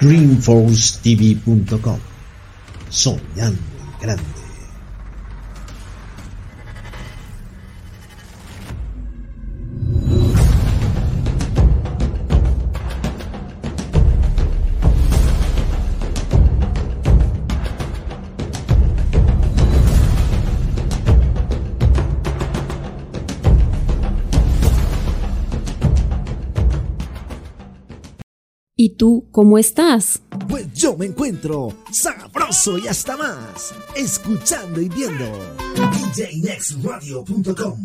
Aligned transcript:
dreamforcetv.com. 0.00 1.98
Soñando 2.90 3.58
en 3.80 4.00
grande. 4.00 4.37
Tú 28.98 29.26
cómo 29.32 29.56
estás? 29.56 30.20
Pues 30.48 30.66
yo 30.74 30.94
me 30.96 31.06
encuentro 31.06 31.72
sabroso 31.90 32.76
y 32.76 32.86
hasta 32.88 33.16
más, 33.16 33.72
escuchando 33.94 34.78
y 34.80 34.90
viendo 34.90 35.24
DJNextRadio.com. 35.74 37.78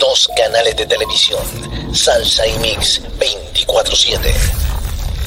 Dos 0.00 0.30
canales 0.36 0.76
de 0.76 0.86
televisión, 0.86 1.42
Salsa 1.92 2.46
y 2.46 2.56
Mix 2.60 3.02
24/7. 3.18 4.32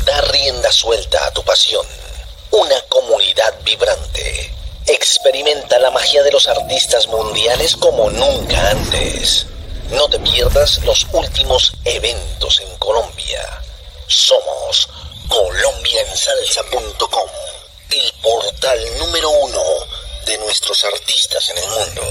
Da 0.06 0.22
rienda 0.32 0.72
suelta 0.72 1.20
a 1.28 1.32
tu 1.32 1.44
pasión. 1.44 1.86
Una 2.52 2.80
comunidad 2.88 3.54
vibrante. 3.66 4.54
Experimenta 4.88 5.78
la 5.80 5.92
magia 5.92 6.24
de 6.24 6.32
los 6.32 6.48
artistas 6.48 7.10
mundiales 7.10 7.76
como 7.76 8.10
nunca 8.10 8.70
antes. 8.70 9.48
No 9.92 10.08
te 10.10 10.20
pierdas 10.20 10.84
los 10.84 11.08
últimos 11.14 11.72
eventos 11.86 12.60
en 12.60 12.78
Colombia. 12.78 13.40
Somos 14.08 14.90
colombiansalsa.com, 15.30 17.30
el 17.92 18.12
portal 18.22 18.78
número 19.00 19.30
uno 19.30 19.62
de 20.26 20.38
nuestros 20.40 20.84
artistas 20.84 21.50
en 21.52 21.58
el 21.58 21.70
mundo. 21.70 22.02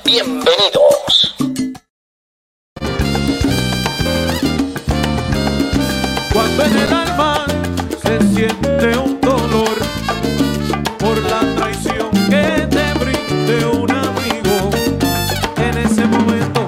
Bienvenidos. 0.04 1.34
Cuando 6.32 6.64
en 6.66 6.78
el 6.78 6.92
alma 6.92 7.46
se 8.00 8.18
siente 8.32 8.96
un 8.96 9.20
dolor 9.20 9.76
por 11.00 11.18
la 11.28 11.40
traición 11.56 12.10
que 12.30 12.64
te 12.70 12.94
brinde 13.00 13.66
un 13.66 13.90
amigo, 13.90 14.70
en 15.56 15.78
ese 15.78 16.04
momento 16.04 16.64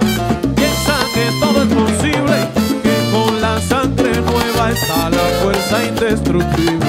piensa 0.57 0.99
que 1.15 1.31
todo 1.39 1.63
es 1.63 1.69
posible, 1.73 2.49
que 2.83 3.13
con 3.13 3.41
la 3.41 3.61
sangre 3.61 4.21
nueva 4.23 4.73
está 4.73 5.09
la 5.09 5.25
fuerza 5.41 5.85
indestructible. 5.85 6.84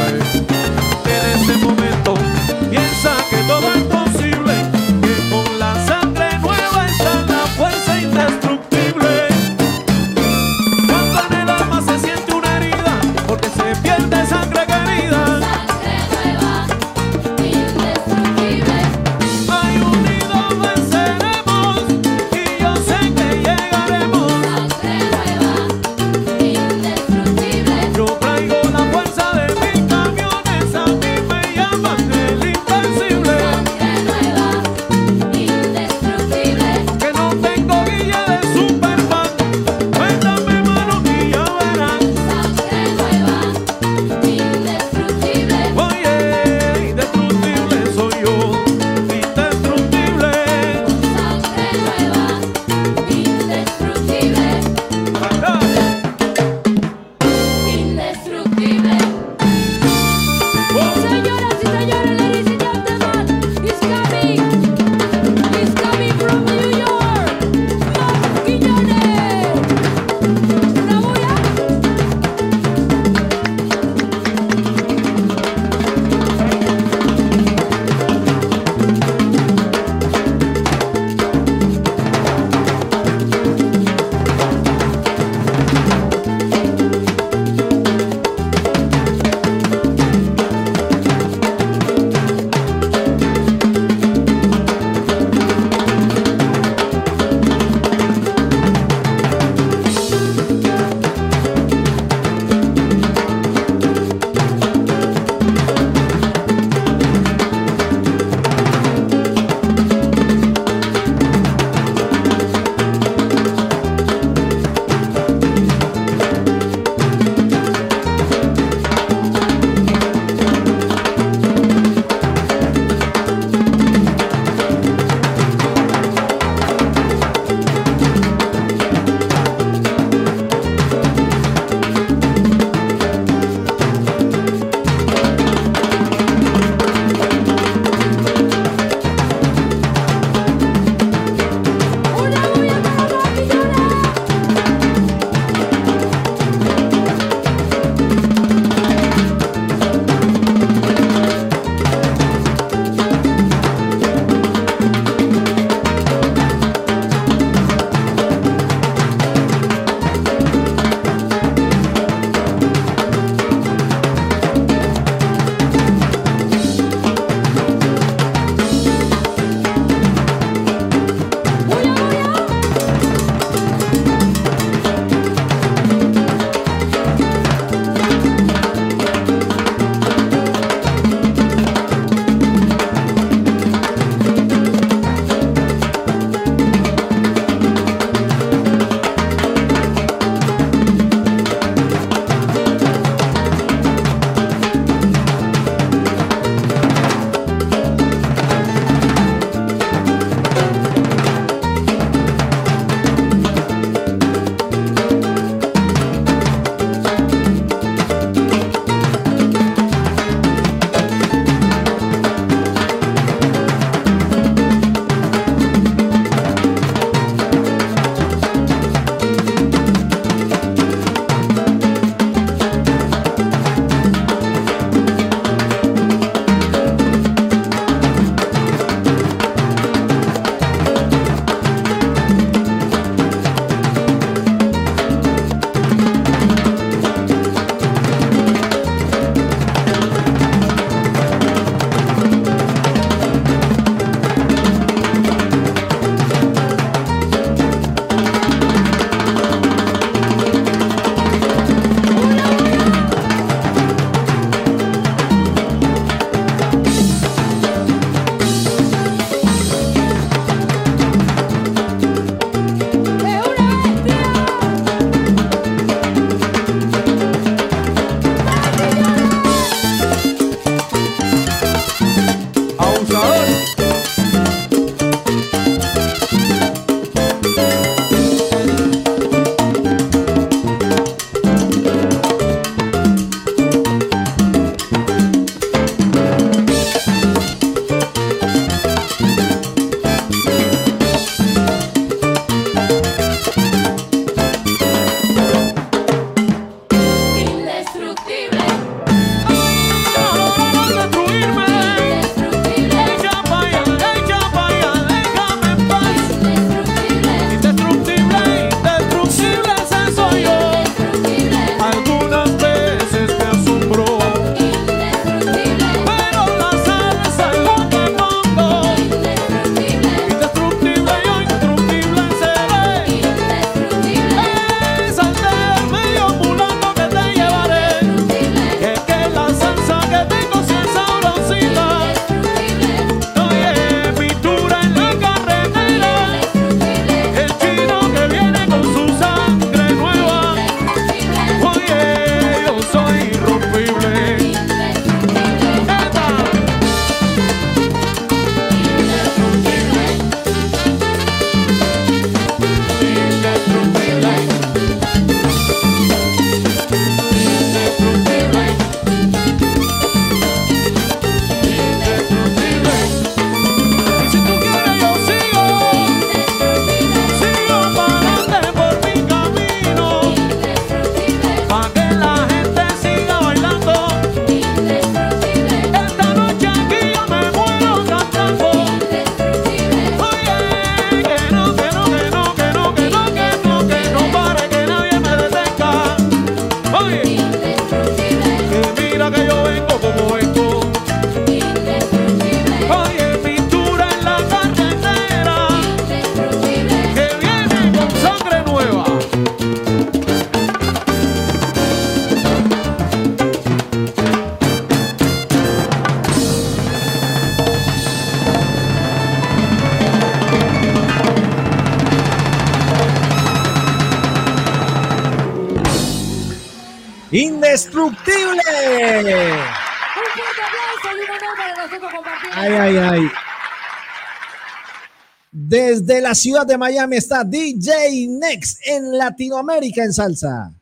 Ciudad 426.35 426.67
de 426.67 426.77
Miami 426.77 427.15
está 427.15 427.43
DJ 427.43 428.27
Next 428.27 428.79
en 428.85 429.17
Latinoamérica 429.17 430.03
en 430.03 430.13
salsa. 430.13 430.73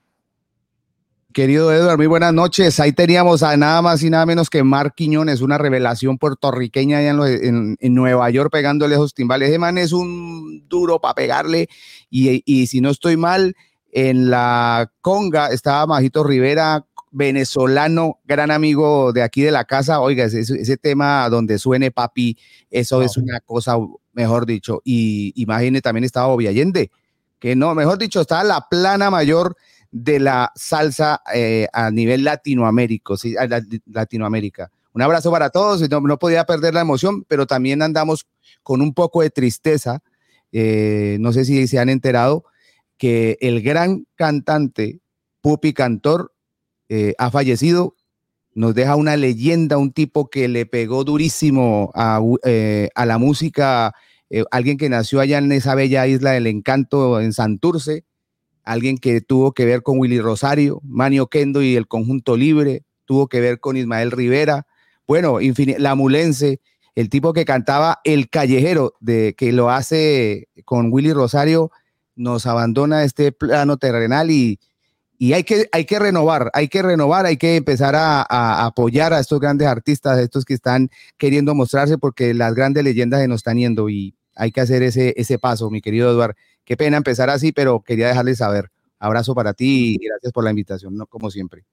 Querido 1.33 1.73
Edward, 1.73 1.97
muy 1.97 2.05
buenas 2.05 2.33
noches. 2.33 2.79
Ahí 2.79 2.93
teníamos 2.93 3.41
a 3.41 3.57
nada 3.57 3.81
más 3.81 4.03
y 4.03 4.09
nada 4.09 4.25
menos 4.25 4.51
que 4.51 4.63
Mark 4.63 4.93
Quiñones, 4.95 5.41
una 5.41 5.57
revelación 5.57 6.19
puertorriqueña 6.19 6.99
allá 6.99 7.09
en, 7.09 7.77
Nueva 7.81 8.29
York 8.29 8.51
pegándole 8.51 8.93
esos 8.93 9.15
timbales. 9.15 9.49
Ese 9.49 9.57
man 9.57 9.79
es 9.79 9.93
un 9.93 10.67
duro 10.69 11.01
para 11.01 11.15
pegarle 11.15 11.69
y, 12.09 12.43
y, 12.45 12.67
si 12.67 12.81
no 12.81 12.91
estoy 12.91 13.17
mal, 13.17 13.55
en 13.91 14.29
la 14.29 14.91
conga 15.01 15.47
estaba 15.47 15.87
Majito 15.87 16.23
Rivera, 16.23 16.85
venezolano, 17.13 18.19
gran 18.25 18.51
amigo 18.51 19.13
de 19.13 19.21
aquí 19.21 19.41
de 19.41 19.51
la 19.51 19.63
casa. 19.63 20.01
Oiga, 20.01 20.25
ese, 20.25 20.41
ese 20.41 20.77
tema 20.77 21.29
donde 21.29 21.59
suene 21.59 21.91
papi, 21.91 22.37
eso 22.69 23.01
es 23.01 23.15
una 23.15 23.39
cosa, 23.39 23.77
mejor 24.11 24.45
dicho. 24.45 24.81
Y 24.83 25.31
imagine 25.35 25.81
también 25.81 26.03
estaba 26.03 26.27
Oviallende, 26.27 26.91
que 27.39 27.55
no, 27.55 27.73
mejor 27.75 27.97
dicho, 27.97 28.21
estaba 28.21 28.43
la 28.43 28.67
plana 28.69 29.09
mayor 29.09 29.55
de 29.91 30.19
la 30.19 30.51
salsa 30.55 31.21
eh, 31.33 31.67
a 31.71 31.91
nivel 31.91 32.23
latinoamérico, 32.23 33.15
¿sí? 33.15 33.35
Latinoamérica. 33.85 34.71
Un 34.91 35.03
abrazo 35.03 35.31
para 35.31 35.51
todos, 35.51 35.87
no, 35.89 36.01
no, 36.01 36.17
podía 36.17 36.45
perder 36.45 36.73
la 36.73 36.81
emoción, 36.81 37.23
pero 37.27 37.45
también 37.45 37.81
andamos 37.81 38.25
con 38.63 38.81
un 38.81 38.93
poco 38.93 39.21
de 39.21 39.29
tristeza. 39.29 40.01
Eh, 40.51 41.17
no 41.19 41.31
sé 41.31 41.45
si 41.45 41.67
se 41.67 41.79
han 41.79 41.89
enterado 41.89 42.43
que 42.97 43.37
el 43.39 43.61
gran 43.61 44.05
cantante 44.15 44.99
Pupi 45.41 45.73
Cantor 45.73 46.32
eh, 46.89 47.13
ha 47.17 47.31
fallecido. 47.31 47.95
Nos 48.55 48.75
deja 48.75 48.95
una 48.95 49.17
leyenda, 49.17 49.77
un 49.77 49.91
tipo 49.91 50.29
que 50.29 50.47
le 50.47 50.65
pegó 50.65 51.03
durísimo 51.03 51.91
a, 51.95 52.21
a 52.95 53.05
la 53.05 53.17
música, 53.17 53.95
alguien 54.51 54.77
que 54.77 54.89
nació 54.89 55.19
allá 55.21 55.39
en 55.39 55.51
esa 55.51 55.73
bella 55.73 56.05
isla 56.05 56.31
del 56.31 56.45
encanto 56.45 57.19
en 57.19 57.33
Santurce, 57.33 58.05
alguien 58.63 58.97
que 58.97 59.21
tuvo 59.21 59.53
que 59.53 59.65
ver 59.65 59.81
con 59.81 59.99
Willy 59.99 60.19
Rosario, 60.19 60.81
Manio 60.83 61.27
Kendo 61.27 61.61
y 61.61 61.75
el 61.75 61.87
Conjunto 61.87 62.37
Libre, 62.37 62.83
tuvo 63.05 63.27
que 63.27 63.41
ver 63.41 63.59
con 63.59 63.77
Ismael 63.77 64.11
Rivera, 64.11 64.65
bueno, 65.07 65.39
la 65.77 65.95
Mulense, 65.95 66.61
el 66.95 67.09
tipo 67.09 67.33
que 67.33 67.45
cantaba 67.45 67.99
El 68.03 68.29
Callejero, 68.29 68.93
de, 68.99 69.35
que 69.37 69.51
lo 69.51 69.69
hace 69.69 70.47
con 70.65 70.91
Willy 70.91 71.11
Rosario, 71.11 71.71
nos 72.15 72.45
abandona 72.45 73.03
este 73.03 73.31
plano 73.31 73.77
terrenal 73.77 74.31
y, 74.31 74.59
y 75.23 75.31
hay, 75.31 75.45
que, 75.45 75.69
hay 75.71 75.85
que 75.85 75.99
renovar, 75.99 76.51
hay 76.53 76.67
que 76.67 76.81
renovar, 76.81 77.25
hay 77.25 77.37
que 77.37 77.55
empezar 77.55 77.95
a, 77.95 78.65
apoyar 78.65 79.13
a 79.13 79.21
estos 79.21 79.39
grandes 79.39 79.69
artistas, 79.69 80.19
estos 80.19 80.43
que 80.43 80.53
están 80.53 80.89
queriendo 81.17 81.55
mostrarse 81.55 81.97
porque 81.97 82.33
las 82.33 82.53
grandes 82.53 82.83
leyendas 82.83 83.21
se 83.21 83.29
nos 83.29 83.37
están 83.37 83.57
yendo 83.57 83.89
y 83.89 84.17
hay 84.35 84.51
que 84.51 84.59
hacer 84.59 84.83
ese, 84.83 85.13
ese 85.15 85.39
paso, 85.39 85.69
mi 85.69 85.79
querido 85.79 86.11
Eduardo. 86.11 86.35
Qué 86.65 86.75
pena 86.75 86.97
empezar 86.97 87.29
así, 87.29 87.53
pero 87.53 87.81
quería 87.83 88.09
dejarles 88.09 88.39
saber. 88.39 88.69
Abrazo 88.99 89.33
para 89.33 89.53
ti 89.53 89.95
y 89.95 90.05
gracias 90.05 90.33
por 90.33 90.43
la 90.43 90.49
invitación, 90.49 90.97
¿no? 90.97 91.05
como 91.05 91.31
siempre. 91.31 91.63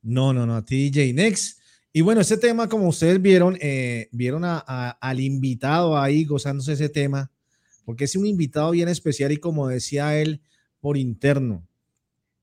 No, 0.00 0.32
no, 0.32 0.46
no, 0.46 0.56
a 0.56 0.64
ti, 0.64 0.90
J 0.90 1.12
Next. 1.12 1.60
Y 1.92 2.00
bueno, 2.00 2.22
este 2.22 2.38
tema, 2.38 2.70
como 2.70 2.88
ustedes 2.88 3.20
vieron, 3.20 3.58
eh, 3.60 4.08
vieron 4.12 4.44
al 4.46 5.20
invitado 5.20 5.98
ahí 5.98 6.24
gozándose 6.24 6.72
ese 6.72 6.88
tema, 6.88 7.30
porque 7.84 8.04
es 8.04 8.16
un 8.16 8.24
invitado 8.24 8.70
bien 8.70 8.88
especial 8.88 9.30
y 9.30 9.36
como 9.36 9.68
decía 9.68 10.18
él, 10.18 10.40
por 10.80 10.96
interno. 10.96 11.67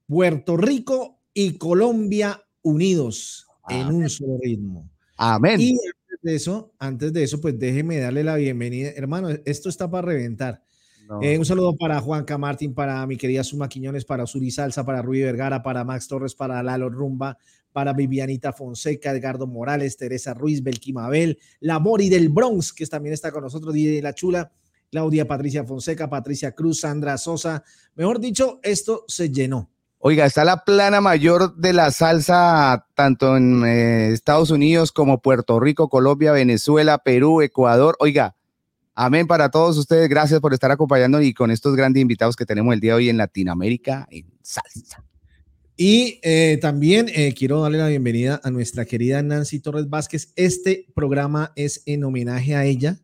Puerto 0.07 0.57
Rico 0.57 1.21
y 1.33 1.57
Colombia 1.57 2.41
unidos 2.61 3.47
en 3.69 3.87
un 3.87 4.09
solo 4.09 4.37
ritmo. 4.41 4.89
Amén. 5.17 5.59
Y 5.59 5.71
antes 5.71 6.19
de 6.21 6.35
eso, 6.35 6.73
antes 6.79 7.13
de 7.13 7.23
eso, 7.23 7.41
pues 7.41 7.57
déjeme 7.57 7.97
darle 7.97 8.23
la 8.23 8.35
bienvenida. 8.35 8.89
Hermano, 8.89 9.29
esto 9.45 9.69
está 9.69 9.89
para 9.89 10.07
reventar. 10.07 10.63
Eh, 11.21 11.37
un 11.37 11.45
saludo 11.45 11.75
para 11.75 11.99
Juanca 11.99 12.37
Martín, 12.37 12.73
para 12.73 13.05
mi 13.05 13.15
querida 13.15 13.43
Suma 13.43 13.69
Quiñones, 13.69 14.05
para 14.05 14.25
Suri 14.25 14.49
Salsa, 14.49 14.83
para 14.83 15.03
Rui 15.03 15.21
Vergara, 15.21 15.61
para 15.61 15.83
Max 15.83 16.07
Torres, 16.07 16.33
para 16.33 16.63
Lalo 16.63 16.89
Rumba, 16.89 17.37
para 17.71 17.93
Vivianita 17.93 18.53
Fonseca, 18.53 19.11
Edgardo 19.11 19.45
Morales, 19.45 19.97
Teresa 19.97 20.33
Ruiz, 20.33 20.63
Belquimabel, 20.63 21.37
la 21.59 21.77
Mori 21.77 22.09
del 22.09 22.29
Bronx, 22.29 22.73
que 22.73 22.87
también 22.87 23.13
está 23.13 23.31
con 23.31 23.43
nosotros, 23.43 23.73
de 23.73 24.01
La 24.01 24.13
Chula, 24.13 24.51
Claudia 24.89 25.27
Patricia 25.27 25.63
Fonseca, 25.63 26.09
Patricia 26.09 26.53
Cruz, 26.53 26.79
Sandra 26.79 27.17
Sosa. 27.17 27.63
Mejor 27.95 28.19
dicho, 28.19 28.59
esto 28.63 29.05
se 29.07 29.29
llenó. 29.29 29.74
Oiga, 30.07 30.27
está 30.27 30.45
la 30.45 30.63
plana 30.63 31.01
mayor 31.01 31.55
de 31.55 31.73
la 31.73 31.89
salsa 31.89 32.85
tanto 32.93 33.35
en 33.37 33.65
eh, 33.65 34.13
Estados 34.13 34.51
Unidos 34.51 34.91
como 34.91 35.19
Puerto 35.19 35.59
Rico, 35.59 35.89
Colombia, 35.89 36.31
Venezuela, 36.31 36.99
Perú, 36.99 37.41
Ecuador. 37.41 37.95
Oiga, 37.99 38.35
Amén 38.93 39.25
para 39.25 39.49
todos 39.49 39.79
ustedes. 39.79 40.07
Gracias 40.07 40.39
por 40.41 40.53
estar 40.53 40.69
acompañando 40.69 41.23
y 41.23 41.33
con 41.33 41.49
estos 41.49 41.75
grandes 41.75 42.01
invitados 42.01 42.35
que 42.35 42.45
tenemos 42.45 42.71
el 42.75 42.81
día 42.81 42.91
de 42.91 42.97
hoy 42.97 43.09
en 43.09 43.17
Latinoamérica 43.17 44.07
en 44.11 44.27
salsa. 44.43 45.03
Y 45.75 46.19
eh, 46.21 46.59
también 46.61 47.07
eh, 47.09 47.33
quiero 47.35 47.61
darle 47.61 47.79
la 47.79 47.87
bienvenida 47.87 48.39
a 48.43 48.51
nuestra 48.51 48.85
querida 48.85 49.23
Nancy 49.23 49.59
Torres 49.59 49.89
Vázquez. 49.89 50.31
Este 50.35 50.85
programa 50.93 51.51
es 51.55 51.81
en 51.87 52.03
homenaje 52.03 52.55
a 52.55 52.63
ella, 52.63 52.99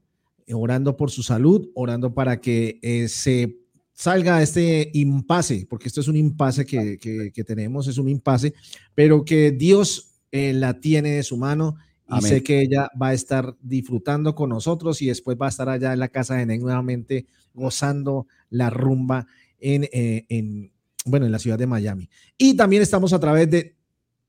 orando 0.53 0.97
por 0.97 1.09
su 1.09 1.23
salud, 1.23 1.67
orando 1.73 2.13
para 2.13 2.41
que 2.41 3.07
se 3.09 3.60
salga 4.01 4.41
este 4.41 4.89
impasse, 4.95 5.67
porque 5.69 5.87
esto 5.87 6.01
es 6.01 6.07
un 6.07 6.15
impasse 6.15 6.65
que, 6.65 6.97
que 6.97 7.43
tenemos, 7.43 7.87
es 7.87 7.99
un 7.99 8.09
impasse, 8.09 8.55
pero 8.95 9.23
que 9.23 9.51
Dios 9.51 10.15
la 10.31 10.79
tiene 10.79 11.11
de 11.11 11.23
su 11.23 11.37
mano 11.37 11.75
y 12.17 12.21
sé 12.23 12.41
que 12.41 12.61
ella 12.61 12.89
va 12.99 13.09
a 13.09 13.13
estar 13.13 13.55
disfrutando 13.61 14.33
con 14.33 14.49
nosotros 14.49 15.03
y 15.03 15.07
después 15.07 15.37
va 15.39 15.45
a 15.45 15.49
estar 15.49 15.69
allá 15.69 15.93
en 15.93 15.99
la 15.99 16.07
casa 16.07 16.35
de 16.35 16.47
Nen 16.47 16.61
nuevamente 16.61 17.27
gozando 17.53 18.25
la 18.49 18.71
rumba 18.71 19.27
en, 19.59 19.83
eh, 19.91 20.25
en, 20.29 20.71
bueno, 21.05 21.27
en 21.27 21.31
la 21.31 21.37
ciudad 21.37 21.59
de 21.59 21.67
Miami. 21.67 22.09
Y 22.39 22.55
también 22.55 22.81
estamos 22.81 23.13
a 23.13 23.19
través 23.19 23.51
de 23.51 23.75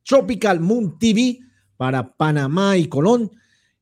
Tropical 0.05 0.61
Moon 0.61 0.99
TV 0.99 1.39
para 1.79 2.15
Panamá 2.15 2.77
y 2.77 2.89
Colón. 2.89 3.31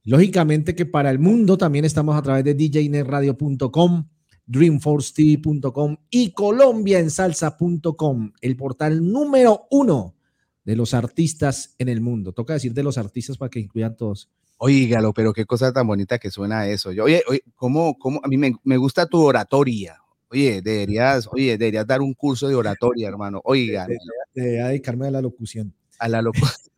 Lógicamente 0.05 0.77
que 0.77 0.87
para 0.87 1.11
el 1.11 1.19
mundo 1.19 1.59
también 1.59 1.85
estamos 1.85 2.17
a 2.17 2.23
través 2.23 2.45
de 2.45 2.55
djnetradio.com, 2.55 4.07
dreamforcetv.com 4.51 5.97
y 6.11 6.33
colombiaensalsa.com, 6.33 8.33
el 8.41 8.57
portal 8.57 9.13
número 9.13 9.69
uno 9.71 10.17
de 10.65 10.75
los 10.75 10.93
artistas 10.93 11.77
en 11.79 11.89
el 11.89 12.01
mundo. 12.01 12.33
Toca 12.33 12.55
decir 12.55 12.75
de 12.75 12.83
los 12.83 12.99
artistas 12.99 13.39
para 13.39 13.49
que 13.49 13.61
incluyan 13.61 13.97
todos. 13.97 14.29
Oígalo, 14.59 15.15
pero 15.15 15.33
qué 15.33 15.47
cosa 15.47 15.73
tan 15.73 15.87
bonita 15.87 16.19
que 16.19 16.33
suena 16.33 16.67
eso. 16.67 16.91
Yo, 16.91 17.05
oye, 17.05 17.23
oye 17.29 17.45
¿cómo, 17.55 17.97
cómo? 17.97 18.21
A 18.25 18.29
mí 18.29 18.37
me, 18.37 18.77
gusta 18.77 19.07
tu 19.07 19.23
oratoria. 19.23 19.99
Oye, 20.31 20.61
deberías, 20.63 21.29
oye, 21.31 21.57
deberías 21.57 21.87
dar 21.87 22.01
un 22.01 22.15
curso 22.15 22.49
de 22.49 22.57
oratoria, 22.57 23.09
hermano. 23.09 23.41
Oiga. 23.45 23.87
Debería 24.35 24.67
dedicarme 24.67 25.07
a 25.07 25.13
la 25.13 25.23
locución. 25.23 25.73
A 26.01 26.09
la 26.09 26.23
locución. 26.23 26.73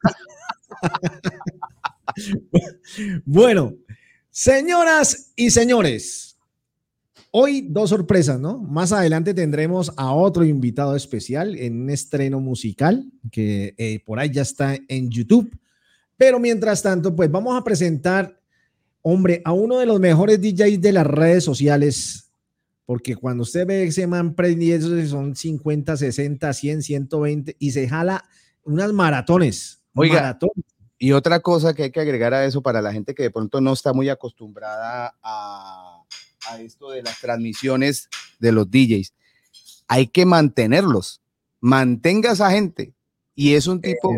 bueno, 3.25 3.73
señoras 4.31 5.33
y 5.37 5.51
señores, 5.51 6.32
Hoy 7.35 7.67
dos 7.71 7.89
sorpresas, 7.89 8.39
¿no? 8.39 8.59
Más 8.59 8.93
adelante 8.93 9.33
tendremos 9.33 9.91
a 9.97 10.13
otro 10.13 10.45
invitado 10.45 10.95
especial 10.95 11.57
en 11.57 11.81
un 11.81 11.89
estreno 11.89 12.41
musical 12.41 13.11
que 13.31 13.75
eh, 13.79 14.01
por 14.05 14.19
ahí 14.19 14.31
ya 14.31 14.43
está 14.43 14.77
en 14.87 15.11
YouTube. 15.11 15.59
Pero 16.19 16.39
mientras 16.39 16.83
tanto, 16.83 17.17
pues 17.17 17.31
vamos 17.31 17.59
a 17.59 17.65
presentar, 17.65 18.39
hombre, 19.01 19.41
a 19.47 19.53
uno 19.53 19.79
de 19.79 19.87
los 19.87 19.99
mejores 19.99 20.43
DJs 20.43 20.83
de 20.83 20.93
las 20.93 21.07
redes 21.07 21.43
sociales. 21.43 22.31
Porque 22.85 23.17
cuando 23.17 23.45
usted 23.45 23.67
ve 23.67 23.85
ese 23.85 24.07
man 24.07 24.35
prendiendo, 24.35 25.07
son 25.07 25.35
50, 25.35 25.97
60, 25.97 26.53
100, 26.53 26.83
120 26.83 27.57
y 27.59 27.71
se 27.71 27.89
jala 27.89 28.25
unas 28.63 28.93
maratones. 28.93 29.83
Oiga, 29.95 30.39
y 30.99 31.13
otra 31.13 31.41
cosa 31.41 31.73
que 31.73 31.85
hay 31.85 31.91
que 31.91 32.01
agregar 32.01 32.35
a 32.35 32.45
eso 32.45 32.63
para 32.63 32.83
la 32.83 32.93
gente 32.93 33.15
que 33.15 33.23
de 33.25 33.31
pronto 33.31 33.61
no 33.63 33.73
está 33.73 33.95
muy 33.95 34.11
acostumbrada 34.11 35.17
a 35.23 35.92
a 36.49 36.61
esto 36.61 36.91
de 36.91 37.03
las 37.03 37.21
transmisiones 37.21 38.09
de 38.39 38.53
los 38.53 38.71
DJs. 38.71 39.13
Hay 39.89 40.09
que 40.09 40.27
mantenerlos. 40.27 41.21
Mantenga 41.61 42.31
a 42.31 42.33
esa 42.35 42.51
gente. 42.51 42.95
Y 43.35 43.55
es 43.55 43.67
un 43.67 43.81
tipo 43.81 44.15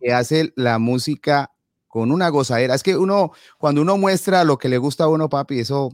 que, 0.00 0.12
hace 0.12 0.52
la 0.56 0.78
música 0.78 1.50
con 1.88 2.10
una 2.10 2.28
gozadera. 2.28 2.74
Es 2.74 2.82
que 2.82 2.96
uno, 2.96 3.32
cuando 3.58 3.80
uno 3.82 3.96
muestra 3.96 4.44
lo 4.44 4.58
que 4.58 4.68
le 4.68 4.78
gusta 4.78 5.04
a 5.04 5.08
uno, 5.08 5.28
papi, 5.28 5.60
eso 5.60 5.90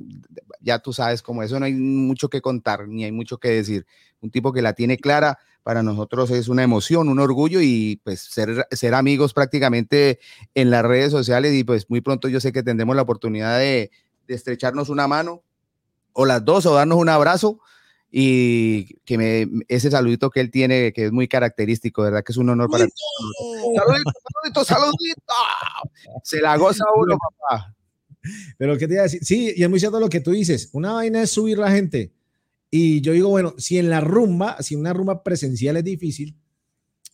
ya 0.60 0.78
tú 0.78 0.92
sabes 0.92 1.22
como 1.22 1.42
eso 1.42 1.58
no 1.58 1.66
hay 1.66 1.74
mucho 1.74 2.28
que 2.28 2.40
contar, 2.40 2.88
ni 2.88 3.04
hay 3.04 3.12
mucho 3.12 3.38
que 3.38 3.50
decir. 3.50 3.86
Un 4.20 4.30
tipo 4.30 4.52
que 4.52 4.62
la 4.62 4.72
tiene 4.72 4.98
clara, 4.98 5.38
para 5.62 5.82
nosotros 5.82 6.30
es 6.30 6.48
una 6.48 6.62
emoción, 6.62 7.08
un 7.08 7.18
orgullo 7.18 7.60
y 7.60 8.00
pues 8.02 8.20
ser, 8.20 8.66
ser 8.70 8.94
amigos 8.94 9.34
prácticamente 9.34 10.18
en 10.54 10.70
las 10.70 10.84
redes 10.84 11.12
sociales 11.12 11.54
y 11.54 11.64
pues 11.64 11.88
muy 11.88 12.00
pronto 12.00 12.28
yo 12.28 12.40
sé 12.40 12.52
que 12.52 12.62
tendremos 12.62 12.96
la 12.96 13.02
oportunidad 13.02 13.58
de, 13.58 13.90
de 14.26 14.34
estrecharnos 14.34 14.88
una 14.88 15.06
mano 15.06 15.42
o 16.20 16.26
las 16.26 16.44
dos 16.44 16.66
o 16.66 16.74
darnos 16.74 16.98
un 16.98 17.08
abrazo 17.08 17.60
y 18.10 18.98
que 19.04 19.16
me, 19.16 19.48
ese 19.68 19.90
saludito 19.90 20.28
que 20.28 20.40
él 20.40 20.50
tiene, 20.50 20.92
que 20.92 21.06
es 21.06 21.12
muy 21.12 21.28
característico, 21.28 22.02
¿verdad? 22.02 22.22
Que 22.22 22.32
es 22.32 22.36
un 22.36 22.50
honor 22.50 22.68
para 22.68 22.84
ti. 22.84 22.92
Saludito, 23.74 24.12
saludito, 24.12 24.64
saludito. 24.64 25.34
Se 26.22 26.42
la 26.42 26.58
goza 26.58 26.84
uno, 26.94 27.16
papá. 27.16 27.74
Pero 28.58 28.76
qué 28.76 28.86
te 28.86 28.94
iba 28.94 29.00
a 29.00 29.04
decir, 29.04 29.20
sí, 29.24 29.54
y 29.56 29.62
es 29.62 29.70
muy 29.70 29.80
cierto 29.80 29.98
lo 29.98 30.10
que 30.10 30.20
tú 30.20 30.32
dices. 30.32 30.68
Una 30.74 30.92
vaina 30.92 31.22
es 31.22 31.30
subir 31.30 31.56
la 31.56 31.70
gente. 31.70 32.12
Y 32.70 33.00
yo 33.00 33.12
digo, 33.12 33.30
bueno, 33.30 33.54
si 33.56 33.78
en 33.78 33.88
la 33.88 34.02
rumba, 34.02 34.60
si 34.60 34.74
una 34.74 34.92
rumba 34.92 35.22
presencial 35.22 35.78
es 35.78 35.84
difícil, 35.84 36.36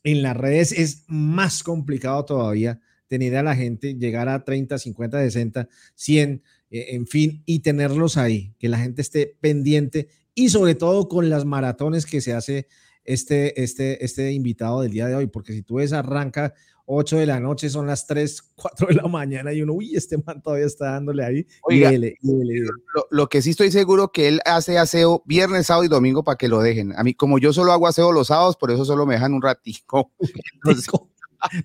en 0.02 0.22
las 0.22 0.36
redes 0.36 0.72
es 0.72 1.04
más 1.06 1.62
complicado 1.62 2.24
todavía 2.24 2.80
tener 3.06 3.36
a 3.36 3.44
la 3.44 3.54
gente, 3.54 3.94
llegar 3.94 4.28
a 4.28 4.42
30, 4.42 4.78
50, 4.78 5.20
60, 5.20 5.68
100, 5.94 6.42
en 6.70 7.06
fin, 7.06 7.42
y 7.46 7.60
tenerlos 7.60 8.16
ahí, 8.16 8.54
que 8.58 8.68
la 8.68 8.78
gente 8.78 9.02
esté 9.02 9.36
pendiente 9.40 10.08
y 10.34 10.48
sobre 10.50 10.74
todo 10.74 11.08
con 11.08 11.30
las 11.30 11.44
maratones 11.44 12.06
que 12.06 12.20
se 12.20 12.32
hace 12.32 12.68
este, 13.04 13.62
este, 13.62 14.04
este 14.04 14.32
invitado 14.32 14.82
del 14.82 14.92
día 14.92 15.06
de 15.06 15.14
hoy, 15.14 15.26
porque 15.28 15.52
si 15.52 15.62
tú 15.62 15.76
ves, 15.76 15.92
arranca 15.92 16.52
8 16.86 17.18
de 17.18 17.26
la 17.26 17.40
noche, 17.40 17.68
son 17.68 17.86
las 17.86 18.06
3, 18.06 18.42
4 18.54 18.88
de 18.88 18.94
la 18.94 19.08
mañana 19.08 19.52
y 19.52 19.62
uno, 19.62 19.74
uy, 19.74 19.96
este 19.96 20.16
man 20.18 20.40
todavía 20.40 20.66
está 20.66 20.92
dándole 20.92 21.24
ahí. 21.24 21.46
Oiga, 21.62 21.90
Lo, 21.92 23.06
lo, 23.10 23.28
que 23.28 23.42
sí 23.42 23.50
estoy 23.50 23.70
seguro 23.70 24.12
que 24.12 24.28
él 24.28 24.40
hace 24.44 24.78
aseo 24.78 25.22
viernes, 25.26 25.66
sábado 25.66 25.84
y 25.84 25.88
domingo 25.88 26.22
para 26.22 26.36
que 26.36 26.48
lo 26.48 26.60
dejen. 26.60 26.92
A 26.96 27.02
mí, 27.02 27.14
como 27.14 27.38
yo 27.38 27.52
solo 27.52 27.72
hago 27.72 27.88
aseo 27.88 28.12
los 28.12 28.28
sábados, 28.28 28.56
por 28.56 28.70
eso 28.70 28.84
solo 28.84 29.04
me 29.04 29.14
dejan 29.14 29.34
un 29.34 29.42
ratico. 29.42 30.12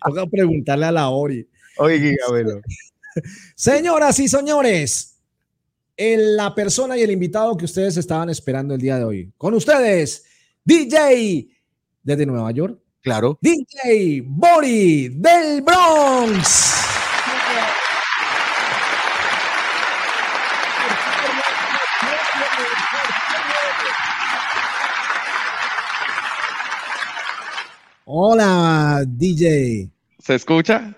Toca 0.05 0.25
preguntarle 0.27 0.85
a 0.85 0.91
la 0.91 1.09
Ori. 1.09 1.47
Oiga, 1.77 2.15
bueno. 2.29 2.61
Señoras 3.55 4.19
y 4.19 4.27
señores, 4.27 5.17
la 5.97 6.53
persona 6.55 6.97
y 6.97 7.01
el 7.01 7.11
invitado 7.11 7.55
que 7.57 7.65
ustedes 7.65 7.97
estaban 7.97 8.29
esperando 8.29 8.73
el 8.73 8.81
día 8.81 8.97
de 8.97 9.03
hoy. 9.03 9.33
Con 9.37 9.53
ustedes, 9.53 10.25
DJ 10.63 11.47
desde 12.03 12.25
Nueva 12.25 12.51
York. 12.51 12.79
Claro. 13.01 13.37
DJ 13.41 14.23
Bori 14.25 15.09
del 15.09 15.61
Bronx. 15.61 16.81
Hola, 28.05 29.03
DJ. 29.07 29.89
¿Se 30.19 30.35
escucha? 30.35 30.95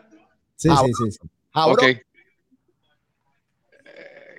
Sí, 0.55 0.70
sí, 0.70 0.91
sí, 0.98 1.12
sí. 1.12 1.32
Ok 1.53 1.83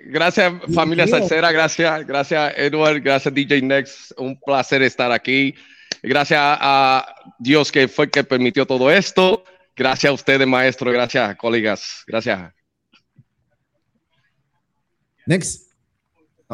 gracias 0.05 0.53
familia 0.73 1.07
Salsera, 1.07 1.51
gracias, 1.51 2.05
gracias 2.05 2.53
Edward, 2.57 3.01
gracias 3.01 3.33
DJ 3.33 3.61
Next, 3.61 4.11
un 4.17 4.39
placer 4.39 4.81
estar 4.83 5.11
aquí. 5.11 5.55
Gracias 6.01 6.39
a 6.41 7.15
Dios 7.39 7.71
que 7.71 7.87
fue 7.87 8.09
que 8.09 8.23
permitió 8.23 8.65
todo 8.65 8.91
esto. 8.91 9.43
Gracias 9.75 10.09
a 10.09 10.13
ustedes, 10.13 10.47
maestro, 10.47 10.91
gracias, 10.91 11.35
colegas, 11.35 12.03
gracias. 12.07 12.53
Next. 15.25 15.74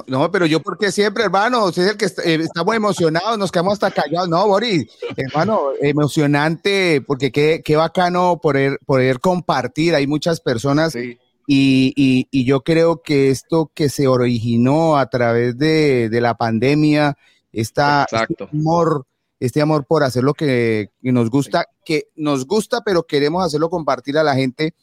No, 0.08 0.32
pero 0.32 0.46
yo 0.46 0.62
porque 0.62 0.92
siempre, 0.92 1.26
hermano, 1.26 1.66
usted 1.66 1.84
es 1.84 1.92
el 1.92 1.98
que 1.98 2.06
eh, 2.06 2.40
estamos 2.44 2.76
emocionados, 2.76 3.38
nos 3.38 3.52
quedamos 3.52 3.74
hasta 3.74 3.92
callados. 3.92 4.30
No, 4.30 4.48
Boris, 4.48 4.88
hermano, 5.18 5.72
emocionante, 5.82 7.04
porque 7.06 7.32
qué, 7.32 7.62
qué 7.64 7.76
bacano 7.76 8.40
poder, 8.42 8.80
poder 8.86 9.20
compartir. 9.20 9.96
Hay 9.96 10.08
muchas 10.08 10.40
personas 10.40 10.94
sí. 10.94 11.18
Y, 11.54 12.46
yo 12.46 12.62
creo 12.62 13.02
que 13.02 13.30
esto 13.30 13.72
que 13.74 13.90
se 13.90 14.08
originó 14.08 14.98
a 14.98 15.10
través 15.10 15.58
de, 15.58 16.10
la 16.22 16.36
pandemia, 16.36 17.18
esta, 17.52 18.08
este 18.10 18.48
amor, 18.52 19.06
este 19.40 19.62
amor 19.62 19.86
por 19.86 20.04
hacer 20.04 20.24
lo 20.24 20.34
que, 20.34 20.92
nos 21.02 21.30
gusta, 21.30 21.66
que 21.84 22.08
nos 22.16 22.46
gusta, 22.46 22.82
pero 22.86 23.04
queremos 23.04 23.46
hacerlo 23.46 23.70
compartir 23.70 24.18
a 24.18 24.24
la 24.24 24.36
gente, 24.36 24.76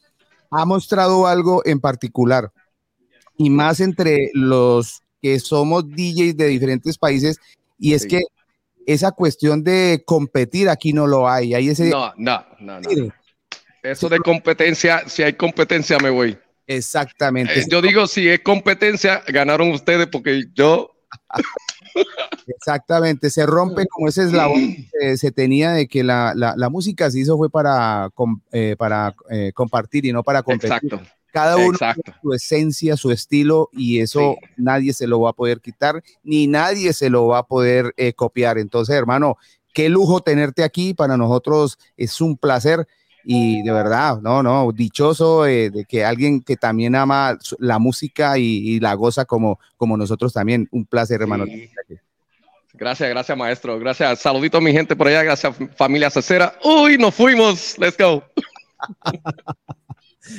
ha 0.50 0.64
mostrado 0.64 1.26
algo 1.26 1.62
en 1.64 1.80
particular. 1.80 2.52
Y 3.38 3.50
más 3.50 3.80
entre 3.80 4.30
los 4.35 5.02
que 5.23 5.40
somos 5.40 5.88
DJs 5.88 6.37
de 6.37 6.47
diferentes 6.49 6.99
países, 6.99 7.38
y 7.78 7.95
es 7.95 8.07
que 8.07 8.21
esa 8.87 9.12
cuestión 9.12 9.62
de 9.62 10.02
competir 10.04 10.68
aquí 10.68 10.92
no 10.92 11.07
lo 11.07 11.28
hay. 11.28 11.54
hay 11.54 11.68
ese... 11.68 11.90
No, 11.90 12.12
no, 12.16 12.45
no, 12.61 12.80
no. 12.80 13.12
Eso 13.83 14.09
de 14.09 14.18
competencia, 14.18 15.09
si 15.09 15.23
hay 15.23 15.35
competencia 15.35 15.99
me 15.99 16.11
voy. 16.11 16.37
Exactamente. 16.66 17.61
Eh, 17.61 17.64
yo 17.71 17.80
digo, 17.80 18.07
si 18.07 18.28
es 18.28 18.40
competencia, 18.40 19.23
ganaron 19.28 19.71
ustedes 19.71 20.07
porque 20.09 20.45
yo... 20.54 20.90
Exactamente, 22.47 23.30
se 23.30 23.45
rompe 23.45 23.87
como 23.87 24.09
ese 24.09 24.25
eslabón 24.25 24.76
que 25.00 25.16
se 25.16 25.33
tenía 25.33 25.73
de 25.73 25.87
que 25.87 26.02
la, 26.02 26.33
la, 26.35 26.68
música 26.71 27.11
se 27.11 27.21
hizo 27.21 27.37
fue 27.37 27.50
para, 27.50 28.11
eh, 28.52 28.76
para 28.78 29.14
eh, 29.30 29.52
compartir 29.54 30.07
y 30.07 30.12
no 30.12 30.23
para 30.23 30.42
competir. 30.42 30.73
Exacto. 30.73 31.00
Cada 31.38 31.57
uno 31.57 31.73
Exacto. 31.73 32.12
su 32.23 32.33
esencia, 32.33 32.97
su 32.97 33.11
estilo 33.11 33.71
y 33.73 34.00
eso 34.00 34.37
nadie 34.57 34.92
se 34.92 35.07
lo 35.07 35.21
va 35.21 35.30
a 35.30 35.33
poder 35.35 35.61
quitar 35.61 36.02
ni 36.23 36.47
nadie 36.47 36.92
se 36.92 37.11
lo 37.11 37.26
va 37.26 37.38
a 37.38 37.47
poder 37.47 37.95
copiar. 38.16 38.59
Entonces, 38.59 38.97
hermano, 38.97 39.37
qué 39.73 39.88
lujo 39.88 40.21
tenerte 40.21 40.64
aquí. 40.64 40.95
Para 40.95 41.16
nosotros 41.16 41.78
es 41.97 42.20
un 42.20 42.37
placer 42.37 42.87
y 43.31 43.62
de 43.62 43.72
verdad, 43.72 44.20
no, 44.22 44.42
no, 44.42 44.72
dichoso 44.72 45.46
eh, 45.46 45.70
de 45.70 45.85
que 45.85 46.05
alguien 46.05 46.40
que 46.40 46.57
también 46.57 46.94
ama 46.94 47.37
la 47.59 47.79
música 47.79 48.38
y, 48.38 48.81
la 48.81 48.94
goza 48.94 49.24
como, 49.24 49.61
como 49.77 49.96
nosotros 49.96 50.33
también. 50.33 50.66
Un 50.70 50.87
placer, 50.87 51.20
hermano. 51.20 51.44
Gracias, 52.72 53.11
gracias, 53.11 53.37
maestro. 53.37 53.79
Gracias. 53.79 54.20
Saludito 54.20 54.59
a 54.59 54.61
mi 54.61 54.72
gente 54.72 54.96
por 54.96 55.09
allá. 55.09 55.22
Gracias, 55.22 55.55
familia 55.77 56.11
Cecera. 56.11 56.55
Uy, 56.64 56.96
nos 56.96 57.14
fuimos. 57.14 57.77
Let's 57.79 57.98
go. 57.98 58.24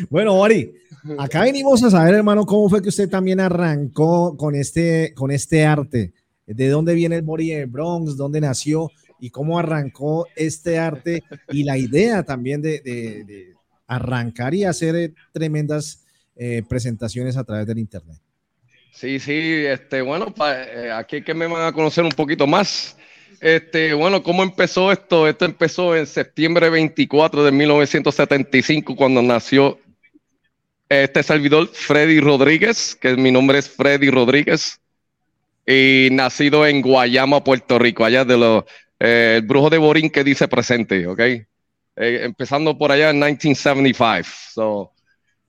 bueno, 0.09 0.35
Ori, 0.35 0.73
acá 1.17 1.43
venimos 1.43 1.83
a 1.83 1.89
saber, 1.89 2.15
hermano, 2.15 2.45
cómo 2.45 2.69
fue 2.69 2.81
que 2.81 2.89
usted 2.89 3.09
también 3.09 3.39
arrancó 3.39 4.35
con 4.37 4.55
este, 4.55 5.13
con 5.13 5.31
este 5.31 5.65
arte. 5.65 6.13
¿De 6.45 6.67
dónde 6.69 6.95
viene 6.95 7.15
el 7.15 7.23
Mori 7.23 7.49
de 7.49 7.65
Bronx? 7.65 8.17
¿Dónde 8.17 8.41
nació? 8.41 8.91
y 9.19 9.29
cómo 9.29 9.59
arrancó 9.59 10.27
este 10.35 10.79
arte 10.79 11.23
y 11.49 11.63
la 11.63 11.77
idea 11.77 12.23
también 12.23 12.61
de, 12.61 13.53
arrancar 13.87 14.53
y 14.53 14.65
hacer 14.65 14.95
eh, 14.95 15.13
tremendas 15.31 16.05
eh, 16.35 16.61
presentaciones 16.67 17.37
a 17.37 17.43
través 17.43 17.65
del 17.65 17.79
Internet. 17.79 18.19
Sí, 18.91 19.19
sí, 19.19 19.65
este, 19.65 20.01
bueno, 20.01 20.33
eh, 20.47 20.91
aquí 20.93 21.23
que 21.23 21.33
me 21.33 21.47
van 21.47 21.65
a 21.65 21.73
conocer 21.73 22.03
un 22.03 22.11
poquito 22.11 22.45
más. 22.45 22.95
Este, 23.41 23.93
bueno, 23.93 24.21
¿cómo 24.21 24.43
empezó 24.43 24.91
esto? 24.91 25.27
Esto 25.27 25.45
empezó 25.45 25.95
en 25.95 26.05
septiembre 26.05 26.69
24 26.69 27.43
de 27.43 27.51
1975, 27.51 28.95
cuando 28.95 29.21
nació 29.21 29.79
este 30.89 31.23
servidor, 31.23 31.69
Freddy 31.71 32.19
Rodríguez, 32.19 32.97
que 32.99 33.15
mi 33.15 33.31
nombre 33.31 33.59
es 33.59 33.69
Freddy 33.69 34.09
Rodríguez, 34.09 34.81
y 35.65 36.09
nacido 36.11 36.65
en 36.65 36.81
Guayama, 36.81 37.43
Puerto 37.43 37.79
Rico, 37.79 38.03
allá 38.03 38.25
de 38.25 38.37
los 38.37 38.63
eh, 38.99 39.35
el 39.37 39.43
brujo 39.43 39.69
de 39.69 39.77
Borín 39.77 40.09
que 40.09 40.23
dice 40.23 40.47
presente, 40.47 41.07
¿ok? 41.07 41.19
Eh, 41.19 41.45
empezando 41.95 42.77
por 42.77 42.91
allá 42.91 43.11
en 43.11 43.17
1975. 43.17 44.27
So, 44.53 44.91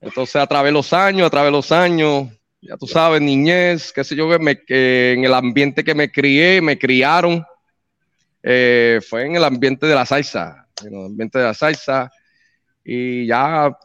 entonces, 0.00 0.37
a 0.37 0.46
través 0.46 0.68
de 0.68 0.74
los 0.74 0.92
años, 0.92 1.26
a 1.26 1.31
través 1.31 1.48
de 1.48 1.53
los 1.57 1.72
años, 1.72 2.29
ya 2.61 2.76
tú 2.76 2.87
sabes, 2.87 3.20
niñez, 3.20 3.92
qué 3.92 4.05
sé 4.05 4.14
yo, 4.14 4.29
me, 4.38 4.61
en 4.68 5.24
el 5.24 5.35
ambiente 5.35 5.83
que 5.83 5.94
me 5.94 6.12
crié, 6.12 6.61
me 6.61 6.79
criaron, 6.79 7.44
eh, 8.42 9.00
fue 9.07 9.26
en 9.26 9.37
el 9.37 9.44
ambiente 9.44 9.87
de 9.87 9.94
la 9.94 10.07
salsa, 10.07 10.66
en 10.85 10.94
el 10.94 11.07
ambiente 11.07 11.38
de 11.38 11.44
la 11.44 11.55
salsa, 11.55 12.11
y 12.85 13.26
ya, 13.26 13.76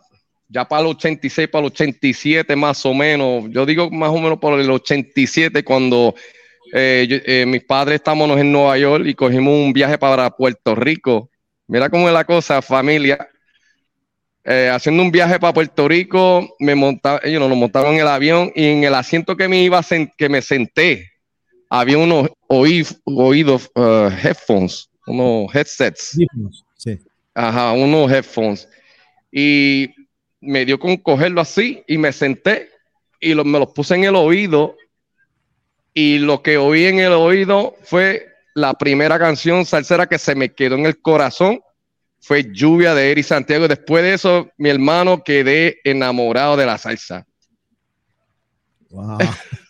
ya 0.47 0.67
para 0.67 0.81
el 0.81 0.87
86, 0.87 1.47
para 1.49 1.65
el 1.65 1.71
87 1.71 2.55
más 2.55 2.85
o 2.85 2.93
menos, 2.93 3.45
yo 3.49 3.65
digo 3.65 3.89
más 3.91 4.09
o 4.09 4.19
menos 4.19 4.39
por 4.39 4.59
el 4.59 4.69
87, 4.69 5.63
cuando 5.63 6.15
eh, 6.73 7.21
eh, 7.25 7.45
mis 7.45 7.63
padres 7.63 7.95
estamos 7.95 8.29
en 8.39 8.51
Nueva 8.51 8.77
York 8.77 9.05
y 9.05 9.13
cogimos 9.13 9.53
un 9.53 9.73
viaje 9.73 9.97
para 9.97 10.29
Puerto 10.31 10.75
Rico. 10.75 11.29
Mira 11.67 11.89
cómo 11.89 12.07
es 12.07 12.13
la 12.13 12.25
cosa, 12.25 12.61
familia. 12.61 13.29
Eh, 14.43 14.69
haciendo 14.71 15.01
un 15.01 15.11
viaje 15.11 15.39
para 15.39 15.53
Puerto 15.53 15.87
Rico, 15.87 16.55
me 16.59 16.73
ellos 17.23 17.49
nos 17.49 17.57
montaron 17.57 17.95
en 17.95 18.01
el 18.01 18.07
avión 18.07 18.51
y 18.55 18.65
en 18.65 18.83
el 18.83 18.93
asiento 18.93 19.35
que 19.35 19.47
me 19.47 19.63
iba 19.63 19.81
que 20.17 20.29
me 20.29 20.41
senté, 20.41 21.13
había 21.69 21.97
unos 21.97 22.29
oídos, 22.47 23.71
uh, 23.75 24.09
headphones, 24.23 24.89
unos 25.07 25.53
headsets. 25.53 26.17
Sí. 26.77 26.99
Ajá, 27.33 27.73
unos 27.73 28.11
headphones. 28.11 28.67
Y 29.31 29.89
me 30.39 30.65
dio 30.65 30.79
con 30.79 30.97
cogerlo 30.97 31.41
así 31.41 31.83
y 31.87 31.97
me 31.97 32.11
senté 32.11 32.69
y 33.19 33.33
me 33.35 33.59
los 33.59 33.71
puse 33.71 33.95
en 33.95 34.03
el 34.03 34.15
oído 34.15 34.75
y 35.93 36.19
lo 36.19 36.43
que 36.43 36.57
oí 36.57 36.85
en 36.85 36.99
el 36.99 37.13
oído 37.13 37.75
fue 37.83 38.27
la 38.53 38.73
primera 38.73 39.17
canción 39.17 39.65
salsera 39.65 40.07
que 40.07 40.19
se 40.19 40.35
me 40.35 40.53
quedó 40.53 40.75
en 40.75 40.85
el 40.85 41.01
corazón. 41.01 41.61
Fue 42.19 42.51
Lluvia 42.51 42.93
de 42.93 43.11
Eri 43.11 43.23
Santiago. 43.23 43.67
Después 43.67 44.03
de 44.03 44.13
eso, 44.13 44.49
mi 44.57 44.69
hermano 44.69 45.23
quedé 45.23 45.79
enamorado 45.83 46.57
de 46.57 46.65
la 46.65 46.77
salsa. 46.77 47.25
Wow. 48.89 49.17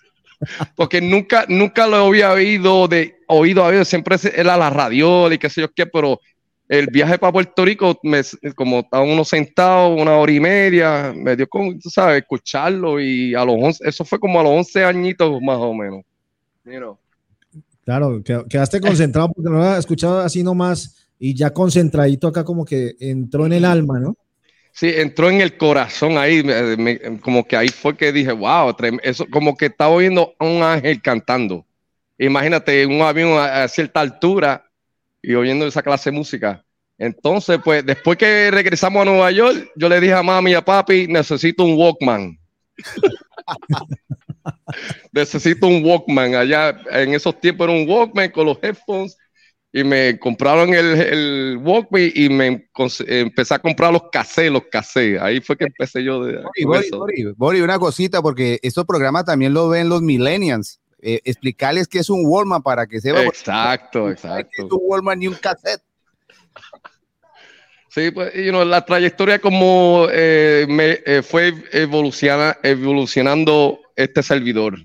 porque 0.76 1.02
nunca, 1.02 1.46
nunca 1.48 1.88
lo 1.88 1.98
había 1.98 2.32
oído 2.32 2.88
de 2.88 3.16
oído, 3.28 3.66
oído, 3.66 3.86
siempre 3.86 4.18
era 4.36 4.58
la 4.58 4.70
radio 4.70 5.32
y 5.32 5.38
qué 5.38 5.50
sé 5.50 5.62
yo 5.62 5.72
qué, 5.74 5.86
pero 5.86 6.20
el 6.68 6.88
viaje 6.88 7.20
para 7.20 7.32
Puerto 7.32 7.64
Rico, 7.64 8.00
me, 8.04 8.22
como 8.56 8.80
estaba 8.80 9.04
uno 9.04 9.24
sentado 9.24 9.90
una 9.90 10.18
hora 10.18 10.32
y 10.32 10.40
media, 10.40 11.14
me 11.16 11.36
dio 11.36 11.48
como, 11.48 11.78
tú 11.78 11.90
sabes, 11.90 12.22
escucharlo 12.22 13.00
y 13.00 13.36
a 13.36 13.46
los 13.46 13.56
11, 13.60 13.88
eso 13.88 14.04
fue 14.04 14.20
como 14.20 14.40
a 14.40 14.44
los 14.44 14.52
11 14.52 14.84
añitos 14.84 15.42
más 15.42 15.58
o 15.58 15.74
menos. 15.74 16.04
Claro, 17.84 18.24
quedaste 18.24 18.82
concentrado 18.82 19.30
porque 19.32 19.50
no 19.50 19.58
lo 19.58 19.64
había 19.64 19.78
escuchado 19.78 20.22
así 20.22 20.42
nomás 20.42 21.08
y 21.20 21.36
ya 21.36 21.54
concentradito 21.54 22.28
acá 22.28 22.44
como 22.44 22.66
que 22.66 22.96
entró 23.00 23.46
en 23.46 23.54
el 23.54 23.66
alma, 23.66 24.00
¿no? 24.00 24.18
Sí, 24.76 24.92
entró 24.94 25.30
en 25.30 25.40
el 25.40 25.56
corazón 25.56 26.18
ahí, 26.18 26.44
como 27.22 27.48
que 27.48 27.56
ahí 27.56 27.70
fue 27.70 27.96
que 27.96 28.12
dije, 28.12 28.34
wow, 28.34 28.76
eso, 29.04 29.26
como 29.32 29.56
que 29.56 29.68
estaba 29.68 29.92
oyendo 29.92 30.36
a 30.38 30.44
un 30.44 30.64
ángel 30.64 31.02
cantando. 31.02 31.66
Imagínate 32.18 32.86
un 32.86 33.02
avión 33.02 33.40
a 33.40 33.66
cierta 33.70 34.02
altura 34.02 34.70
y 35.22 35.34
oyendo 35.34 35.66
esa 35.66 35.82
clase 35.82 36.12
de 36.12 36.18
música. 36.18 36.66
Entonces, 36.98 37.58
pues 37.64 37.86
después 37.86 38.18
que 38.18 38.52
regresamos 38.52 39.02
a 39.02 39.06
Nueva 39.06 39.32
York, 39.32 39.72
yo 39.78 39.88
le 39.88 40.02
dije 40.02 40.14
a 40.14 40.22
mami 40.22 40.52
y 40.52 40.56
a 40.56 40.66
papi, 40.66 41.08
necesito 41.08 41.64
un 41.64 41.78
Walkman. 41.78 42.38
necesito 45.14 45.68
un 45.68 45.86
Walkman. 45.86 46.36
Allá 46.36 46.78
en 46.92 47.14
esos 47.14 47.40
tiempos 47.40 47.70
era 47.70 47.78
un 47.78 47.90
Walkman 47.90 48.30
con 48.30 48.46
los 48.46 48.58
headphones 48.62 49.18
y 49.76 49.84
me 49.84 50.18
compraron 50.18 50.74
el, 50.74 51.02
el 51.02 51.60
Walkman 51.62 52.10
y 52.16 52.30
me 52.30 52.70
empecé 53.08 53.54
a 53.56 53.60
comprar 53.60 53.92
los 53.92 54.04
cassettes, 54.10 54.50
los 54.50 54.64
cassettes. 54.72 55.22
Ahí 55.22 55.42
fue 55.42 55.58
que 55.58 55.66
empecé 55.66 56.02
yo. 56.02 56.24
De, 56.24 56.42
Bori, 56.64 57.26
Bori, 57.36 57.60
una 57.60 57.78
cosita, 57.78 58.22
porque 58.22 58.58
estos 58.64 58.86
programas 58.86 59.26
también 59.26 59.54
lo 59.54 59.68
ven 59.68 59.90
los 59.90 60.02
millennials 60.02 60.80
eh, 61.02 61.20
explicarles 61.26 61.90
que 61.90 62.00
es 62.00 62.10
un 62.10 62.26
Walmart 62.26 62.64
para 62.64 62.88
que 62.88 63.02
sepan. 63.02 63.26
Exacto, 63.26 64.10
exacto. 64.10 64.50
es 64.58 64.64
un 64.64 64.80
Walmart 64.82 65.20
ni 65.20 65.28
un 65.28 65.36
cassette. 65.36 65.82
Sí, 67.90 68.12
pues 68.12 68.34
you 68.34 68.52
know, 68.52 68.64
la 68.64 68.86
trayectoria 68.86 69.40
como 69.40 70.08
eh, 70.10 70.66
me, 70.70 71.02
eh, 71.06 71.22
fue 71.22 71.54
evoluciona, 71.74 72.58
evolucionando 72.64 73.82
este 73.98 74.24
servidor. 74.24 74.78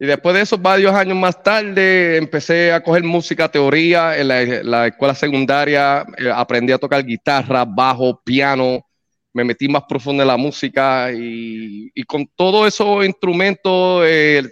Y 0.00 0.06
después 0.06 0.34
de 0.34 0.42
esos 0.42 0.62
varios 0.62 0.94
años 0.94 1.16
más 1.16 1.42
tarde 1.42 2.16
empecé 2.16 2.72
a 2.72 2.82
coger 2.82 3.02
música 3.02 3.50
teoría 3.50 4.16
en 4.16 4.28
la, 4.28 4.44
la 4.62 4.86
escuela 4.86 5.14
secundaria, 5.14 6.06
eh, 6.16 6.30
aprendí 6.32 6.72
a 6.72 6.78
tocar 6.78 7.04
guitarra, 7.04 7.64
bajo, 7.64 8.20
piano, 8.22 8.86
me 9.32 9.44
metí 9.44 9.68
más 9.68 9.84
profundo 9.88 10.22
en 10.22 10.28
la 10.28 10.36
música 10.36 11.10
y, 11.12 11.90
con 12.04 12.26
todos 12.34 12.68
esos 12.68 13.04
instrumentos, 13.04 14.04
eh, 14.06 14.42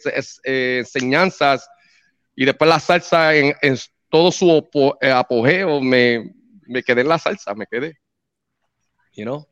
eh, 0.45 0.77
enseñanzas 0.81 1.69
y 2.35 2.45
después 2.45 2.69
la 2.69 2.81
salsa 2.81 3.35
en, 3.35 3.55
todo 4.09 4.31
su 4.31 4.69
apogeo, 5.13 5.81
me, 5.81 6.33
quedé 6.85 7.01
en 7.01 7.09
la 7.09 7.19
salsa, 7.19 7.55
me 7.55 7.67
quedé. 7.67 7.97
You 9.15 9.25
know? 9.25 9.47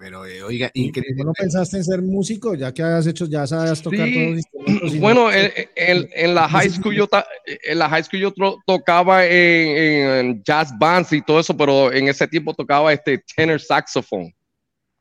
Pero 0.00 0.22
oiga, 0.22 0.70
increíble. 0.72 1.22
¿No 1.22 1.34
pensaste 1.34 1.76
en 1.76 1.84
ser 1.84 2.00
músico 2.00 2.54
ya 2.54 2.72
que 2.72 2.82
has 2.82 3.06
hecho, 3.06 3.26
ya 3.26 3.46
sabes 3.46 3.82
tocar 3.82 4.08
todos 4.08 4.28
los 4.28 4.36
instrumentos? 4.38 4.98
Bueno, 4.98 5.28
en, 5.30 6.34
la 6.34 6.48
high 6.48 6.70
school 6.70 6.94
yo 6.94 7.06
en 7.44 7.78
la 7.78 7.86
high 7.86 8.02
school 8.02 8.20
yo 8.20 8.32
tocaba 8.66 9.26
en, 9.26 10.42
jazz 10.42 10.72
bands 10.78 11.12
y 11.12 11.20
todo 11.20 11.38
eso, 11.38 11.54
pero 11.54 11.92
en 11.92 12.08
ese 12.08 12.26
tiempo 12.26 12.54
tocaba 12.54 12.94
este 12.94 13.22
tenor 13.36 13.60
saxophone. 13.60 14.34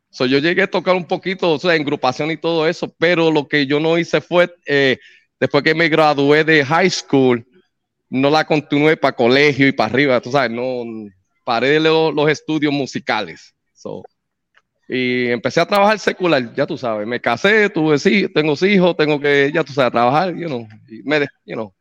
So, 0.10 0.26
yo 0.26 0.40
llegué 0.40 0.64
a 0.64 0.68
tocar 0.70 0.96
un 0.96 1.06
poquito, 1.06 1.54
o 1.54 1.60
sea, 1.60 1.76
en 1.76 1.84
agrupación 1.84 2.30
y 2.32 2.38
todo 2.38 2.68
eso, 2.68 2.94
pero 2.98 3.32
lo 3.32 3.48
que 3.48 3.66
yo 3.66 3.80
no 3.80 3.98
hice 3.98 4.20
fue, 4.20 4.54
eh, 4.66 4.98
después 5.40 5.64
que 5.64 5.74
me 5.74 5.88
gradué 5.88 6.44
de 6.44 6.66
high 6.66 6.90
school, 6.90 7.48
no 8.10 8.30
la 8.30 8.44
continué 8.44 8.98
para 8.98 9.16
colegio 9.16 9.66
y 9.66 9.72
para 9.72 9.94
arriba, 9.94 10.20
tú 10.20 10.32
sabes, 10.32 10.52
no, 10.52 10.84
paré 11.46 11.80
los 11.80 12.30
estudios 12.30 12.74
musicales. 12.74 13.56
So, 13.74 14.04
y 14.90 15.28
empecé 15.28 15.62
a 15.62 15.68
trabajar 15.68 16.00
secular, 16.00 16.54
ya 16.56 16.66
tú 16.66 16.78
sabes, 16.78 17.06
me 17.08 17.22
casé, 17.22 17.70
tuve 17.70 18.00
sí, 18.00 18.28
tengo 18.34 18.56
hijos, 18.66 18.98
tengo 18.98 19.20
que, 19.20 19.52
ya 19.54 19.64
tú 19.64 19.72
sabes, 19.72 19.92
trabajar, 19.92 20.36
you 20.36 20.48
know, 20.48 20.68
y 20.90 21.04
me, 21.04 21.20
you 21.46 21.54
know. 21.54 21.74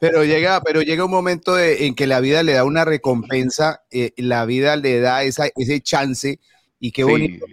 Pero 0.00 0.24
llega, 0.24 0.60
pero 0.62 0.82
llega 0.82 1.04
un 1.04 1.10
momento 1.10 1.58
en 1.58 1.94
que 1.94 2.06
la 2.06 2.20
vida 2.20 2.42
le 2.42 2.54
da 2.54 2.64
una 2.64 2.84
recompensa, 2.84 3.82
eh, 3.90 4.12
la 4.16 4.44
vida 4.44 4.76
le 4.76 5.00
da 5.00 5.22
esa, 5.22 5.48
ese 5.56 5.80
chance 5.80 6.40
y 6.80 6.92
qué 6.92 7.04
bonito, 7.04 7.44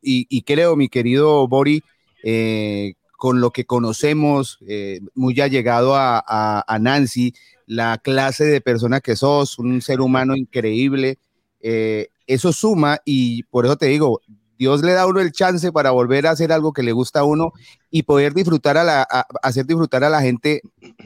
y, 0.00 0.42
creo, 0.42 0.76
mi 0.76 0.88
querido 0.88 1.46
Bori, 1.48 1.82
eh, 2.22 2.94
con 3.22 3.40
lo 3.40 3.52
que 3.52 3.66
conocemos, 3.66 4.58
eh, 4.66 4.98
muy 5.14 5.32
ya 5.32 5.46
llegado 5.46 5.94
a, 5.94 6.78
Nancy, 6.80 7.32
la 7.66 7.98
clase 7.98 8.44
de 8.44 8.60
persona 8.60 9.00
que 9.00 9.14
sos, 9.14 9.60
un 9.60 9.80
ser 9.80 10.00
humano 10.00 10.34
increíble, 10.34 11.18
eh, 11.60 12.08
eso 12.26 12.52
suma 12.52 12.98
y 13.04 13.42
por 13.44 13.64
eso 13.66 13.76
te 13.76 13.86
digo, 13.86 14.20
Dios 14.62 14.82
le 14.82 14.92
da 14.92 15.02
a 15.02 15.06
uno 15.08 15.18
el 15.18 15.32
chance 15.32 15.72
para 15.72 15.90
volver 15.90 16.24
a 16.26 16.30
hacer 16.30 16.52
algo 16.52 16.72
que 16.72 16.84
le 16.84 16.92
gusta 16.92 17.20
a 17.20 17.24
uno 17.24 17.52
y 17.90 18.04
poder 18.04 18.32
disfrutar 18.32 18.76
a 18.78 18.84
la, 18.84 19.02
hacer 19.42 19.66
disfrutar 19.66 20.04
a 20.04 20.08
la 20.08 20.22
gente 20.22 20.60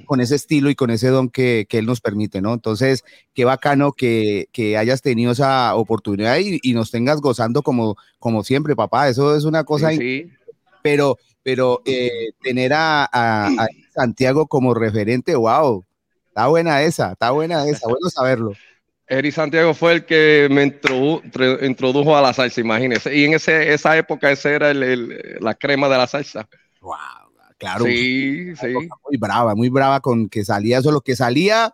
con 0.04 0.20
ese 0.20 0.34
estilo 0.34 0.68
y 0.68 0.74
con 0.74 0.90
ese 0.90 1.08
don 1.08 1.30
que, 1.30 1.66
Él 1.70 1.86
nos 1.86 2.02
permite, 2.02 2.42
¿no? 2.42 2.52
Entonces, 2.52 3.02
qué 3.32 3.46
bacano 3.46 3.92
que, 3.92 4.48
hayas 4.78 5.00
tenido 5.00 5.32
esa 5.32 5.74
oportunidad 5.74 6.36
y, 6.38 6.74
nos 6.74 6.90
tengas 6.90 7.22
gozando 7.22 7.62
como, 7.62 7.96
como 8.18 8.44
siempre, 8.44 8.76
papá. 8.76 9.08
Eso 9.08 9.34
es 9.34 9.44
una 9.44 9.64
cosa. 9.64 9.90
Sí, 9.92 10.30
Pero, 10.82 11.16
pero 11.42 11.80
eh, 11.86 12.32
tener 12.42 12.74
a, 12.74 13.08
a 13.10 13.68
Santiago 13.94 14.48
como 14.48 14.74
referente, 14.74 15.34
wow, 15.34 15.82
está 16.28 16.48
buena 16.48 16.82
esa, 16.82 17.12
está 17.12 17.30
buena 17.30 17.66
esa, 17.66 17.88
bueno 17.88 18.10
saberlo. 18.10 18.52
Eri 19.08 19.30
Santiago 19.30 19.72
fue 19.72 19.92
el 19.92 20.04
que 20.04 20.48
me 20.50 20.64
introdujo 20.64 22.16
a 22.16 22.22
la 22.22 22.32
salsa, 22.32 22.60
imagínese. 22.60 23.14
Y 23.16 23.24
en 23.24 23.34
ese, 23.34 23.72
esa 23.72 23.96
época 23.96 24.30
ese 24.30 24.54
era 24.54 24.70
el, 24.70 25.38
la 25.40 25.54
crema 25.54 25.88
de 25.88 25.96
la 25.96 26.06
salsa. 26.06 26.48
Wow, 26.80 26.94
claro. 27.56 27.84
Sí, 27.84 28.56
sí. 28.56 28.66
Muy 28.72 29.16
brava, 29.18 29.54
muy 29.54 29.68
brava 29.68 30.00
con 30.00 30.28
que 30.28 30.44
salía 30.44 30.78
eso, 30.78 30.90
lo 30.90 31.00
que 31.00 31.14
salía 31.14 31.72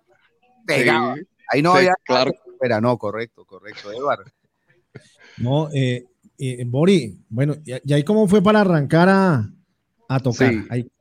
pegaba. 0.66 1.16
Ahí 1.48 1.62
no 1.62 1.74
había. 1.74 1.94
Claro. 2.04 2.32
Pero 2.60 2.80
no, 2.80 2.96
correcto, 2.98 3.44
correcto, 3.44 3.90
Eduardo. 3.90 4.24
No, 5.38 5.68
eh, 5.72 6.04
eh, 6.38 6.64
Bori, 6.66 7.18
bueno, 7.28 7.56
¿y 7.64 7.92
ahí 7.92 8.04
cómo 8.04 8.28
fue 8.28 8.42
para 8.42 8.60
arrancar 8.60 9.08
a, 9.08 9.50
a 10.08 10.20
tocar? 10.20 10.52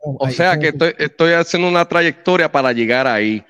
o 0.02 0.30
sea 0.30 0.58
que 0.58 0.70
estoy, 0.70 0.94
estoy 0.98 1.34
haciendo 1.34 1.68
una 1.68 1.86
trayectoria 1.88 2.52
para 2.52 2.72
llegar 2.72 3.06
ahí. 3.06 3.44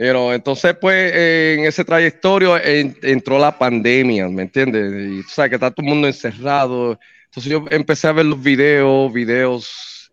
Pero 0.00 0.32
entonces, 0.32 0.74
pues, 0.80 1.12
en 1.12 1.66
ese 1.66 1.84
trayectorio 1.84 2.56
entró 2.56 3.38
la 3.38 3.58
pandemia, 3.58 4.30
¿me 4.30 4.44
entiendes? 4.44 4.94
Y 4.94 5.22
tú 5.24 5.28
sabes 5.28 5.50
que 5.50 5.56
está 5.56 5.70
todo 5.70 5.84
el 5.84 5.92
mundo 5.92 6.06
encerrado. 6.08 6.98
Entonces 7.26 7.52
yo 7.52 7.66
empecé 7.70 8.06
a 8.06 8.12
ver 8.12 8.24
los 8.24 8.42
videos, 8.42 9.12
videos, 9.12 10.10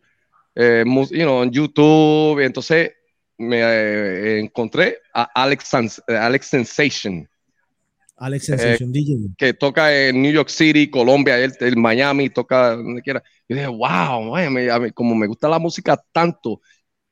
eh, 0.55 0.83
you 0.85 1.23
know, 1.23 1.41
en 1.41 1.51
YouTube. 1.51 2.41
Y 2.41 2.43
entonces 2.43 2.91
me 3.37 3.61
eh, 3.61 4.39
encontré 4.41 4.97
a 5.13 5.23
Alex, 5.33 5.73
Alex 6.05 6.47
Sensation. 6.47 7.25
Alex 8.17 8.45
Sensation, 8.45 8.91
DJ. 8.91 9.15
Que 9.37 9.53
toca 9.53 9.97
en 9.97 10.21
New 10.21 10.33
York 10.33 10.49
City, 10.49 10.89
Colombia, 10.89 11.41
en 11.41 11.79
Miami, 11.79 12.29
toca 12.29 12.75
donde 12.75 13.01
quiera. 13.01 13.23
Y 13.47 13.53
dije, 13.53 13.67
wow, 13.67 14.33
como 14.93 15.15
me 15.15 15.27
gusta 15.27 15.47
la 15.47 15.59
música 15.59 15.97
tanto 16.11 16.59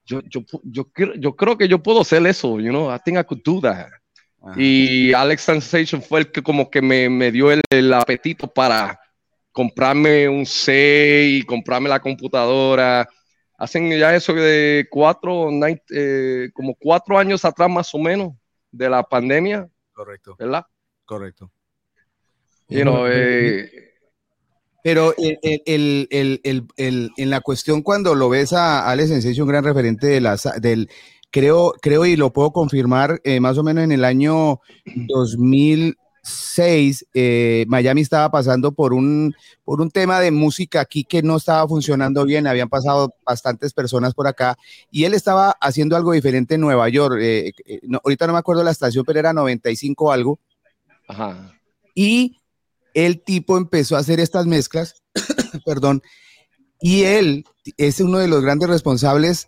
yo, 0.06 0.22
yo, 0.30 0.42
yo, 0.64 0.88
yo, 1.18 1.36
creo 1.36 1.58
que 1.58 1.68
yo 1.68 1.82
puedo 1.82 2.02
hacer 2.02 2.26
eso, 2.28 2.60
you 2.60 2.70
know, 2.70 2.94
I 2.94 3.00
think 3.00 3.18
I 3.18 3.24
could 3.24 3.42
do 3.44 3.60
that. 3.62 3.90
Y 4.56 5.12
Alex 5.14 5.42
Sensation 5.42 6.04
fue 6.04 6.20
el 6.20 6.32
que 6.32 6.44
como 6.44 6.70
que 6.70 6.80
me, 6.80 7.10
me 7.10 7.32
dio 7.32 7.52
el, 7.52 7.62
el, 7.68 7.92
apetito 7.92 8.48
para 8.48 9.00
comprarme 9.52 10.30
un 10.30 10.46
C 10.46 11.26
y 11.28 11.42
comprarme 11.42 11.90
la 11.90 12.00
computadora. 12.00 13.10
Hacen 13.58 13.90
ya 13.98 14.16
eso 14.16 14.34
de 14.34 14.88
cuatro, 14.92 15.50
eh, 15.90 16.50
como 16.54 16.76
cuatro 16.76 17.18
años 17.18 17.44
atrás 17.44 17.70
más 17.72 17.96
o 17.96 17.98
menos 17.98 18.34
de 18.72 18.88
la 18.88 19.02
pandemia. 19.02 19.68
Correcto. 19.94 20.36
¿Verdad? 20.38 20.66
Correcto. 21.06 21.52
You 22.68 22.82
know, 22.82 23.08
eh, 23.08 23.95
pero 24.86 25.16
el, 25.18 26.08
en 26.78 27.30
la 27.32 27.42
cuestión 27.42 27.82
cuando 27.82 28.14
lo 28.14 28.30
ves 28.30 28.54
a 28.54 28.88
Alex 28.88 29.10
Sensation, 29.10 29.46
un 29.46 29.50
gran 29.50 29.64
referente 29.64 30.06
de 30.06 30.22
la, 30.22 30.38
del, 30.62 30.92
creo, 31.32 31.74
creo 31.82 32.06
y 32.06 32.16
lo 32.16 32.32
puedo 32.32 32.52
confirmar, 32.52 33.20
eh, 33.24 33.40
más 33.40 33.58
o 33.58 33.64
menos 33.64 33.84
en 33.84 33.92
el 33.92 34.06
año 34.06 34.60
2006, 35.08 37.04
eh, 37.16 37.66
Miami 37.68 38.02
estaba 38.02 38.30
pasando 38.30 38.74
por 38.74 38.94
un, 38.94 39.34
por 39.64 39.82
un 39.82 39.90
tema 39.90 40.20
de 40.20 40.30
música 40.30 40.82
aquí 40.82 41.04
que 41.04 41.24
no 41.24 41.38
estaba 41.38 41.68
funcionando 41.68 42.24
bien, 42.24 42.46
habían 42.46 42.70
pasado 42.70 43.16
bastantes 43.26 43.74
personas 43.74 44.14
por 44.14 44.28
acá 44.28 44.56
y 44.92 45.06
él 45.06 45.16
estaba 45.16 45.56
haciendo 45.62 45.96
algo 45.96 46.12
diferente 46.12 46.54
en 46.54 46.62
Nueva 46.62 46.90
York. 46.90 47.18
Eh, 47.22 47.54
ahorita 48.04 48.28
no 48.28 48.34
me 48.34 48.40
acuerdo 48.40 48.64
la 48.64 48.70
estación, 48.70 49.04
pero 49.04 49.18
era 49.18 49.34
95 49.34 50.12
algo. 50.12 50.38
Y 51.96 52.38
el 52.96 53.22
tipo 53.24 53.58
empezó 53.58 53.96
a 53.96 54.00
hacer 54.00 54.20
estas 54.20 54.48
mezclas, 54.48 54.96
perdón, 55.66 56.02
Y 56.82 57.04
él 57.04 57.46
es 57.78 58.00
uno 58.00 58.18
de 58.18 58.28
los 58.28 58.42
grandes 58.42 58.68
responsables 58.70 59.48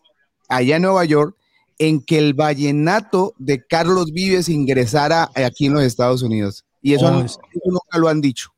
allá 0.49 0.75
en 0.75 0.83
Nueva 0.83 1.03
York 1.05 1.35
en 1.79 2.01
que 2.01 2.17
el 2.19 2.33
vallenato 2.33 3.33
de 3.37 3.65
Carlos 3.65 4.11
Vives 4.11 4.49
ingresara 4.49 5.29
aquí 5.35 5.65
en 5.67 5.73
los 5.73 5.83
Estados 5.83 6.21
Unidos. 6.23 6.65
Y 6.81 6.93
eso, 6.93 7.07
Oh, 7.07 7.21
eso 7.23 7.39
nunca 7.65 7.97
lo 7.97 8.07
han 8.07 8.21
dicho. 8.21 8.49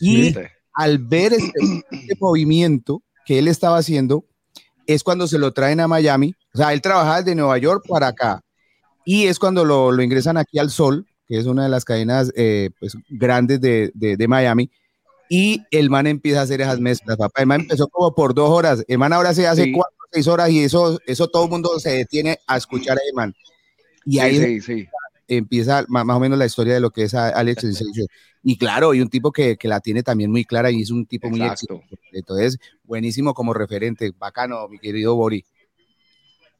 Y 0.00 0.30
Sí. 0.32 0.34
al 0.74 0.98
ver 0.98 1.32
este, 1.32 1.52
este 1.90 2.14
movimiento 2.20 3.02
que 3.24 3.38
él 3.38 3.48
estaba 3.48 3.78
haciendo, 3.78 4.24
es 4.86 5.02
cuando 5.02 5.26
se 5.26 5.38
lo 5.38 5.52
traen 5.52 5.80
a 5.80 5.88
Miami. 5.88 6.34
O 6.54 6.58
sea, 6.58 6.72
él 6.72 6.80
trabajaba 6.80 7.18
desde 7.22 7.34
Nueva 7.34 7.58
York 7.58 7.84
para 7.88 8.08
acá. 8.08 8.40
Y 9.04 9.26
es 9.26 9.38
cuando 9.40 9.64
lo, 9.64 9.90
lo 9.90 10.02
ingresan 10.02 10.36
aquí 10.36 10.58
al 10.60 10.70
Sol, 10.70 11.06
que 11.26 11.38
es 11.38 11.46
una 11.46 11.64
de 11.64 11.68
las 11.68 11.84
cadenas 11.84 12.32
eh, 12.36 12.70
pues, 12.78 12.96
grandes 13.08 13.60
de, 13.60 13.90
de- 13.94 14.16
de 14.16 14.28
Miami. 14.28 14.70
Y 15.28 15.62
el 15.72 15.90
man 15.90 16.06
empieza 16.06 16.40
a 16.40 16.42
hacer 16.44 16.60
esas 16.60 16.78
mezclas, 16.78 17.16
papá. 17.16 17.40
El 17.40 17.46
man 17.48 17.62
empezó 17.62 17.88
como 17.88 18.14
por 18.14 18.32
dos 18.32 18.48
horas. 18.48 18.84
El 18.86 18.98
man 18.98 19.12
ahora 19.12 19.34
se 19.34 19.46
hace 19.48 19.64
Sí. 19.64 19.72
cuatro 19.72 19.96
o 19.98 20.08
seis 20.12 20.28
horas 20.28 20.50
y 20.50 20.60
eso, 20.60 21.00
eso 21.04 21.26
todo 21.28 21.44
el 21.44 21.50
mundo 21.50 21.80
se 21.80 21.90
detiene 21.90 22.38
a 22.46 22.56
escuchar 22.56 22.96
a 22.96 23.00
el 23.08 23.12
man. 23.14 23.34
Y 24.04 24.20
ahí 24.20 24.38
Sí, 24.38 24.60
sí, 24.60 24.88
empieza 25.26 25.84
ma- 25.88 26.04
más, 26.04 26.16
o 26.16 26.20
menos 26.20 26.38
la 26.38 26.46
historia 26.46 26.74
de 26.74 26.80
lo 26.80 26.90
que 26.90 27.02
es 27.02 27.14
Alex 27.14 27.60
Sensation. 27.60 28.06
Y 28.44 28.56
claro, 28.56 28.94
y 28.94 29.00
un 29.00 29.08
tipo 29.08 29.32
que, 29.32 29.56
que 29.56 29.66
la 29.66 29.80
tiene 29.80 30.04
también 30.04 30.30
muy 30.30 30.44
clara 30.44 30.70
y 30.70 30.82
es 30.82 30.92
un 30.92 31.04
tipo 31.06 31.28
muy 31.28 31.40
Exacto. 31.40 31.74
exitoso. 31.74 32.02
Entonces, 32.12 32.58
buenísimo 32.84 33.34
como 33.34 33.52
referente. 33.52 34.12
Bacano, 34.16 34.68
mi 34.68 34.78
querido 34.78 35.16
Bori. 35.16 35.44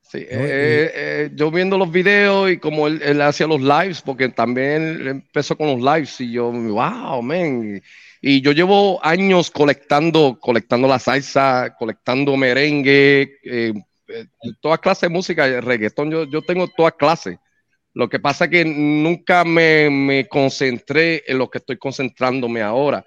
Sí, 0.08 0.18
eh, 0.18 0.26
eh, 0.30 0.92
eh, 0.94 1.30
yo 1.34 1.50
viendo 1.50 1.76
los 1.76 1.90
videos 1.90 2.48
y 2.52 2.58
como 2.58 2.86
él, 2.86 3.00
él 3.02 3.20
hacía 3.22 3.48
los 3.48 3.60
lives, 3.60 4.02
porque 4.02 4.28
también 4.28 5.04
empezó 5.06 5.56
con 5.56 5.66
los 5.66 5.80
lives 5.80 6.20
y 6.20 6.30
yo, 6.30 6.52
wow, 6.52 7.20
man. 7.22 7.82
Y, 8.22 8.40
yo 8.40 8.52
llevo 8.52 9.04
años 9.04 9.50
colectando, 9.50 10.38
colectando 10.40 10.86
la 10.86 11.00
salsa, 11.00 11.74
colectando 11.76 12.36
merengue, 12.36 13.38
eh, 13.44 13.72
eh, 14.08 14.26
toda 14.60 14.78
clase 14.78 15.06
de 15.06 15.10
música, 15.12 15.60
reggaetón, 15.60 16.10
yo, 16.10 16.24
yo 16.24 16.40
tengo 16.42 16.68
toda 16.68 16.92
clase. 16.92 17.38
Lo 17.92 18.08
que 18.08 18.20
pasa 18.20 18.44
es 18.44 18.50
que 18.50 18.64
nunca 18.64 19.44
me, 19.44 19.90
me 19.90 20.28
concentré 20.28 21.24
en 21.26 21.38
lo 21.38 21.50
que 21.50 21.58
estoy 21.58 21.78
concentrándome 21.78 22.62
ahora. 22.62 23.04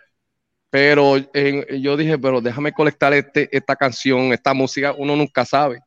Pero 0.69 1.17
yo 1.17 1.97
dije, 1.97 2.17
pero 2.19 2.41
déjame 2.41 2.73
colectar 2.73 3.13
este, 3.13 3.49
esta 3.55 3.75
canción, 3.75 4.33
esta 4.33 4.53
música, 4.53 4.93
uno 4.97 5.15
nunca 5.15 5.45
sabe. 5.45 5.79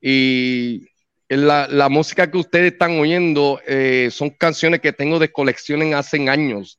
Y 0.00 0.86
la, 1.28 1.68
la 1.68 1.88
música 1.88 2.30
que 2.30 2.38
ustedes 2.38 2.72
están 2.72 2.98
oyendo 2.98 3.60
eh, 3.66 4.08
son 4.10 4.30
canciones 4.30 4.80
que 4.80 4.92
tengo 4.92 5.18
de 5.18 5.30
colección 5.30 5.82
en 5.82 5.94
hace 5.94 6.28
años. 6.28 6.78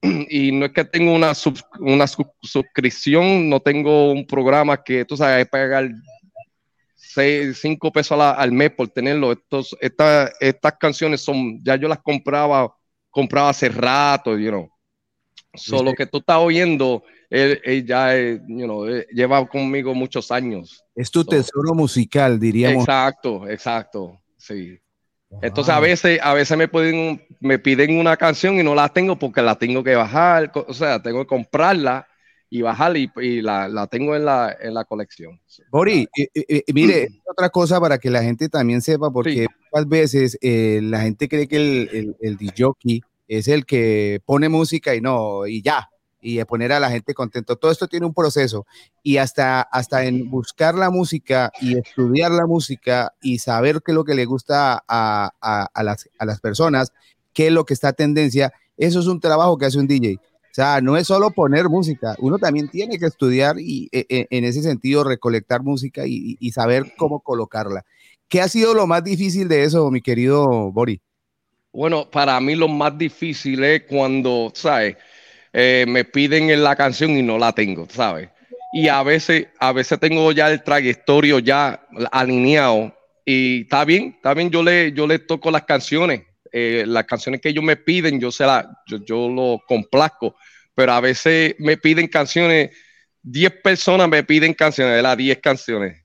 Y 0.30 0.52
no 0.52 0.66
es 0.66 0.72
que 0.72 0.84
tengo 0.84 1.12
una, 1.14 1.34
sub- 1.34 1.58
una 1.80 2.06
sub- 2.06 2.32
suscripción, 2.42 3.48
no 3.48 3.60
tengo 3.60 4.12
un 4.12 4.26
programa 4.26 4.82
que 4.82 5.04
tú 5.04 5.16
sabes, 5.16 5.48
pagar 5.48 5.90
5 7.54 7.90
pesos 7.90 8.16
la- 8.16 8.30
al 8.32 8.52
mes 8.52 8.70
por 8.70 8.88
tenerlo. 8.88 9.32
Estos, 9.32 9.76
esta- 9.80 10.30
estas 10.40 10.74
canciones 10.78 11.20
son, 11.20 11.62
ya 11.64 11.76
yo 11.76 11.88
las 11.88 11.98
compraba, 12.00 12.72
compraba 13.10 13.48
hace 13.50 13.68
rato, 13.68 14.38
you 14.38 14.50
know. 14.50 14.70
So, 15.54 15.82
lo 15.82 15.94
que 15.94 16.06
tú 16.06 16.18
estás 16.18 16.38
oyendo, 16.38 17.02
él, 17.30 17.60
él 17.64 17.86
ya 17.86 18.16
eh, 18.16 18.40
you 18.48 18.64
know, 18.64 18.86
eh, 18.86 19.06
lleva 19.12 19.46
conmigo 19.46 19.94
muchos 19.94 20.30
años. 20.30 20.82
Es 20.94 21.10
tu 21.10 21.22
So- 21.22 21.28
tesoro 21.28 21.74
musical, 21.74 22.38
diríamos. 22.40 22.82
Exacto, 22.84 23.48
exacto, 23.48 24.20
sí. 24.36 24.78
Entonces 25.42 25.74
a 25.74 25.78
veces, 25.80 26.18
a 26.22 26.32
veces 26.32 26.56
me 26.56 26.68
piden, 26.68 27.22
me 27.40 27.58
piden 27.58 27.98
una 27.98 28.16
canción 28.16 28.58
y 28.58 28.62
no 28.62 28.74
la 28.74 28.88
tengo 28.88 29.18
porque 29.18 29.42
la 29.42 29.56
tengo 29.56 29.84
que 29.84 29.94
bajar, 29.94 30.50
o 30.54 30.72
sea, 30.72 31.02
tengo 31.02 31.20
que 31.20 31.26
comprarla 31.26 32.06
y 32.48 32.62
bajarla 32.62 32.98
y, 32.98 33.10
y 33.20 33.42
la, 33.42 33.68
la 33.68 33.86
tengo 33.88 34.16
en 34.16 34.24
la, 34.24 34.56
en 34.58 34.72
la 34.72 34.86
colección. 34.86 35.38
Bori, 35.70 36.08
eh, 36.16 36.28
eh, 36.34 36.44
eh, 36.48 36.72
mire, 36.72 37.08
otra 37.30 37.50
cosa 37.50 37.78
para 37.78 37.98
que 37.98 38.08
la 38.08 38.22
gente 38.22 38.48
también 38.48 38.80
sepa, 38.80 39.10
porque 39.10 39.42
Sí. 39.42 39.46
muchas 39.70 39.86
veces 39.88 40.38
eh, 40.40 40.80
la 40.82 41.02
gente 41.02 41.28
cree 41.28 41.46
que 41.46 41.56
el, 41.56 41.90
el, 41.92 42.16
el 42.22 42.36
DJ 42.38 42.72
es 43.28 43.48
el 43.48 43.66
que 43.66 44.20
pone 44.24 44.48
música 44.48 44.94
y 44.94 45.02
no, 45.02 45.46
y 45.46 45.60
ya, 45.60 45.90
y 46.20 46.42
poner 46.44 46.72
a 46.72 46.80
la 46.80 46.90
gente 46.90 47.14
contento. 47.14 47.56
Todo 47.56 47.70
esto 47.70 47.88
tiene 47.88 48.06
un 48.06 48.14
proceso 48.14 48.66
y 49.02 49.18
hasta, 49.18 49.62
hasta 49.62 50.04
en 50.04 50.30
buscar 50.30 50.74
la 50.74 50.90
música 50.90 51.52
y 51.60 51.78
estudiar 51.78 52.30
la 52.32 52.46
música 52.46 53.12
y 53.20 53.38
saber 53.38 53.82
qué 53.84 53.92
es 53.92 53.94
lo 53.94 54.04
que 54.04 54.14
le 54.14 54.24
gusta 54.24 54.82
a, 54.88 55.32
a, 55.40 55.82
las, 55.82 56.08
a 56.18 56.24
las 56.24 56.40
personas, 56.40 56.92
qué 57.32 57.48
es 57.48 57.52
lo 57.52 57.64
que 57.64 57.74
está 57.74 57.92
tendencia, 57.92 58.52
eso 58.76 59.00
es 59.00 59.06
un 59.06 59.20
trabajo 59.20 59.56
que 59.58 59.66
hace 59.66 59.78
un 59.78 59.86
DJ. 59.86 60.16
O 60.16 60.54
sea, 60.58 60.80
no 60.80 60.96
es 60.96 61.06
solo 61.06 61.30
poner 61.30 61.68
música, 61.68 62.16
uno 62.18 62.38
también 62.38 62.68
tiene 62.68 62.98
que 62.98 63.06
estudiar 63.06 63.60
y 63.60 63.88
e- 63.92 64.06
e- 64.08 64.26
en 64.30 64.44
ese 64.44 64.62
sentido 64.62 65.04
recolectar 65.04 65.62
música 65.62 66.06
y, 66.06 66.36
y 66.40 66.52
saber 66.52 66.94
cómo 66.96 67.20
colocarla. 67.20 67.84
¿Qué 68.28 68.40
ha 68.40 68.48
sido 68.48 68.74
lo 68.74 68.86
más 68.86 69.04
difícil 69.04 69.48
de 69.48 69.62
eso, 69.62 69.90
mi 69.90 70.02
querido 70.02 70.72
Bori? 70.72 71.00
Bueno, 71.72 72.10
para 72.10 72.40
mí 72.40 72.54
lo 72.54 72.66
más 72.66 72.96
difícil 72.96 73.62
es 73.62 73.84
cuando, 73.84 74.50
¿sabes? 74.54 74.96
Eh, 75.60 75.86
me 75.88 76.04
piden 76.04 76.50
en 76.50 76.62
la 76.62 76.76
canción 76.76 77.16
y 77.16 77.22
no 77.22 77.36
la 77.36 77.50
tengo, 77.52 77.88
¿sabes? 77.90 78.28
Y 78.72 78.86
a 78.86 79.02
veces, 79.02 79.48
a 79.58 79.72
veces 79.72 79.98
tengo 79.98 80.30
ya 80.30 80.48
el 80.52 80.62
trayectorio 80.62 81.40
ya 81.40 81.84
alineado 82.12 82.96
y 83.24 83.62
está 83.62 83.84
bien, 83.84 84.14
está 84.14 84.34
bien, 84.34 84.52
yo 84.52 84.62
le, 84.62 84.92
yo 84.92 85.04
le 85.08 85.18
toco 85.18 85.50
las 85.50 85.64
canciones, 85.64 86.22
eh, 86.52 86.84
las 86.86 87.06
canciones 87.06 87.40
que 87.40 87.48
ellos 87.48 87.64
me 87.64 87.74
piden, 87.74 88.20
yo 88.20 88.30
se 88.30 88.44
yo, 88.86 89.04
yo 89.04 89.28
lo 89.28 89.60
complazco, 89.66 90.36
pero 90.76 90.92
a 90.92 91.00
veces 91.00 91.56
me 91.58 91.76
piden 91.76 92.06
canciones, 92.06 92.70
10 93.24 93.54
personas 93.60 94.08
me 94.08 94.22
piden 94.22 94.54
canciones, 94.54 94.94
¿verdad? 94.94 95.16
10 95.16 95.38
canciones. 95.38 96.04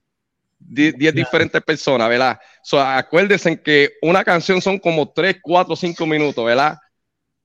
10 0.58 1.14
diferentes 1.14 1.62
personas, 1.62 2.08
¿verdad? 2.08 2.40
So, 2.60 2.80
acuérdense 2.80 3.60
que 3.62 3.92
una 4.02 4.24
canción 4.24 4.60
son 4.60 4.80
como 4.80 5.10
3, 5.10 5.36
4, 5.40 5.76
5 5.76 6.06
minutos, 6.06 6.44
¿verdad? 6.44 6.76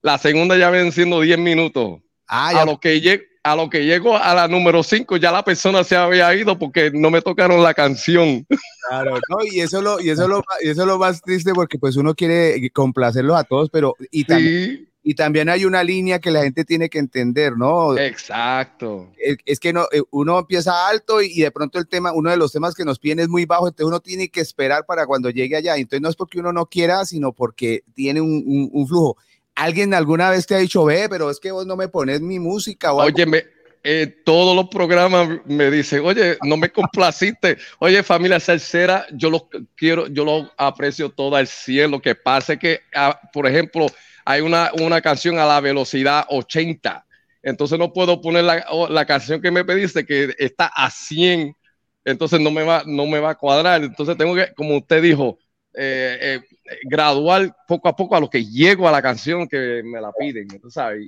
La 0.02 0.18
segunda 0.18 0.58
ya 0.58 0.70
ven 0.70 0.92
siendo 0.92 1.22
10 1.22 1.38
minutos. 1.38 2.00
Ah, 2.28 2.50
A 2.62 2.66
lo 2.66 2.80
que 2.80 3.02
llego, 3.02 3.24
a 3.44 3.56
lo 3.56 3.70
que 3.70 3.86
llego 3.86 4.16
a 4.16 4.34
la 4.36 4.48
número 4.48 4.84
5 4.84 5.18
ya 5.18 5.32
la 5.32 5.44
persona 5.44 5.84
se 5.84 5.96
había 5.96 6.34
ido 6.36 6.58
porque 6.60 6.92
no 6.94 7.10
me 7.10 7.22
tocaron 7.22 7.64
la 7.64 7.74
canción. 7.74 8.46
Claro, 8.88 9.16
no, 9.30 9.38
y 9.46 9.60
eso 9.62 9.82
lo, 9.82 10.00
y 10.00 10.10
eso 10.10 10.28
lo, 10.28 10.44
y 10.62 10.70
eso 10.70 10.82
es 10.82 10.88
lo 10.88 10.98
más 11.00 11.22
triste 11.22 11.54
porque 11.54 11.78
pues 11.80 11.96
uno 11.96 12.14
quiere 12.16 12.70
complacerlos 12.72 13.36
a 13.38 13.44
todos, 13.44 13.70
pero 13.72 13.96
y 14.12 14.24
también, 14.26 14.54
Sí, 14.78 14.86
y 15.02 15.16
también 15.16 15.50
hay 15.50 15.66
una 15.66 15.84
línea 15.84 16.20
que 16.20 16.30
la 16.32 16.44
gente 16.44 16.66
tiene 16.66 16.90
que 16.90 17.00
entender, 17.00 17.54
¿no? 17.58 17.98
exacto. 17.98 19.12
Es, 19.18 19.38
es 19.46 19.60
que 19.60 19.74
no, 19.74 19.86
eh, 19.92 20.02
uno 20.12 20.40
empieza 20.40 20.88
alto 20.88 21.22
y, 21.22 21.28
y 21.34 21.42
de 21.42 21.52
pronto 21.52 21.80
el 21.80 21.88
tema, 21.88 22.12
uno 22.14 22.30
de 22.30 22.38
los 22.38 22.52
temas 22.52 22.76
que 22.76 22.86
nos 22.86 23.00
piden 23.00 23.20
es 23.20 23.30
muy 23.30 23.46
bajo, 23.46 23.68
entonces 23.68 23.88
uno 23.88 24.00
tiene 24.02 24.30
que 24.30 24.42
esperar 24.42 24.86
para 24.86 25.06
cuando 25.08 25.30
llegue 25.30 25.56
allá. 25.56 25.76
Entonces 25.78 26.02
no 26.02 26.10
es 26.10 26.16
porque 26.16 26.40
uno 26.40 26.52
no 26.54 26.66
quiera, 26.68 27.06
sino 27.06 27.32
porque 27.34 27.84
tiene 27.96 28.22
un, 28.22 28.44
un- 28.46 28.70
un 28.72 28.88
flujo. 28.88 29.18
¿Alguien 29.60 29.94
alguna 29.94 30.30
vez 30.30 30.48
te 30.48 30.56
ha 30.56 30.60
dicho, 30.60 30.86
ve, 30.86 31.08
pero 31.10 31.30
es 31.30 31.40
que 31.40 31.52
vos 31.52 31.66
no 31.66 31.76
me 31.76 31.88
pones 31.88 32.22
mi 32.22 32.40
música 32.40 32.94
o? 32.94 33.04
Oye, 33.04 33.26
me- 33.26 33.44
eh, 33.84 34.08
todos 34.26 34.56
los 34.56 34.68
programas 34.68 35.28
me 35.46 35.72
dicen, 35.72 36.02
oye, 36.06 36.38
no 36.44 36.58
me 36.58 36.70
complaciste. 36.70 37.58
Oye, 37.80 38.04
familia 38.04 38.40
Cercera, 38.40 39.06
yo 39.14 39.30
lo 39.30 39.48
quiero, 39.76 40.08
yo 40.08 40.26
lo 40.26 40.52
aprecio 40.58 41.10
todo 41.10 41.36
al 41.36 41.48
cielo. 41.48 41.90
Lo 41.98 42.02
que 42.02 42.16
pasa 42.16 42.58
que, 42.58 42.82
ah, 42.94 43.20
por 43.32 43.48
ejemplo, 43.48 43.88
hay 44.26 44.42
una, 44.42 44.72
una 44.82 45.02
canción 45.02 45.40
a 45.40 45.46
la 45.46 45.62
velocidad 45.62 46.26
80. 46.30 47.06
Entonces 47.42 47.80
no 47.80 47.94
puedo 47.94 48.22
poner 48.22 48.44
la, 48.44 48.66
o- 48.70 48.90
la 48.90 49.06
canción 49.06 49.42
que 49.42 49.50
me 49.52 49.64
pediste 49.64 50.06
que 50.06 50.36
está 50.38 50.68
a 50.68 50.90
100. 50.92 51.56
Entonces 52.04 52.40
no 52.40 52.52
me 52.52 52.64
va, 52.64 52.84
no 52.86 53.06
me 53.08 53.20
va 53.20 53.32
a 53.32 53.36
cuadrar. 53.36 53.84
Entonces 53.84 54.18
tengo 54.18 54.36
que, 54.36 54.54
como 54.56 54.76
usted 54.78 55.02
dijo, 55.02 55.38
eh, 55.74 56.18
eh, 56.22 56.42
graduar 56.84 57.56
poco 57.68 57.88
a 57.88 57.96
poco 57.96 58.16
a 58.16 58.20
lo 58.20 58.30
que 58.30 58.46
llego 58.46 58.88
a 58.88 58.92
la 58.92 59.02
canción 59.02 59.48
que 59.48 59.82
me 59.84 60.02
la 60.02 60.12
piden. 60.12 60.48
¿tú 60.60 60.70
sabes? 60.70 61.06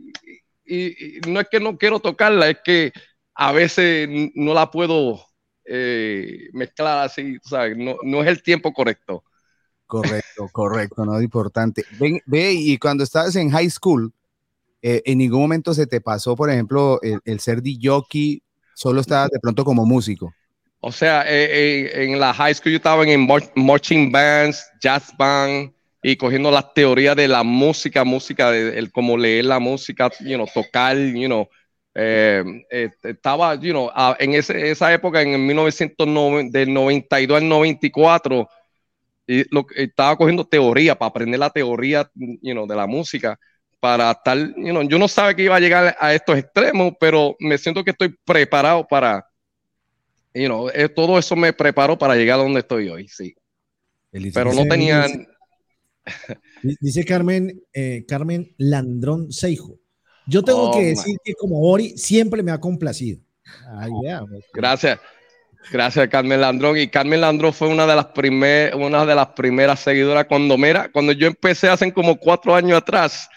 Y- 0.66 1.20
no 1.28 1.40
es 1.40 1.50
que 1.50 1.60
no 1.60 1.78
quiero 1.78 2.00
tocarla, 2.00 2.50
es 2.50 2.60
que 2.64 2.94
a 3.34 3.52
veces 3.52 4.08
no 4.36 4.54
la 4.54 4.70
puedo 4.72 5.20
eh, 5.66 6.50
mezclar 6.54 7.06
así, 7.06 7.38
¿sabes? 7.44 7.76
No, 7.78 7.98
no 8.04 8.22
es 8.22 8.28
el 8.28 8.42
tiempo 8.42 8.72
correcto. 8.72 9.24
Correcto, 9.86 10.48
correcto, 10.54 11.06
no 11.06 11.18
es 11.18 11.24
importante. 11.24 11.84
Ve, 12.26 12.54
y 12.54 12.78
cuando 12.78 13.04
estabas 13.04 13.36
en 13.36 13.50
high 13.50 13.70
school, 13.70 14.14
eh, 14.82 15.02
en 15.06 15.18
ningún 15.18 15.42
momento 15.42 15.74
se 15.74 15.86
te 15.86 16.00
pasó, 16.00 16.36
por 16.36 16.50
ejemplo, 16.50 17.00
el, 17.02 17.20
el 17.26 17.40
ser 17.42 17.62
jockey, 17.82 18.42
solo 18.74 19.02
estabas 19.02 19.30
de 19.30 19.40
pronto 19.40 19.66
como 19.66 19.86
músico. 19.86 20.34
O 20.84 20.92
sea, 20.92 21.24
eh, 21.28 21.86
eh, 21.94 22.04
en 22.06 22.20
la 22.20 22.34
high 22.34 22.54
school 22.56 22.72
yo 22.72 22.78
estaba 22.78 23.04
en 23.06 23.28
mar- 23.28 23.52
marching 23.56 24.12
bands, 24.12 24.66
jazz 24.82 25.14
band 25.18 25.72
y 26.02 26.16
cogiendo 26.16 26.50
las 26.50 26.74
teorías 26.74 27.16
de 27.16 27.28
la 27.28 27.44
música, 27.44 28.04
música, 28.04 28.50
de, 28.52 28.78
el, 28.80 28.92
cómo 28.92 29.16
leer 29.18 29.46
la 29.46 29.60
música, 29.60 30.10
you 30.22 30.36
know, 30.36 30.48
tocar, 30.52 30.98
you 30.98 31.28
know, 31.28 31.48
eh, 31.94 32.44
eh, 32.72 32.90
estaba, 33.04 33.54
you 33.56 33.72
know, 33.72 33.92
en 34.20 34.34
ese- 34.34 34.72
esa 34.72 34.92
época, 34.92 35.22
en 35.22 35.34
el 35.34 35.40
1990, 35.40 36.58
del 36.60 36.74
92 36.74 37.38
al 37.42 37.48
94, 37.48 38.50
y 39.28 39.44
lo, 39.54 39.66
estaba 39.76 40.16
cogiendo 40.18 40.46
teoría 40.46 40.98
para 40.98 41.10
aprender 41.10 41.40
la 41.40 41.50
teoría, 41.52 42.10
you 42.16 42.54
know, 42.54 42.68
de 42.68 42.76
la 42.76 42.88
música, 42.88 43.40
para 43.80 44.12
estar, 44.12 44.38
you 44.58 44.82
yo 44.90 44.98
no 45.00 45.08
sabía 45.08 45.36
que 45.36 45.44
iba 45.44 45.56
a 45.56 45.60
llegar 45.60 45.96
a 46.00 46.14
estos 46.14 46.38
extremos, 46.38 46.94
pero 47.00 47.36
me 47.40 47.58
siento 47.58 47.84
que 47.84 47.92
estoy 47.92 48.16
preparado 48.26 48.88
para, 48.88 49.26
you 50.34 50.46
know, 50.46 50.70
eh, 50.74 50.90
todo 50.90 51.18
eso 51.20 51.36
me 51.36 51.54
preparó 51.54 51.98
para 51.98 52.16
llegar 52.16 52.40
a 52.40 52.44
donde 52.44 52.60
estoy 52.62 52.90
hoy, 52.90 53.08
sí. 53.08 53.36
Pero 54.34 54.54
no 54.54 54.66
tenían... 54.68 55.28
Dice 56.82 57.06
Carmen, 57.06 57.62
eh, 57.74 58.04
Carmen 58.08 58.54
Landrón 58.58 59.32
Seijo. 59.32 59.78
Yo 60.28 60.44
tengo 60.44 60.70
Oh, 60.70 60.74
que 60.74 60.86
decir 60.88 61.16
que 61.24 61.34
como 61.34 61.62
Ori 61.62 61.98
siempre 61.98 62.44
me 62.44 62.52
ha 62.52 62.60
complacido. 62.60 63.20
Ay, 63.78 63.92
vea, 64.04 64.22
pues. 64.28 64.46
Gracias. 64.54 65.00
Gracias, 65.72 66.08
Carmen 66.10 66.42
Landrón. 66.42 66.78
Y 66.78 66.88
Carmen 66.88 67.22
Landrón 67.22 67.54
fue 67.54 67.68
una 67.68 67.86
de 67.86 67.96
las 67.96 68.08
primeras, 68.08 68.76
una 68.76 69.06
de 69.06 69.14
las 69.16 69.28
primeras 69.30 69.80
seguidoras 69.80 70.26
cuando, 70.26 70.58
mira, 70.58 70.90
cuando 70.92 71.12
yo 71.12 71.28
empecé 71.28 71.70
hace 71.70 71.92
como 71.94 72.18
cuatro 72.18 72.56
años 72.56 72.78
atrás, 72.78 73.30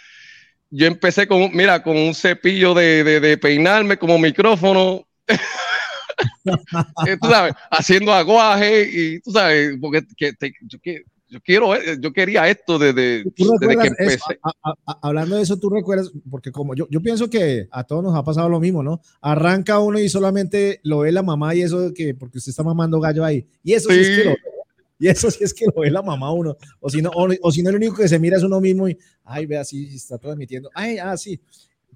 yo 0.70 0.86
empecé 0.86 1.26
con, 1.26 1.54
mira, 1.54 1.82
con 1.82 1.96
un 1.96 2.14
cepillo 2.14 2.72
de, 2.74 3.04
de- 3.04 3.20
de 3.20 3.36
peinarme 3.38 3.98
como 3.98 4.18
micrófono. 4.18 5.06
Eh, 7.06 7.16
tú 7.20 7.28
sabes, 7.28 7.54
haciendo 7.70 8.12
aguaje 8.12 8.88
y 8.92 9.20
tú 9.20 9.30
sabes, 9.30 9.76
porque 9.80 10.02
que- 10.16 10.32
te- 10.32 10.52
yo, 10.62 10.78
que- 10.80 11.02
yo 11.28 11.40
quiero, 11.40 11.74
eh, 11.74 11.96
yo 12.00 12.12
quería 12.12 12.48
esto 12.48 12.78
desde, 12.78 13.24
¿Tú 13.36 13.44
desde 13.58 13.58
que 13.58 13.66
recuerdas 13.66 13.98
eso? 13.98 14.24
empecé. 14.30 14.40
A- 14.42 14.74
a- 14.86 14.98
hablando 15.02 15.36
de 15.36 15.42
eso, 15.42 15.58
tú 15.58 15.68
recuerdas, 15.70 16.10
porque 16.30 16.52
como 16.52 16.74
yo, 16.74 16.86
yo 16.90 17.00
pienso 17.00 17.28
que 17.28 17.66
a 17.70 17.82
todos 17.84 18.04
nos 18.04 18.14
ha 18.14 18.22
pasado 18.22 18.48
lo 18.48 18.60
mismo, 18.60 18.82
¿no? 18.82 19.00
Arranca 19.20 19.78
uno 19.80 19.98
y 19.98 20.08
solamente 20.08 20.80
lo 20.84 21.00
ve 21.00 21.10
la 21.12 21.22
mamá 21.22 21.54
y 21.54 21.62
eso 21.62 21.80
de 21.80 21.94
que, 21.94 22.14
porque 22.14 22.38
usted 22.38 22.50
está 22.50 22.62
mamando 22.62 23.00
gallo 23.00 23.24
ahí. 23.24 23.46
Y 23.62 23.72
eso 23.72 23.90
sí, 23.90 23.98
es 24.00 24.08
que 24.18 24.24
lo 24.24 24.30
ve. 24.30 24.36
Y 25.00 25.08
eso 25.08 25.28
sí 25.30 25.42
es 25.42 25.52
que 25.52 25.66
lo 25.66 25.82
ve 25.82 25.90
la 25.90 26.02
mamá 26.02 26.32
uno. 26.32 26.56
O 26.78 26.88
si 26.88 27.02
no, 27.02 27.10
o, 27.10 27.28
o 27.42 27.50
si 27.50 27.62
no, 27.62 27.70
el 27.70 27.76
único 27.76 27.96
que 27.96 28.06
se 28.08 28.18
mira 28.20 28.36
es 28.36 28.44
uno 28.44 28.60
mismo 28.60 28.88
y, 28.88 28.96
ay, 29.24 29.44
vea, 29.46 29.64
sí, 29.64 29.88
está 29.92 30.18
transmitiendo. 30.18 30.70
Ay, 30.72 30.98
ah, 30.98 31.16
sí. 31.16 31.40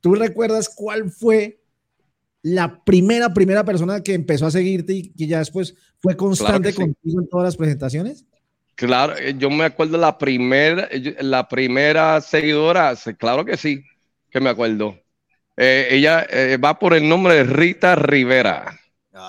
¿Tú 0.00 0.14
recuerdas 0.16 0.68
cuál 0.68 1.10
fue 1.10 1.60
la 2.48 2.82
primera, 2.84 3.32
primera 3.34 3.64
persona 3.64 4.02
que 4.02 4.14
empezó 4.14 4.46
a 4.46 4.50
seguirte 4.50 4.94
y 4.94 5.12
que 5.12 5.26
ya 5.26 5.38
después 5.38 5.74
fue 6.00 6.16
constante 6.16 6.72
sí. 6.72 6.76
contigo 6.76 7.20
en 7.20 7.28
todas 7.28 7.44
las 7.44 7.56
presentaciones? 7.56 8.24
Claro, 8.74 9.16
eh, 9.16 9.34
yo 9.36 9.50
me 9.50 9.64
acuerdo 9.64 9.98
la 9.98 10.16
primera, 10.16 10.88
eh, 10.90 11.16
la 11.20 11.48
primera 11.48 12.20
seguidora, 12.20 12.94
claro 13.18 13.44
que 13.44 13.56
sí, 13.56 13.82
que 14.30 14.40
me 14.40 14.50
acuerdo. 14.50 14.98
Eh, 15.56 15.88
ella 15.90 16.26
eh, 16.30 16.56
va 16.56 16.78
por 16.78 16.94
el 16.94 17.08
nombre 17.08 17.34
de 17.34 17.44
Rita 17.44 17.96
Rivera. 17.96 18.78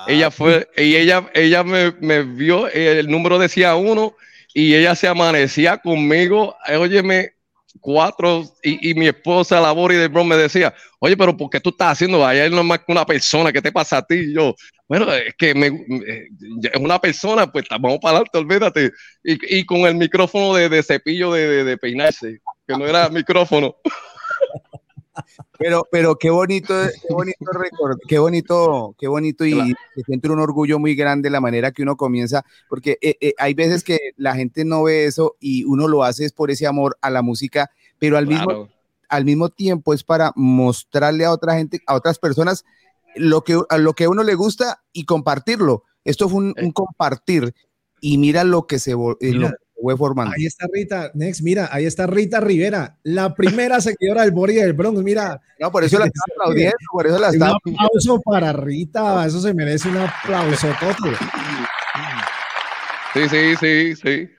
ella 0.08 0.29
fue, 0.29 0.69
y 0.77 0.95
ella, 0.95 1.29
ella 1.34 1.63
me, 1.63 1.91
me 1.99 2.23
vio, 2.23 2.67
el 2.67 3.10
número 3.10 3.39
decía 3.39 3.75
uno, 3.75 4.15
y 4.53 4.75
ella 4.75 4.95
se 4.95 5.08
amanecía 5.08 5.77
conmigo, 5.77 6.55
óyeme, 6.67 7.34
cuatro, 7.79 8.43
y, 8.63 8.91
y 8.91 8.93
mi 8.93 9.08
esposa, 9.08 9.60
la 9.62 9.71
Bori 9.71 9.95
de 9.95 10.08
Bron, 10.08 10.27
me 10.27 10.36
decía, 10.38 10.73
oye, 10.99 11.15
pero 11.15 11.36
¿por 11.36 11.49
qué 11.49 11.60
tú 11.60 11.69
estás 11.69 11.93
haciendo? 11.93 12.25
Allá 12.25 12.49
no 12.49 12.60
es 12.60 12.65
más 12.65 12.79
que 12.79 12.91
una 12.91 13.05
persona, 13.05 13.51
¿qué 13.51 13.62
te 13.62 13.71
pasa 13.71 13.97
a 13.97 14.01
ti? 14.05 14.15
Y 14.15 14.34
yo, 14.34 14.55
bueno, 14.88 15.12
es 15.13 15.34
que 15.38 15.53
me, 15.53 15.67
eh, 15.67 16.27
es 16.63 16.79
una 16.79 16.99
persona, 16.99 17.51
pues 17.51 17.65
vamos 17.69 17.99
para 18.01 18.17
adelante, 18.17 18.38
olvídate. 18.38 18.91
Y, 19.23 19.60
y 19.60 19.65
con 19.65 19.79
el 19.82 19.95
micrófono 19.95 20.55
de, 20.55 20.82
cepillo 20.84 21.32
de- 21.34 21.63
de 21.63 21.77
peinarse, 21.77 22.39
que 22.67 22.75
no 22.77 22.88
era 22.88 23.08
micrófono. 23.10 23.75
Pero, 25.58 25.86
pero 25.91 26.15
qué 26.17 26.29
bonito, 26.29 26.73
qué 27.08 27.13
bonito 27.13 27.45
récord, 27.51 27.97
qué 28.08 28.19
bonito, 28.19 28.95
qué 28.97 29.08
bonito 29.08 29.45
y 29.45 29.53
Claro. 29.53 29.73
se 29.95 30.03
siente 30.03 30.29
un 30.29 30.39
orgullo 30.39 30.79
muy 30.79 30.95
grande 30.95 31.29
la 31.29 31.41
manera 31.41 31.71
que 31.71 31.84
uno 31.84 31.97
comienza, 31.97 32.45
porque 32.69 32.97
eh, 33.01 33.17
eh, 33.19 33.34
hay 33.38 33.53
veces 33.53 33.84
que 33.84 33.99
la 34.15 34.36
gente 34.36 34.65
no 34.65 34.84
ve 34.84 35.05
eso 35.05 35.36
y 35.39 35.63
uno 35.65 35.88
lo 35.88 36.03
hace 36.03 36.25
es 36.25 36.32
por 36.32 36.51
ese 36.51 36.67
amor 36.67 36.97
a 37.01 37.10
la 37.10 37.21
música, 37.21 37.69
pero 37.97 38.17
al 38.17 38.27
mismo 38.27 38.69
al 39.10 39.25
mismo 39.25 39.49
tiempo 39.49 39.93
es 39.93 40.03
para 40.03 40.32
mostrarle 40.36 41.25
a 41.25 41.32
otra 41.32 41.55
gente, 41.55 41.79
a 41.88 41.95
otras 41.95 42.19
personas 42.19 42.63
lo 43.15 43.43
que 43.43 43.60
a 43.69 43.77
lo 43.79 43.93
que 43.93 44.03
a 44.03 44.10
uno 44.10 44.23
le 44.23 44.36
gusta 44.36 44.84
y 44.93 45.05
compartirlo. 45.05 45.84
Esto 46.05 46.29
fue 46.29 46.39
un, 46.39 46.55
un 46.62 46.71
compartir 46.71 47.53
y 48.01 48.17
mira 48.17 48.43
lo 48.43 48.67
que 48.67 48.79
se, 48.79 48.91
eh, 48.91 49.34
lo 49.34 49.49
Fue 49.82 49.96
formando. 49.98 50.34
Ahí 50.38 50.46
está 50.46 50.68
Rita, 50.74 51.12
Next, 51.13 51.42
mira, 51.42 51.70
ahí 51.72 51.86
está 51.86 52.06
Rita 52.08 52.39
Rivera, 52.39 52.98
la 53.04 53.34
primera 53.34 53.80
seguidora 53.82 54.22
del 54.24 54.32
Bori 54.32 54.56
del 54.56 54.74
Bronx, 54.74 55.02
mira, 55.02 55.39
No, 55.60 55.72
por 55.72 55.84
eso 55.84 55.98
la 56.00 56.06
está 56.06 56.20
aplaudiendo, 56.34 56.76
por 56.92 57.08
eso 57.08 57.18
la 57.20 57.30
un 57.30 57.34
está. 57.36 57.52
aplauso 57.52 58.22
para 58.22 58.52
Rita, 58.54 59.26
eso 59.26 59.39
se 59.39 59.54
merece 59.54 59.89
un 59.89 59.98
aplauso, 59.98 60.68
Toto. 60.80 61.15
Sí, 63.13 63.28
sí, 63.30 63.56
sí, 63.60 63.96
sí. 63.96 64.30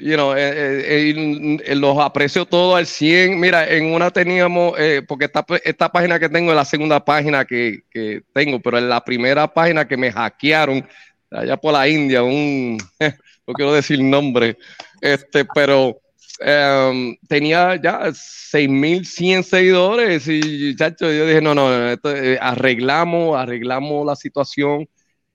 You 0.00 0.14
know, 0.14 0.32
eh, 0.32 0.38
eh, 0.38 1.12
eh, 1.14 1.58
eh, 1.66 1.74
los 1.74 1.98
aprecio 1.98 2.46
todos 2.46 2.76
al 2.78 2.86
100. 2.86 3.38
Mira, 3.38 3.68
en 3.68 3.92
una 3.92 4.10
teníamos, 4.10 4.74
eh, 4.78 5.02
porque 5.06 5.26
esta, 5.26 5.44
esta 5.62 5.92
página 5.92 6.18
que 6.18 6.28
tengo 6.30 6.50
es 6.52 6.56
la 6.56 6.64
segunda 6.64 7.04
página 7.04 7.44
que, 7.44 7.82
que 7.90 8.22
tengo, 8.32 8.60
pero 8.60 8.78
en 8.78 8.88
la 8.88 9.04
primera 9.04 9.52
página 9.52 9.86
que 9.86 9.96
me 9.98 10.10
hackearon, 10.10 10.86
allá 11.30 11.56
por 11.58 11.74
la 11.74 11.86
India, 11.86 12.22
un, 12.22 12.78
no 13.46 13.54
quiero 13.54 13.72
decir 13.72 14.00
nombre, 14.02 14.56
este, 15.00 15.44
pero 15.44 16.00
em, 16.40 17.16
tenía 17.28 17.76
ya 17.76 18.00
6.100 18.10 19.42
seguidores 19.42 20.26
y 20.28 20.74
chacho, 20.76 21.12
yo 21.12 21.26
dije, 21.26 21.40
no, 21.40 21.54
no, 21.54 21.90
esto, 21.90 22.14
eh, 22.14 22.38
arreglamos, 22.40 23.36
arreglamos 23.36 24.06
la 24.06 24.16
situación. 24.16 24.88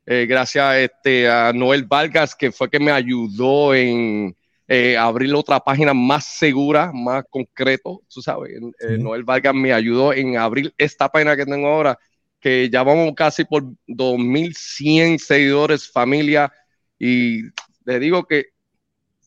Eh, 0.06 0.26
gracias 0.28 0.76
este, 0.78 1.30
a 1.30 1.54
Noel 1.54 1.84
Vargas, 1.84 2.34
que 2.34 2.52
fue 2.52 2.68
que 2.68 2.80
me 2.80 2.92
ayudó 2.92 3.76
en 3.76 4.36
eh, 4.68 4.98
abrir 4.98 5.36
otra 5.36 5.60
página 5.60 5.94
más 5.94 6.26
segura, 6.26 6.92
más 6.92 7.26
concreto, 7.30 8.02
tú 8.12 8.20
sabes. 8.20 8.54
Sí. 8.80 8.98
Noel 8.98 9.24
Vargas 9.24 9.54
me 9.54 9.72
ayudó 9.72 10.12
en 10.12 10.36
abrir 10.38 10.74
esta 10.80 11.10
página 11.10 11.38
que 11.38 11.46
tengo 11.46 11.68
ahora, 11.68 12.00
que 12.40 12.70
ya 12.72 12.82
vamos 12.82 13.14
casi 13.16 13.44
por 13.46 13.64
2.100 13.88 15.20
seguidores, 15.20 15.92
familia, 15.92 16.52
y 16.98 17.44
le 17.86 18.00
digo 18.00 18.26
que 18.26 18.48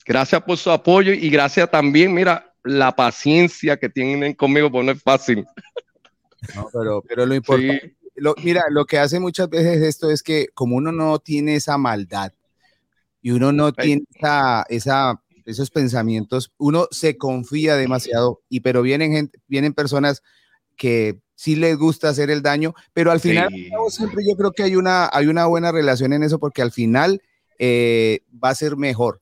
gracias 0.05 0.43
por 0.43 0.57
su 0.59 0.71
apoyo 0.71 1.13
y 1.13 1.31
gracias 1.31 1.71
también, 1.71 2.13
mira, 2.15 2.55
la 2.65 2.95
paciencia 2.95 3.77
que 3.77 3.89
tienen 3.89 4.35
conmigo, 4.35 4.71
porque 4.71 4.87
no 4.87 4.93
es 4.93 5.03
fácil. 5.03 5.45
No, 6.55 6.69
pero, 6.73 7.03
pero 7.03 7.27
lo 7.27 7.35
importante, 7.35 7.97
Sí, 7.99 8.11
lo- 8.17 8.35
mira, 8.43 8.65
lo 8.71 8.85
que 8.85 8.99
hace 8.99 9.19
muchas 9.21 9.49
veces 9.49 9.83
esto 9.83 10.11
es 10.11 10.23
que 10.23 10.49
como 10.55 10.77
uno 10.77 10.93
no 10.93 11.19
tiene 11.19 11.55
esa 11.57 11.79
maldad 11.79 12.33
y 13.21 13.31
uno 13.31 13.53
no 13.53 13.73
tiene 13.73 14.03
esa, 14.15 14.65
esa, 14.69 15.23
esos 15.45 15.71
pensamientos, 15.71 16.53
uno 16.59 16.89
se 16.91 17.17
confía 17.17 17.77
demasiado 17.77 18.43
y 18.49 18.61
pero 18.61 18.83
vienen 18.83 19.13
gente, 19.13 19.39
vienen 19.47 19.73
personas 19.73 20.23
que 20.77 21.21
sí 21.35 21.57
les 21.57 21.77
gusta 21.77 22.09
hacer 22.09 22.31
el 22.31 22.43
daño, 22.43 22.75
pero 22.93 23.11
al 23.13 23.21
final 23.21 23.49
Sí. 23.51 23.71
siempre 23.89 24.23
yo 24.29 24.37
creo 24.37 24.53
que 24.53 24.63
hay 24.65 24.77
una, 24.77 25.09
hay 25.13 25.27
una 25.27 25.47
buena 25.47 25.73
relación 25.73 26.13
en 26.13 26.23
eso 26.23 26.39
porque 26.39 26.63
al 26.63 26.71
final 26.73 27.23
eh, 27.59 28.21
va 28.43 28.51
a 28.51 28.55
ser 28.55 28.77
mejor. 28.77 29.21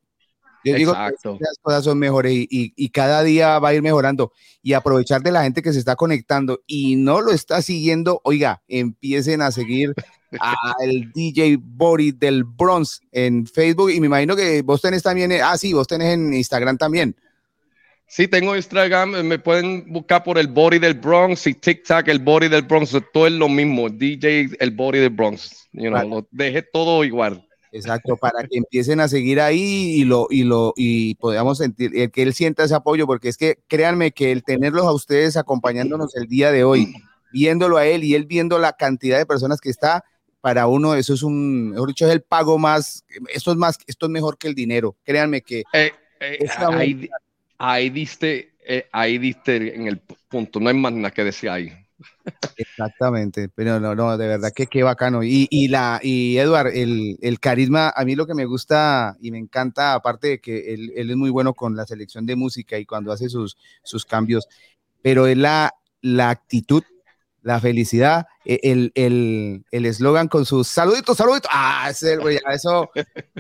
Yo 0.63 0.75
digo 0.75 0.93
que 0.93 1.37
las 1.41 1.59
cosas 1.63 1.85
son 1.85 1.99
mejores 1.99 2.35
y, 2.35 2.47
y- 2.51 2.73
y 2.77 2.91
cada 2.91 3.23
día 3.23 3.59
va 3.59 3.71
a 3.71 3.75
ir 3.75 3.81
mejorando 3.81 4.31
y 4.63 4.75
aprovechar 4.75 5.23
de 5.23 5.33
la 5.33 5.43
gente 5.43 5.63
que 5.63 5.73
se 5.73 5.79
está 5.79 5.97
conectando 5.97 6.61
y 6.67 6.97
no 6.97 7.23
lo 7.23 7.33
está 7.33 7.63
siguiendo, 7.63 8.21
oiga, 8.25 8.63
empiecen 8.69 9.41
a 9.41 9.53
seguir 9.53 9.95
al 10.39 11.11
DJ 11.15 11.57
Bori 11.63 12.13
del 12.13 12.45
Bronx 12.45 13.01
en 13.11 13.47
Facebook 13.47 13.91
y 13.91 14.01
me 14.01 14.07
imagino 14.09 14.37
que 14.37 14.61
vos 14.61 14.83
tenés 14.83 15.03
también, 15.03 15.33
eh, 15.33 15.41
ah 15.41 15.57
sí, 15.57 15.73
vos 15.73 15.87
tenés 15.87 16.13
en 16.13 16.35
Instagram 16.35 16.77
también. 16.77 17.17
Sí, 18.07 18.29
tengo 18.29 18.55
Instagram, 18.55 19.23
me 19.23 19.39
pueden 19.39 19.91
buscar 19.91 20.25
por 20.25 20.37
el 20.37 20.49
Body 20.49 20.79
del 20.79 20.95
Bronx 20.95 21.47
y 21.47 21.55
TikTok, 21.55 22.07
el 22.09 22.19
Body 22.19 22.49
del 22.49 22.63
Bronx, 22.63 22.95
todo 23.15 23.27
es 23.27 23.33
lo 23.33 23.49
mismo, 23.49 23.89
DJ, 23.89 24.51
el 24.59 24.73
Body 24.73 24.99
del 24.99 25.11
Bronx, 25.11 25.69
you 25.73 25.83
know, 25.89 25.93
Vale. 25.93 26.09
lo 26.11 26.29
dejé 26.33 26.63
todo 26.63 27.03
igual. 27.05 27.47
Exacto, 27.73 28.17
para 28.17 28.43
que 28.43 28.59
empiecen 28.59 29.01
a 29.01 29.09
seguir 29.09 29.41
ahí 29.41 29.95
y 29.95 30.05
lo 30.05 30.27
y 30.29 30.43
lo 30.43 30.73
y 30.77 31.15
podamos 31.15 31.59
sentir 31.59 31.97
eh, 31.97 32.11
que 32.11 32.23
él 32.23 32.35
sienta 32.35 32.65
ese 32.65 32.75
apoyo, 32.75 33.07
porque 33.07 33.29
es 33.29 33.37
que 33.37 33.59
créanme 33.69 34.11
que 34.11 34.33
el 34.33 34.43
tenerlos 34.43 34.87
a 34.87 34.93
ustedes 34.93 35.37
acompañándonos 35.37 36.17
el 36.17 36.27
día 36.27 36.51
de 36.51 36.65
hoy, 36.65 36.93
viéndolo 37.33 37.77
a 37.77 37.87
él 37.87 38.03
y 38.03 38.15
él 38.15 38.27
viendo 38.27 38.59
la 38.59 38.73
cantidad 38.73 39.19
de 39.19 39.27
personas 39.27 39.61
que 39.61 39.71
está, 39.71 40.05
para 40.41 40.67
uno 40.67 40.95
eso 40.95 41.15
es 41.15 41.23
un, 41.23 41.71
mejor 41.71 41.89
dicho, 41.89 42.07
es 42.07 42.13
el 42.13 42.23
pago 42.23 42.59
más, 42.59 43.05
esto 43.33 43.53
es 43.53 43.57
más, 43.57 43.79
esto 43.87 44.07
es 44.07 44.11
mejor 44.11 44.39
que 44.39 44.49
el 44.49 44.55
dinero. 44.55 44.97
Créanme 45.05 45.43
que 45.43 45.63
Eh, 45.73 45.93
eh, 46.21 46.49
ahí, 46.59 47.09
ahí 47.59 47.91
diste, 47.91 48.55
eh, 48.67 48.89
ahí 48.93 49.19
diste 49.19 49.75
en 49.75 49.87
el 49.87 49.99
punto, 50.29 50.61
no 50.61 50.69
hay 50.69 50.75
más 50.75 50.93
nada 50.93 51.11
que 51.11 51.25
decir 51.25 51.51
ahí. 51.51 51.73
Exactamente, 52.57 53.49
pero 53.49 53.81
no, 53.81 53.95
no, 53.95 54.17
de 54.17 54.27
verdad 54.29 54.53
que 54.55 54.67
qué 54.67 54.83
bacano. 54.83 55.23
Y, 55.23 55.47
y 55.51 55.69
la, 55.69 56.01
y 56.03 56.37
Eduard, 56.39 56.69
el, 56.69 57.19
el 57.21 57.41
carisma, 57.41 57.93
a 57.95 58.05
mí 58.05 58.15
lo 58.15 58.27
que 58.27 58.35
me 58.35 58.45
gusta 58.45 59.17
y 59.21 59.31
me 59.31 59.39
encanta, 59.39 59.95
aparte 59.95 60.29
de 60.29 60.41
que 60.41 60.75
él, 60.75 60.93
él 60.97 61.11
es 61.11 61.17
muy 61.17 61.31
bueno 61.31 61.55
con 61.55 61.77
la 61.77 61.87
selección 61.87 62.27
de 62.27 62.37
música 62.37 62.79
y 62.79 62.87
cuando 62.87 63.13
hace 63.13 63.29
sus, 63.29 63.57
sus 63.83 64.05
cambios, 64.05 64.49
pero 65.03 65.27
es 65.27 65.37
la, 65.37 65.75
la 66.03 66.31
actitud, 66.31 66.83
la 67.43 67.59
felicidad, 67.61 68.27
e- 68.45 68.61
el 68.63 68.93
el 68.95 69.65
el 69.71 69.87
eslogan 69.87 70.29
con 70.29 70.45
sus 70.45 70.69
saluditos, 70.69 71.17
saluditos. 71.17 71.51
Ah, 71.53 71.89
ese, 71.91 72.19
eso, 72.53 72.91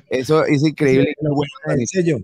eso 0.08 0.44
es 0.46 0.62
increíble. 0.64 1.14
El 1.66 1.86
sello. 1.86 2.18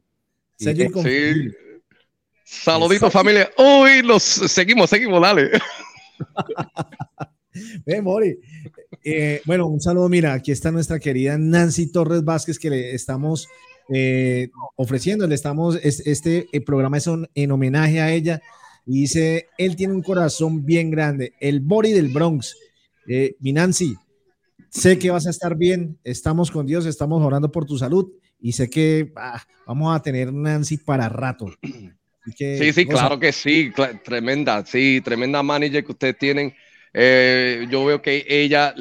Sí, 0.56 0.64
sello 0.64 0.84
inconfundible. 0.84 1.50
Sí. 1.50 2.62
Saluditos 2.62 3.12
familia. 3.12 3.50
Uy, 3.58 4.02
los 4.02 4.22
seguimos, 4.22 4.88
seguimos, 4.88 5.20
dale. 5.20 5.50
Ve, 7.86 8.02
Mori, 8.02 8.38
Eh, 9.08 9.40
bueno, 9.46 9.68
un 9.68 9.80
saludo. 9.80 10.08
Mira, 10.08 10.32
aquí 10.32 10.50
está 10.50 10.72
nuestra 10.72 10.98
querida 10.98 11.38
Nancy 11.38 11.92
Torres 11.92 12.24
Vázquez 12.24 12.58
que 12.58 12.70
le 12.70 12.92
estamos 12.92 13.46
eh, 13.88 14.50
ofreciendo, 14.74 15.28
le 15.28 15.36
estamos, 15.36 15.76
este 15.76 16.48
eh, 16.50 16.60
programa 16.60 16.96
es 16.96 17.08
en 17.34 17.50
homenaje 17.52 18.00
a 18.00 18.12
ella 18.12 18.42
y 18.84 19.02
dice, 19.02 19.46
él 19.58 19.76
tiene 19.76 19.94
un 19.94 20.02
corazón 20.02 20.64
bien 20.64 20.90
grande, 20.90 21.34
el 21.38 21.60
Bori 21.60 21.92
del 21.92 22.08
Bronx. 22.08 22.56
mi 23.38 23.52
Nancy, 23.52 23.94
sé 24.70 24.98
que 24.98 25.10
vas 25.10 25.28
a 25.28 25.30
estar 25.30 25.56
bien, 25.56 25.98
estamos 26.02 26.50
con 26.50 26.66
Dios, 26.66 26.84
estamos 26.84 27.22
orando 27.22 27.52
por 27.52 27.64
tu 27.64 27.78
salud 27.78 28.10
y 28.40 28.52
sé 28.52 28.68
que 28.68 29.12
ah, 29.14 29.40
vamos 29.68 29.94
a 29.94 30.02
tener 30.02 30.32
Nancy 30.32 30.78
para 30.78 31.08
rato. 31.08 31.46
Sí, 32.34 32.72
sí, 32.72 32.86
claro 32.86 33.18
que 33.18 33.32
sí, 33.32 33.72
tremenda, 34.04 34.64
sí, 34.64 35.00
tremenda 35.04 35.42
manager 35.42 35.84
que 35.84 35.92
ustedes 35.92 36.18
tienen. 36.18 36.54
Eh, 36.98 37.66
yo 37.70 37.84
veo 37.84 38.00
que 38.00 38.24
ella 38.26 38.74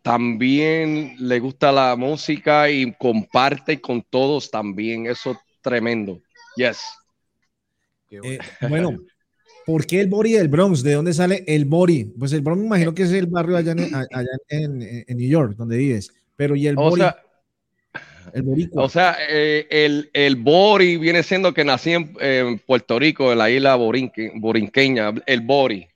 también 0.00 1.16
le 1.18 1.38
gusta 1.38 1.70
la 1.70 1.94
música 1.96 2.70
y 2.70 2.92
comparte 2.94 3.80
con 3.80 4.02
todos 4.02 4.50
también. 4.50 5.06
Eso 5.06 5.32
es 5.32 5.38
tremendo. 5.60 6.20
Yes. 6.56 6.80
Eh, 8.10 8.38
bueno, 8.68 8.98
¿por 9.66 9.86
qué 9.86 10.00
el 10.00 10.08
Bori 10.08 10.32
del 10.32 10.48
Bronx? 10.48 10.82
¿De 10.82 10.94
dónde 10.94 11.12
sale 11.12 11.44
el 11.46 11.66
Bori? 11.66 12.04
Pues 12.18 12.32
el 12.32 12.40
Bronx 12.40 12.60
me 12.60 12.66
imagino 12.66 12.94
que 12.94 13.02
es 13.02 13.12
el 13.12 13.26
barrio 13.26 13.56
allá 13.56 13.74
en, 14.48 14.78
New 14.78 15.28
York, 15.28 15.54
donde 15.56 15.76
vives. 15.76 16.12
Pero 16.36 16.56
¿y 16.56 16.66
el 16.66 16.76
Bori? 16.76 17.02
El 18.32 18.42
boricua. 18.42 18.84
O 18.84 18.88
sea, 18.88 19.16
eh, 19.28 19.66
el, 19.70 20.10
el, 20.12 20.36
Bori 20.36 20.96
viene 20.96 21.22
siendo 21.22 21.52
que 21.52 21.64
nací 21.64 21.92
en, 21.92 22.58
Puerto 22.60 22.98
Rico, 22.98 23.32
en 23.32 23.38
la 23.38 23.50
isla 23.50 23.76
borinqueña, 23.76 25.12
el 25.26 25.40
Bori. 25.40 25.88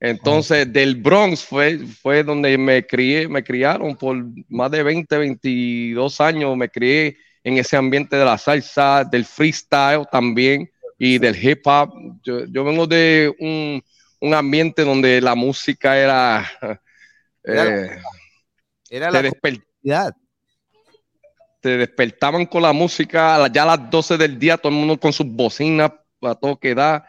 Entonces, 0.00 0.72
del 0.72 0.96
Bronx 0.96 1.44
fue, 1.44 1.78
fue 1.78 2.24
donde 2.24 2.56
me 2.56 2.86
crié, 2.86 3.28
me 3.28 3.44
criaron 3.44 3.96
por 3.96 4.16
más 4.48 4.70
de 4.70 4.82
20, 4.82 5.18
22 5.18 6.20
años, 6.20 6.56
me 6.56 6.70
crié 6.70 7.18
en 7.44 7.58
ese 7.58 7.76
ambiente 7.76 8.16
de 8.16 8.24
la 8.24 8.38
salsa, 8.38 9.04
del 9.04 9.24
freestyle 9.24 10.06
también 10.10 10.70
y 10.98 11.18
del 11.18 11.36
hip 11.42 11.66
hop. 11.66 11.90
Yo, 12.22 12.46
yo 12.46 12.64
vengo 12.64 12.86
de 12.86 13.34
un, 13.38 13.82
un, 14.20 14.34
ambiente 14.34 14.84
donde 14.84 15.20
la 15.20 15.34
música 15.34 15.98
era... 15.98 16.50
era, 17.44 17.96
eh, 18.90 19.00
la 19.00 19.22
despertidad 19.22 20.14
te 21.60 21.76
despertaban 21.76 22.46
con 22.46 22.62
la 22.62 22.72
música 22.72 23.46
ya 23.52 23.62
a 23.62 23.76
las 23.76 23.90
12 23.90 24.16
del 24.16 24.38
día, 24.38 24.56
todo 24.56 24.72
el 24.72 24.78
mundo 24.78 24.98
con 24.98 25.12
sus 25.12 25.26
bocinas 25.26 25.92
a 26.22 26.34
todo 26.34 26.58
que 26.58 26.74
da. 26.74 27.06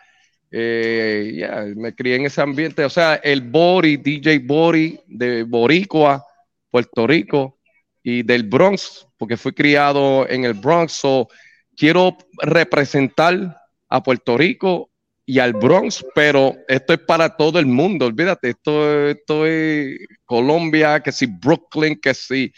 Eh, 0.51 1.73
me 1.77 1.95
crié 1.95 2.17
en 2.17 2.25
ese 2.25 2.41
ambiente. 2.41 2.83
O 2.83 2.89
sea, 2.89 3.15
el 3.15 3.41
Bori, 3.41 3.97
DJ 3.97 4.39
Bori 4.39 4.99
de 5.07 5.43
Boricua, 5.43 6.25
Puerto 6.69 7.07
Rico 7.07 7.59
y 8.03 8.23
del 8.23 8.43
Bronx, 8.43 9.07
porque 9.17 9.37
fui 9.37 9.53
criado 9.53 10.27
en 10.27 10.43
el 10.43 10.53
Bronx. 10.53 10.93
So, 10.93 11.29
quiero 11.75 12.17
representar 12.41 13.57
a 13.87 14.03
Puerto 14.03 14.37
Rico 14.37 14.89
y 15.25 15.39
al 15.39 15.53
Bronx, 15.53 16.05
pero 16.13 16.55
esto 16.67 16.93
es 16.93 16.99
para 16.99 17.29
todo 17.37 17.59
el 17.59 17.65
mundo. 17.65 18.05
Olvídate, 18.05 18.49
esto, 18.49 19.07
esto 19.07 19.45
es 19.45 19.99
Colombia, 20.25 20.99
que 20.99 21.11
si 21.11 21.25
Brooklyn, 21.25 21.99
que 22.01 22.13
si 22.13 22.51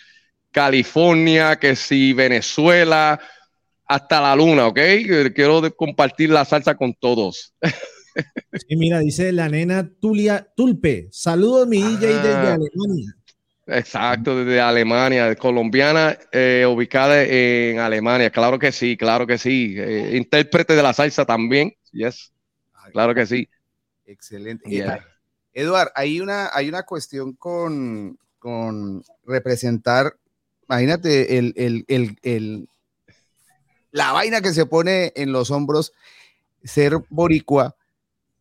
California, 0.54 1.58
que 1.58 1.76
si 1.76 2.14
Venezuela, 2.14 3.20
hasta 3.86 4.22
la 4.22 4.36
luna, 4.36 4.68
¿ok? 4.68 4.80
Quiero 5.36 5.76
compartir 5.76 6.30
la 6.30 6.46
salsa 6.46 6.76
con 6.76 6.94
todos. 6.94 7.54
Sí, 8.68 8.76
mira, 8.76 9.00
dice 9.00 9.32
la 9.32 9.50
nena 9.50 9.90
Tulia 10.00 10.48
Tulpe. 10.56 11.08
Saludos, 11.12 11.68
mi 11.68 11.82
DJ 11.82 12.08
desde 12.08 12.30
ah. 12.30 12.54
Alemania. 12.54 13.16
Exacto, 13.66 14.38
desde 14.38 14.62
Alemania, 14.62 15.36
colombiana, 15.36 16.18
eh, 16.32 16.66
ubicada 16.70 17.24
en 17.24 17.80
Alemania. 17.80 18.30
Claro 18.30 18.60
que 18.60 18.72
sí, 18.72 18.96
claro 18.98 19.26
que 19.26 19.40
sí. 19.40 19.74
Eh, 19.78 20.16
intérprete 20.16 20.76
de 20.76 20.84
la 20.84 20.94
salsa 20.94 21.26
también. 21.26 21.74
Yes, 21.92 22.32
claro 22.92 23.16
que 23.16 23.26
sí. 23.26 23.50
Excelente. 24.06 24.64
Eduard, 25.54 25.92
hay 25.96 26.20
una, 26.20 26.50
hay 26.54 26.70
una 26.70 26.84
cuestión 26.84 27.34
con, 27.34 28.18
con 28.38 29.04
representar 29.26 30.14
Imagínate 30.70 31.38
el, 31.38 32.68
la 33.92 34.12
vaina 34.12 34.42
que 34.42 34.54
se 34.54 34.66
pone 34.66 35.14
en 35.16 35.32
los 35.32 35.52
hombros, 35.52 35.94
ser 36.64 37.00
boricua 37.10 37.76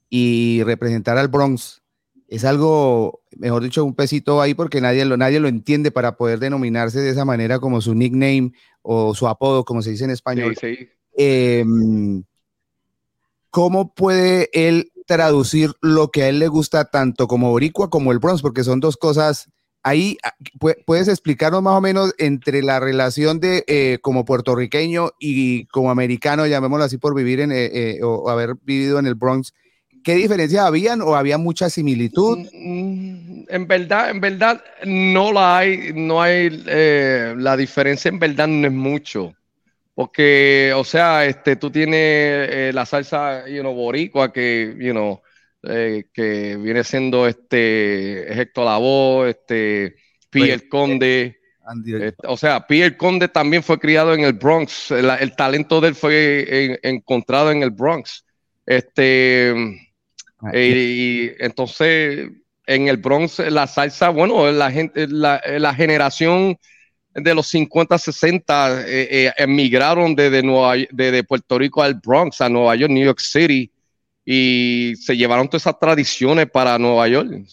y 0.08 0.62
representar 0.64 1.18
al 1.18 1.28
Bronx. 1.28 1.82
Es 2.28 2.44
algo, 2.44 3.20
mejor 3.36 3.62
dicho, 3.62 3.84
un 3.84 3.94
pesito 3.94 4.40
ahí 4.40 4.54
porque 4.54 4.80
nadie 4.80 5.04
lo, 5.04 5.16
nadie 5.16 5.40
lo 5.40 5.48
entiende 5.48 5.90
para 5.90 6.16
poder 6.16 6.38
denominarse 6.38 7.00
de 7.00 7.10
esa 7.10 7.26
manera 7.26 7.58
como 7.58 7.80
su 7.80 7.94
nickname 7.94 8.52
o 8.80 9.14
su 9.14 9.28
apodo, 9.28 9.64
como 9.64 9.82
se 9.82 9.90
dice 9.90 10.04
en 10.04 10.10
español. 10.10 10.56
Em, 11.14 12.24
¿Cómo 13.50 13.94
puede 13.94 14.48
él 14.54 14.92
traducir 15.06 15.72
lo 15.82 16.10
que 16.10 16.22
a 16.22 16.28
él 16.30 16.38
le 16.38 16.48
gusta 16.48 16.86
tanto 16.86 17.28
como 17.28 17.50
boricua 17.50 17.90
como 17.90 18.12
el 18.12 18.18
Bronx? 18.18 18.40
Porque 18.40 18.64
son 18.64 18.80
dos 18.80 18.96
cosas 18.96 19.50
ahí 19.82 20.16
ah, 20.22 20.34
puedes 20.86 21.08
explicarnos 21.08 21.62
más 21.62 21.74
o 21.74 21.80
menos 21.80 22.14
entre 22.18 22.62
la 22.62 22.80
relación 22.80 23.40
de 23.40 23.64
eh, 23.66 23.98
como 24.00 24.24
puertorriqueño 24.24 25.10
y 25.18 25.66
como 25.66 25.90
americano, 25.90 26.46
llamémoslo 26.46 26.84
así 26.84 26.98
por 26.98 27.14
vivir 27.14 27.40
en 27.40 27.52
eh, 27.52 27.70
eh, 27.72 28.00
o 28.02 28.30
haber 28.30 28.54
vivido 28.62 28.98
en 28.98 29.06
el 29.06 29.14
Bronx, 29.14 29.52
¿qué 30.04 30.14
diferencias 30.14 30.64
habían 30.64 31.02
o 31.02 31.16
había 31.16 31.38
mucha 31.38 31.68
similitud? 31.68 32.38
Mm, 32.52 33.44
en 33.48 33.66
verdad, 33.66 34.10
en 34.10 34.20
verdad 34.20 34.62
no 34.84 35.32
la 35.32 35.58
hay, 35.58 35.92
no 35.94 36.22
hay, 36.22 36.50
la 36.50 37.56
diferencia 37.56 38.08
en 38.08 38.18
verdad 38.18 38.48
no 38.48 38.66
es 38.66 38.72
mucho. 38.72 39.34
Porque, 39.94 40.72
o 40.74 40.84
sea, 40.84 41.26
este, 41.26 41.56
tú 41.56 41.70
tienes 41.70 42.74
la 42.74 42.86
salsa, 42.86 43.46
you 43.46 43.60
know, 43.60 43.74
boricua 43.74 44.32
que, 44.32 44.74
you 44.78 44.92
know, 44.92 45.20
eh, 45.64 46.04
que 46.12 46.56
viene 46.56 46.82
siendo 46.82 47.26
este 47.26 48.40
Héctor 48.40 48.64
Lavoe, 48.64 49.30
este 49.30 49.94
Pierre 50.28 50.68
Conde. 50.68 51.38
Este, 51.86 52.26
o 52.26 52.36
sea, 52.36 52.66
Pierre 52.66 52.96
Conde 52.96 53.28
también 53.28 53.62
fue 53.62 53.78
criado 53.78 54.12
en 54.12 54.24
el 54.24 54.32
Bronx. 54.32 54.90
El, 54.90 55.36
talento 55.36 55.80
de 55.80 55.88
él 55.88 55.94
fue 55.94 56.80
encontrado 56.82 57.52
en 57.52 57.62
el 57.62 57.70
Bronx. 57.70 58.24
Este, 58.66 59.54
ah, 60.40 60.56
y, 60.56 61.30
entonces 61.38 62.30
en 62.66 62.88
el 62.88 62.96
Bronx 62.96 63.38
la 63.38 63.66
salsa, 63.66 64.08
bueno, 64.10 64.50
la 64.50 64.70
gente, 64.70 65.06
la, 65.08 65.74
generación 65.74 66.58
de 67.14 67.34
los 67.34 67.46
50, 67.46 67.98
60 67.98 68.80
eh, 68.80 69.08
eh, 69.10 69.32
emigraron 69.36 70.14
desde, 70.16 70.42
Nueva, 70.42 70.74
desde 70.90 71.24
Puerto 71.24 71.58
Rico 71.58 71.82
al 71.82 71.94
Bronx, 71.94 72.40
a 72.40 72.48
Nueva 72.48 72.74
York, 72.74 72.90
New 72.90 73.04
York 73.04 73.20
City 73.20 73.71
y 74.24 74.94
se 74.96 75.16
llevaron 75.16 75.48
todas 75.48 75.62
esas 75.62 75.78
tradiciones 75.78 76.50
para 76.50 76.78
Nueva 76.78 77.08
York. 77.08 77.44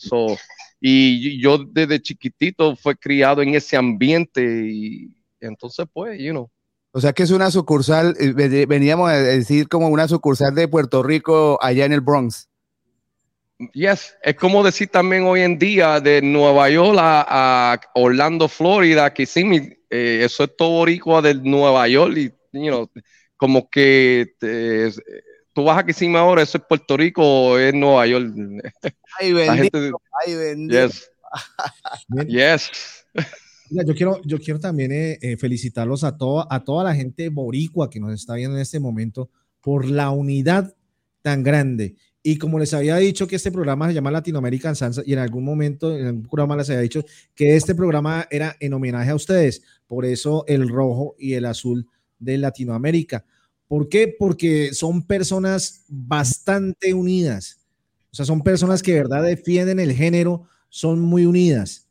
y 0.79 1.41
yo 1.41 1.57
desde 1.57 2.01
chiquitito 2.01 2.75
fue 2.75 2.95
criado 2.95 3.41
en 3.41 3.55
ese 3.55 3.75
ambiente 3.75 4.41
y 4.67 5.15
entonces 5.39 5.85
pues, 5.91 6.19
you 6.19 6.31
know. 6.31 6.49
O 6.91 6.99
sea 6.99 7.13
que 7.13 7.23
es 7.23 7.31
una 7.31 7.51
sucursal, 7.51 8.15
eh, 8.19 8.65
veníamos 8.67 9.09
a 9.09 9.13
decir 9.13 9.67
como 9.67 9.89
una 9.89 10.07
sucursal 10.07 10.55
de 10.55 10.67
Puerto 10.67 11.03
Rico 11.03 11.59
allá 11.61 11.85
en 11.85 11.93
el 11.93 12.01
Bronx. 12.01 12.49
Yes, 13.73 14.15
es 14.23 14.35
como 14.35 14.63
decir 14.63 14.87
también 14.87 15.23
hoy 15.23 15.41
en 15.41 15.59
día 15.59 15.99
de 15.99 16.21
Nueva 16.21 16.69
York 16.69 16.97
a, 16.99 17.79
Orlando, 17.93 18.47
Florida, 18.47 19.13
que 19.13 19.25
sí, 19.25 19.43
eh, 19.89 20.21
eso 20.23 20.45
es 20.45 20.55
todo 20.57 20.69
boricua 20.69 21.21
de 21.21 21.35
Nueva 21.35 21.87
York 21.87 22.15
y, 22.15 22.31
you 22.53 22.69
know, 22.69 22.89
como 23.35 23.69
que 23.69 24.33
eh, 24.41 24.91
tú 25.53 25.63
vas 25.63 25.77
a 25.77 25.85
Kissimmee 25.85 26.17
ahora, 26.17 26.41
eso 26.41 26.57
es 26.57 26.63
Puerto 26.67 26.97
Rico 26.97 27.23
o 27.23 27.57
es 27.57 27.73
Nueva 27.73 28.05
York. 28.07 28.33
Ay, 29.19 29.33
bendito, 29.33 29.77
ay, 30.25 30.35
bendito. 30.35 30.87
Yes. 30.87 31.11
yes. 32.27 32.71
yo 33.69 33.95
quiero, 33.95 34.21
yo 34.23 34.39
quiero 34.39 34.59
también 34.59 34.91
eh, 34.91 35.19
eh, 35.21 35.37
felicitarlos 35.37 36.03
a, 36.03 36.17
a 36.49 36.63
toda 36.63 36.83
la 36.83 36.95
gente 36.95 37.29
boricua 37.29 37.89
que 37.89 37.99
nos 37.99 38.13
está 38.13 38.35
viendo 38.35 38.55
en 38.55 38.61
este 38.61 38.79
momento 38.79 39.29
por 39.61 39.85
la 39.85 40.09
unidad 40.11 40.75
tan 41.21 41.43
grande. 41.43 41.95
Y 42.21 42.37
como 42.37 42.59
les 42.59 42.73
había 42.73 42.97
dicho 42.97 43.27
que 43.27 43.37
este 43.37 43.51
programa 43.51 43.87
se 43.87 43.93
llama 43.93 44.11
Latinoamerican 44.11 44.75
Sansa 44.75 45.01
y 45.05 45.13
en 45.13 45.19
algún 45.19 45.43
momento 45.43 45.97
en 45.97 46.07
algún 46.07 46.23
programa 46.23 46.57
les 46.57 46.69
había 46.69 46.81
dicho 46.81 47.03
que 47.33 47.55
este 47.55 47.73
programa 47.73 48.27
era 48.29 48.55
en 48.59 48.73
homenaje 48.73 49.11
a 49.11 49.15
ustedes, 49.15 49.61
por 49.87 50.05
eso 50.05 50.43
el 50.47 50.67
rojo 50.67 51.15
y 51.17 51.33
el 51.33 51.45
azul 51.45 51.87
de 52.19 52.37
Latinoamérica. 52.37 53.25
¿Por 53.69 53.87
qué? 53.87 54.13
Porque 54.17 54.73
son 54.73 55.05
personas 55.05 55.85
bastante 55.87 56.91
unidas. 56.91 57.59
O 58.11 58.15
sea, 58.15 58.25
son 58.25 58.41
personas 58.41 58.81
que 58.81 58.93
de 58.93 59.03
verdad 59.03 59.21
defienden 59.21 59.79
el 59.79 59.93
género, 59.93 60.49
son 60.69 60.99
muy 60.99 61.27
unidas. 61.27 61.87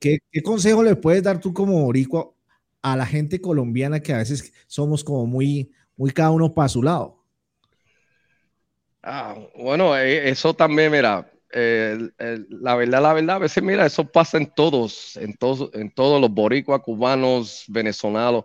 ¿Qué, 0.00 0.18
consejo 0.42 0.82
le 0.82 0.96
puedes 0.96 1.22
dar 1.22 1.40
tú 1.40 1.54
como 1.54 1.84
boricua 1.84 2.32
a 2.82 2.96
la 2.96 3.06
gente 3.06 3.40
colombiana 3.40 4.00
que 4.00 4.12
a 4.12 4.18
veces 4.18 4.52
somos 4.66 5.04
como 5.04 5.26
muy, 5.26 5.70
muy 5.96 6.10
cada 6.10 6.32
uno 6.32 6.52
para 6.52 6.68
su 6.68 6.82
lado? 6.82 7.22
Ah, 9.00 9.36
bueno, 9.56 9.96
eh, 9.96 10.28
eso 10.28 10.52
también, 10.54 10.90
mira, 10.90 11.30
la 11.52 12.74
verdad, 12.74 13.00
la 13.00 13.12
verdad, 13.12 13.36
a 13.36 13.38
veces, 13.38 13.62
mira, 13.62 13.86
eso 13.86 14.04
pasa 14.10 14.38
en 14.38 14.52
todos, 14.52 15.16
en 15.18 15.36
todos, 15.36 15.70
en 15.74 15.88
todos 15.94 16.20
los 16.20 16.32
boricuas, 16.32 16.80
cubanos, 16.80 17.62
venezolanos. 17.68 18.44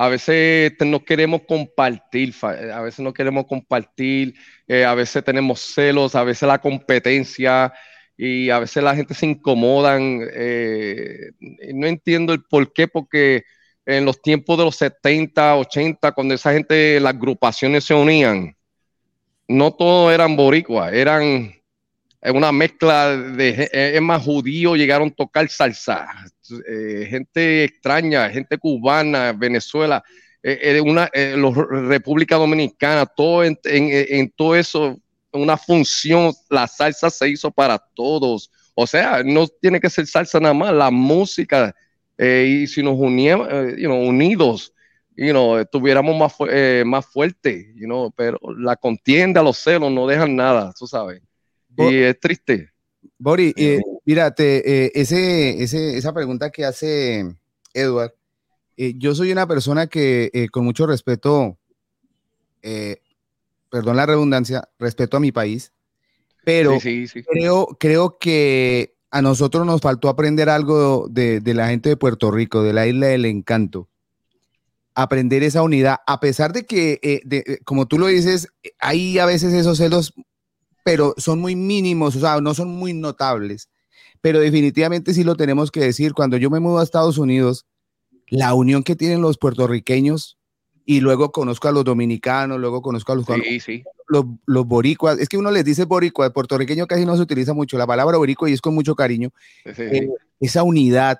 A 0.00 0.08
veces 0.08 0.72
no 0.80 1.04
queremos 1.04 1.42
compartir, 1.42 2.32
a 2.42 2.80
veces 2.82 3.00
no 3.00 3.12
queremos 3.12 3.46
compartir, 3.46 4.34
a 4.86 4.94
veces 4.94 5.24
tenemos 5.24 5.60
celos, 5.60 6.14
a 6.14 6.22
veces 6.22 6.46
la 6.46 6.60
competencia, 6.60 7.72
y 8.18 8.50
a 8.50 8.58
veces 8.58 8.82
la 8.82 8.96
gente 8.96 9.14
se 9.14 9.26
incomodan. 9.26 10.20
Eh, 10.34 11.30
no 11.72 11.86
entiendo 11.86 12.32
el 12.32 12.42
por 12.42 12.72
qué, 12.72 12.88
porque 12.88 13.44
en 13.86 14.04
los 14.04 14.20
tiempos 14.20 14.58
de 14.58 14.64
los 14.64 14.76
70, 14.76 15.56
80, 15.56 16.12
cuando 16.12 16.34
esa 16.34 16.52
gente, 16.52 16.98
las 17.00 17.14
agrupaciones 17.14 17.84
se 17.84 17.94
unían, 17.94 18.56
no 19.46 19.72
todos 19.72 20.12
eran 20.12 20.36
boricuas, 20.36 20.92
eran 20.92 21.52
una 22.22 22.52
mezcla 22.52 23.16
de, 23.16 23.70
es 23.72 24.02
más 24.02 24.22
judío, 24.22 24.76
llegaron 24.76 25.08
a 25.08 25.14
tocar 25.14 25.48
salsa, 25.48 26.08
eh, 26.68 27.06
gente 27.08 27.64
extraña, 27.64 28.28
gente 28.30 28.58
cubana, 28.58 29.32
Venezuela, 29.32 30.02
eh, 30.42 30.80
una, 30.80 31.10
los 31.36 31.54
República 31.56 32.36
Dominicana, 32.36 33.06
todo 33.06 33.44
en, 33.44 33.58
en 33.64 34.30
todo 34.30 34.56
eso 34.56 34.98
una 35.32 35.56
función, 35.56 36.32
la 36.48 36.66
salsa 36.66 37.10
se 37.10 37.28
hizo 37.28 37.50
para 37.50 37.78
todos. 37.78 38.50
O 38.74 38.86
sea, 38.86 39.22
no 39.24 39.46
tiene 39.48 39.80
que 39.80 39.90
ser 39.90 40.06
salsa 40.06 40.40
nada 40.40 40.54
más, 40.54 40.72
la 40.72 40.90
música, 40.90 41.74
eh, 42.16 42.62
y 42.62 42.66
si 42.66 42.82
nos 42.82 42.98
uníamos, 42.98 43.48
eh, 43.50 43.86
unidos, 43.88 44.72
you 45.16 45.30
know, 45.30 45.58
estuviéramos 45.58 46.16
más, 46.16 46.34
eh, 46.50 46.84
más 46.86 47.06
fuertes, 47.06 47.66
you 47.74 47.86
know, 47.86 48.12
pero 48.12 48.38
la 48.56 48.76
contienda, 48.76 49.42
los 49.42 49.58
celos 49.58 49.90
no 49.90 50.06
dejan 50.06 50.36
nada, 50.36 50.72
tú 50.78 50.86
sabes. 50.86 51.20
Y 51.78 51.94
es 51.94 52.20
triste. 52.20 52.70
Bori, 53.18 53.54
mírate, 54.04 55.00
ese, 55.00 55.62
esa 55.62 56.12
pregunta 56.12 56.50
que 56.50 56.64
hace 56.64 57.36
Edward, 57.72 58.14
yo 58.76 59.14
soy 59.14 59.32
una 59.32 59.46
persona 59.46 59.86
que 59.86 60.48
con 60.52 60.64
mucho 60.64 60.86
respeto 60.86 61.58
perdón 63.70 63.96
la 63.96 64.06
redundancia, 64.06 64.68
respeto 64.78 65.16
a 65.16 65.20
mi 65.20 65.32
país, 65.32 65.72
pero 66.44 66.78
Creo, 67.30 67.76
creo 67.78 68.18
que 68.18 68.94
a 69.10 69.20
nosotros 69.20 69.66
nos 69.66 69.80
faltó 69.80 70.08
aprender 70.08 70.48
algo 70.48 71.06
de, 71.10 71.42
la 71.44 71.68
gente 71.68 71.90
de 71.90 71.96
Puerto 71.96 72.30
Rico, 72.30 72.62
de 72.62 72.72
la 72.72 72.86
isla 72.86 73.08
del 73.08 73.26
encanto. 73.26 73.88
Aprender 74.94 75.42
esa 75.42 75.62
unidad, 75.62 75.98
a 76.06 76.20
pesar 76.20 76.52
de 76.52 76.64
que, 76.64 76.98
eh, 77.02 77.20
eh, 77.30 77.58
como 77.64 77.86
tú 77.86 77.98
lo 77.98 78.06
dices, 78.06 78.48
hay 78.78 79.18
a 79.18 79.26
veces 79.26 79.52
esos 79.52 79.78
celos, 79.78 80.14
pero 80.88 81.14
son 81.18 81.38
muy 81.38 81.54
mínimos, 81.54 82.16
o 82.16 82.20
sea, 82.20 82.40
no 82.40 82.54
son 82.54 82.68
muy 82.68 82.94
notables. 82.94 83.68
Pero 84.22 84.40
definitivamente 84.40 85.12
sí 85.12 85.22
lo 85.22 85.36
tenemos 85.36 85.70
que 85.70 85.80
decir. 85.80 86.14
Cuando 86.14 86.38
yo 86.38 86.48
me 86.48 86.60
mudo 86.60 86.78
a 86.78 86.82
Estados 86.82 87.18
Unidos, 87.18 87.66
la 88.28 88.54
unión 88.54 88.82
que 88.82 88.96
tienen 88.96 89.20
los 89.20 89.36
puertorriqueños 89.36 90.38
y 90.86 91.00
luego 91.00 91.30
conozco 91.30 91.68
a 91.68 91.72
los 91.72 91.84
dominicanos, 91.84 92.58
luego 92.58 92.80
conozco 92.80 93.12
a 93.12 93.16
los, 93.16 93.26
los, 94.46 94.66
boricuas. 94.66 95.18
Es 95.18 95.28
que 95.28 95.36
uno 95.36 95.50
les 95.50 95.62
dice 95.62 95.84
boricua, 95.84 96.24
de 96.24 96.30
puertorriqueño 96.30 96.86
casi 96.86 97.04
no 97.04 97.16
se 97.16 97.22
utiliza 97.22 97.52
mucho 97.52 97.76
la 97.76 97.86
palabra 97.86 98.16
boricua 98.16 98.48
y 98.48 98.54
es 98.54 98.62
con 98.62 98.74
mucho 98.74 98.94
cariño. 98.94 99.28
Eh, 99.66 100.08
esa 100.40 100.62
unidad. 100.62 101.18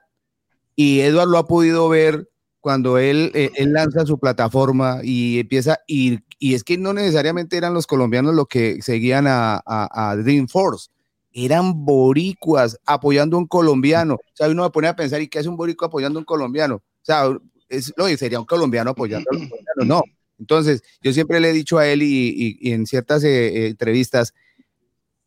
Y 0.76 1.00
Edward 1.00 1.28
lo 1.28 1.36
ha 1.36 1.46
podido 1.46 1.90
ver 1.90 2.30
cuando 2.68 2.98
él, 2.98 3.32
eh, 3.34 3.50
él 3.54 3.72
lanza 3.72 4.04
su 4.04 4.18
plataforma 4.18 5.00
y 5.02 5.38
empieza, 5.38 5.78
y, 5.86 6.18
y 6.38 6.52
es 6.52 6.64
que 6.64 6.76
no 6.76 6.92
necesariamente 6.92 7.56
eran 7.56 7.72
los 7.72 7.86
colombianos 7.86 8.34
los 8.34 8.46
que 8.46 8.82
seguían 8.82 9.26
a, 9.26 9.62
a, 9.64 10.16
Dream 10.16 10.48
Force 10.48 10.90
eran 11.32 11.86
boricuas 11.86 12.78
apoyando 12.84 13.38
a 13.38 13.40
un 13.40 13.46
colombiano. 13.46 14.16
O 14.16 14.34
sea, 14.34 14.48
uno 14.48 14.64
me 14.64 14.70
pone 14.70 14.86
a 14.86 14.94
pensar, 14.94 15.22
¿y 15.22 15.28
qué 15.28 15.38
hace 15.38 15.48
un 15.48 15.56
boricua 15.56 15.86
apoyando 15.86 16.18
a 16.18 16.20
un 16.20 16.26
colombiano? 16.26 16.74
O 16.74 16.82
sea, 17.00 17.34
es, 17.70 17.90
lo 17.96 18.06
sería 18.18 18.38
un 18.38 18.44
colombiano 18.44 18.90
apoyando 18.90 19.30
a 19.30 19.34
los 19.34 19.48
colombianos, 19.48 19.86
no. 19.86 20.02
Entonces, 20.38 20.82
yo 21.00 21.10
siempre 21.14 21.40
le 21.40 21.48
he 21.48 21.54
dicho 21.54 21.78
a 21.78 21.88
él 21.88 22.02
y, 22.02 22.58
en 22.70 22.86
ciertas 22.86 23.24
eh, 23.24 23.46
eh, 23.46 23.66
entrevistas, 23.68 24.34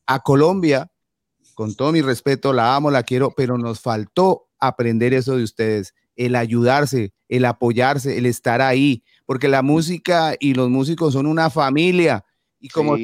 a 0.06 0.20
Colombia, 0.20 0.92
con 1.56 1.74
todo 1.74 1.92
mi 1.92 2.04
respeto, 2.04 2.54
la 2.54 2.76
amo, 2.76 2.92
la 2.92 3.02
quiero, 3.02 3.34
pero 3.36 3.58
nos 3.58 3.80
faltó 3.80 4.48
aprender 4.60 5.16
eso 5.16 5.38
de 5.38 5.44
ustedes, 5.44 5.96
el 6.16 6.36
ayudarse, 6.36 7.14
el 7.32 7.45
apoyarse, 7.45 8.17
el 8.17 8.25
estar 8.25 8.61
ahí, 8.61 9.03
porque 9.25 9.47
la 9.47 9.61
música 9.61 10.36
y 10.38 10.53
los 10.53 10.69
músicos 10.69 11.13
son 11.13 11.25
una 11.25 11.49
familia. 11.49 12.25
Y 12.59 12.67
como 12.67 12.97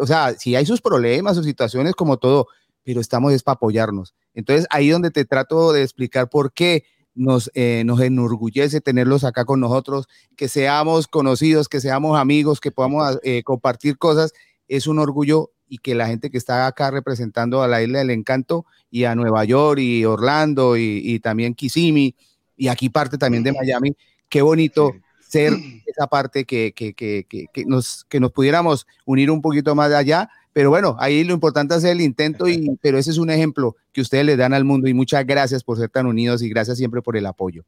o 0.00 0.06
sea, 0.06 0.34
si 0.34 0.56
hay 0.56 0.66
sus 0.66 0.80
problemas 0.80 1.38
o 1.38 1.42
situaciones 1.44 1.94
como 1.94 2.18
todo, 2.18 2.48
pero 2.82 3.00
estamos 3.00 3.32
es 3.32 3.44
para 3.44 3.54
apoyarnos. 3.54 4.14
Entonces, 4.34 4.66
ahí 4.68 4.88
donde 4.88 5.12
te 5.12 5.24
trato 5.24 5.72
de 5.72 5.82
explicar 5.84 6.28
por 6.28 6.52
qué 6.52 6.84
nos, 7.14 7.52
eh, 7.54 7.84
nos 7.86 8.00
enorgullece 8.00 8.80
tenerlos 8.80 9.22
acá 9.22 9.44
con 9.44 9.60
nosotros, 9.60 10.08
que 10.36 10.48
seamos 10.48 11.06
conocidos, 11.06 11.68
que 11.68 11.80
seamos 11.80 12.18
amigos, 12.18 12.58
que 12.58 12.72
podamos 12.72 13.20
eh, 13.22 13.44
compartir 13.44 13.96
cosas. 13.96 14.32
Es 14.66 14.88
un 14.88 14.98
orgullo 14.98 15.52
y 15.68 15.78
que 15.78 15.94
la 15.94 16.08
gente 16.08 16.30
que 16.30 16.38
está 16.38 16.66
acá 16.66 16.90
representando 16.90 17.62
a 17.62 17.68
la 17.68 17.80
Isla 17.80 18.00
del 18.00 18.10
Encanto 18.10 18.66
y 18.90 19.04
a 19.04 19.14
Nueva 19.14 19.44
York 19.44 19.78
y 19.78 20.04
Orlando 20.04 20.76
y, 20.76 21.20
también 21.20 21.54
Kissimmee 21.54 22.16
y 22.60 22.68
aquí 22.68 22.88
parte 22.90 23.16
también 23.16 23.42
de 23.42 23.52
Miami, 23.52 23.96
qué 24.28 24.42
bonito 24.42 24.94
ser 25.20 25.52
esa 25.86 26.06
parte 26.06 26.44
que, 26.44 26.72
que, 26.72 26.92
que, 26.94 27.24
que, 27.26 27.64
nos, 27.64 28.04
que 28.08 28.20
nos 28.20 28.32
pudiéramos 28.32 28.86
unir 29.06 29.30
un 29.30 29.40
poquito 29.40 29.74
más 29.74 29.90
de 29.90 29.96
allá 29.96 30.30
pero 30.52 30.70
bueno, 30.70 30.96
ahí 30.98 31.22
lo 31.24 31.32
importante 31.32 31.76
es 31.76 31.84
el 31.84 32.00
intento, 32.00 32.48
y, 32.48 32.76
pero 32.82 32.98
ese 32.98 33.10
es 33.10 33.18
un 33.18 33.30
ejemplo 33.30 33.76
que 33.92 34.00
ustedes 34.00 34.24
le 34.24 34.36
dan 34.36 34.54
al 34.54 34.64
mundo 34.64 34.88
y 34.88 34.94
muchas 34.94 35.26
gracias 35.26 35.62
por 35.62 35.78
ser 35.78 35.88
tan 35.88 36.06
unidos 36.06 36.42
y 36.42 36.48
gracias 36.48 36.78
siempre 36.78 37.02
por 37.02 37.16
el 37.16 37.26
apoyo. 37.26 37.64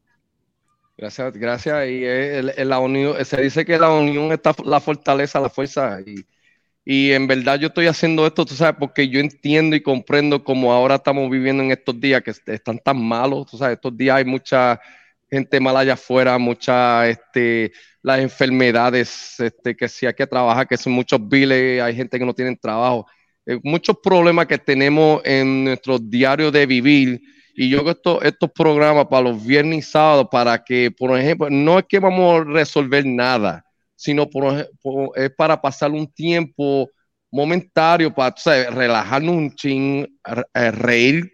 Gracias, 0.97 1.33
gracias. 1.33 1.89
Y 1.89 2.65
la 2.65 2.79
unión, 2.79 3.25
se 3.25 3.41
dice 3.41 3.65
que 3.65 3.79
la 3.79 3.91
unión 3.91 4.31
está 4.31 4.55
la 4.65 4.79
fortaleza, 4.79 5.41
la 5.41 5.49
fuerza. 5.49 6.01
Y, 6.05 6.25
y 6.85 7.13
en 7.13 7.27
verdad 7.27 7.59
yo 7.61 7.69
estoy 7.69 7.87
haciendo 7.87 8.27
esto, 8.27 8.45
tú 8.45 8.55
sabes, 8.55 8.77
porque 8.79 9.09
yo 9.09 9.21
entiendo 9.21 9.77
y 9.77 9.83
comprendo 9.83 10.43
como 10.43 10.73
ahora 10.73 10.97
estamos 10.97 11.31
viviendo 11.31 11.63
en 11.63 11.71
estos 11.71 12.01
días 12.01 12.23
que 12.23 12.33
están 12.53 12.79
tan 12.79 13.03
malos, 13.03 13.47
tú 13.51 13.57
sabes, 13.57 13.77
estos 13.77 13.97
días 13.97 14.17
hay 14.17 14.25
mucha 14.25 14.81
gente 15.31 15.61
mala 15.61 15.81
allá 15.81 15.95
afuera, 15.95 16.37
mucha, 16.39 17.09
este, 17.09 17.73
las 18.03 18.21
enfermedades, 18.21 19.41
este, 19.41 19.75
que 19.75 19.89
si 19.89 20.07
hay 20.07 20.13
que 20.15 20.27
trabajar, 20.27 20.69
que 20.69 20.77
son 20.77 20.93
muchos 20.93 21.27
biles, 21.27 21.81
hay 21.81 21.95
gente 21.95 22.19
que 22.19 22.27
no 22.27 22.35
tiene 22.35 22.55
trabajo, 22.57 23.07
eh, 23.47 23.59
muchos 23.63 23.97
problemas 24.03 24.47
que 24.47 24.59
tenemos 24.59 25.23
en 25.25 25.65
nuestro 25.65 25.99
diario 25.99 26.51
de 26.51 26.67
vivir. 26.67 27.23
Y 27.55 27.69
yo 27.69 27.83
creo 27.83 28.23
estos 28.23 28.51
programas 28.51 29.07
para 29.07 29.23
los 29.23 29.45
viernes 29.45 29.79
y 29.79 29.83
sábados, 29.83 30.29
para 30.31 30.63
que, 30.63 30.91
por 30.91 31.19
ejemplo, 31.19 31.49
no 31.51 31.79
es 31.79 31.85
que 31.89 31.99
vamos 31.99 32.41
a 32.41 32.45
resolver 32.45 33.05
nada, 33.07 33.65
sino 34.03 34.29
por, 34.29 34.69
es 35.15 35.31
para 35.37 35.61
pasar 35.61 35.93
un 35.93 36.13
tiempo 36.13 36.91
momentario, 37.31 38.13
para 38.13 38.35
relajarnos 38.71 39.37
un 39.37 39.55
ching, 39.55 40.07
reír 40.55 41.33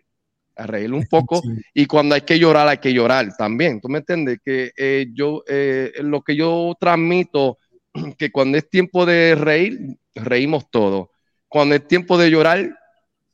reír 0.66 0.92
un 0.92 1.06
poco 1.10 1.40
y 1.72 1.86
cuando 1.86 2.14
hay 2.14 2.22
que 2.22 2.38
llorar, 2.38 2.68
hay 2.68 2.78
que 2.78 2.92
llorar 2.92 3.28
también. 3.36 3.80
¿Tú 3.80 3.88
me 3.88 3.98
entiendes? 3.98 4.38
Que 4.44 4.72
eh, 4.76 5.06
yo, 5.12 5.42
eh, 5.48 5.92
lo 6.00 6.20
que 6.22 6.36
yo 6.36 6.74
transmito, 6.78 7.58
que 8.18 8.30
cuando 8.30 8.58
es 8.58 8.68
tiempo 8.68 9.06
de 9.06 9.34
reír, 9.34 9.96
reímos 10.14 10.70
todos. 10.70 11.08
Cuando 11.48 11.74
es 11.74 11.86
tiempo 11.88 12.18
de 12.18 12.30
llorar, 12.30 12.77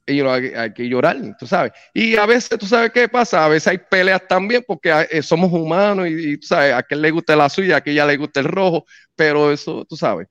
hay, 0.07 0.73
que 0.73 0.89
llorar, 0.89 1.17
tú 1.39 1.47
sabes. 1.47 1.73
Y 1.93 2.17
a 2.17 2.27
veces, 2.27 2.59
¿tú 2.59 2.67
sabes 2.67 2.91
qué 2.93 3.09
pasa? 3.09 3.45
A 3.45 3.49
veces 3.49 3.69
hay 3.69 3.79
peleas 3.79 4.27
también 4.29 4.65
porque 4.67 5.07
eh, 5.11 5.23
somos 5.23 5.53
humanos 5.53 6.09
y, 6.09 6.37
tú 6.39 6.47
sabes, 6.47 6.75
a 6.75 6.83
quien 6.83 7.01
le 7.01 7.11
gusta 7.11 7.37
la 7.37 7.49
suya, 7.49 7.79
a 7.79 7.85
ya 7.85 8.07
le 8.07 8.17
gusta 8.17 8.41
el 8.41 8.47
rojo, 8.47 8.85
pero 9.17 9.51
eso, 9.53 9.85
tú 9.85 9.97
sabes. 9.97 10.29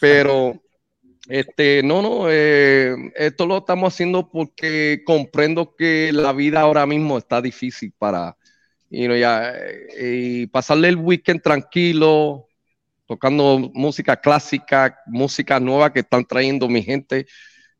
Pero 0.00 0.60
este, 1.28 1.82
no, 1.82 2.02
no, 2.02 2.26
eh, 2.28 2.94
esto 3.16 3.46
lo 3.46 3.58
estamos 3.58 3.92
haciendo 3.92 4.30
porque 4.30 5.02
comprendo 5.04 5.74
que 5.76 6.10
la 6.12 6.32
vida 6.32 6.60
ahora 6.60 6.86
mismo 6.86 7.18
está 7.18 7.40
difícil 7.40 7.92
para, 7.98 8.36
y 8.90 9.06
ya, 9.18 9.52
eh, 9.54 10.42
y 10.42 10.46
pasarle 10.48 10.88
el 10.88 10.96
weekend 10.96 11.42
tranquilo, 11.42 12.48
tocando 13.06 13.70
música 13.74 14.16
clásica, 14.16 14.98
música 15.06 15.60
nueva 15.60 15.92
que 15.92 16.00
están 16.00 16.24
trayendo 16.24 16.68
mi 16.68 16.82
gente. 16.82 17.26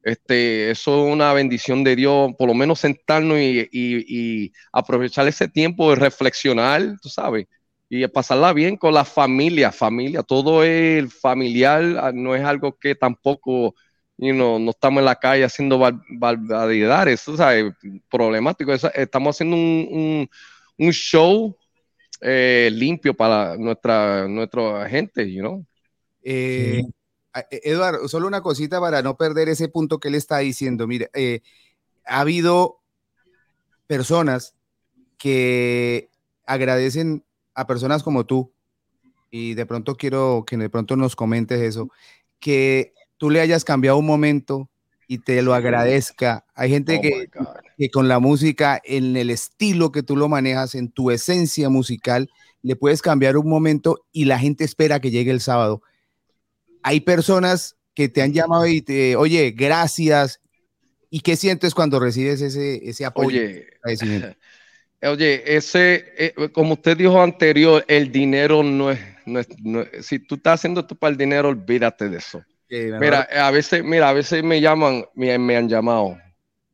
Este, 0.03 0.71
eso 0.71 1.07
es 1.07 1.13
una 1.13 1.33
bendición 1.33 1.85
de 1.85 1.97
Dios, 1.97 2.33
por 2.37 2.49
lo 2.49 2.55
menos 2.55 2.81
sentarnos 2.81 3.39
y, 3.39 3.69
y 3.73 4.53
aprovechar 4.73 5.29
ese 5.29 5.49
tiempo 5.49 5.91
de 5.91 5.97
reflexionar, 5.97 6.97
tú 7.01 7.09
sabes, 7.09 7.47
y 7.95 8.09
pasarla 8.09 8.55
bien 8.55 8.79
con 8.79 8.95
la 8.95 9.05
familia, 9.05 9.71
familia, 9.71 10.23
todo 10.23 10.65
es 10.65 11.13
familiar, 11.13 11.85
ah, 12.01 12.11
no 12.11 12.35
es 12.35 12.43
algo 12.43 12.75
que 12.79 12.95
tampoco, 12.95 13.75
you 14.17 14.33
know, 14.33 14.59
no 14.59 14.71
estamos 14.71 15.01
en 15.01 15.05
la 15.05 15.17
calle 15.17 15.45
haciendo 15.45 15.79
barbaridades, 15.79 17.21
¿sabes? 17.21 17.75
Problemático, 18.11 18.73
estamos 18.73 19.37
haciendo 19.37 19.57
un, 19.57 20.29
show 20.91 21.55
eh, 22.23 22.71
limpio 22.73 23.13
para 23.13 23.59
nuestra, 23.59 24.27
nuestra 24.27 24.89
gente, 24.89 25.31
you 25.31 25.41
know. 25.43 25.67
Eh, 26.23 26.81
eh, 26.81 26.83
Eduardo, 27.51 28.09
solo 28.09 28.27
una 28.27 28.43
cosita 28.43 28.81
para 28.81 29.03
no 29.03 29.17
perder 29.17 29.49
ese 29.49 29.69
punto 29.69 29.99
que 29.99 30.09
él 30.09 30.15
está 30.15 30.39
diciendo. 30.39 30.87
Mire, 30.87 31.11
eh, 31.15 31.41
ha 32.05 32.21
habido 32.21 32.81
personas 33.87 34.55
que 35.19 36.11
agradecen 36.47 37.25
a 37.55 37.67
personas 37.67 38.03
como 38.03 38.27
tú, 38.27 38.53
y 39.31 39.55
de 39.55 39.67
pronto 39.67 39.97
quiero 39.97 40.45
que 40.47 40.57
de 40.57 40.69
pronto 40.69 40.97
nos 40.97 41.17
comentes 41.17 41.61
eso, 41.61 41.89
que 42.39 42.93
tú 43.17 43.31
le 43.31 43.41
hayas 43.41 43.65
cambiado 43.65 43.97
un 43.99 44.07
momento 44.07 44.69
y 45.07 45.19
te 45.19 45.43
lo 45.43 45.55
agradezca. 45.55 46.45
Hay 46.55 46.71
gente 46.71 46.97
Oh 46.99 47.01
que, 47.01 47.31
que 47.79 47.91
con 47.91 48.09
la 48.09 48.19
música, 48.19 48.81
en 48.85 49.17
el 49.17 49.31
estilo 49.31 49.93
que 49.93 50.03
tú 50.03 50.17
lo 50.17 50.29
manejas, 50.29 50.75
en 50.75 50.91
tu 50.91 51.11
esencia 51.11 51.69
musical, 51.69 52.31
le 52.63 52.77
puedes 52.77 53.03
cambiar 53.03 53.37
un 53.37 53.49
momento 53.49 54.05
y 54.13 54.25
la 54.25 54.39
gente 54.39 54.65
espera 54.65 55.01
que 55.01 55.11
llegue 55.11 55.31
el 55.31 55.41
sábado. 55.41 55.83
Hay 56.83 57.01
personas 57.01 57.77
que 57.95 58.09
te 58.09 58.23
han 58.23 58.33
llamado 58.33 58.67
y 58.67 58.83
te, 58.83 59.17
oye, 59.17 59.53
gracias. 59.53 60.41
¿Y 61.11 61.21
qué 61.21 61.37
sientes 61.37 61.75
cuando 61.75 62.01
recibes 62.01 62.41
ese, 62.43 62.89
ese 62.89 63.05
apoyo? 63.05 63.41
Oye? 63.85 63.99
Oye, 65.03 65.57
ese, 65.57 66.05
eh, 66.17 66.35
como 66.53 66.75
usted 66.75 66.97
dijo 66.97 67.21
anterior, 67.21 67.85
el 67.89 68.13
dinero 68.13 68.63
no 68.63 68.91
es, 68.93 69.01
no 69.27 69.41
es, 69.41 69.49
no 69.63 69.83
es- 69.83 70.07
si 70.07 70.19
tú 70.21 70.37
estás 70.37 70.61
haciendo 70.61 70.81
esto 70.81 70.95
para 70.95 71.11
el 71.13 71.17
dinero, 71.19 71.49
olvídate 71.49 72.09
de 72.09 72.19
eso. 72.19 72.45
Mira, 72.99 73.23
a 73.23 73.51
veces, 73.51 73.83
mira, 73.85 74.09
a 74.11 74.13
veces 74.13 74.45
me 74.45 74.61
llaman, 74.61 75.05
me, 75.15 75.39
me 75.39 75.57
han 75.57 75.69
llamado. 75.69 76.19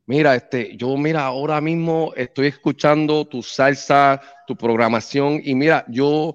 Mira, 0.07 0.35
este, 0.37 0.77
yo, 0.77 0.97
mira, 0.97 1.25
ahora 1.27 1.61
mismo 1.61 2.13
estoy 2.17 2.49
escuchando 2.49 3.27
tu 3.27 3.43
salsa, 3.43 4.21
tu 4.47 4.57
programación, 4.57 5.41
y 5.45 5.55
mira, 5.55 5.85
yo 5.89 6.35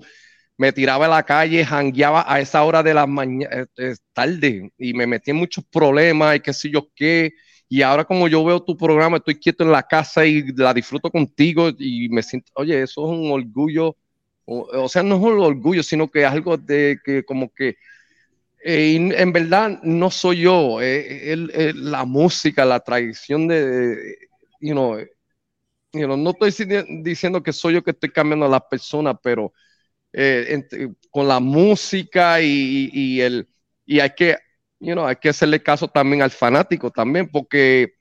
me 0.57 0.71
tiraba 0.71 1.05
a 1.05 1.09
la 1.09 1.23
calle, 1.23 1.65
jangueaba 1.65 2.25
a 2.31 2.39
esa 2.39 2.63
hora 2.63 2.83
de 2.83 2.93
la 2.93 3.07
mañana, 3.07 3.65
tarde, 4.13 4.71
y 4.77 4.93
me 4.93 5.07
metí 5.07 5.31
en 5.31 5.37
muchos 5.37 5.63
problemas 5.71 6.35
y 6.37 6.39
qué 6.41 6.53
sé 6.53 6.69
yo 6.71 6.89
qué. 6.95 7.31
Y 7.69 7.81
ahora 7.81 8.05
como 8.05 8.27
yo 8.27 8.43
veo 8.45 8.61
tu 8.63 8.77
programa, 8.77 9.17
estoy 9.17 9.39
quieto 9.39 9.63
en 9.63 9.71
la 9.71 9.83
casa 9.83 10.25
y 10.25 10.43
la 10.55 10.73
disfruto 10.73 11.09
contigo 11.09 11.69
y 11.77 12.07
me 12.09 12.21
siento, 12.23 12.51
oye, 12.55 12.81
eso 12.83 13.03
es 13.05 13.19
un 13.19 13.31
orgullo, 13.31 13.97
o, 14.45 14.61
o 14.83 14.89
sea, 14.89 15.01
no 15.03 15.15
es 15.15 15.21
un 15.21 15.39
orgullo, 15.39 15.81
sino 15.83 16.09
que 16.09 16.21
es 16.23 16.27
algo 16.27 16.57
de 16.57 16.97
que 17.03 17.23
como 17.25 17.49
que 17.53 17.75
eh, 18.63 18.91
y 18.93 18.95
en 19.13 19.33
verdad 19.33 19.79
no 19.83 20.09
soy 20.11 20.41
yo, 20.41 20.79
eh, 20.81 21.35
la 21.75 22.05
música, 22.05 22.65
la 22.65 22.79
tradición 22.79 23.47
de, 23.47 24.17
you 24.61 24.73
know, 24.73 24.97
eh, 24.97 25.09
you 25.93 26.05
know, 26.05 26.17
no 26.17 26.31
estoy 26.31 26.51
dici- 26.51 27.03
diciendo 27.03 27.43
que 27.43 27.53
soy 27.53 27.75
yo 27.75 27.83
que 27.83 27.91
estoy 27.91 28.11
cambiando 28.11 28.45
a 28.45 28.49
las 28.49 28.63
personas, 28.69 29.15
pero 29.23 29.53
eh, 30.13 30.63
con 31.11 31.27
la 31.27 31.39
música 31.39 32.41
y, 32.41 32.89
y 32.93 33.21
el 33.21 33.47
y 33.85 33.99
hay 33.99 34.11
que, 34.15 34.37
you 34.79 34.93
know, 34.93 35.05
hay 35.05 35.17
que 35.17 35.29
hacerle 35.29 35.61
caso 35.61 35.87
también 35.87 36.21
al 36.21 36.31
fanático 36.31 36.91
también, 36.91 37.29
porque 37.31 37.95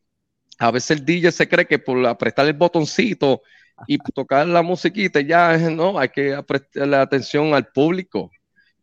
a 0.58 0.70
veces 0.70 0.98
el 0.98 1.04
DJ 1.04 1.32
se 1.32 1.48
cree 1.48 1.66
que 1.66 1.78
por 1.78 2.04
apretar 2.06 2.46
el 2.46 2.54
botoncito 2.54 3.42
y 3.86 3.98
tocar 3.98 4.46
la 4.46 4.62
musiquita 4.62 5.20
ya 5.20 5.56
no, 5.70 5.98
hay 5.98 6.08
que 6.10 6.42
prestarle 6.46 6.96
atención 6.96 7.54
al 7.54 7.68
público. 7.68 8.30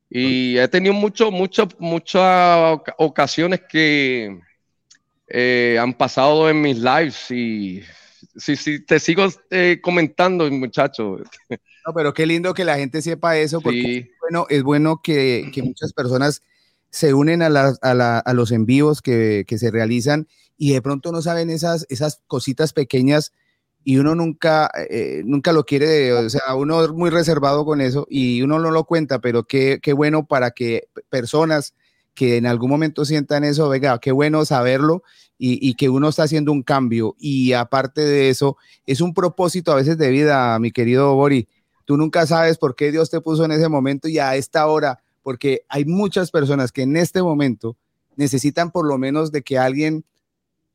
Y 0.10 0.58
he 0.58 0.68
tenido 0.70 0.94
mucho, 0.96 1.32
mucho, 1.32 1.68
muchas 1.80 2.74
oca- 2.74 2.96
ocasiones 3.00 3.62
que 3.70 4.40
eh, 5.28 5.78
han 5.80 5.94
pasado 5.94 6.50
en 6.50 6.62
mis 6.62 6.78
lives 6.80 7.32
y 7.32 7.84
si, 8.38 8.56
si 8.56 8.86
te 8.86 9.00
sigo 9.00 9.28
eh, 9.52 9.80
comentando, 9.82 10.50
muchacho. 10.52 11.18
No, 11.86 11.94
pero 11.94 12.14
qué 12.14 12.26
lindo 12.26 12.54
que 12.54 12.66
la 12.66 12.78
gente 12.78 13.02
sepa 13.02 13.38
eso, 13.38 13.62
porque 13.62 13.82
Sí. 13.82 13.98
es 13.98 14.08
bueno, 14.22 14.46
es 14.50 14.64
bueno 14.64 15.02
que, 15.04 15.50
que 15.54 15.64
muchas 15.64 15.94
personas 15.94 16.42
se 16.92 17.14
unen 17.14 17.42
a, 17.42 17.50
las- 17.50 17.80
a, 17.82 17.94
la- 17.94 18.20
a 18.20 18.34
los 18.34 18.52
en 18.52 18.66
vivos 18.66 19.02
que, 19.02 19.46
que 19.48 19.58
se 19.58 19.72
realizan 19.72 20.28
y 20.58 20.74
de 20.74 20.82
pronto 20.82 21.12
no 21.12 21.22
saben 21.22 21.50
esas, 21.50 21.86
esas 21.90 22.22
cositas 22.28 22.74
pequeñas 22.74 23.32
y 23.84 23.98
uno 23.98 24.14
nunca, 24.14 24.70
eh, 24.90 25.22
nunca 25.26 25.54
lo 25.54 25.64
quiere, 25.64 26.12
o 26.14 26.30
sea, 26.30 26.54
uno 26.56 26.84
es 26.84 26.90
muy 26.92 27.10
reservado 27.10 27.64
con 27.66 27.80
eso 27.80 28.06
y 28.10 28.42
uno 28.42 28.60
no 28.60 28.72
lo 28.72 28.84
cuenta, 28.84 29.20
pero 29.20 29.46
qué, 29.46 29.80
qué 29.82 29.94
bueno 29.94 30.26
para 30.28 30.52
que 30.52 30.90
personas 31.10 31.74
que 32.14 32.36
en 32.38 32.46
algún 32.46 32.70
momento 32.70 33.06
sientan 33.06 33.46
eso, 33.46 33.70
venga, 33.70 33.98
qué 34.00 34.12
bueno 34.12 34.44
saberlo 34.44 35.04
y, 35.38 35.66
y 35.68 35.76
que 35.76 35.88
uno 35.88 36.10
está 36.10 36.24
haciendo 36.24 36.52
un 36.52 36.64
cambio. 36.64 37.16
Y 37.18 37.54
aparte 37.54 38.02
de 38.02 38.30
eso, 38.30 38.58
es 38.86 39.00
un 39.00 39.14
propósito 39.14 39.72
a 39.72 39.76
veces 39.76 39.98
de 39.98 40.10
vida, 40.10 40.60
mi 40.60 40.72
querido 40.72 41.16
Bori. 41.16 41.48
Tú 41.90 41.98
nunca 41.98 42.28
sabes 42.28 42.60
por 42.60 42.76
qué 42.76 42.92
Dios 42.92 43.10
te 43.10 43.20
puso 43.20 43.44
en 43.46 43.52
ese 43.52 43.68
momento 43.68 44.08
y 44.08 44.20
a 44.20 44.36
esta 44.36 44.68
hora, 44.68 45.00
porque 45.24 45.64
hay 45.70 45.86
muchas 45.86 46.30
personas 46.30 46.72
que 46.72 46.84
en 46.84 46.96
este 46.96 47.24
momento 47.24 47.78
necesitan 48.16 48.70
por 48.70 48.86
lo 48.88 49.00
menos 49.00 49.32
de 49.32 49.42
que 49.42 49.58
alguien, 49.58 50.06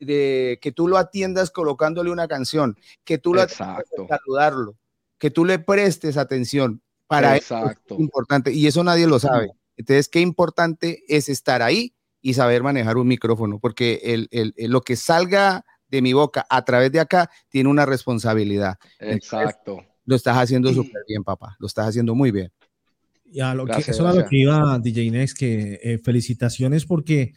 de 0.01 0.59
que 0.61 0.73
tú 0.73 0.89
lo 0.89 0.99
atiendas 0.99 1.53
colocándole 1.53 2.11
una 2.11 2.27
canción, 2.27 2.77
que 3.05 3.17
tú 3.19 3.33
lo 3.33 3.43
atiendas 3.43 3.79
Exacto. 3.79 4.07
a 4.13 4.19
saludarlo, 4.19 4.75
que 5.19 5.31
tú 5.31 5.45
le 5.45 5.61
prestes 5.61 6.17
atención. 6.17 6.83
Para 7.07 7.37
eso 7.37 7.57
Exacto. 7.59 7.95
es 7.95 8.01
importante 8.01 8.51
y 8.53 8.67
eso 8.67 8.83
nadie 8.83 9.07
lo 9.07 9.21
sabe. 9.21 9.53
Entonces, 9.77 10.09
qué 10.09 10.19
importante 10.19 11.05
es 11.07 11.29
estar 11.29 11.63
ahí 11.63 11.95
y 12.23 12.35
saber 12.35 12.65
manejar 12.65 12.97
un 12.97 13.07
micrófono, 13.07 13.61
porque 13.61 14.01
el, 14.03 14.27
el- 14.33 14.53
el- 14.57 14.73
lo 14.73 14.81
que 14.81 14.97
salga 14.97 15.65
de 15.87 16.03
mi 16.03 16.13
boca 16.13 16.45
a 16.51 16.65
través 16.65 16.91
de 16.91 16.99
acá 16.99 17.31
tiene 17.51 17.69
una 17.71 17.87
responsabilidad. 17.87 18.79
Exacto. 18.99 19.85
Lo 20.05 20.17
estás 20.17 20.37
haciendo 20.37 20.73
súper 20.73 21.03
bien, 21.09 21.25
papá. 21.25 21.57
Lo 21.59 21.67
estás 21.67 21.89
haciendo 21.89 22.15
muy 22.15 22.31
bien. 22.31 22.51
Y 23.31 23.41
a 23.41 23.55
lo 23.55 23.67
que, 23.67 23.79
eso 23.79 24.03
era 24.09 24.15
lo 24.15 24.29
que 24.29 24.39
iba 24.39 24.79
DJ 24.79 25.11
Next, 25.11 25.37
que 25.37 25.81
eh, 25.83 25.99
felicitaciones 25.99 26.87
porque 26.87 27.33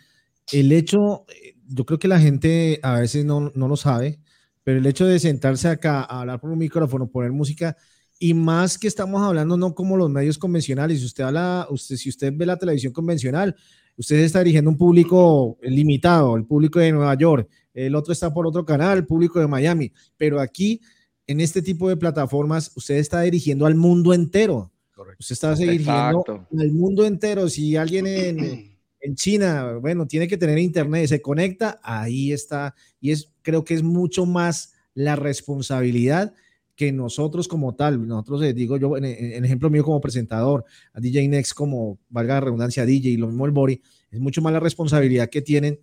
el 0.51 0.71
hecho, 0.71 1.25
eh, 1.27 1.55
yo 1.67 1.85
creo 1.85 1.97
que 1.97 2.07
la 2.07 2.19
gente 2.19 2.79
a 2.83 2.99
veces 2.99 3.25
no, 3.25 3.51
no 3.55 3.67
lo 3.67 3.75
sabe, 3.75 4.19
pero 4.63 4.79
el 4.79 4.85
hecho 4.85 5.05
de 5.05 5.19
sentarse 5.19 5.67
acá 5.67 6.01
a 6.01 6.21
hablar 6.21 6.39
por 6.39 6.51
un 6.51 6.59
micrófono, 6.59 7.09
poner 7.09 7.31
música, 7.31 7.75
y 8.19 8.33
más 8.33 8.77
que 8.77 8.87
estamos 8.87 9.21
hablando 9.21 9.57
no 9.57 9.73
como 9.73 9.97
los 9.97 10.09
medios 10.09 10.37
convencionales, 10.37 10.99
si 10.99 11.05
usted 11.05 11.23
habla, 11.23 11.67
usted, 11.69 11.95
si 11.95 12.09
usted 12.09 12.33
ve 12.35 12.45
la 12.45 12.57
televisión 12.57 12.93
convencional, 12.93 13.55
usted 13.95 14.17
está 14.17 14.39
dirigiendo 14.39 14.69
un 14.69 14.77
público 14.77 15.57
limitado, 15.61 16.35
el 16.35 16.45
público 16.45 16.79
de 16.79 16.91
Nueva 16.91 17.15
York, 17.15 17.49
el 17.73 17.95
otro 17.95 18.13
está 18.13 18.33
por 18.33 18.47
otro 18.47 18.65
canal, 18.65 18.97
el 18.97 19.05
público 19.05 19.39
de 19.39 19.47
Miami, 19.47 19.91
pero 20.17 20.39
aquí 20.39 20.81
en 21.27 21.41
este 21.41 21.61
tipo 21.61 21.89
de 21.89 21.97
plataformas 21.97 22.71
usted 22.75 22.95
está 22.95 23.21
dirigiendo 23.21 23.65
al 23.65 23.75
mundo 23.75 24.13
entero. 24.13 24.71
Usted 25.19 25.33
está 25.33 25.53
dirigiendo 25.53 26.21
Exacto. 26.21 26.47
al 26.57 26.71
mundo 26.71 27.05
entero. 27.05 27.49
Si 27.49 27.75
alguien 27.75 28.07
en, 28.07 28.39
en 29.01 29.15
China, 29.15 29.73
bueno, 29.73 30.07
tiene 30.07 30.27
que 30.27 30.37
tener 30.37 30.57
internet, 30.57 31.07
se 31.07 31.21
conecta, 31.21 31.79
ahí 31.83 32.31
está. 32.31 32.73
Y 32.99 33.11
es, 33.11 33.31
creo 33.41 33.63
que 33.63 33.73
es 33.73 33.83
mucho 33.83 34.25
más 34.25 34.73
la 34.93 35.15
responsabilidad 35.15 36.33
que 36.75 36.91
nosotros 36.91 37.47
como 37.47 37.75
tal, 37.75 38.07
nosotros 38.07 38.41
les 38.41 38.55
digo 38.55 38.77
yo, 38.77 38.97
en, 38.97 39.05
en 39.05 39.43
ejemplo 39.43 39.69
mío 39.69 39.83
como 39.83 39.99
presentador, 39.99 40.63
a 40.93 40.99
DJ 40.99 41.27
Next 41.27 41.53
como, 41.53 41.97
valga 42.07 42.35
la 42.35 42.41
redundancia, 42.41 42.85
DJ 42.85 43.09
y 43.09 43.17
lo 43.17 43.27
mismo 43.27 43.47
el 43.47 43.51
Bori, 43.51 43.81
es 44.11 44.19
mucho 44.19 44.43
más 44.43 44.53
la 44.53 44.59
responsabilidad 44.59 45.29
que 45.29 45.41
tienen 45.41 45.79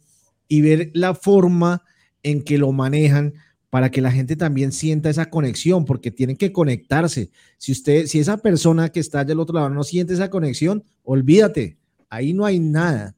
y 0.46 0.60
ver 0.60 0.90
la 0.94 1.14
forma 1.14 1.82
en 2.22 2.42
que 2.42 2.58
lo 2.58 2.70
manejan 2.70 3.34
para 3.74 3.90
que 3.90 4.00
la 4.00 4.12
gente 4.12 4.36
también 4.36 4.70
sienta 4.70 5.10
esa 5.10 5.30
conexión, 5.30 5.84
porque 5.84 6.12
tienen 6.12 6.36
que 6.36 6.52
conectarse. 6.52 7.32
Si 7.58 7.72
usted, 7.72 8.06
si 8.06 8.20
esa 8.20 8.36
persona 8.36 8.90
que 8.90 9.00
está 9.00 9.18
allá 9.18 9.32
al 9.32 9.40
otro 9.40 9.56
lado 9.56 9.68
no 9.68 9.82
siente 9.82 10.14
esa 10.14 10.30
conexión, 10.30 10.84
olvídate, 11.02 11.76
ahí 12.08 12.32
no 12.34 12.46
hay 12.46 12.60
nada, 12.60 13.16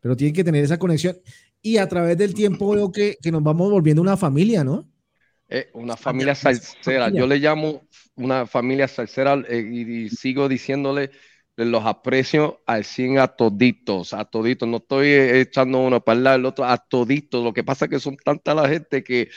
pero 0.00 0.16
tienen 0.16 0.34
que 0.34 0.42
tener 0.42 0.64
esa 0.64 0.78
conexión. 0.78 1.18
Y 1.60 1.76
a 1.76 1.86
través 1.86 2.16
del 2.16 2.32
tiempo 2.32 2.70
veo 2.70 2.90
que, 2.90 3.18
que 3.20 3.30
nos 3.30 3.42
vamos 3.42 3.70
volviendo 3.70 4.00
una 4.00 4.16
familia, 4.16 4.64
¿no? 4.64 4.88
Eh, 5.50 5.68
una 5.74 5.98
familia 5.98 6.34
salsera. 6.34 7.10
Yo 7.10 7.26
le 7.26 7.36
llamo 7.36 7.82
una 8.14 8.46
familia 8.46 8.88
salsera 8.88 9.44
eh, 9.50 9.68
y, 9.70 10.04
y 10.04 10.08
sigo 10.08 10.48
diciéndole 10.48 11.10
los 11.64 11.84
aprecio 11.84 12.62
al 12.66 12.84
100 12.84 13.18
a 13.18 13.28
toditos, 13.28 14.14
a 14.14 14.24
toditos. 14.24 14.68
No 14.68 14.78
estoy 14.78 15.08
eh, 15.08 15.40
echando 15.40 15.80
uno 15.80 16.00
para 16.00 16.16
el 16.16 16.24
lado, 16.24 16.36
el 16.36 16.46
otro, 16.46 16.64
a 16.64 16.78
toditos. 16.78 17.44
Lo 17.44 17.52
que 17.52 17.64
pasa 17.64 17.84
es 17.84 17.90
que 17.90 18.00
son 18.00 18.16
tanta 18.16 18.54
la 18.54 18.68
gente 18.68 19.04
que 19.04 19.28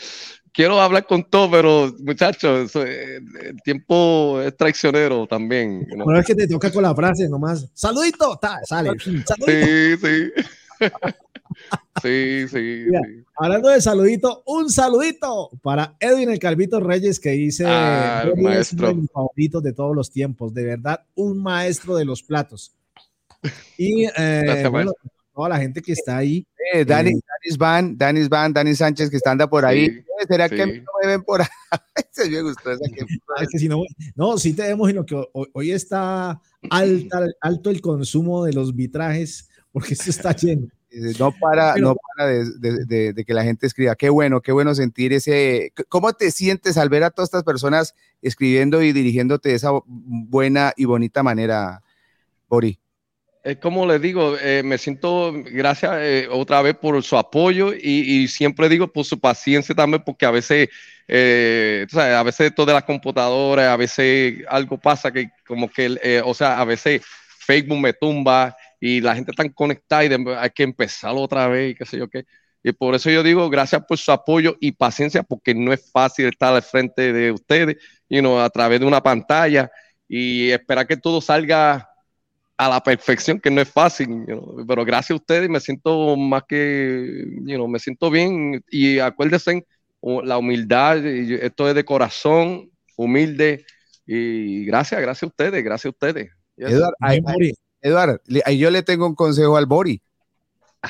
quiero 0.53 0.79
hablar 0.79 1.05
con 1.05 1.23
todo, 1.29 1.49
pero 1.51 1.93
muchachos, 1.99 2.75
eh, 2.75 3.17
el 3.41 3.61
tiempo 3.63 4.39
es 4.41 4.55
traicionero 4.55 5.27
también. 5.27 5.85
¿no? 5.95 6.05
Bueno, 6.05 6.19
es 6.19 6.25
que 6.25 6.35
te 6.35 6.47
toca 6.47 6.71
con 6.71 6.83
la 6.83 6.95
frase 6.95 7.27
nomás. 7.27 7.67
Saludito, 7.73 8.37
ta, 8.37 8.59
sale. 8.63 8.91
Saludito. 8.99 9.33
Sí, 9.45 9.97
sí. 9.97 10.31
Sí, 12.01 12.47
sí, 12.47 12.85
Mira, 12.87 12.99
sí. 13.05 13.23
Hablando 13.37 13.69
de 13.69 13.79
saludito, 13.79 14.41
un 14.47 14.71
saludito 14.71 15.51
para 15.61 15.95
Edwin 15.99 16.31
el 16.31 16.39
Calvito 16.39 16.79
Reyes 16.79 17.19
que 17.19 17.29
dice 17.31 17.63
Ah, 17.67 18.23
"Edwin 18.25 18.39
es 18.39 18.43
maestro. 18.73 18.77
uno 18.79 18.87
de 18.95 19.01
mis 19.01 19.11
favoritos 19.11 19.63
de 19.63 19.73
todos 19.73 19.95
los 19.95 20.09
tiempos, 20.11 20.51
de 20.55 20.63
verdad, 20.63 21.01
un 21.13 21.43
maestro 21.43 21.95
de 21.95 22.05
los 22.05 22.23
platos. 22.23 22.73
Y 23.77 24.05
eh, 24.05 24.41
Gracias, 24.45 24.71
bueno. 24.71 24.91
Toda 25.33 25.49
la 25.49 25.57
gente 25.59 25.81
que 25.81 25.93
está 25.93 26.17
ahí, 26.17 26.45
Eh, 26.73 26.85
Dani, 26.85 27.09
Eh, 27.11 27.19
Danis 27.43 27.57
Van, 27.57 27.97
Danis 27.97 28.29
Van, 28.29 28.53
Dani 28.53 28.73
Sánchez 28.75 29.09
que 29.09 29.17
está 29.17 29.31
anda 29.31 29.47
por 29.49 29.65
ahí. 29.65 29.87
Sí, 29.89 29.97
Eh, 29.99 30.25
¿Será 30.27 30.47
que 30.47 30.63
sí. 30.63 30.83
me 31.01 31.07
ven 31.07 31.23
por 31.23 31.41
ahí? 31.41 31.47
Ese 32.11 32.29
me 32.29 32.41
gustó 32.41 32.71
esa 32.71 32.85
que- 32.85 33.05
es 33.41 33.49
que 33.51 33.59
si 33.59 33.67
no, 33.67 33.81
no, 34.15 34.37
sí 34.37 34.53
tenemos, 34.53 34.87
sino 34.87 35.05
que 35.05 35.15
hoy, 35.33 35.47
hoy 35.53 35.71
está 35.71 36.39
alta, 36.69 37.27
alto 37.41 37.69
el 37.69 37.81
consumo 37.81 38.45
de 38.45 38.53
los 38.53 38.75
vitrajes 38.75 39.49
porque 39.71 39.93
esto 39.93 40.09
está 40.09 40.35
lleno. 40.35 40.67
Eh, 40.95 41.11
No 41.17 41.31
para, 41.41 41.75
no 41.77 41.95
para 41.95 42.29
de, 42.29 42.45
de- 42.59 42.85
de- 42.85 43.13
de 43.13 43.25
que 43.25 43.33
la 43.33 43.43
gente 43.43 43.65
escriba. 43.65 43.95
Qué 43.95 44.09
bueno, 44.11 44.41
qué 44.41 44.51
bueno 44.51 44.75
sentir 44.75 45.11
ese. 45.11 45.73
¿Cómo 45.89 46.13
te 46.13 46.29
sientes 46.29 46.77
al 46.77 46.89
ver 46.89 47.03
a 47.03 47.09
todas 47.09 47.29
estas 47.29 47.43
personas 47.43 47.95
escribiendo 48.21 48.79
y 48.83 48.93
dirigiéndote 48.93 49.49
de 49.49 49.55
esa 49.55 49.71
buena 49.87 50.71
y 50.77 50.85
bonita 50.85 51.23
manera, 51.23 51.81
Bori? 52.47 52.79
Es 53.43 53.57
como 53.57 53.85
les 53.85 54.01
digo, 54.01 54.37
eh, 54.39 54.63
me 54.63 54.77
siento, 54.77 55.33
gracias 55.33 55.91
eh, 55.99 56.27
otra 56.31 56.61
vez 56.61 56.75
por 56.75 57.03
su 57.03 57.17
apoyo 57.17 57.73
y, 57.73 58.25
siempre 58.29 58.69
digo 58.69 58.87
por 58.87 59.03
su 59.03 59.19
paciencia 59.19 59.75
también, 59.75 60.01
porque 60.05 60.25
a 60.25 60.31
veces, 60.31 60.69
eh, 61.09 61.85
sabes, 61.89 62.15
a 62.15 62.23
veces 62.23 62.47
esto 62.47 62.65
de 62.65 62.71
las 62.71 62.83
computadoras, 62.83 63.67
a 63.67 63.75
veces 63.75 64.45
algo 64.47 64.77
pasa 64.79 65.11
que 65.11 65.29
como 65.45 65.67
que, 65.69 65.97
eh, 66.01 66.21
o 66.23 66.33
sea, 66.33 66.57
a 66.61 66.63
veces 66.63 67.01
Facebook 67.45 67.79
me 67.79 67.91
tumba 67.91 68.55
y 68.79 69.01
la 69.01 69.13
gente 69.13 69.31
está 69.31 69.43
conectada 69.51 70.05
y 70.05 70.09
hay 70.37 70.49
que 70.51 70.63
empezar 70.63 71.11
otra 71.13 71.47
vez 71.49 71.71
y 71.71 71.75
qué 71.75 71.85
sé 71.85 71.97
yo 71.97 72.09
qué. 72.09 72.23
Y 72.63 72.71
por 72.71 72.95
eso 72.95 73.09
yo 73.09 73.23
digo, 73.23 73.49
gracias 73.49 73.83
por 73.85 73.97
su 73.97 74.11
apoyo 74.13 74.55
y 74.61 74.71
paciencia, 74.71 75.21
porque 75.21 75.53
no 75.53 75.73
es 75.73 75.91
fácil 75.91 76.27
estar 76.27 76.53
al 76.55 76.61
frente 76.63 77.11
de 77.11 77.31
ustedes, 77.33 77.75
you 78.09 78.21
know, 78.21 78.39
a 78.39 78.49
través 78.49 78.79
de 78.79 78.85
una 78.85 79.03
pantalla 79.03 79.69
y 80.07 80.49
esperar 80.51 80.87
que 80.87 80.95
todo 80.95 81.19
salga 81.19 81.92
a 82.65 82.69
la 82.69 82.83
perfección, 82.83 83.39
que 83.39 83.49
no 83.51 83.61
es 83.61 83.69
fácil, 83.69 84.07
you 84.09 84.25
know, 84.25 84.65
pero 84.67 84.83
gracias 84.85 85.11
a 85.11 85.15
ustedes 85.15 85.49
me 85.49 85.59
siento 85.59 86.15
más 86.15 86.43
que, 86.47 87.25
you 87.41 87.55
know, 87.55 87.67
me 87.67 87.79
siento 87.79 88.09
bien 88.09 88.63
y 88.69 88.99
acuérdense, 88.99 89.65
la 90.23 90.37
humildad, 90.37 90.97
y 91.03 91.33
esto 91.35 91.69
es 91.69 91.75
de 91.75 91.85
corazón, 91.85 92.69
humilde 92.97 93.65
y 94.05 94.65
gracias, 94.65 94.99
gracias 95.01 95.23
a 95.23 95.27
ustedes, 95.27 95.63
gracias 95.63 95.85
a 95.85 95.89
ustedes. 95.89 96.29
Yes. 96.57 96.71
Eduard, 96.71 96.93
ay, 96.99 97.19
Bien, 97.21 97.33
Bori. 97.33 97.53
Eduard, 97.81 98.21
le- 98.25 98.41
ahí 98.45 98.57
yo 98.57 98.69
le 98.69 98.83
tengo 98.83 99.07
un 99.07 99.15
consejo 99.15 99.55
al 99.57 99.65
Bori. 99.65 100.01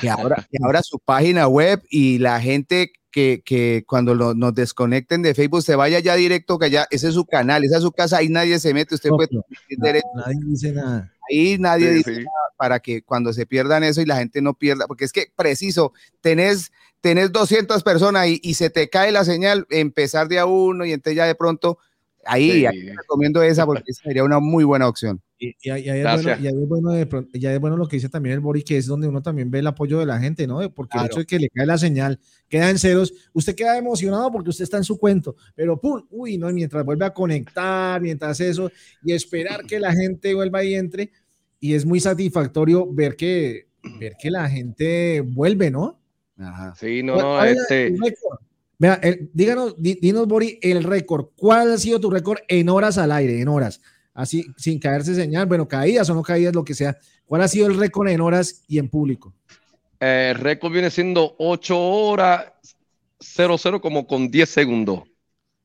Que 0.00 0.10
ahora, 0.10 0.44
que 0.50 0.58
ahora 0.60 0.82
su 0.82 0.98
página 0.98 1.46
web 1.46 1.80
y 1.88 2.18
la 2.18 2.40
gente 2.40 2.90
que, 3.12 3.42
que 3.44 3.84
cuando 3.86 4.12
lo- 4.16 4.34
nos 4.34 4.52
desconecten 4.52 5.22
de 5.22 5.34
Facebook 5.34 5.62
se 5.62 5.76
vaya 5.76 6.00
ya 6.00 6.16
directo, 6.16 6.58
que 6.58 6.68
ya 6.68 6.84
ese 6.90 7.06
es 7.08 7.14
su 7.14 7.24
canal, 7.24 7.62
esa 7.62 7.76
es 7.76 7.82
su 7.84 7.92
casa, 7.92 8.16
ahí 8.16 8.28
nadie 8.28 8.58
se 8.58 8.74
mete, 8.74 8.96
usted 8.96 9.10
puede 9.10 9.28
derecho, 9.78 10.08
Nadie 10.16 10.40
dice 10.44 10.72
nada. 10.72 11.12
Ahí 11.30 11.56
nadie 11.58 11.88
Sí, 11.90 11.94
dice 11.96 12.14
sí. 12.16 12.24
para 12.56 12.80
que 12.80 13.02
cuando 13.02 13.32
se 13.32 13.46
pierdan 13.46 13.84
eso 13.84 14.00
y 14.00 14.06
la 14.06 14.16
gente 14.16 14.40
no 14.42 14.54
pierda, 14.54 14.86
porque 14.86 15.04
es 15.04 15.12
que 15.12 15.26
preciso, 15.36 15.92
tenés, 16.20 16.72
tenés 17.00 17.32
200 17.32 17.82
personas 17.82 18.26
y, 18.28 18.40
y 18.42 18.54
se 18.54 18.70
te 18.70 18.88
cae 18.88 19.12
la 19.12 19.24
señal, 19.24 19.66
empezar 19.70 20.28
de 20.28 20.38
a 20.38 20.46
uno 20.46 20.84
y 20.84 20.92
entonces 20.92 21.16
ya 21.16 21.26
de 21.26 21.34
pronto, 21.34 21.78
ahí, 22.26 22.50
Sí. 22.50 22.66
ahí 22.66 22.88
recomiendo 22.90 23.42
esa 23.42 23.64
porque 23.66 23.84
esa 23.86 24.02
sería 24.04 24.24
una 24.24 24.40
muy 24.40 24.64
buena 24.64 24.88
opción. 24.88 25.20
Y, 25.38 25.54
y 25.62 25.70
ahí- 25.70 25.88
es 25.88 26.04
bueno, 26.04 26.28
y 26.42 26.46
ahí 26.46 26.54
es 26.62 26.68
bueno 26.68 26.90
de 26.92 27.06
pronto- 27.06 27.36
y 27.36 27.44
ahí 27.46 27.54
es 27.54 27.60
bueno 27.60 27.76
lo 27.76 27.86
que 27.88 27.96
dice 27.96 28.08
también 28.08 28.34
el 28.34 28.40
Bori, 28.40 28.62
que 28.62 28.76
es 28.78 28.86
donde 28.86 29.08
uno 29.08 29.20
también 29.20 29.50
ve 29.50 29.58
el 29.58 29.66
apoyo 29.66 29.98
de 29.98 30.06
la 30.06 30.18
gente, 30.18 30.46
¿no? 30.46 30.58
Porque 30.72 30.96
el 30.98 31.06
hecho 31.06 31.18
de 31.20 31.26
que 31.26 31.38
le 31.38 31.48
cae 31.50 31.66
la 31.66 31.76
señal, 31.76 32.18
queda 32.48 32.70
en 32.70 32.78
ceros, 32.78 33.12
usted 33.32 33.54
queda 33.54 33.76
emocionado 33.76 34.30
porque 34.32 34.50
usted 34.50 34.62
está 34.64 34.76
en 34.78 34.84
su 34.84 34.96
cuento, 34.98 35.36
pero 35.54 35.78
pum, 35.80 36.02
uy, 36.10 36.38
no, 36.38 36.48
y 36.48 36.54
mientras 36.54 36.84
vuelve 36.84 37.04
a 37.04 37.12
conectar, 37.12 38.00
mientras 38.00 38.40
eso, 38.40 38.70
y 39.04 39.12
esperar 39.12 39.64
que 39.66 39.78
la 39.80 39.92
gente 39.92 40.32
vuelva 40.34 40.64
y 40.64 40.74
entre, 40.74 41.10
y 41.60 41.74
es 41.74 41.84
muy 41.84 42.00
satisfactorio 42.00 42.90
ver 42.90 43.16
que, 43.16 43.66
ver 44.00 44.14
que 44.18 44.30
la 44.30 44.48
gente 44.48 45.20
vuelve, 45.20 45.70
¿no? 45.70 46.00
Ajá. 46.38 46.74
Sí, 46.76 47.02
no, 47.02 47.14
¿Cuál- 47.14 47.54
no, 47.54 47.60
este, 47.60 47.90
récord? 48.00 48.38
Vea, 48.84 49.00
el- 49.02 49.30
díganos, 49.32 49.74
di- 49.78 49.94
dinos, 49.98 50.28
Bori, 50.28 50.58
el 50.60 50.84
récord. 50.84 51.28
¿Cuál 51.36 51.72
ha 51.72 51.78
sido 51.78 51.98
tu 51.98 52.10
récord 52.10 52.40
en 52.48 52.68
horas 52.68 52.98
al 52.98 53.12
aire? 53.12 53.40
En 53.40 53.48
horas. 53.48 53.80
Así, 54.12 54.44
sin 54.58 54.78
caerse 54.78 55.14
señal, 55.14 55.46
bueno, 55.46 55.66
caídas 55.66 56.10
o 56.10 56.14
no 56.14 56.22
caídas, 56.22 56.54
lo 56.54 56.66
que 56.66 56.74
sea. 56.74 56.94
¿Cuál 57.24 57.40
ha 57.40 57.48
sido 57.48 57.66
el 57.66 57.78
récord 57.78 58.08
en 58.08 58.20
horas 58.20 58.62
y 58.68 58.78
en 58.78 58.90
público? 58.90 59.32
eh, 60.00 60.32
el 60.34 60.38
récord 60.38 60.70
viene 60.70 60.90
siendo 60.90 61.34
8 61.38 61.80
horas 61.80 62.44
00 63.18 63.80
como 63.80 64.06
con 64.06 64.30
10 64.30 64.50
segundos. 64.50 65.04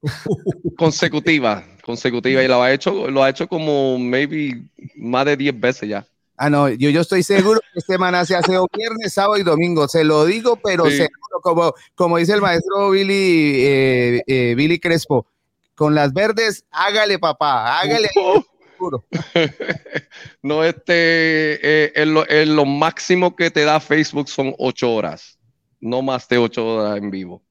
consecutiva, 0.78 1.66
consecutiva. 1.84 2.42
Y 2.42 2.48
lo 2.48 2.64
ha 2.64 2.72
hecho, 2.72 3.12
lo 3.12 3.22
ha 3.22 3.30
hecho 3.30 3.50
como 3.50 4.00
maybe 4.00 4.64
más 4.96 5.26
de 5.26 5.36
10 5.36 5.60
veces 5.60 5.90
ya. 5.90 6.08
Ah, 6.42 6.50
no, 6.50 6.70
yo, 6.70 6.90
yo 6.90 7.02
estoy 7.02 7.22
seguro 7.22 7.60
que 7.60 7.80
este 7.80 7.94
semana 7.94 8.24
se 8.24 8.34
hace 8.34 8.54
viernes, 8.78 9.12
sábado 9.14 9.38
y 9.38 9.44
domingo. 9.44 9.90
Se 9.90 10.06
lo 10.06 10.24
digo, 10.26 10.56
pero 10.64 10.86
Sí. 10.86 10.92
seguro, 10.98 11.42
como, 11.44 11.74
como 11.96 12.18
dice 12.18 12.32
el 12.34 12.42
maestro 12.42 12.92
Billy, 12.92 13.56
eh, 13.66 14.22
eh, 14.26 14.54
Billy 14.56 14.80
Crespo, 14.80 15.28
con 15.76 15.94
las 15.96 16.14
verdes, 16.14 16.64
hágale, 16.72 17.20
papá, 17.20 17.80
hágale. 17.82 18.08
seguro. 18.08 19.06
No, 20.42 20.64
este, 20.64 20.94
eh, 21.86 21.92
en 21.96 22.14
lo, 22.14 22.30
en 22.30 22.56
lo 22.56 22.66
máximo 22.66 23.36
que 23.36 23.52
te 23.52 23.64
da 23.66 23.80
Facebook 23.82 24.30
son 24.30 24.54
8 24.58 24.92
horas, 24.94 25.38
no 25.82 26.02
más 26.02 26.28
de 26.30 26.38
8 26.38 26.66
horas 26.66 26.98
en 26.98 27.12
vivo. 27.12 27.44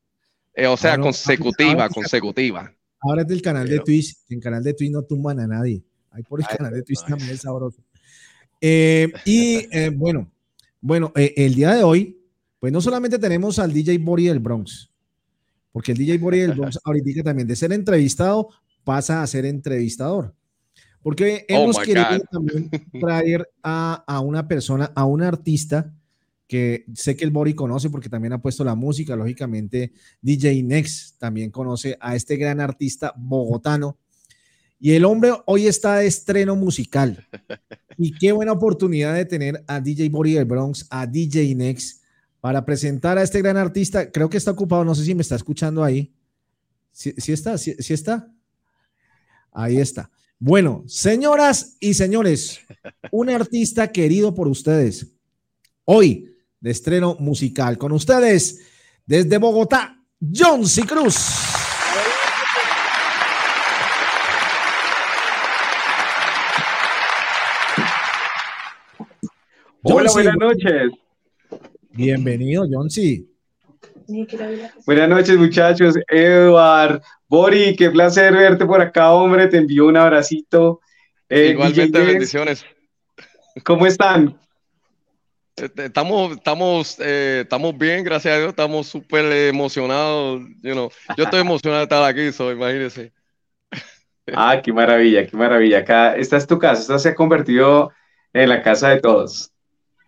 Eh, 0.54 0.66
o 0.66 0.76
sea, 0.78 0.92
Ahora- 0.92 1.02
consecutiva, 1.02 1.70
ahora- 1.72 1.88
consecutiva. 1.90 2.72
Ahora 3.00 3.22
es 3.22 3.28
del 3.28 3.42
canal 3.42 3.68
de 3.68 3.78
Twitch. 3.80 4.16
En 4.30 4.40
canal 4.40 4.62
de 4.64 4.74
Twitch 4.74 4.90
no 4.90 5.02
tumban 5.02 5.38
a 5.38 5.46
nadie. 5.46 5.84
Ahí 6.10 6.22
por 6.24 6.40
el 6.40 6.46
Ay, 6.48 6.56
canal 6.56 6.72
de 6.72 6.82
Twitch 6.82 7.00
ay. 7.04 7.10
también 7.10 7.30
es 7.30 7.42
sabroso. 7.42 7.78
Eh, 8.60 9.12
y 9.24 9.66
eh, 9.70 9.90
bueno, 9.94 10.30
bueno, 10.80 11.12
eh, 11.16 11.34
el 11.36 11.54
día 11.54 11.74
de 11.74 11.82
hoy, 11.82 12.18
pues 12.58 12.72
no 12.72 12.80
solamente 12.80 13.18
tenemos 13.18 13.58
al 13.58 13.72
DJ 13.72 13.98
Bori 13.98 14.26
del 14.26 14.40
Bronx, 14.40 14.90
porque 15.72 15.92
el 15.92 15.98
DJ 15.98 16.18
Bori 16.18 16.40
del 16.40 16.52
Bronx 16.52 16.78
ahorita 16.84 17.22
también 17.22 17.48
de 17.48 17.56
ser 17.56 17.72
entrevistado 17.72 18.48
pasa 18.84 19.22
a 19.22 19.26
ser 19.26 19.44
entrevistador. 19.44 20.34
Porque 21.02 21.46
Oh 21.50 21.62
hemos 21.62 21.78
querido 21.78 22.18
también 22.30 22.70
traer 23.00 23.48
a, 23.62 24.04
a 24.06 24.20
una 24.20 24.48
persona, 24.48 24.92
a 24.94 25.04
un 25.04 25.22
artista 25.22 25.94
que 26.48 26.86
sé 26.94 27.14
que 27.14 27.24
el 27.24 27.30
Bori 27.30 27.54
conoce 27.54 27.90
porque 27.90 28.08
también 28.08 28.32
ha 28.32 28.40
puesto 28.40 28.64
la 28.64 28.74
música, 28.74 29.14
lógicamente 29.14 29.92
DJ 30.22 30.62
Next 30.62 31.18
también 31.18 31.50
conoce 31.50 31.96
a 32.00 32.16
este 32.16 32.36
gran 32.36 32.58
artista 32.60 33.12
bogotano. 33.16 33.98
Y 34.80 34.92
el 34.92 35.04
hombre 35.04 35.32
hoy 35.46 35.66
está 35.66 35.96
de 35.96 36.06
estreno 36.06 36.54
musical. 36.56 37.26
Y 37.96 38.12
qué 38.12 38.30
buena 38.30 38.52
oportunidad 38.52 39.14
de 39.14 39.24
tener 39.24 39.64
a 39.66 39.80
DJ 39.80 40.08
Bori 40.08 40.34
del 40.34 40.44
Bronx, 40.44 40.86
a 40.88 41.06
DJ 41.06 41.54
Next, 41.54 42.02
para 42.40 42.64
presentar 42.64 43.18
a 43.18 43.22
este 43.22 43.42
gran 43.42 43.56
artista. 43.56 44.10
Creo 44.10 44.30
que 44.30 44.36
está 44.36 44.52
ocupado, 44.52 44.84
no 44.84 44.94
sé 44.94 45.04
si 45.04 45.14
me 45.14 45.22
está 45.22 45.34
escuchando 45.34 45.82
ahí. 45.82 46.12
¿Sí, 46.92 47.12
sí 47.18 47.32
está? 47.32 47.58
¿Sí, 47.58 47.74
sí 47.78 47.92
está? 47.92 48.32
Ahí 49.52 49.78
está. 49.78 50.10
Bueno, 50.38 50.84
señoras 50.86 51.76
y 51.80 51.94
señores, 51.94 52.60
un 53.10 53.30
artista 53.30 53.90
querido 53.90 54.32
por 54.32 54.46
ustedes. 54.46 55.08
Hoy, 55.84 56.36
de 56.60 56.70
estreno 56.70 57.16
musical. 57.18 57.78
Con 57.78 57.92
ustedes, 57.92 58.60
desde 59.04 59.38
Bogotá, 59.38 60.00
John 60.20 60.66
C. 60.66 60.82
Cruz. 60.82 61.47
Hola, 69.82 70.08
C. 70.08 70.14
buenas 70.14 70.36
noches. 70.36 70.90
Bienvenido, 71.90 72.66
John 72.70 72.90
C. 72.90 73.24
Buenas 74.86 75.08
noches, 75.08 75.36
muchachos. 75.36 75.94
Edward, 76.08 77.02
Bori, 77.28 77.76
qué 77.76 77.90
placer 77.90 78.32
verte 78.34 78.64
por 78.66 78.80
acá, 78.80 79.12
hombre. 79.12 79.46
Te 79.48 79.58
envío 79.58 79.86
un 79.86 79.96
abracito. 79.96 80.80
Eh, 81.28 81.50
Igualmente, 81.52 82.00
bendiciones. 82.00 82.64
¿Cómo 83.64 83.86
están? 83.86 84.38
Este, 85.56 85.86
Estamos, 85.86 86.36
estamos, 86.36 86.96
eh, 87.00 87.40
estamos 87.42 87.76
bien, 87.76 88.04
gracias 88.04 88.34
a 88.34 88.38
Dios, 88.38 88.50
estamos 88.50 88.86
súper 88.86 89.24
emocionados. 89.48 90.40
you 90.62 90.72
know. 90.72 90.90
Yo 91.16 91.24
estoy 91.24 91.40
emocionado 91.40 91.80
de 91.80 91.84
estar 91.84 92.04
aquí, 92.04 92.32
so, 92.32 92.50
imagínense. 92.52 93.12
Ah, 94.32 94.60
qué 94.62 94.72
maravilla, 94.72 95.26
qué 95.26 95.36
maravilla. 95.36 95.78
Acá, 95.78 96.14
esta 96.16 96.36
es 96.36 96.46
tu 96.46 96.58
casa, 96.58 96.80
esta 96.82 96.98
se 96.98 97.08
ha 97.10 97.14
convertido 97.14 97.90
en 98.32 98.48
la 98.48 98.62
casa 98.62 98.90
de 98.90 99.00
todos. 99.00 99.52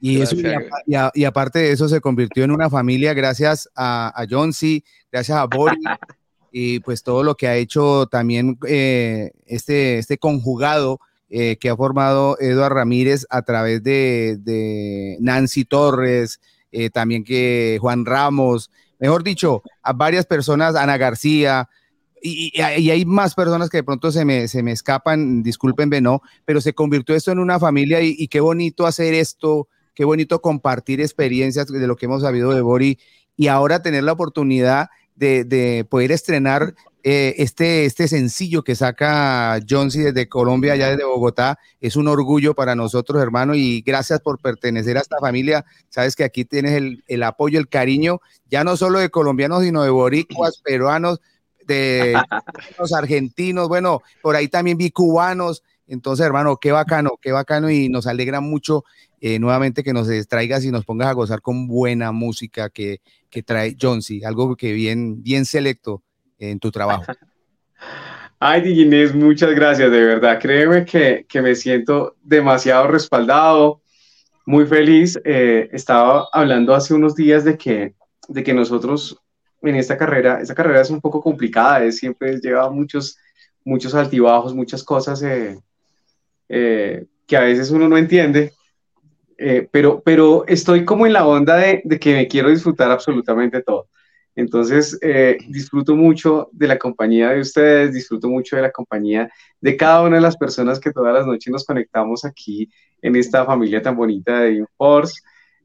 Y, 0.00 0.20
eso, 0.22 0.34
y, 0.36 0.42
Gracias. 0.42 0.72
a- 0.72 0.82
y 0.86 0.94
a- 0.94 1.10
y 1.14 1.24
aparte 1.24 1.58
de 1.58 1.72
eso, 1.72 1.88
se 1.88 2.00
convirtió 2.00 2.42
en 2.44 2.50
una 2.52 2.70
familia 2.70 3.12
gracias 3.14 3.68
a, 3.74 4.08
a 4.20 4.26
John 4.28 4.52
C., 4.52 4.82
gracias 5.12 5.36
a 5.38 5.44
Bori 5.46 5.76
y 6.52 6.80
pues 6.80 7.02
todo 7.02 7.22
lo 7.22 7.36
que 7.36 7.46
ha 7.48 7.56
hecho 7.56 8.06
también 8.06 8.58
eh, 8.66 9.30
este, 9.46 9.98
este 9.98 10.18
conjugado 10.18 11.00
eh, 11.28 11.56
que 11.60 11.68
ha 11.68 11.76
formado 11.76 12.36
Eduard 12.40 12.72
Ramírez 12.72 13.24
a 13.30 13.42
través 13.42 13.82
de, 13.84 14.36
de 14.40 15.16
Nancy 15.20 15.64
Torres, 15.64 16.40
eh, 16.72 16.90
también 16.90 17.22
que 17.22 17.78
Juan 17.80 18.04
Ramos, 18.04 18.70
mejor 18.98 19.22
dicho, 19.22 19.62
a 19.82 19.92
varias 19.92 20.26
personas, 20.26 20.74
Ana 20.74 20.96
García. 20.96 21.68
Y 22.22 22.60
hay 22.60 23.04
más 23.06 23.34
personas 23.34 23.70
que 23.70 23.78
de 23.78 23.82
pronto 23.84 24.12
se 24.12 24.24
me, 24.26 24.46
se 24.46 24.62
me 24.62 24.72
escapan, 24.72 25.42
discúlpenme, 25.42 26.00
no, 26.02 26.20
pero 26.44 26.60
se 26.60 26.74
convirtió 26.74 27.14
esto 27.14 27.32
en 27.32 27.38
una 27.38 27.58
familia 27.58 28.02
y, 28.02 28.14
y 28.18 28.28
qué 28.28 28.40
bonito 28.40 28.86
hacer 28.86 29.14
esto, 29.14 29.68
qué 30.00 30.06
bonito 30.06 30.40
compartir 30.40 31.02
experiencias 31.02 31.66
de 31.66 31.86
lo 31.86 31.94
que 31.94 32.06
hemos 32.06 32.22
sabido 32.22 32.52
de 32.52 32.62
Bori 32.62 32.98
y 33.36 33.48
ahora 33.48 33.82
tener 33.82 34.02
la 34.02 34.12
oportunidad 34.12 34.88
de, 35.14 35.44
de 35.44 35.84
poder 35.84 36.10
estrenar 36.10 36.74
eh, 37.02 37.34
este, 37.36 37.84
este 37.84 38.08
sencillo 38.08 38.64
que 38.64 38.74
saca 38.74 39.60
Jonesy 39.68 39.98
desde 39.98 40.26
Colombia, 40.26 40.72
allá 40.72 40.88
desde 40.88 41.04
Bogotá, 41.04 41.58
es 41.82 41.96
un 41.96 42.08
orgullo 42.08 42.54
para 42.54 42.74
nosotros, 42.74 43.22
hermano, 43.22 43.54
y 43.54 43.82
gracias 43.82 44.20
por 44.20 44.38
pertenecer 44.38 44.96
a 44.96 45.02
esta 45.02 45.18
familia. 45.20 45.66
Sabes 45.90 46.16
que 46.16 46.24
aquí 46.24 46.46
tienes 46.46 46.72
el, 46.72 47.04
el 47.06 47.22
apoyo, 47.22 47.58
el 47.58 47.68
cariño, 47.68 48.22
ya 48.50 48.64
no 48.64 48.78
solo 48.78 49.00
de 49.00 49.10
colombianos, 49.10 49.64
sino 49.64 49.82
de 49.82 49.90
boricuas, 49.90 50.62
peruanos, 50.64 51.20
de 51.66 52.14
los 52.78 52.94
argentinos, 52.94 53.68
bueno, 53.68 54.00
por 54.22 54.34
ahí 54.34 54.48
también 54.48 54.78
vi 54.78 54.92
cubanos. 54.92 55.62
Entonces, 55.90 56.24
hermano, 56.24 56.56
qué 56.56 56.70
bacano, 56.70 57.18
qué 57.20 57.32
bacano 57.32 57.68
y 57.68 57.88
nos 57.88 58.06
alegra 58.06 58.40
mucho 58.40 58.84
eh, 59.20 59.40
nuevamente 59.40 59.82
que 59.82 59.92
nos 59.92 60.06
distraigas 60.06 60.64
y 60.64 60.70
nos 60.70 60.84
pongas 60.84 61.08
a 61.08 61.12
gozar 61.14 61.42
con 61.42 61.66
buena 61.66 62.12
música 62.12 62.70
que, 62.70 63.00
que 63.28 63.42
trae 63.42 63.76
Jonesy, 63.78 64.22
algo 64.24 64.54
que 64.54 64.72
bien, 64.72 65.20
bien 65.20 65.44
selecto 65.44 66.02
en 66.38 66.60
tu 66.60 66.70
trabajo. 66.70 67.04
Ay, 68.38 68.62
Diginés, 68.62 69.14
muchas 69.14 69.50
gracias, 69.50 69.90
de 69.90 70.04
verdad. 70.04 70.38
Créeme 70.40 70.84
que, 70.84 71.26
que, 71.28 71.42
me 71.42 71.56
siento 71.56 72.16
demasiado 72.22 72.86
respaldado, 72.86 73.82
muy 74.46 74.66
feliz. 74.66 75.20
Eh, 75.24 75.68
estaba 75.72 76.28
hablando 76.32 76.72
hace 76.72 76.94
unos 76.94 77.16
días 77.16 77.44
de 77.44 77.58
que, 77.58 77.94
de 78.28 78.42
que 78.44 78.54
nosotros 78.54 79.20
en 79.60 79.74
esta 79.74 79.98
carrera, 79.98 80.40
esta 80.40 80.54
carrera 80.54 80.80
es 80.80 80.90
un 80.90 81.00
poco 81.00 81.20
complicada, 81.20 81.84
es, 81.84 81.98
siempre 81.98 82.38
lleva 82.40 82.70
muchos, 82.70 83.18
muchos 83.64 83.94
altibajos, 83.94 84.54
muchas 84.54 84.84
cosas 84.84 85.20
eh, 85.22 85.60
eh, 86.50 87.06
que 87.26 87.36
a 87.38 87.40
veces 87.40 87.70
uno 87.70 87.88
no 87.88 87.96
entiende. 87.96 88.52
pero, 89.72 90.02
pero 90.04 90.44
estoy 90.46 90.84
como 90.84 91.06
en 91.06 91.14
la 91.14 91.26
onda 91.26 91.56
de, 91.56 91.82
que 91.98 92.14
me 92.14 92.28
quiero 92.28 92.50
disfrutar 92.50 92.90
absolutamente 92.90 93.62
todo. 93.62 93.88
Entonces, 94.36 94.98
eh, 95.02 95.38
disfruto 95.48 95.94
mucho 95.96 96.48
de 96.52 96.68
la 96.68 96.78
compañía 96.78 97.30
de 97.30 97.40
ustedes, 97.40 97.92
disfruto 97.92 98.28
mucho 98.28 98.56
de 98.56 98.62
la 98.62 98.70
compañía 98.70 99.30
de 99.60 99.76
cada 99.76 100.02
una 100.02 100.16
de 100.16 100.22
las 100.22 100.36
personas 100.36 100.78
que 100.78 100.92
todas 100.92 101.12
las 101.12 101.26
noches 101.26 101.52
nos 101.52 101.64
conectamos 101.64 102.24
aquí 102.24 102.70
en 103.02 103.16
esta 103.16 103.44
familia 103.44 103.82
tan 103.82 103.96
bonita 103.96 104.40
de 104.40 104.52
Inforce, 104.54 105.20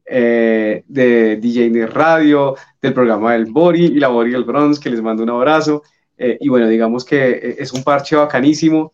eh, 0.06 0.84
de 0.88 1.38
DJ 1.38 1.86
Radio, 1.88 2.56
del 2.82 2.94
programa 2.94 3.34
del 3.34 3.46
Bori 3.46 3.86
y 3.86 4.00
la 4.00 4.08
Bori 4.10 4.32
del 4.32 4.44
Bronze, 4.44 4.82
que 4.82 4.90
les 4.90 5.02
mando 5.02 5.24
un 5.24 5.30
abrazo. 5.30 5.84
Eh, 6.18 6.38
y 6.40 6.50
bueno, 6.50 6.68
digamos 6.68 7.06
que 7.06 7.56
es 7.58 7.72
un 7.72 7.84
parche 7.84 8.16
bacanísimo 8.16 8.94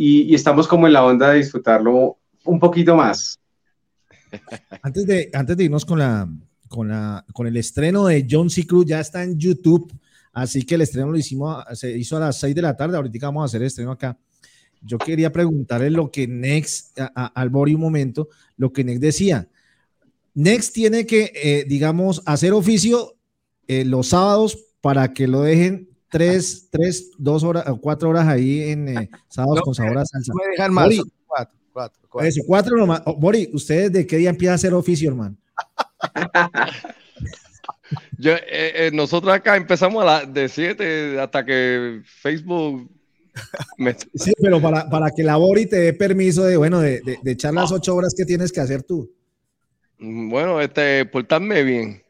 y, 0.00 0.32
estamos 0.32 0.68
como 0.68 0.86
en 0.86 0.92
la 0.92 1.04
onda 1.04 1.30
de 1.30 1.38
disfrutarlo 1.38 2.18
un 2.44 2.60
poquito 2.60 2.94
más. 2.94 3.36
Antes 4.82 5.06
de, 5.06 5.30
antes 5.32 5.56
de 5.56 5.64
irnos 5.64 5.84
con 5.84 5.98
la, 5.98 6.28
con, 6.68 6.88
la, 6.88 7.24
con 7.32 7.46
el 7.46 7.56
estreno 7.56 8.06
de 8.06 8.26
John 8.30 8.48
C. 8.48 8.66
Cruz, 8.66 8.86
ya 8.86 9.00
está 9.00 9.24
en 9.24 9.38
YouTube, 9.38 9.92
así 10.32 10.62
que 10.64 10.76
el 10.76 10.82
estreno 10.82 11.10
lo 11.10 11.16
hicimos, 11.16 11.64
se 11.72 11.96
hizo 11.96 12.16
a 12.18 12.20
las 12.20 12.38
6 12.38 12.54
de 12.54 12.62
la 12.62 12.76
tarde, 12.76 12.96
ahorita 12.96 13.26
vamos 13.26 13.42
a 13.42 13.46
hacer 13.46 13.62
estreno 13.62 13.90
acá. 13.90 14.16
Yo 14.82 14.98
quería 14.98 15.32
preguntarle 15.32 15.90
lo 15.90 16.10
que 16.10 16.28
Next, 16.28 16.98
al 17.14 17.48
Bori 17.48 17.74
un 17.74 17.80
momento, 17.80 18.28
lo 18.56 18.72
que 18.72 18.84
Next 18.84 19.00
decía. 19.00 19.48
Next 20.34 20.74
tiene 20.74 21.06
que, 21.06 21.32
eh, 21.34 21.64
digamos, 21.66 22.22
hacer 22.26 22.52
oficio 22.52 23.16
eh, 23.66 23.84
los 23.84 24.08
sábados 24.08 24.58
para 24.80 25.12
que 25.12 25.26
lo 25.26 25.42
dejen 25.42 25.88
tres, 26.08 26.68
tres, 26.70 27.10
dos 27.18 27.44
horas 27.44 27.68
o 27.68 27.80
cuatro 27.80 28.08
horas 28.10 28.26
ahí 28.26 28.70
en 28.70 28.88
eh, 28.88 29.10
sábados 29.28 29.62
con 29.62 29.74
sabor 29.74 29.98
a 29.98 30.04
salsa. 30.06 30.32
No 30.34 30.50
dejan 30.50 30.72
más, 30.72 30.84
Bori, 30.84 31.02
cuatro, 31.26 31.58
cuatro, 31.72 32.08
cuatro. 32.08 32.28
Eso, 32.28 32.42
cuatro 32.46 32.76
nomás. 32.76 33.02
Oh, 33.04 33.14
Bori, 33.16 33.50
¿ustedes 33.52 33.92
de 33.92 34.06
qué 34.06 34.16
día 34.16 34.30
empieza 34.30 34.52
a 34.52 34.56
hacer 34.56 34.74
oficio, 34.74 35.08
hermano? 35.10 35.36
Yo, 38.18 38.32
eh, 38.32 38.42
eh, 38.48 38.90
nosotros 38.92 39.32
acá 39.32 39.56
empezamos 39.56 40.02
a 40.02 40.06
las 40.06 40.34
de 40.34 40.48
7 40.48 41.20
hasta 41.20 41.44
que 41.44 42.02
Facebook 42.04 42.90
me... 43.78 43.96
Sí, 44.14 44.32
pero 44.42 44.60
para, 44.60 44.90
para 44.90 45.10
que 45.10 45.22
labore 45.22 45.62
y 45.62 45.66
te 45.66 45.76
dé 45.76 45.92
permiso 45.94 46.44
de, 46.44 46.56
bueno, 46.56 46.80
de, 46.80 47.00
de, 47.00 47.18
de 47.22 47.30
echar 47.30 47.54
las 47.54 47.72
ocho 47.72 47.94
horas 47.94 48.14
que 48.16 48.24
tienes 48.24 48.52
que 48.52 48.60
hacer 48.60 48.82
tú. 48.82 49.10
Bueno, 49.98 50.60
este, 50.60 51.06
portarme 51.06 51.62
bien. 51.62 52.02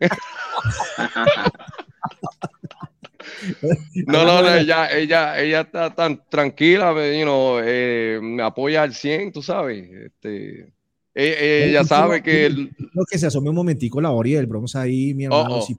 No, 4.07 4.25
no, 4.25 4.43
no, 4.43 4.55
ella, 4.55 4.91
ella, 4.91 5.41
ella 5.41 5.61
está 5.63 5.95
tan 5.95 6.23
tranquila, 6.29 6.93
you 7.15 7.23
know, 7.23 7.61
eh, 7.63 8.19
me 8.23 8.43
apoya 8.43 8.83
al 8.83 8.95
100, 8.95 9.33
tú 9.33 9.43
sabes. 9.43 9.89
Este, 9.91 10.73
eh, 11.15 11.67
ella 11.69 11.85
sabe 11.85 12.23
que. 12.23 12.49
Lo 12.49 13.05
que 13.11 13.19
se 13.19 13.27
asome 13.27 13.51
un 13.51 13.57
momentico 13.57 14.01
la 14.01 14.13
orilla 14.13 14.39
del 14.39 14.47
Bronx 14.47 14.77
ahí, 14.77 15.15
mi 15.15 15.25
hermano. 15.25 15.57
Oh, 15.57 15.59
oh. 15.59 15.63
Si 15.63 15.77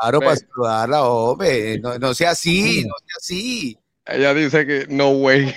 claro, 0.00 0.18
para 0.18 0.36
saludarla, 0.36 1.04
hombre. 1.04 1.78
No, 1.78 1.98
no 1.98 2.14
sea 2.14 2.30
así, 2.30 2.82
no 2.82 2.94
sea 2.98 3.16
así. 3.18 3.78
Ella 4.04 4.34
dice 4.34 4.66
que 4.66 4.86
no 4.88 5.10
way. 5.10 5.54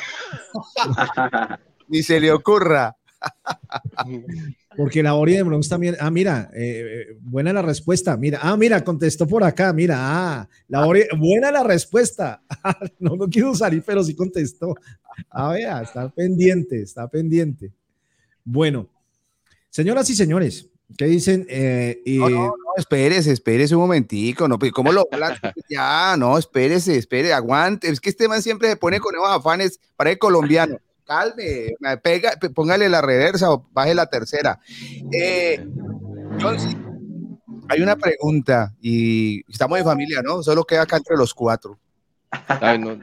Ni 1.87 2.03
se 2.03 2.19
le 2.19 2.31
ocurra. 2.31 2.95
Porque 4.77 5.01
la 5.01 5.15
orilla 5.15 5.37
del 5.37 5.45
Bronx 5.47 5.69
también. 5.69 5.95
Ah, 5.99 6.11
mira, 6.11 6.49
eh, 6.53 7.17
buena 7.21 7.53
la 7.53 7.61
respuesta. 7.61 8.17
Mira, 8.17 8.39
ah, 8.41 8.57
mira, 8.57 8.83
contestó 8.83 9.27
por 9.27 9.43
acá. 9.43 9.71
Mira, 9.73 9.97
ah, 9.99 10.49
la 10.67 10.85
orilla, 10.85 11.07
buena 11.17 11.51
la 11.51 11.63
respuesta. 11.63 12.41
no, 12.99 13.15
no 13.15 13.27
quiero 13.29 13.55
salir, 13.55 13.83
pero 13.85 14.03
sí 14.03 14.15
contestó. 14.15 14.75
Ah, 15.29 15.53
vea, 15.53 15.81
está 15.81 16.09
pendiente, 16.09 16.81
está 16.81 17.07
pendiente. 17.07 17.71
Bueno, 18.43 18.89
Señoras 19.75 20.09
y 20.09 20.15
señores, 20.15 20.69
¿qué 20.97 21.03
dicen? 21.03 21.45
Eh, 21.49 22.01
no, 22.05 22.29
no, 22.29 22.45
no, 22.45 22.73
espérese, 22.77 23.33
espérese 23.33 23.75
un 23.75 23.81
momentico, 23.81 24.47
no, 24.47 24.57
pues, 24.57 24.71
¿cómo 24.71 24.93
lo 24.93 25.05
Ya, 25.69 26.15
no, 26.17 26.37
espérese, 26.37 26.95
espérese, 26.95 27.33
aguante. 27.33 27.89
Es 27.89 27.99
que 27.99 28.09
este 28.09 28.29
man 28.29 28.41
siempre 28.41 28.69
se 28.69 28.77
pone 28.77 29.01
con 29.01 29.13
esos 29.13 29.27
afanes 29.27 29.81
para 29.97 30.11
el 30.11 30.17
colombiano. 30.17 30.77
Calme, 31.05 31.75
pega, 32.01 32.33
póngale 32.53 32.89
la 32.89 33.01
reversa 33.01 33.51
o 33.51 33.67
baje 33.71 33.93
la 33.93 34.07
tercera. 34.07 34.59
Eh, 35.11 35.63
hay 37.69 37.81
una 37.81 37.95
pregunta 37.95 38.75
y 38.81 39.43
estamos 39.51 39.77
de 39.77 39.83
familia, 39.83 40.21
¿no? 40.23 40.41
Solo 40.43 40.63
queda 40.63 40.83
acá 40.83 40.97
entre 40.97 41.15
los 41.15 41.33
cuatro. 41.33 41.79
Ay, 42.47 42.79
no. 42.79 42.99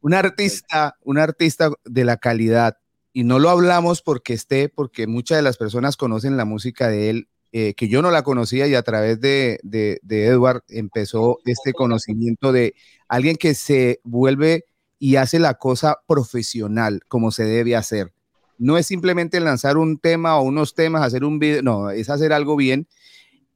Un 0.00 0.14
artista, 0.14 0.96
un 1.02 1.18
artista 1.18 1.70
de 1.84 2.04
la 2.04 2.16
calidad 2.16 2.78
y 3.12 3.24
no 3.24 3.38
lo 3.38 3.50
hablamos 3.50 4.02
porque 4.02 4.32
esté, 4.32 4.68
porque 4.68 5.06
muchas 5.06 5.38
de 5.38 5.42
las 5.42 5.56
personas 5.56 5.96
conocen 5.96 6.36
la 6.36 6.44
música 6.44 6.88
de 6.88 7.10
él, 7.10 7.28
eh, 7.52 7.74
que 7.74 7.88
yo 7.88 8.00
no 8.02 8.12
la 8.12 8.22
conocía 8.22 8.68
y 8.68 8.74
a 8.76 8.82
través 8.82 9.20
de, 9.20 9.58
de, 9.64 9.98
de, 10.02 10.26
Edward 10.26 10.62
empezó 10.68 11.38
este 11.44 11.72
conocimiento 11.72 12.52
de 12.52 12.76
alguien 13.08 13.34
que 13.36 13.54
se 13.54 14.00
vuelve 14.04 14.64
y 15.00 15.16
hace 15.16 15.40
la 15.40 15.54
cosa 15.54 15.98
profesional 16.06 17.00
como 17.08 17.32
se 17.32 17.42
debe 17.42 17.74
hacer. 17.74 18.12
No 18.58 18.78
es 18.78 18.86
simplemente 18.86 19.40
lanzar 19.40 19.78
un 19.78 19.98
tema 19.98 20.38
o 20.38 20.42
unos 20.42 20.74
temas, 20.74 21.02
hacer 21.02 21.24
un 21.24 21.38
video, 21.38 21.62
no, 21.62 21.90
es 21.90 22.08
hacer 22.10 22.32
algo 22.32 22.54
bien. 22.54 22.86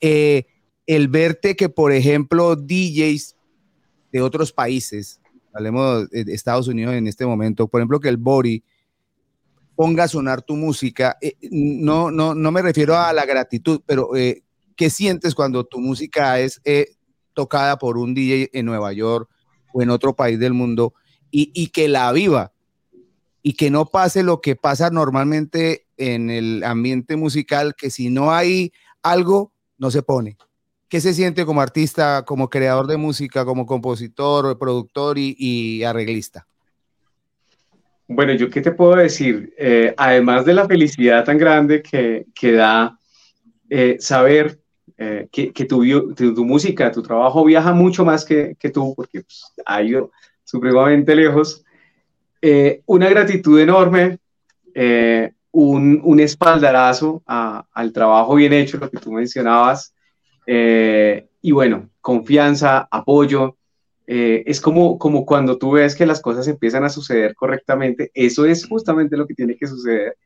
Eh, 0.01 0.47
el 0.87 1.09
verte 1.09 1.55
que, 1.55 1.69
por 1.69 1.93
ejemplo, 1.93 2.57
DJs 2.57 3.37
de 4.11 4.23
otros 4.23 4.53
países, 4.53 5.21
hablemos 5.53 6.09
de 6.09 6.33
Estados 6.33 6.67
Unidos 6.67 6.95
en 6.95 7.07
este 7.07 7.27
momento, 7.27 7.69
por 7.69 7.81
ejemplo, 7.81 8.01
que 8.01 8.09
el 8.09 8.17
Bori, 8.17 8.65
ponga 9.75 10.05
a 10.05 10.09
sonar 10.09 10.43
tu 10.43 10.57
música. 10.57 11.17
Eh, 11.21 11.37
no, 11.51 12.11
no, 12.11 12.35
no 12.35 12.53
me 12.53 12.63
refiero 12.63 12.97
a 12.97 13.13
la 13.13 13.27
gratitud, 13.27 13.83
pero 13.85 14.17
eh, 14.17 14.43
¿qué 14.77 14.91
sientes 14.91 15.35
cuando 15.35 15.65
tu 15.65 15.81
música 15.81 16.41
es 16.41 16.61
eh, 16.65 16.97
tocada 17.35 17.79
por 17.79 17.99
un 17.99 18.15
DJ 18.15 18.51
en 18.53 18.67
Nueva 18.67 18.93
York 18.93 19.29
o 19.73 19.83
en 19.83 19.91
otro 19.91 20.15
país 20.15 20.39
del 20.39 20.55
mundo 20.55 20.95
y, 21.37 21.51
y, 21.53 21.66
que 21.66 21.89
la 21.89 22.12
viva? 22.12 22.53
Y 23.43 23.55
que 23.55 23.68
no 23.68 23.87
pase 23.87 24.22
lo 24.22 24.41
que 24.41 24.55
pasa 24.55 24.91
normalmente 24.91 25.85
en 25.97 26.30
el 26.30 26.62
ambiente 26.62 27.16
musical, 27.16 27.74
que 27.76 27.91
si 27.91 28.09
no 28.09 28.32
hay 28.32 28.72
algo, 29.03 29.51
no 29.76 29.91
se 29.91 30.05
pone. 30.05 30.37
¿Qué 30.89 31.01
se 31.01 31.12
siente 31.12 31.45
como 31.45 31.61
artista, 31.61 32.24
como 32.24 32.49
creador 32.49 32.87
de 32.87 32.99
música, 32.99 33.45
como 33.45 33.66
compositor, 33.66 34.57
productor 34.57 35.18
y, 35.18 35.35
y 35.37 35.82
arreglista? 35.82 36.47
Bueno, 38.07 38.32
yo 38.35 38.49
qué 38.49 38.61
te 38.61 38.70
puedo 38.70 38.95
decir, 38.95 39.53
eh, 39.59 39.93
además 39.97 40.45
de 40.45 40.55
la 40.55 40.68
felicidad 40.68 41.24
tan 41.24 41.39
grande 41.39 41.82
que, 41.82 42.26
que 42.32 42.53
da 42.53 42.97
eh, 43.68 43.97
saber 43.99 44.61
eh, 44.99 45.26
que, 45.32 45.53
que 45.53 45.64
tu, 45.64 45.82
tu, 46.14 46.32
tu, 46.32 46.45
música, 46.45 46.93
tu 46.93 47.03
trabajo 47.03 47.45
viaja 47.45 47.72
mucho 47.72 48.05
más 48.05 48.24
que, 48.24 48.55
que 48.57 48.70
tú, 48.70 48.95
porque 48.95 49.22
pues, 49.22 49.53
ha 49.66 49.82
ido 49.82 50.12
supremamente 50.45 51.17
lejos, 51.17 51.65
eh, 52.41 52.83
una 52.87 53.09
gratitud 53.09 53.59
enorme, 53.59 54.19
eh, 54.75 55.33
un, 55.51 56.01
un, 56.05 56.21
espaldarazo 56.21 57.23
al 57.27 57.93
trabajo 57.93 58.35
bien 58.35 58.53
hecho, 58.53 58.77
lo 58.77 58.91
que 58.91 58.99
tú 58.99 59.13
mencionabas, 59.13 59.95
eh, 60.47 61.27
y 61.41 61.53
bueno, 61.53 61.89
confianza, 62.01 62.87
apoyo, 62.91 63.57
eh, 64.07 64.43
es 64.47 64.61
como, 64.61 64.99
como 64.99 65.25
cuando 65.25 65.57
tú 65.57 65.73
ves 65.73 65.95
que 65.95 66.05
las 66.05 66.21
cosas 66.21 66.47
empiezan 66.49 66.85
a 66.85 66.91
suceder 66.91 67.35
correctamente, 67.35 68.11
eso 68.13 68.45
es 68.45 68.67
justamente 68.67 69.17
lo 69.17 69.27
que 69.27 69.35
tiene 69.35 69.57
que 69.57 69.67
suceder. 69.67 70.17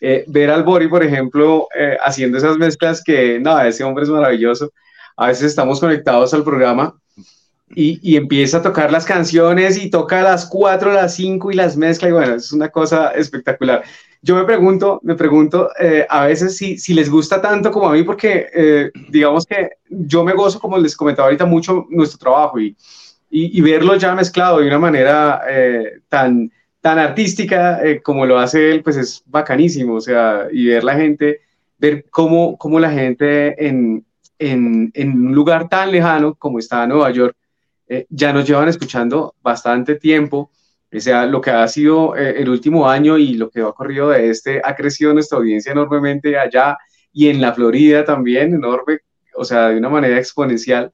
Ver 0.00 0.50
al 0.50 0.62
Bori, 0.62 0.86
por 0.86 1.02
ejemplo, 1.02 1.66
haciendo 2.04 2.38
esas 2.38 2.56
mezclas 2.56 3.02
que, 3.02 3.40
no, 3.40 3.60
ese 3.60 3.82
hombre 3.82 4.04
es 4.04 4.10
maravilloso. 4.10 4.72
A 5.16 5.26
veces 5.26 5.46
estamos 5.46 5.80
conectados 5.80 6.32
al 6.32 6.44
programa 6.44 6.96
y, 7.74 8.00
y, 8.02 8.16
empieza 8.16 8.58
a 8.58 8.62
tocar 8.62 8.90
las 8.90 9.04
canciones 9.04 9.82
y 9.82 9.90
toca 9.90 10.22
las 10.22 10.46
4, 10.46 10.90
a 10.90 10.94
las 10.94 11.14
5 11.14 11.50
y 11.50 11.54
las 11.54 11.76
mezcla 11.76 12.08
y 12.08 12.12
bueno, 12.12 12.34
es 12.34 12.52
una 12.52 12.68
cosa 12.68 13.10
espectacular. 13.10 13.84
Yo 14.20 14.34
me 14.34 14.44
pregunto, 14.44 15.00
me 15.04 15.14
pregunto 15.14 15.70
eh, 15.78 16.06
a 16.08 16.26
veces 16.26 16.56
si, 16.56 16.78
si, 16.78 16.92
les 16.92 17.08
gusta 17.08 17.40
tanto 17.40 17.70
como 17.70 17.88
a 17.88 17.92
mí, 17.92 18.02
porque 18.02 18.48
eh, 18.52 18.90
digamos 19.10 19.46
que 19.46 19.70
yo 19.88 20.24
me 20.24 20.32
gozo, 20.32 20.58
como 20.58 20.78
les 20.78 20.96
comentaba 20.96 21.26
ahorita, 21.28 21.44
mucho 21.44 21.86
nuestro 21.90 22.18
trabajo 22.18 22.58
y, 22.58 22.76
y, 23.30 23.60
verlo 23.60 23.94
ya 23.96 24.14
mezclado 24.14 24.58
de 24.58 24.66
una 24.66 24.78
manera 24.78 25.42
eh, 25.48 26.00
tan, 26.08 26.50
tan 26.80 26.98
artística 26.98 27.80
como 28.02 28.26
lo 28.26 28.38
hace 28.38 28.72
él, 28.72 28.82
pues 28.82 28.96
es 28.96 29.22
bacanísimo, 29.26 29.94
o 29.94 30.00
sea, 30.00 30.48
y 30.50 30.66
ver 30.66 30.82
la 30.82 30.96
gente, 30.96 31.40
ver 31.78 32.06
cómo, 32.10 32.56
cómo 32.56 32.80
la 32.80 32.90
gente 32.90 33.66
en, 33.66 34.04
en, 34.38 34.90
en 34.94 35.26
un 35.26 35.34
lugar 35.34 35.68
tan 35.68 35.92
lejano 35.92 36.34
como 36.34 36.58
está 36.58 36.86
Nueva 36.86 37.10
York, 37.10 37.36
ya 38.10 38.32
nos 38.32 38.46
llevan 38.46 38.68
escuchando 38.68 39.34
bastante 39.42 39.96
tiempo 39.96 40.50
o 40.90 41.00
sea, 41.00 41.26
lo 41.26 41.40
que 41.40 41.50
ha 41.50 41.68
sido 41.68 42.16
eh, 42.16 42.40
el 42.40 42.48
último 42.48 42.88
año 42.88 43.18
y 43.18 43.34
lo 43.34 43.50
que 43.50 43.60
ha 43.60 43.68
ocurrido 43.68 44.08
de 44.10 44.30
este, 44.30 44.60
ha 44.64 44.74
crecido 44.74 45.12
nuestra 45.12 45.38
audiencia 45.38 45.72
enormemente 45.72 46.38
allá 46.38 46.78
y 47.12 47.28
en 47.28 47.40
la 47.40 47.52
Florida 47.52 48.04
también, 48.04 48.54
enorme, 48.54 49.00
o 49.34 49.44
sea, 49.44 49.68
de 49.68 49.76
una 49.76 49.88
manera 49.90 50.18
exponencial. 50.18 50.92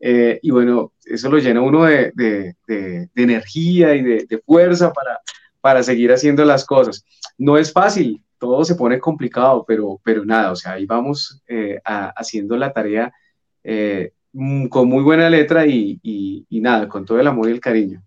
Eh, 0.00 0.38
y 0.42 0.50
bueno, 0.50 0.92
eso 1.04 1.30
lo 1.30 1.38
llena 1.38 1.60
uno 1.60 1.84
de, 1.84 2.12
de, 2.14 2.56
de, 2.66 3.08
energía 3.14 3.94
y 3.94 4.02
de, 4.02 4.42
fuerza 4.44 4.92
para, 4.92 5.20
para 5.60 5.82
seguir 5.82 6.12
haciendo 6.12 6.44
las 6.44 6.64
cosas. 6.64 7.04
No 7.38 7.58
es 7.58 7.72
fácil, 7.72 8.22
todo 8.38 8.64
se 8.64 8.74
pone 8.74 8.98
complicado, 8.98 9.64
pero, 9.66 10.00
pero 10.02 10.24
nada, 10.24 10.52
o 10.52 10.56
sea, 10.56 10.72
ahí 10.72 10.86
vamos 10.86 11.42
eh, 11.48 11.80
haciendo 11.84 12.56
la 12.56 12.72
tarea 12.72 13.12
con 14.68 14.88
muy 14.88 15.02
buena 15.02 15.30
letra 15.30 15.66
y, 15.66 15.98
y, 16.02 16.46
y 16.48 16.60
nada, 16.60 16.88
con 16.88 17.04
todo 17.04 17.20
el 17.20 17.26
amor 17.26 17.48
y 17.48 17.52
el 17.52 17.60
cariño. 17.60 18.02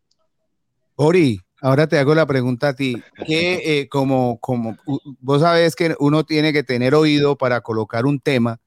Ori, 0.96 1.42
ahora 1.62 1.88
te 1.88 1.98
hago 1.98 2.16
la 2.16 2.26
pregunta 2.26 2.70
a 2.70 2.76
ti. 2.76 3.02
Que 3.26 3.80
eh, 3.80 3.90
como, 3.90 4.40
como 4.40 4.78
vos 5.20 5.42
sabes 5.42 5.76
que 5.76 5.96
uno 6.00 6.24
tiene 6.24 6.54
que 6.54 6.64
tener 6.64 6.96
oído 6.96 7.38
para 7.38 7.62
colocar 7.62 8.06
un 8.06 8.20
tema 8.20 8.60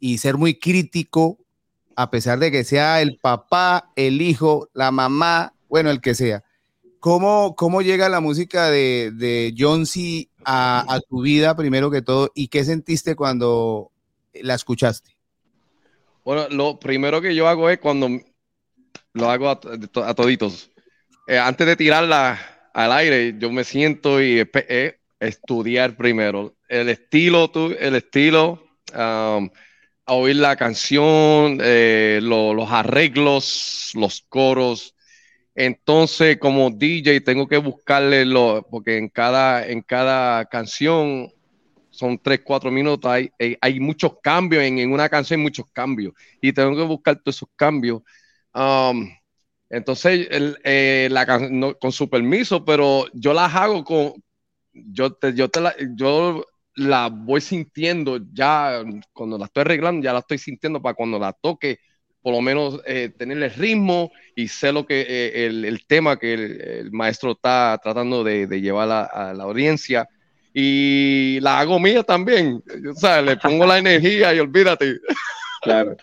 y 0.00 0.18
ser 0.18 0.36
muy 0.36 0.58
crítico, 0.58 1.38
a 1.94 2.10
pesar 2.10 2.38
de 2.38 2.50
que 2.50 2.64
sea 2.64 3.00
el 3.00 3.18
papá, 3.18 3.92
el 3.96 4.20
hijo, 4.20 4.68
la 4.74 4.90
mamá, 4.90 5.54
bueno, 5.68 5.90
el 5.90 6.00
que 6.00 6.14
sea. 6.14 6.42
¿Cómo, 6.98 7.56
cómo 7.56 7.82
llega 7.82 8.08
la 8.08 8.20
música 8.20 8.70
de, 8.70 9.10
de 9.14 9.54
John 9.58 9.86
C. 9.86 10.28
A, 10.44 10.98
tu 11.08 11.22
vida, 11.22 11.56
primero 11.56 11.90
que 11.90 12.02
todo, 12.02 12.30
y 12.34 12.48
qué 12.48 12.64
sentiste 12.64 13.14
cuando 13.14 13.92
la 14.34 14.54
escuchaste? 14.54 15.11
Bueno, 16.24 16.48
lo 16.50 16.78
primero 16.78 17.20
que 17.20 17.34
yo 17.34 17.48
hago 17.48 17.68
es 17.68 17.78
cuando 17.78 18.08
lo 19.14 19.30
hago 19.30 19.50
a 19.50 20.14
toditos 20.14 20.72
eh, 21.26 21.38
antes 21.38 21.66
de 21.66 21.76
tirarla 21.76 22.70
al 22.74 22.92
aire, 22.92 23.34
yo 23.38 23.50
me 23.52 23.64
siento 23.64 24.20
y 24.20 24.42
estudiar 25.20 25.96
primero 25.96 26.56
el 26.68 26.88
estilo, 26.88 27.50
el 27.78 27.94
estilo, 27.94 28.64
um, 28.92 29.48
a 30.04 30.14
oír 30.14 30.36
la 30.36 30.56
canción, 30.56 31.58
eh, 31.62 32.18
los 32.22 32.70
arreglos, 32.70 33.92
los 33.94 34.22
coros. 34.28 34.94
Entonces, 35.54 36.38
como 36.38 36.70
DJ, 36.70 37.20
tengo 37.20 37.46
que 37.46 37.58
buscarle 37.58 38.24
lo, 38.24 38.66
porque 38.68 38.96
en 38.96 39.08
cada, 39.08 39.66
en 39.66 39.82
cada 39.82 40.46
canción 40.46 41.32
son 41.92 42.18
tres, 42.18 42.40
cuatro 42.44 42.70
minutos, 42.70 43.10
hay, 43.10 43.30
hay, 43.60 43.78
muchos 43.78 44.14
cambios, 44.20 44.64
en, 44.64 44.78
en, 44.80 44.92
una 44.92 45.08
canción 45.08 45.40
hay 45.40 45.44
muchos 45.44 45.66
cambios, 45.72 46.14
y 46.40 46.52
tengo 46.52 46.74
que 46.76 46.82
buscar 46.82 47.16
todos 47.16 47.36
esos 47.36 47.48
cambios. 47.54 48.02
Um, 48.54 49.08
entonces, 49.70 50.28
eh, 50.64 51.08
con 51.80 51.92
su 51.92 52.10
permiso, 52.10 52.64
pero 52.64 53.06
yo 53.14 53.32
las 53.32 53.54
hago 53.54 53.84
con, 53.84 54.12
yo, 54.72 55.12
te, 55.14 55.34
yo, 55.34 55.48
te 55.48 55.60
la, 55.60 55.74
yo 55.96 56.44
la 56.74 57.08
voy 57.08 57.40
sintiendo 57.40 58.18
ya, 58.32 58.82
cuando 59.12 59.38
la 59.38 59.46
estoy 59.46 59.62
arreglando, 59.62 60.04
ya 60.04 60.12
la 60.12 60.20
estoy 60.20 60.38
sintiendo 60.38 60.82
para 60.82 60.94
cuando 60.94 61.18
la 61.18 61.32
toque, 61.32 61.78
por 62.22 62.32
lo 62.32 62.40
menos 62.40 62.80
eh, 62.86 63.10
tener 63.16 63.42
el 63.42 63.50
ritmo 63.50 64.12
y 64.36 64.48
sé 64.48 64.72
lo 64.72 64.86
que 64.86 65.00
eh, 65.08 65.46
el, 65.46 65.86
tema 65.86 66.18
que 66.18 66.34
el, 66.34 66.92
maestro 66.92 67.32
está 67.32 67.78
tratando 67.82 68.22
de, 68.22 68.46
llevar 68.60 68.90
a, 68.90 69.34
la 69.34 69.44
audiencia. 69.44 70.08
Y 70.54 71.40
la 71.40 71.60
hago 71.60 71.80
mía 71.80 72.02
también, 72.02 72.62
o 72.90 72.94
sea, 72.94 73.22
le 73.22 73.36
pongo 73.36 73.64
la 73.64 73.78
energía 73.78 74.34
y 74.34 74.40
olvídate. 74.40 74.98
Claro. 75.62 75.96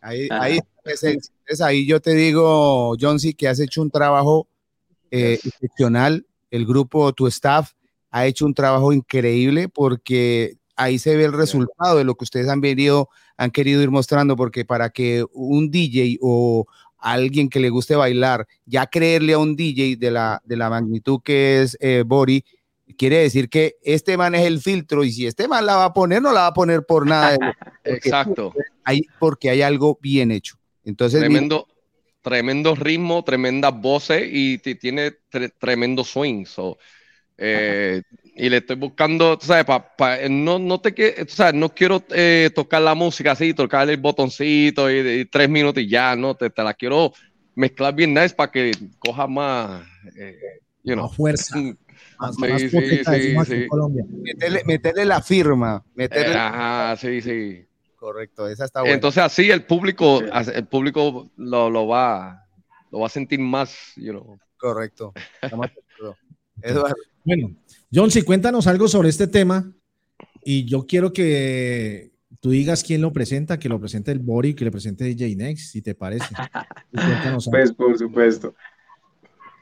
Ahí, 0.00 0.28
ahí 0.30 0.58
entonces 0.84 1.60
ahí 1.60 1.86
yo 1.86 2.00
te 2.00 2.14
digo, 2.14 2.96
Johnsy, 3.00 3.34
que 3.34 3.48
has 3.48 3.60
hecho 3.60 3.82
un 3.82 3.90
trabajo 3.90 4.48
eh, 5.10 5.38
excepcional. 5.44 6.26
El 6.50 6.66
grupo, 6.66 7.12
tu 7.12 7.26
staff, 7.26 7.72
ha 8.10 8.26
hecho 8.26 8.46
un 8.46 8.54
trabajo 8.54 8.92
increíble 8.92 9.68
porque 9.68 10.56
ahí 10.76 10.98
se 10.98 11.16
ve 11.16 11.24
el 11.24 11.32
resultado 11.32 11.98
de 11.98 12.04
lo 12.04 12.14
que 12.14 12.24
ustedes 12.24 12.48
han 12.48 12.60
venido, 12.60 13.08
han 13.36 13.50
querido 13.50 13.82
ir 13.82 13.90
mostrando, 13.90 14.36
porque 14.36 14.64
para 14.64 14.90
que 14.90 15.24
un 15.32 15.70
DJ 15.70 16.18
o 16.20 16.66
alguien 16.98 17.48
que 17.48 17.60
le 17.60 17.70
guste 17.70 17.96
bailar, 17.96 18.46
ya 18.64 18.86
creerle 18.86 19.34
a 19.34 19.38
un 19.38 19.56
DJ 19.56 19.96
de 19.96 20.10
la, 20.10 20.40
de 20.44 20.56
la 20.56 20.70
magnitud 20.70 21.20
que 21.22 21.62
es 21.62 21.76
eh, 21.80 22.04
Bori, 22.06 22.44
quiere 22.94 23.18
decir 23.18 23.48
que 23.48 23.76
este 23.82 24.16
man 24.16 24.34
es 24.34 24.46
el 24.46 24.60
filtro 24.60 25.04
y 25.04 25.12
si 25.12 25.26
este 25.26 25.48
man 25.48 25.66
la 25.66 25.76
va 25.76 25.84
a 25.86 25.92
poner, 25.92 26.22
no 26.22 26.32
la 26.32 26.42
va 26.42 26.46
a 26.48 26.54
poner 26.54 26.84
por 26.84 27.06
nada. 27.06 27.36
Exacto. 27.84 28.54
Hay, 28.84 29.02
porque 29.18 29.50
hay 29.50 29.62
algo 29.62 29.98
bien 30.00 30.30
hecho. 30.30 30.56
Entonces, 30.84 31.20
tremendo, 31.20 31.66
tremendo 32.22 32.74
ritmo, 32.74 33.24
tremendas 33.24 33.74
voces 33.80 34.28
y 34.30 34.58
tiene 34.58 35.12
tremendo 35.58 36.04
swing. 36.04 36.44
Eh, 37.38 38.02
y 38.34 38.48
le 38.48 38.58
estoy 38.58 38.76
buscando, 38.76 39.38
¿sabes? 39.40 39.66
no, 40.30 40.58
no, 40.58 40.80
te, 40.80 41.26
¿sabes? 41.28 41.54
no 41.54 41.68
quiero 41.70 42.02
eh, 42.10 42.50
tocar 42.54 42.82
la 42.82 42.94
música 42.94 43.32
así, 43.32 43.52
tocar 43.52 43.88
el 43.90 43.96
botoncito 43.96 44.90
y, 44.90 45.24
tres 45.26 45.48
minutos 45.48 45.82
y 45.82 45.88
ya, 45.88 46.14
no, 46.16 46.34
te, 46.34 46.50
la 46.56 46.74
quiero 46.74 47.12
mezclar 47.54 47.94
bien 47.94 48.14
nice 48.14 48.34
para 48.34 48.50
que 48.50 48.72
coja 48.98 49.26
más, 49.26 49.86
eh, 50.16 50.38
fuerza. 51.14 51.56
Más, 52.18 52.34
sí, 52.36 52.68
sí, 52.70 53.04
sí, 53.04 53.66
Meterle, 54.66 55.04
la 55.04 55.20
firma. 55.20 55.84
Meterle... 55.94 56.34
ajá, 56.34 56.96
sí, 56.96 57.20
sí. 57.20 57.66
Correcto, 57.96 58.46
esa 58.48 58.66
está 58.66 58.80
buena. 58.80 58.94
Entonces 58.94 59.22
así 59.22 59.50
el 59.50 59.64
público, 59.64 60.20
el 60.22 60.66
público 60.66 61.30
lo, 61.36 61.70
lo, 61.70 61.86
va, 61.86 62.46
lo 62.92 63.00
va 63.00 63.06
a 63.06 63.10
sentir 63.10 63.40
más, 63.40 63.92
you 63.96 64.12
know. 64.12 64.38
Correcto. 64.56 65.12
Eduardo. 66.62 66.94
Bueno, 67.24 67.56
John, 67.92 68.10
si 68.10 68.22
cuéntanos 68.22 68.66
algo 68.66 68.86
sobre 68.88 69.08
este 69.08 69.26
tema 69.26 69.72
y 70.44 70.64
yo 70.64 70.86
quiero 70.86 71.12
que 71.12 72.12
tú 72.40 72.50
digas 72.50 72.84
quién 72.84 73.00
lo 73.00 73.12
presenta, 73.12 73.58
que 73.58 73.68
lo 73.68 73.80
presente 73.80 74.12
el 74.12 74.20
Bori, 74.20 74.54
que 74.54 74.64
le 74.64 74.70
presente 74.70 75.04
DJ 75.04 75.34
Next, 75.34 75.72
si 75.72 75.82
te 75.82 75.94
parece. 75.94 76.26
pues 77.50 77.72
por 77.72 77.98
supuesto. 77.98 78.54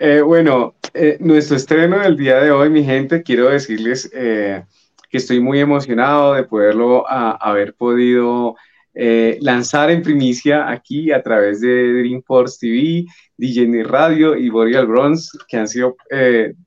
Eh, 0.00 0.22
bueno, 0.22 0.74
eh, 0.92 1.18
nuestro 1.20 1.56
estreno 1.56 2.00
del 2.00 2.16
día 2.16 2.40
de 2.40 2.50
hoy, 2.50 2.68
mi 2.68 2.82
gente, 2.82 3.22
quiero 3.22 3.48
decirles 3.48 4.10
eh, 4.12 4.64
que 5.08 5.18
estoy 5.18 5.38
muy 5.38 5.60
emocionado 5.60 6.34
de 6.34 6.42
poderlo 6.42 7.08
haber 7.08 7.74
podido 7.74 8.56
lanzar 8.96 9.90
en 9.90 10.02
primicia 10.02 10.70
aquí 10.70 11.10
a 11.10 11.20
través 11.20 11.60
de 11.60 11.94
Dreamforce 11.94 12.58
TV, 12.60 13.06
DJ 13.36 13.82
Radio 13.82 14.36
y 14.36 14.48
Boreal 14.48 14.86
Bronze, 14.86 15.36
que 15.48 15.56
han 15.56 15.66
sido 15.66 15.96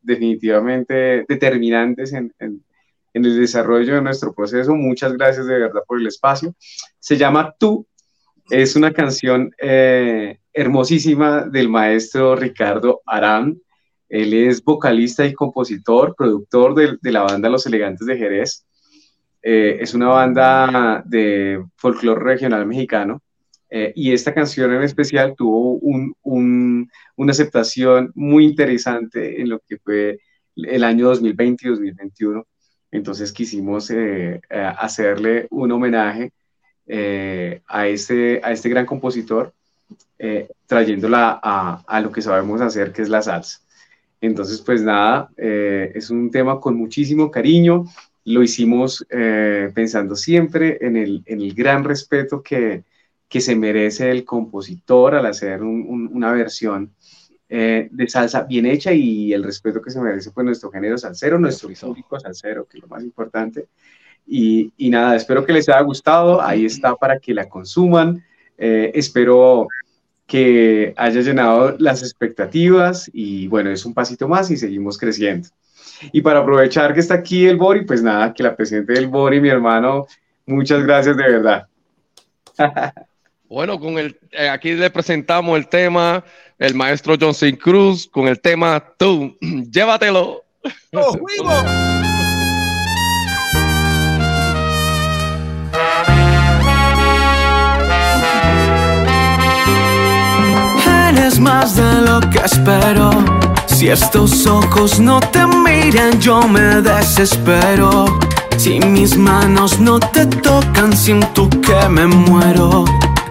definitivamente 0.01 1.25
determinantes 1.28 2.11
en, 2.11 2.34
el 3.13 3.39
desarrollo 3.39 3.95
de 3.95 4.01
nuestro 4.01 4.34
proceso. 4.34 4.75
Muchas 4.75 5.13
gracias 5.13 5.47
de 5.47 5.57
verdad 5.57 5.82
por 5.88 6.01
el 6.01 6.07
espacio. 6.07 6.53
Se 6.99 7.15
llama 7.15 7.55
Tú, 7.57 7.88
es 8.49 8.75
una 8.75 8.91
canción 8.91 9.51
hermosísima 10.58 11.43
del 11.43 11.70
maestro 11.70 12.36
Ricardo 12.36 13.01
Arán. 13.05 13.62
Él 14.10 14.34
es 14.34 14.64
vocalista 14.64 15.24
y 15.24 15.34
compositor, 15.34 16.16
productor 16.18 16.74
de, 16.74 17.12
la 17.12 17.22
banda 17.22 17.47
Los 17.47 17.68
Elegantes 17.68 18.08
de 18.08 18.18
Jerez. 18.18 18.66
Eh, 19.43 19.78
es 19.80 19.93
una 19.93 20.08
banda 20.08 21.03
de 21.05 21.64
folclore 21.76 22.24
regional 22.24 22.66
mexicano. 22.66 23.22
Eh, 23.70 23.93
y 23.95 24.14
esta 24.14 24.34
canción 24.34 24.74
en 24.74 24.82
especial 24.82 25.36
tuvo 25.38 25.80
una 26.24 27.32
aceptación 27.32 28.12
muy 28.16 28.45
interesante 28.45 29.39
en 29.39 29.49
lo 29.49 29.60
que 29.60 29.78
fue 29.78 30.20
el 30.55 30.84
año 30.84 31.10
2020 31.10 31.68
y 31.68 31.70
2021. 31.70 32.47
Entonces 32.89 33.32
quisimos 33.32 33.91
eh, 33.91 34.41
hacerle 34.49 35.45
un 35.51 35.72
homenaje 35.72 36.32
a, 37.68 37.88
este, 37.88 38.41
a 38.43 38.51
este 38.53 38.70
gran 38.70 38.88
compositor, 38.88 39.53
trayéndola 40.65 41.39
a, 41.41 41.83
a, 41.88 42.01
lo 42.01 42.11
que 42.11 42.21
sabemos 42.21 42.61
hacer, 42.61 42.91
que 42.91 43.01
es 43.01 43.09
la 43.09 43.21
salsa. 43.21 43.59
Entonces, 44.21 44.61
pues 44.61 44.81
nada, 44.81 45.29
eh, 45.38 45.91
es 45.93 46.09
un 46.09 46.31
tema 46.31 46.59
con 46.59 46.75
muchísimo 46.75 47.29
cariño. 47.29 47.85
Lo 48.25 48.43
hicimos 48.43 49.05
eh, 49.09 49.71
pensando 49.73 50.15
siempre 50.15 50.77
en 50.81 50.97
el, 50.97 51.53
gran 51.53 51.83
respeto 51.83 52.41
que, 52.41 52.83
que 53.29 53.41
se 53.41 53.55
merece 53.55 54.09
el 54.11 54.25
compositor 54.25 55.15
al 55.15 55.25
hacer 55.27 55.61
una 55.63 56.31
versión 56.31 56.93
eh, 57.49 57.88
de 57.91 58.09
salsa 58.09 58.43
bien 58.43 58.65
hecha 58.65 58.91
y 58.91 59.31
el 59.31 59.43
respeto 59.43 59.81
que 59.81 59.91
se 59.91 60.01
merece 60.01 60.31
pues 60.31 60.45
nuestro 60.45 60.71
género 60.71 60.97
salsero, 60.97 61.39
nuestro 61.39 61.69
público 61.69 62.19
salsero, 62.19 62.65
que 62.65 62.77
es 62.77 62.81
lo 62.81 62.89
más 62.89 63.03
importante. 63.03 63.67
Y, 64.25 64.73
y, 64.75 64.89
nada, 64.89 65.15
espero 65.15 65.45
que 65.45 65.53
les 65.53 65.69
haya 65.69 65.79
gustado, 65.81 66.41
ahí 66.41 66.65
está 66.65 66.95
para 66.95 67.17
que 67.17 67.33
la 67.33 67.47
consuman, 67.47 68.25
eh, 68.58 68.91
espero 68.95 69.68
que 70.26 70.93
haya 70.97 71.22
llenado 71.22 71.76
las 71.80 72.01
expectativas 72.01 73.10
y 73.14 73.47
bueno, 73.47 73.70
es 73.70 73.86
un 73.86 73.93
pasito 73.93 74.28
más 74.28 74.51
y 74.51 74.58
seguimos 74.58 74.97
creciendo. 74.97 75.47
Y 76.12 76.22
para 76.22 76.39
aprovechar 76.39 76.93
que 76.93 76.99
está 76.99 77.16
aquí 77.16 77.45
el 77.45 77.58
Bori, 77.58 77.86
pues 77.86 78.03
nada, 78.03 78.34
que 78.34 78.43
la 78.43 78.55
presente 78.55 78.93
del 78.93 79.08
Bori, 79.08 79.39
mi 79.39 79.49
hermano, 79.49 80.05
muchas 80.45 80.84
gracias 80.84 81.18
de 81.18 81.24
verdad. 81.24 81.68
Bueno, 83.49 83.80
con 83.80 83.97
el, 83.97 84.20
eh, 84.32 84.49
aquí 84.49 84.74
le 84.74 84.89
presentamos 84.89 85.58
el 85.58 85.70
tema, 85.70 86.24
el 86.60 86.76
maestro 86.76 87.16
Johnson 87.18 87.55
Cruz, 87.55 88.05
con 88.05 88.28
el 88.28 88.41
tema 88.41 88.84
Tú, 88.97 89.38
llévatelo. 89.72 90.43
¡Oh, 90.91 91.18
Eres 101.28 101.41
más 101.41 101.75
de 101.75 102.01
lo 102.03 102.21
que 102.21 102.39
espero. 102.39 103.11
Si 103.65 103.89
estos 103.89 104.47
ojos 104.47 104.97
no 104.97 105.19
te 105.19 105.45
miran, 105.45 106.17
yo 106.21 106.47
me 106.47 106.82
desespero. 106.82 108.05
Si 108.55 108.80
mis 108.80 109.17
manos 109.17 109.78
no 109.78 109.99
te 109.99 110.25
tocan, 110.25 110.95
siento 110.95 111.49
que 111.49 111.89
me 111.89 112.07
muero. 112.07 112.86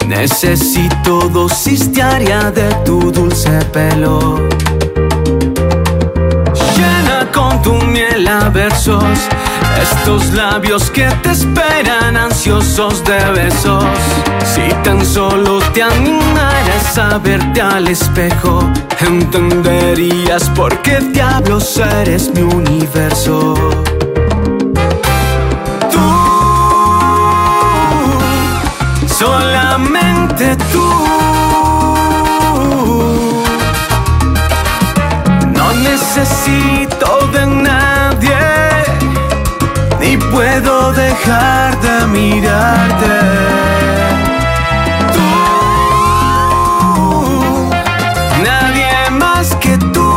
Necesito 0.06 1.30
dosis 1.30 1.90
diaria 1.90 2.50
de 2.50 2.68
tu 2.84 3.10
dulce 3.10 3.64
pelo. 3.72 4.46
Llena 6.76 7.32
con 7.32 7.62
tu 7.62 7.72
miel 7.72 8.28
a 8.28 8.50
versos 8.50 9.04
estos 9.92 10.32
labios 10.32 10.90
que 10.90 11.08
te 11.22 11.30
esperan 11.30 12.16
ansiosos 12.16 13.04
de 13.04 13.18
besos. 13.30 13.84
Si 14.54 14.68
tan 14.82 15.04
solo 15.04 15.58
te 15.74 15.82
animaras 15.82 16.98
a 16.98 17.18
verte 17.18 17.60
al 17.60 17.88
espejo, 17.88 18.70
entenderías 19.00 20.48
por 20.50 20.80
qué 20.82 20.98
diablos 21.00 21.78
eres 21.78 22.30
mi 22.34 22.42
universo. 22.42 23.54
solamente 29.18 30.56
tú. 30.72 30.88
No 35.56 35.72
necesito 35.88 37.08
de 37.32 37.46
nadie, 37.46 37.95
ni 40.06 40.16
puedo 40.16 40.92
dejar 40.92 41.80
de 41.80 42.06
mirarte. 42.06 43.14
Tú, 45.14 45.28
nadie 48.44 49.10
más 49.10 49.54
que 49.56 49.76
tú. 49.94 50.12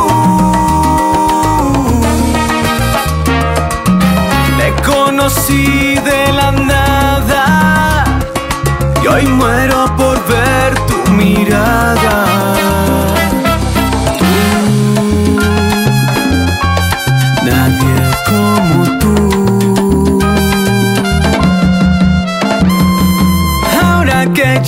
Te 4.60 4.68
conocí 4.84 5.96
de 5.96 6.34
la 6.34 6.52
nada 6.52 7.44
hoy 9.12 9.26
muero 9.26 9.96
por 9.98 10.18
ver 10.28 10.76
tu 10.88 11.12
mirada. 11.12 12.79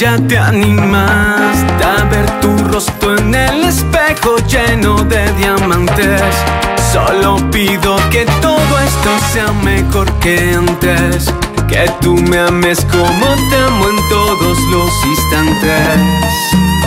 Ya 0.02 0.18
te 0.28 0.36
animas 0.36 1.64
a 1.86 2.04
ver 2.06 2.26
tu 2.40 2.58
rostro 2.70 3.20
en 3.20 3.36
el 3.36 3.66
espejo 3.66 4.38
lleno 4.48 4.96
de 5.04 5.32
diamantes. 5.34 6.24
Solo 6.92 7.38
pido 7.52 7.98
que 8.10 8.26
todo 8.42 8.80
esto 8.80 9.10
sea 9.32 9.52
mejor 9.64 10.12
que 10.14 10.56
antes 10.56 11.32
que 11.68 11.86
tú 12.02 12.16
me 12.16 12.40
ames 12.40 12.84
como 12.86 13.26
te 13.52 13.58
amo 13.58 13.90
en 13.90 14.10
todos 14.10 14.58
los 14.72 14.92
instantes. 15.06 16.81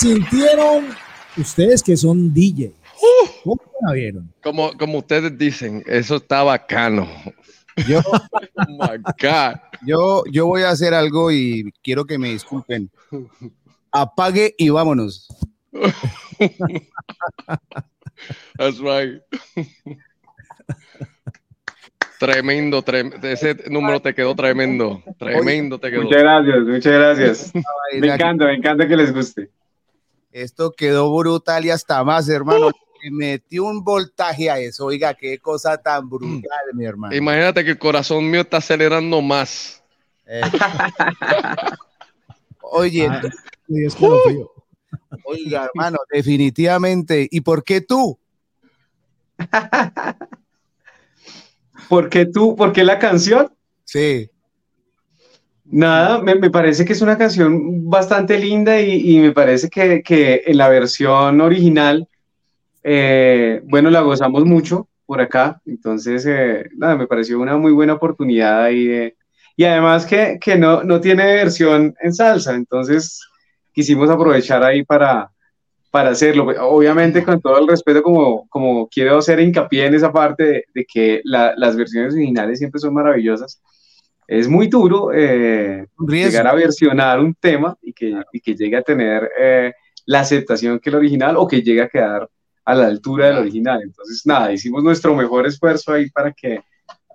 Sintieron 0.00 0.88
ustedes 1.36 1.82
que 1.82 1.96
son 1.96 2.32
DJ? 2.32 2.72
¿Cómo 3.44 3.60
la 3.86 3.92
vieron? 3.94 4.32
Como, 4.42 4.72
como 4.76 4.98
ustedes 4.98 5.36
dicen, 5.38 5.82
eso 5.86 6.16
está 6.16 6.42
bacano. 6.42 7.06
Yo, 7.88 8.00
Oh 8.56 8.66
my 8.68 8.98
God. 9.20 9.54
yo, 9.86 10.24
yo 10.30 10.46
voy 10.46 10.62
a 10.62 10.70
hacer 10.70 10.92
algo 10.94 11.30
y 11.32 11.72
quiero 11.82 12.04
que 12.04 12.18
me 12.18 12.30
disculpen. 12.30 12.90
Apague 13.92 14.54
y 14.58 14.68
vámonos. 14.68 15.28
That's 18.58 18.78
right. 18.80 19.22
Tremendo, 22.18 22.82
trem- 22.82 23.14
ese 23.24 23.56
número 23.70 24.00
te 24.02 24.14
quedó 24.14 24.34
tremendo. 24.34 25.02
Tremendo 25.18 25.78
te 25.80 25.90
quedó. 25.90 26.02
Muchas 26.02 26.20
gracias, 26.22 26.58
muchas 26.66 26.92
gracias. 26.92 27.52
Me 27.98 28.08
encanta, 28.14 28.44
me 28.44 28.54
encanta 28.56 28.86
que 28.86 28.96
les 28.96 29.14
guste. 29.14 29.48
Esto 30.32 30.72
quedó 30.72 31.14
brutal 31.16 31.64
y 31.64 31.70
hasta 31.70 32.02
más, 32.04 32.28
hermano. 32.28 32.70
Le 33.02 33.10
metió 33.10 33.64
un 33.64 33.82
voltaje 33.82 34.50
a 34.50 34.58
eso. 34.58 34.86
Oiga, 34.86 35.14
qué 35.14 35.38
cosa 35.38 35.78
tan 35.78 36.08
brutal, 36.08 36.42
mi 36.74 36.84
hermano. 36.84 37.14
Imagínate 37.16 37.64
que 37.64 37.70
el 37.70 37.78
corazón 37.78 38.30
mío 38.30 38.42
está 38.42 38.58
acelerando 38.58 39.20
más. 39.22 39.82
Eh. 40.26 40.42
Oye, 42.60 43.08
Ah, 43.08 43.20
frío. 44.24 44.52
oiga, 45.24 45.64
hermano, 45.64 45.98
definitivamente. 46.12 47.26
¿Y 47.30 47.40
por 47.40 47.64
qué 47.64 47.80
tú? 47.80 48.18
¿Por 51.88 52.08
qué 52.08 52.26
tú? 52.26 52.54
¿Por 52.54 52.72
qué 52.72 52.84
la 52.84 52.98
canción? 52.98 53.52
Sí. 53.84 54.30
Nada, 55.72 56.20
me, 56.20 56.34
me 56.34 56.50
parece 56.50 56.84
que 56.84 56.92
es 56.94 57.02
una 57.02 57.16
canción 57.16 57.88
bastante 57.88 58.38
linda 58.38 58.80
y, 58.80 59.16
y 59.16 59.20
me 59.20 59.30
parece 59.32 59.68
que, 59.68 60.02
que 60.02 60.42
en 60.46 60.56
la 60.58 60.68
versión 60.68 61.40
original, 61.40 62.08
eh, 62.84 63.62
bueno, 63.66 63.90
la 63.90 64.00
gozamos 64.02 64.44
mucho 64.46 64.88
por 65.06 65.20
acá. 65.20 65.60
Entonces, 65.66 66.26
eh, 66.28 66.66
nada, 66.76 66.96
me 66.96 67.06
pareció 67.08 67.40
una 67.40 67.56
muy 67.58 67.72
buena 67.72 67.94
oportunidad 67.94 68.64
ahí 68.64 69.12
y 69.56 69.64
además 69.64 70.06
que, 70.06 70.38
que 70.40 70.56
no, 70.56 70.84
no 70.84 71.00
tiene 71.00 71.24
versión 71.26 71.94
en 72.02 72.14
salsa, 72.14 72.54
entonces 72.54 73.20
quisimos 73.72 74.10
aprovechar 74.10 74.62
ahí 74.64 74.84
para, 74.84 75.30
para 75.90 76.10
hacerlo. 76.10 76.46
Obviamente 76.68 77.24
con 77.24 77.40
todo 77.40 77.58
el 77.58 77.68
respeto, 77.68 78.02
como, 78.02 78.46
como 78.48 78.88
quiero 78.88 79.18
hacer 79.18 79.40
hincapié 79.40 79.86
en 79.86 79.94
esa 79.94 80.12
parte 80.12 80.44
de, 80.44 80.64
de 80.74 80.84
que 80.86 81.20
la- 81.24 81.54
las 81.56 81.76
versiones 81.76 82.14
originales 82.14 82.58
siempre 82.58 82.80
son 82.80 82.94
maravillosas. 82.94 83.60
Es 84.30 84.46
muy 84.46 84.68
duro 84.68 85.10
eh, 85.12 85.88
llegar 86.08 86.46
a 86.46 86.54
versionar 86.54 87.18
un 87.18 87.34
tema 87.34 87.76
y 87.82 87.92
que, 87.92 88.14
y 88.32 88.40
que 88.40 88.54
llegue 88.54 88.76
a 88.76 88.82
tener 88.82 89.28
eh, 89.36 89.72
la 90.06 90.20
aceptación 90.20 90.78
que 90.78 90.88
el 90.90 90.96
original 90.96 91.36
o 91.36 91.48
que 91.48 91.62
llegue 91.62 91.82
a 91.82 91.88
quedar 91.88 92.28
a 92.64 92.74
la 92.76 92.86
altura 92.86 93.26
del 93.26 93.38
original. 93.38 93.80
Entonces, 93.82 94.22
nada, 94.24 94.52
hicimos 94.52 94.84
nuestro 94.84 95.16
mejor 95.16 95.48
esfuerzo 95.48 95.92
ahí 95.92 96.08
para 96.10 96.32
que, 96.32 96.60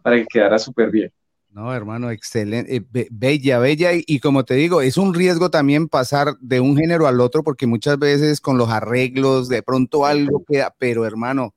para 0.03 0.17
que 0.17 0.25
quedara 0.25 0.59
súper 0.59 0.91
bien. 0.91 1.09
No, 1.51 1.73
hermano, 1.73 2.11
excelente, 2.11 2.75
eh, 2.75 2.83
be- 2.91 3.07
bella, 3.09 3.59
bella. 3.59 3.93
Y, 3.93 4.03
y 4.05 4.19
como 4.19 4.43
te 4.43 4.55
digo, 4.55 4.81
es 4.81 4.97
un 4.97 5.13
riesgo 5.13 5.49
también 5.49 5.87
pasar 5.87 6.35
de 6.41 6.59
un 6.59 6.75
género 6.75 7.07
al 7.07 7.21
otro, 7.21 7.43
porque 7.43 7.65
muchas 7.65 7.97
veces 7.97 8.41
con 8.41 8.57
los 8.57 8.69
arreglos, 8.69 9.47
de 9.47 9.63
pronto 9.63 10.05
algo 10.05 10.43
queda, 10.45 10.75
pero 10.77 11.05
hermano, 11.05 11.53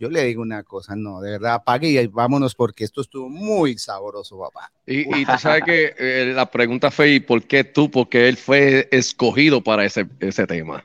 yo 0.00 0.08
le 0.08 0.24
digo 0.24 0.40
una 0.40 0.62
cosa, 0.64 0.96
no, 0.96 1.20
de 1.20 1.32
verdad, 1.32 1.54
apague 1.54 1.88
y 1.90 2.06
vámonos, 2.06 2.54
porque 2.54 2.84
esto 2.84 3.02
estuvo 3.02 3.28
muy 3.28 3.76
sabroso, 3.76 4.38
papá. 4.38 4.72
Y, 4.86 5.00
y 5.20 5.26
tú 5.26 5.32
sabes 5.38 5.62
que 5.62 5.94
eh, 5.98 6.32
la 6.34 6.50
pregunta 6.50 6.90
fue, 6.90 7.10
¿y 7.10 7.20
por 7.20 7.42
qué 7.44 7.64
tú? 7.64 7.90
Porque 7.90 8.26
él 8.28 8.38
fue 8.38 8.88
escogido 8.90 9.62
para 9.62 9.84
ese, 9.84 10.06
ese 10.18 10.46
tema. 10.46 10.82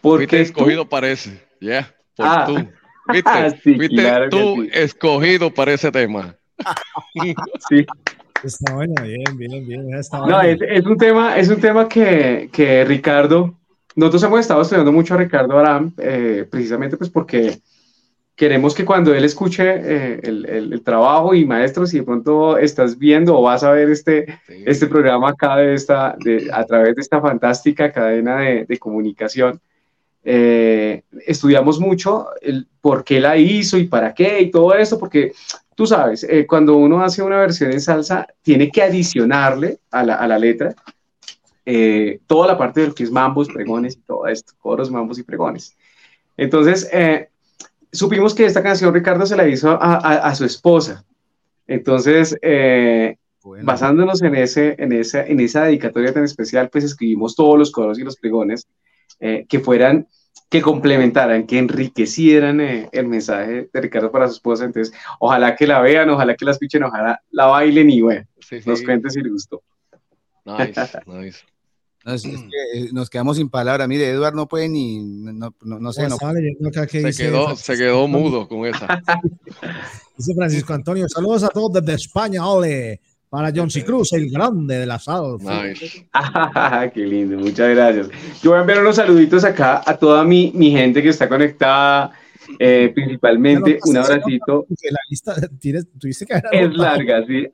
Porque 0.00 0.26
Fuiste 0.26 0.40
escogido 0.40 0.88
para 0.88 1.10
ese. 1.10 1.40
Yeah, 1.60 1.94
por 2.16 2.26
Ah. 2.26 2.44
tú. 2.46 2.54
¿Viste? 3.12 3.50
Sí, 3.62 3.74
Fuiste 3.76 3.96
claro 3.96 4.24
que 4.24 4.30
tú 4.30 4.62
sí. 4.64 4.70
escogido 4.72 5.54
para 5.54 5.72
ese 5.72 5.92
tema. 5.92 6.34
sí. 7.68 7.86
Está 8.42 8.74
buena, 8.74 9.02
bien, 9.02 9.22
bien, 9.36 9.66
bien. 9.68 9.94
Está 9.94 10.18
No, 10.18 10.40
es, 10.40 10.58
es 10.62 10.84
un 10.86 10.96
tema, 10.96 11.36
es 11.36 11.48
un 11.48 11.60
tema 11.60 11.88
que, 11.88 12.48
que 12.52 12.84
Ricardo, 12.84 13.59
nosotros 13.96 14.22
hemos 14.22 14.40
estado 14.40 14.62
estudiando 14.62 14.92
mucho 14.92 15.14
a 15.14 15.18
Ricardo 15.18 15.58
Aram, 15.58 15.92
eh, 15.98 16.46
precisamente 16.50 16.96
pues 16.96 17.10
porque 17.10 17.58
queremos 18.36 18.74
que 18.74 18.84
cuando 18.86 19.14
él 19.14 19.24
escuche 19.24 19.62
eh, 19.66 20.20
el, 20.22 20.46
el- 20.46 20.72
el 20.72 20.82
trabajo 20.82 21.34
y 21.34 21.44
maestros, 21.44 21.90
si 21.90 21.98
de 21.98 22.04
pronto 22.04 22.56
estás 22.56 22.96
viendo 22.98 23.36
o 23.38 23.42
vas 23.42 23.62
a 23.64 23.72
ver 23.72 23.90
este, 23.90 24.26
Sí. 24.46 24.62
este 24.66 24.86
programa 24.86 25.30
acá 25.30 25.56
de 25.56 25.74
esta, 25.74 26.16
de, 26.24 26.48
a 26.52 26.64
través 26.64 26.94
de 26.96 27.02
esta 27.02 27.20
fantástica 27.20 27.92
cadena 27.92 28.38
de, 28.38 28.64
de 28.64 28.78
comunicación, 28.78 29.60
eh, 30.24 31.02
estudiamos 31.26 31.80
mucho 31.80 32.28
el 32.42 32.66
por 32.80 33.04
qué 33.04 33.20
la 33.20 33.36
hizo 33.36 33.78
y 33.78 33.86
para 33.86 34.14
qué 34.14 34.40
y 34.42 34.50
todo 34.50 34.74
esto, 34.74 34.98
porque 34.98 35.32
tú 35.74 35.86
sabes, 35.86 36.24
eh, 36.24 36.46
cuando 36.46 36.76
uno 36.76 37.02
hace 37.02 37.22
una 37.22 37.40
versión 37.40 37.72
en 37.72 37.80
salsa, 37.80 38.26
tiene 38.42 38.70
que 38.70 38.82
adicionarle 38.82 39.78
a 39.90 40.04
la, 40.04 40.14
a 40.16 40.26
la 40.26 40.38
letra 40.38 40.74
eh, 41.72 42.20
toda 42.26 42.46
la 42.48 42.56
parte 42.58 42.80
de 42.80 42.88
lo 42.88 42.94
que 42.94 43.04
es 43.04 43.10
mambos, 43.12 43.48
pregones 43.48 43.96
y 43.96 44.00
todo 44.00 44.26
esto, 44.26 44.52
coros, 44.58 44.90
mambos 44.90 45.18
y 45.18 45.22
pregones. 45.22 45.76
Entonces, 46.36 46.88
eh, 46.92 47.28
supimos 47.92 48.34
que 48.34 48.44
esta 48.44 48.62
canción 48.62 48.92
Ricardo 48.94 49.24
se 49.26 49.36
la 49.36 49.46
hizo 49.46 49.70
a, 49.70 49.94
a- 49.96 50.28
a 50.28 50.34
su 50.34 50.44
esposa. 50.44 51.04
Entonces, 51.66 52.36
eh, 52.42 53.16
Bueno, 53.44 53.64
basándonos 53.66 54.22
en, 54.22 54.34
ese, 54.34 54.74
en, 54.78 54.92
esa, 54.92 55.24
en 55.24 55.38
esa 55.40 55.64
dedicatoria 55.64 56.12
tan 56.12 56.24
especial, 56.24 56.68
pues 56.70 56.84
escribimos 56.84 57.34
todos 57.36 57.58
los 57.58 57.70
coros 57.70 57.98
y 57.98 58.02
los 58.04 58.16
pregones 58.16 58.66
que 59.48 59.60
fueran, 59.60 60.06
que 60.48 60.62
complementaran, 60.62 61.46
que 61.46 61.58
enriquecieran 61.58 62.60
eh, 62.60 62.88
el 62.92 63.06
mensaje 63.06 63.68
de 63.72 63.80
Ricardo 63.80 64.10
para 64.10 64.26
su 64.28 64.34
esposa. 64.34 64.64
Entonces, 64.64 64.94
ojalá 65.18 65.54
que 65.54 65.66
la 65.66 65.80
vean, 65.80 66.08
ojalá 66.10 66.34
que 66.34 66.44
la 66.46 66.52
escuchen, 66.52 66.82
ojalá 66.84 67.20
la 67.30 67.46
bailen 67.46 67.90
y 67.90 68.00
bueno, 68.00 68.24
Sí, 68.40 68.60
sí. 68.60 68.68
nos 68.68 68.82
cuenten 68.82 69.10
si 69.10 69.20
les 69.20 69.30
gustó. 69.32 69.62
Nice, 70.44 70.80
nice. 71.06 71.44
No, 72.04 72.14
es- 72.14 72.24
es 72.24 72.40
que, 72.40 72.78
eh, 72.80 72.88
nos 72.92 73.10
quedamos 73.10 73.36
sin 73.36 73.48
palabras. 73.48 73.86
Mire, 73.88 74.08
Eduardo 74.10 74.36
no 74.36 74.48
puede 74.48 74.68
ni, 74.68 75.00
no, 75.00 75.54
no, 75.62 75.78
no 75.78 75.92
sé, 75.92 76.08
no, 76.08 76.16
que 76.18 76.86
Se 76.88 77.06
dice 77.06 77.22
quedó, 77.24 77.54
se 77.56 77.76
quedó 77.76 78.06
mudo 78.08 78.48
con 78.48 78.66
esa. 78.66 78.86
Dice 80.16 80.34
Francisco 80.34 80.74
Antonio, 80.74 81.06
saludos 81.08 81.44
a 81.44 81.48
todos 81.48 81.72
desde 81.72 81.94
España, 81.94 82.46
ole. 82.46 83.00
Para 83.30 83.52
John 83.54 83.70
C. 83.70 83.84
Cruz, 83.84 84.12
el 84.12 84.28
grande 84.28 84.76
de 84.76 84.86
la 84.86 84.98
salsa. 84.98 85.62
Nice. 85.62 86.04
Qué 86.94 87.06
lindo, 87.06 87.38
muchas 87.38 87.70
gracias. 87.70 88.08
Yo 88.42 88.50
voy 88.50 88.58
a 88.58 88.62
enviar 88.62 88.80
unos 88.80 88.96
saluditos 88.96 89.44
acá 89.44 89.82
a 89.86 89.96
toda 89.96 90.24
mi, 90.24 90.50
mi 90.52 90.72
gente 90.72 91.00
que 91.00 91.10
está 91.10 91.28
conectada, 91.28 92.10
eh, 92.58 92.90
principalmente 92.94 93.78
un 93.84 93.96
abracito. 93.96 94.66
La 94.90 94.98
lista 95.08 95.34
tienes, 95.60 95.86
tuviste 95.98 96.26
que 96.26 96.34
haber 96.34 96.48
Es 96.52 96.74
larga, 96.74 97.24
sí. 97.26 97.48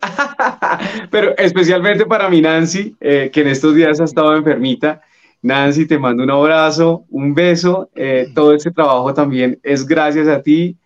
Pero 1.11 1.37
especialmente 1.37 2.07
para 2.07 2.29
mi 2.29 2.41
Nancy, 2.41 2.97
eh, 3.01 3.31
que 3.33 3.41
en 3.43 3.49
estos 3.49 3.75
días 3.75 4.01
ha 4.01 4.05
estado 4.05 4.37
enfermita. 4.37 5.03
Nancy, 5.43 5.87
te 5.87 5.99
mando 5.99 6.25
un 6.25 6.31
abrazo, 6.31 7.05
un 7.11 7.35
beso. 7.35 7.91
eh, 7.95 8.29
todo 8.35 8.55
este 8.55 8.71
trabajo 8.71 9.13
también 9.15 9.59
es 9.63 9.87
gracias 9.87 10.27
a 10.29 10.43
ti. 10.43 10.77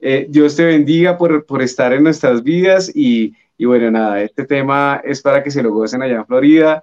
Eh, 0.00 0.26
Dios 0.28 0.56
te 0.56 0.64
bendiga 0.64 1.16
por, 1.16 1.44
por 1.46 1.62
estar 1.62 1.92
en 1.92 2.02
nuestras 2.02 2.42
vidas 2.42 2.90
y, 2.94 3.34
y 3.56 3.64
bueno, 3.66 3.90
nada, 3.90 4.22
este 4.22 4.44
tema 4.44 5.00
es 5.04 5.20
para 5.20 5.42
que 5.42 5.50
se 5.50 5.62
lo 5.62 5.72
gocen 5.72 6.02
allá 6.02 6.16
en 6.16 6.26
Florida. 6.26 6.82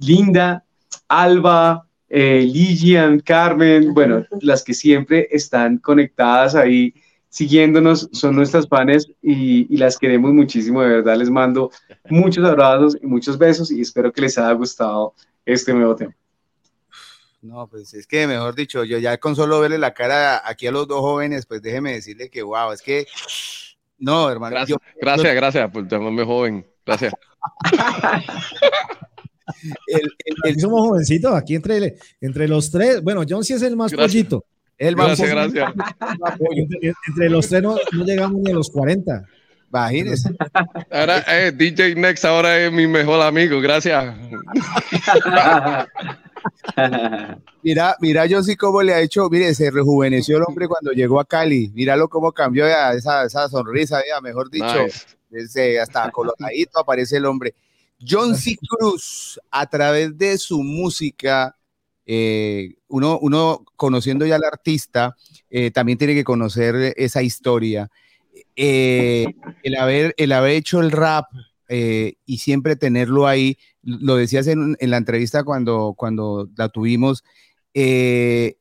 Linda, 0.00 0.64
Alba, 1.08 1.87
eh, 2.10 2.40
Ligian, 2.50 3.20
Carmen, 3.20 3.92
bueno, 3.94 4.24
las 4.40 4.62
que 4.64 4.74
siempre 4.74 5.28
están 5.30 5.78
conectadas 5.78 6.54
ahí 6.54 6.94
siguiéndonos, 7.28 8.08
son 8.12 8.34
nuestras 8.36 8.66
fans 8.66 9.06
y, 9.22 9.72
y 9.72 9.76
las 9.76 9.98
queremos 9.98 10.32
muchísimo, 10.32 10.80
de 10.82 10.88
verdad 10.88 11.16
les 11.16 11.28
mando 11.30 11.70
muchos 12.08 12.44
abrazos 12.44 12.96
y 13.02 13.06
muchos 13.06 13.36
besos 13.36 13.70
y 13.70 13.80
espero 13.82 14.10
que 14.10 14.22
les 14.22 14.38
haya 14.38 14.52
gustado 14.52 15.14
este 15.44 15.74
nuevo 15.74 15.94
tema. 15.94 16.14
no, 17.42 17.66
pues 17.68 17.92
es 17.94 18.06
que 18.06 18.26
mejor 18.26 18.54
dicho, 18.54 18.82
yo 18.84 18.96
ya 18.98 19.18
con 19.18 19.36
solo 19.36 19.60
verle 19.60 19.76
la 19.78 19.92
cara 19.92 20.40
aquí 20.48 20.66
a 20.66 20.72
los 20.72 20.88
dos 20.88 21.00
jóvenes, 21.00 21.44
pues 21.44 21.60
déjeme 21.60 21.92
decirle 21.92 22.30
que 22.30 22.42
wow, 22.42 22.72
es 22.72 22.80
que 22.82 23.06
no, 23.98 24.30
hermano, 24.30 24.54
Gracias, 24.56 24.78
yo- 24.78 24.92
gracias, 25.00 25.34
gracias 25.34 25.70
por 25.70 25.86
llamarme 25.88 26.24
joven. 26.24 26.66
Gracias. 26.86 27.12
el, 29.86 30.00
el- 30.00 30.36
el- 30.44 30.50
Aquí 30.52 30.60
somos 30.60 30.80
jovencitos, 30.88 31.34
aquí 31.34 31.54
entre, 31.54 31.96
entre 32.20 32.48
los 32.48 32.70
tres. 32.70 33.02
Bueno, 33.02 33.22
John 33.28 33.44
sí 33.44 33.54
es 33.54 33.62
el 33.62 33.76
más 33.76 33.92
Gracias. 33.92 34.10
pollito. 34.12 34.44
el 34.78 34.96
más 34.96 35.06
Gracias, 35.18 35.30
gracias. 35.30 35.72
Entre, 36.56 36.92
entre 37.08 37.28
los 37.30 37.48
tres 37.48 37.62
no, 37.62 37.76
no 37.92 38.04
llegamos 38.04 38.40
ni 38.42 38.50
a 38.50 38.54
los 38.54 38.70
40. 38.70 39.24
imagínese. 39.70 40.30
Ahora, 40.90 41.24
eh, 41.28 41.52
DJ 41.52 41.94
Next 41.96 42.24
ahora 42.24 42.58
es 42.64 42.72
mi 42.72 42.86
mejor 42.86 43.20
amigo. 43.20 43.60
Gracias. 43.60 44.14
Mira, 47.62 47.96
mira, 48.00 48.26
yo 48.26 48.42
sí 48.42 48.56
cómo 48.56 48.82
le 48.82 48.94
ha 48.94 49.00
hecho, 49.00 49.28
mire, 49.28 49.54
se 49.54 49.70
rejuveneció 49.70 50.36
el 50.38 50.44
hombre 50.46 50.68
cuando 50.68 50.92
llegó 50.92 51.20
a 51.20 51.24
Cali, 51.24 51.70
míralo 51.74 52.08
cómo 52.08 52.32
cambió 52.32 52.66
ya 52.66 52.92
esa, 52.92 53.24
esa 53.24 53.48
sonrisa, 53.48 54.00
ya, 54.08 54.20
mejor 54.20 54.50
dicho, 54.50 54.84
Nice. 54.84 55.06
ese, 55.32 55.80
hasta 55.80 56.10
coloradito 56.10 56.78
aparece 56.78 57.16
el 57.16 57.26
hombre. 57.26 57.54
John 58.06 58.36
C. 58.36 58.56
Cruz, 58.56 59.40
a 59.50 59.66
través 59.66 60.16
de 60.16 60.38
su 60.38 60.62
música, 60.62 61.56
eh, 62.06 62.76
uno, 62.88 63.18
uno 63.20 63.64
conociendo 63.76 64.24
ya 64.24 64.36
al 64.36 64.44
artista, 64.44 65.16
eh, 65.50 65.70
también 65.70 65.98
tiene 65.98 66.14
que 66.14 66.24
conocer 66.24 66.94
esa 66.96 67.22
historia. 67.22 67.90
Eh, 68.56 69.26
el, 69.62 69.76
haber, 69.76 70.14
el 70.16 70.32
haber 70.32 70.52
hecho 70.52 70.80
el 70.80 70.90
rap 70.90 71.26
y 71.70 72.38
siempre 72.38 72.76
tenerlo 72.76 73.26
ahí, 73.26 73.58
lo 73.82 74.16
decías 74.16 74.46
en, 74.46 74.74
en, 74.80 74.90
la 74.90 74.96
entrevista 74.96 75.44
cuando, 75.44 75.92
cuando 75.94 76.48
la 76.56 76.70
tuvimos, 76.70 77.24
es 77.74 78.56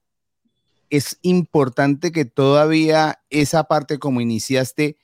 importante 1.22 2.12
que 2.12 2.26
todavía 2.26 3.22
esa 3.30 3.64
parte 3.64 3.98
como 3.98 4.20
iniciaste, 4.20 4.98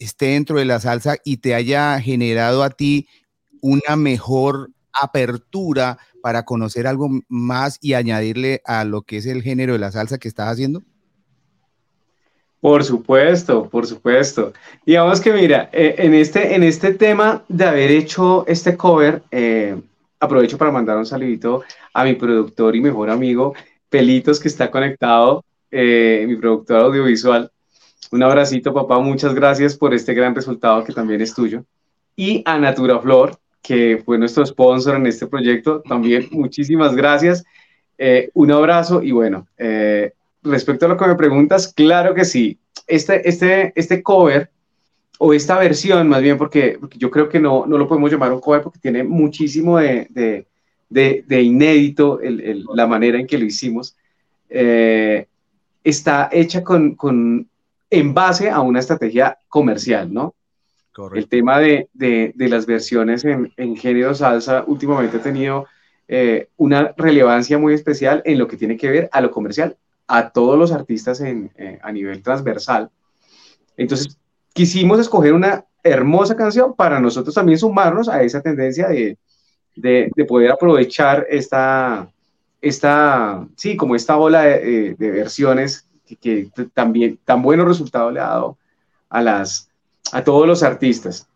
esté 0.00 0.26
dentro 0.26 0.58
de 0.58 0.64
la 0.64 0.80
salsa 0.80 1.16
y 1.24 1.36
te 1.36 1.54
haya 1.54 2.00
generado 2.00 2.64
a 2.64 2.70
ti 2.70 3.06
una 3.62 3.94
mejor 3.94 4.70
apertura 4.92 5.98
para 6.20 6.44
conocer 6.44 6.86
algo 6.86 7.08
más 7.28 7.78
y 7.80 7.94
añadirle 7.94 8.62
a 8.64 8.84
lo 8.84 9.02
que 9.02 9.18
es 9.18 9.26
el 9.26 9.42
género 9.42 9.74
de 9.74 9.78
la 9.78 9.92
salsa 9.92 10.18
que 10.18 10.28
estás 10.28 10.48
haciendo? 10.48 10.82
Por 12.60 12.84
supuesto, 12.84 13.68
por 13.68 13.86
supuesto. 13.86 14.52
Digamos 14.84 15.20
que 15.20 15.32
mira, 15.32 15.70
eh, 15.72 15.94
en, 15.98 16.12
este, 16.12 16.54
en 16.54 16.62
este 16.62 16.92
tema 16.92 17.42
de 17.48 17.64
haber 17.64 17.90
hecho 17.90 18.44
este 18.46 18.76
cover, 18.76 19.22
eh, 19.30 19.80
aprovecho 20.18 20.58
para 20.58 20.70
mandar 20.70 20.98
un 20.98 21.06
saludito 21.06 21.62
a 21.94 22.04
mi 22.04 22.14
productor 22.14 22.76
y 22.76 22.82
mejor 22.82 23.08
amigo, 23.08 23.54
Pelitos, 23.88 24.38
que 24.38 24.48
está 24.48 24.70
conectado, 24.70 25.42
eh, 25.70 26.24
mi 26.28 26.36
productor 26.36 26.80
audiovisual. 26.80 27.50
Un 28.10 28.22
abracito, 28.22 28.74
papá. 28.74 28.98
Muchas 28.98 29.34
gracias 29.34 29.76
por 29.76 29.94
este 29.94 30.14
gran 30.14 30.34
resultado 30.34 30.82
que 30.84 30.92
también 30.92 31.20
es 31.20 31.34
tuyo. 31.34 31.64
Y 32.16 32.42
a 32.44 32.58
Natura 32.58 32.98
Flor, 32.98 33.38
que 33.62 34.02
fue 34.04 34.18
nuestro 34.18 34.44
sponsor 34.44 34.96
en 34.96 35.06
este 35.06 35.26
proyecto, 35.26 35.80
también 35.82 36.28
muchísimas 36.32 36.94
gracias. 36.96 37.44
Eh, 37.98 38.30
un 38.34 38.50
abrazo 38.50 39.02
y 39.02 39.12
bueno, 39.12 39.46
eh, 39.58 40.12
respecto 40.42 40.86
a 40.86 40.88
lo 40.88 40.96
que 40.96 41.06
me 41.06 41.14
preguntas, 41.14 41.72
claro 41.72 42.14
que 42.14 42.24
sí. 42.24 42.58
Este, 42.86 43.28
este, 43.28 43.72
este 43.76 44.02
cover 44.02 44.50
o 45.18 45.34
esta 45.34 45.58
versión, 45.58 46.08
más 46.08 46.22
bien, 46.22 46.38
porque, 46.38 46.78
yo 46.96 47.10
creo 47.10 47.28
que 47.28 47.38
no, 47.38 47.66
no 47.66 47.76
lo 47.76 47.86
podemos 47.86 48.10
llamar 48.10 48.32
un 48.32 48.40
cover 48.40 48.62
porque 48.62 48.78
tiene 48.78 49.04
muchísimo 49.04 49.78
de, 49.78 50.08
de, 50.88 51.24
de, 51.26 51.42
inédito 51.42 52.18
la 52.74 52.86
manera 52.86 53.20
en 53.20 53.26
que 53.26 53.36
lo 53.36 53.44
hicimos. 53.44 53.94
Eh, 54.48 55.26
está 55.84 56.30
hecha 56.32 56.64
con, 56.64 56.94
con, 56.94 57.49
en 57.90 58.14
base 58.14 58.48
a 58.48 58.60
una 58.60 58.78
estrategia 58.78 59.38
comercial, 59.48 60.12
¿no? 60.12 60.34
El 61.14 61.28
tema 61.28 61.58
de, 61.58 61.88
de, 61.94 62.32
de 62.34 62.48
las 62.48 62.66
versiones 62.66 63.24
en, 63.24 63.52
en, 63.56 63.76
género 63.76 64.14
salsa 64.14 64.64
últimamente 64.66 65.16
ha 65.16 65.22
tenido 65.22 65.66
eh, 66.08 66.48
una 66.56 66.92
relevancia 66.96 67.58
muy 67.58 67.72
especial 67.72 68.22
en 68.24 68.38
lo 68.38 68.46
que 68.46 68.56
tiene 68.56 68.76
que 68.76 68.90
ver 68.90 69.08
a 69.12 69.20
lo 69.20 69.30
comercial, 69.30 69.76
a 70.08 70.30
todos 70.30 70.58
los 70.58 70.72
artistas 70.72 71.20
en, 71.20 71.50
eh, 71.56 71.78
a 71.82 71.90
nivel 71.92 72.22
transversal. 72.22 72.90
Entonces, 73.76 74.18
quisimos 74.52 75.00
escoger 75.00 75.32
una 75.32 75.64
hermosa 75.82 76.36
canción 76.36 76.74
para 76.74 77.00
nosotros 77.00 77.34
también 77.34 77.58
sumarnos 77.58 78.08
a 78.08 78.22
esa 78.22 78.42
tendencia 78.42 78.88
de, 78.88 79.16
de, 79.76 80.10
de 80.14 80.24
poder 80.26 80.50
aprovechar 80.50 81.26
esta, 81.30 82.10
esta, 82.60 83.46
sí, 83.56 83.76
como 83.76 83.94
esta 83.94 84.18
ola 84.18 84.42
de, 84.42 84.96
de 84.98 85.10
versiones 85.10 85.89
que, 86.16 86.50
también 86.74 87.18
tan 87.24 87.42
buenos 87.42 87.66
resultados 87.66 88.12
le 88.12 88.20
ha 88.20 88.28
dado 88.28 88.58
a, 89.08 89.22
las, 89.22 89.70
a 90.12 90.22
todos 90.22 90.46
los 90.46 90.62
artistas. 90.62 91.28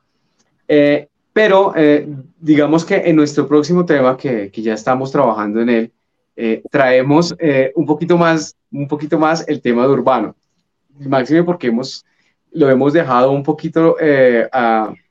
Eh, 0.69 1.09
pero 1.33 1.73
eh, 1.77 2.09
digamos 2.41 2.85
que 2.85 2.97
en 2.97 3.17
nuestro 3.17 3.47
próximo 3.49 3.85
tema, 3.85 4.17
que, 4.17 4.51
que 4.51 4.63
ya 4.63 4.75
estamos 4.75 5.11
trabajando 5.11 5.61
en 5.61 5.69
él, 5.69 5.93
eh, 6.37 6.63
traemos 6.71 7.35
un, 7.75 7.87
poquito 7.87 8.17
más, 8.17 8.57
un 8.71 8.89
poquito 8.89 9.19
más 9.19 9.47
el 9.49 9.61
tema 9.61 9.83
de 9.83 9.93
urbano. 9.93 10.37
Máximo 11.01 11.45
porque 11.45 11.69
hemos, 11.69 12.05
lo 12.53 12.71
hemos 12.71 12.93
dejado 12.93 13.33
un 13.33 13.43
poquito, 13.43 13.97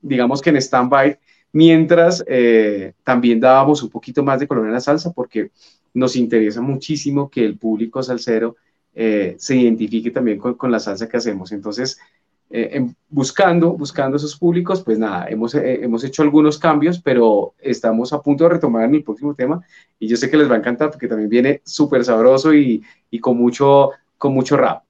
digamos 0.02 0.42
que 0.42 0.50
en 0.50 0.58
stand-by, 0.58 1.20
mientras 1.52 2.24
también 3.04 3.40
dábamos 3.40 3.84
un 3.84 3.90
poquito 3.90 4.24
más 4.24 4.40
de 4.40 4.48
color 4.48 4.66
en 4.68 4.74
la 4.74 4.80
salsa, 4.80 5.12
porque 5.12 5.52
nos 5.94 6.16
interesa 6.16 6.62
muchísimo 6.62 7.30
que 7.30 7.46
el 7.46 7.58
público 7.58 8.02
salsero 8.02 8.56
eh, 8.96 9.36
se 9.40 9.56
identifique 9.56 10.12
también 10.12 10.38
con, 10.38 10.72
la 10.72 10.80
salsa 10.80 11.08
que 11.08 11.18
hacemos. 11.18 11.52
Entonces, 11.52 12.00
eh, 12.50 12.86
buscando, 13.10 13.74
buscando 13.74 14.18
esos 14.18 14.38
públicos, 14.38 14.84
pues 14.84 15.00
nada, 15.00 15.28
hemos, 15.28 15.56
eh, 15.56 15.84
hemos 15.84 16.04
hecho 16.04 16.22
algunos 16.22 16.60
cambios, 16.60 17.00
pero 17.00 17.56
estamos 17.60 18.14
a 18.14 18.22
punto 18.22 18.44
de 18.44 18.52
retomar 18.52 18.86
en 18.86 18.96
el 18.96 19.04
próximo 19.04 19.34
tema 19.34 19.66
y 19.98 20.08
yo 20.08 20.16
sé 20.18 20.30
que 20.30 20.38
les 20.38 20.50
va 20.50 20.56
a 20.56 20.60
encantar 20.60 20.92
porque 20.92 21.08
también 21.08 21.30
viene 21.30 21.62
súper 21.66 22.06
sabroso 22.06 22.54
y, 22.54 22.84
y, 23.10 23.20
con, 23.20 23.38
mucho, 23.38 23.92
con 24.18 24.34
mucho 24.34 24.58
rap. 24.58 24.84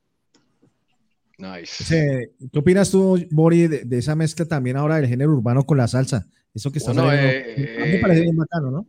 Nice. 1.37 2.29
¿Qué 2.51 2.59
opinas 2.59 2.91
tú, 2.91 3.17
Bori, 3.31 3.67
de, 3.67 3.97
esa 3.97 4.15
mezcla 4.15 4.45
también 4.45 4.77
ahora 4.77 4.97
del 4.97 5.07
género 5.07 5.31
urbano 5.31 5.65
con 5.65 5.77
la 5.77 5.87
salsa? 5.87 6.27
Eso 6.53 6.71
que 6.71 6.79
está 6.79 6.91
bueno, 6.91 7.11
me 7.11 7.97
parece 7.99 8.21
bien 8.21 8.35
bacano, 8.35 8.71
¿no? 8.71 8.87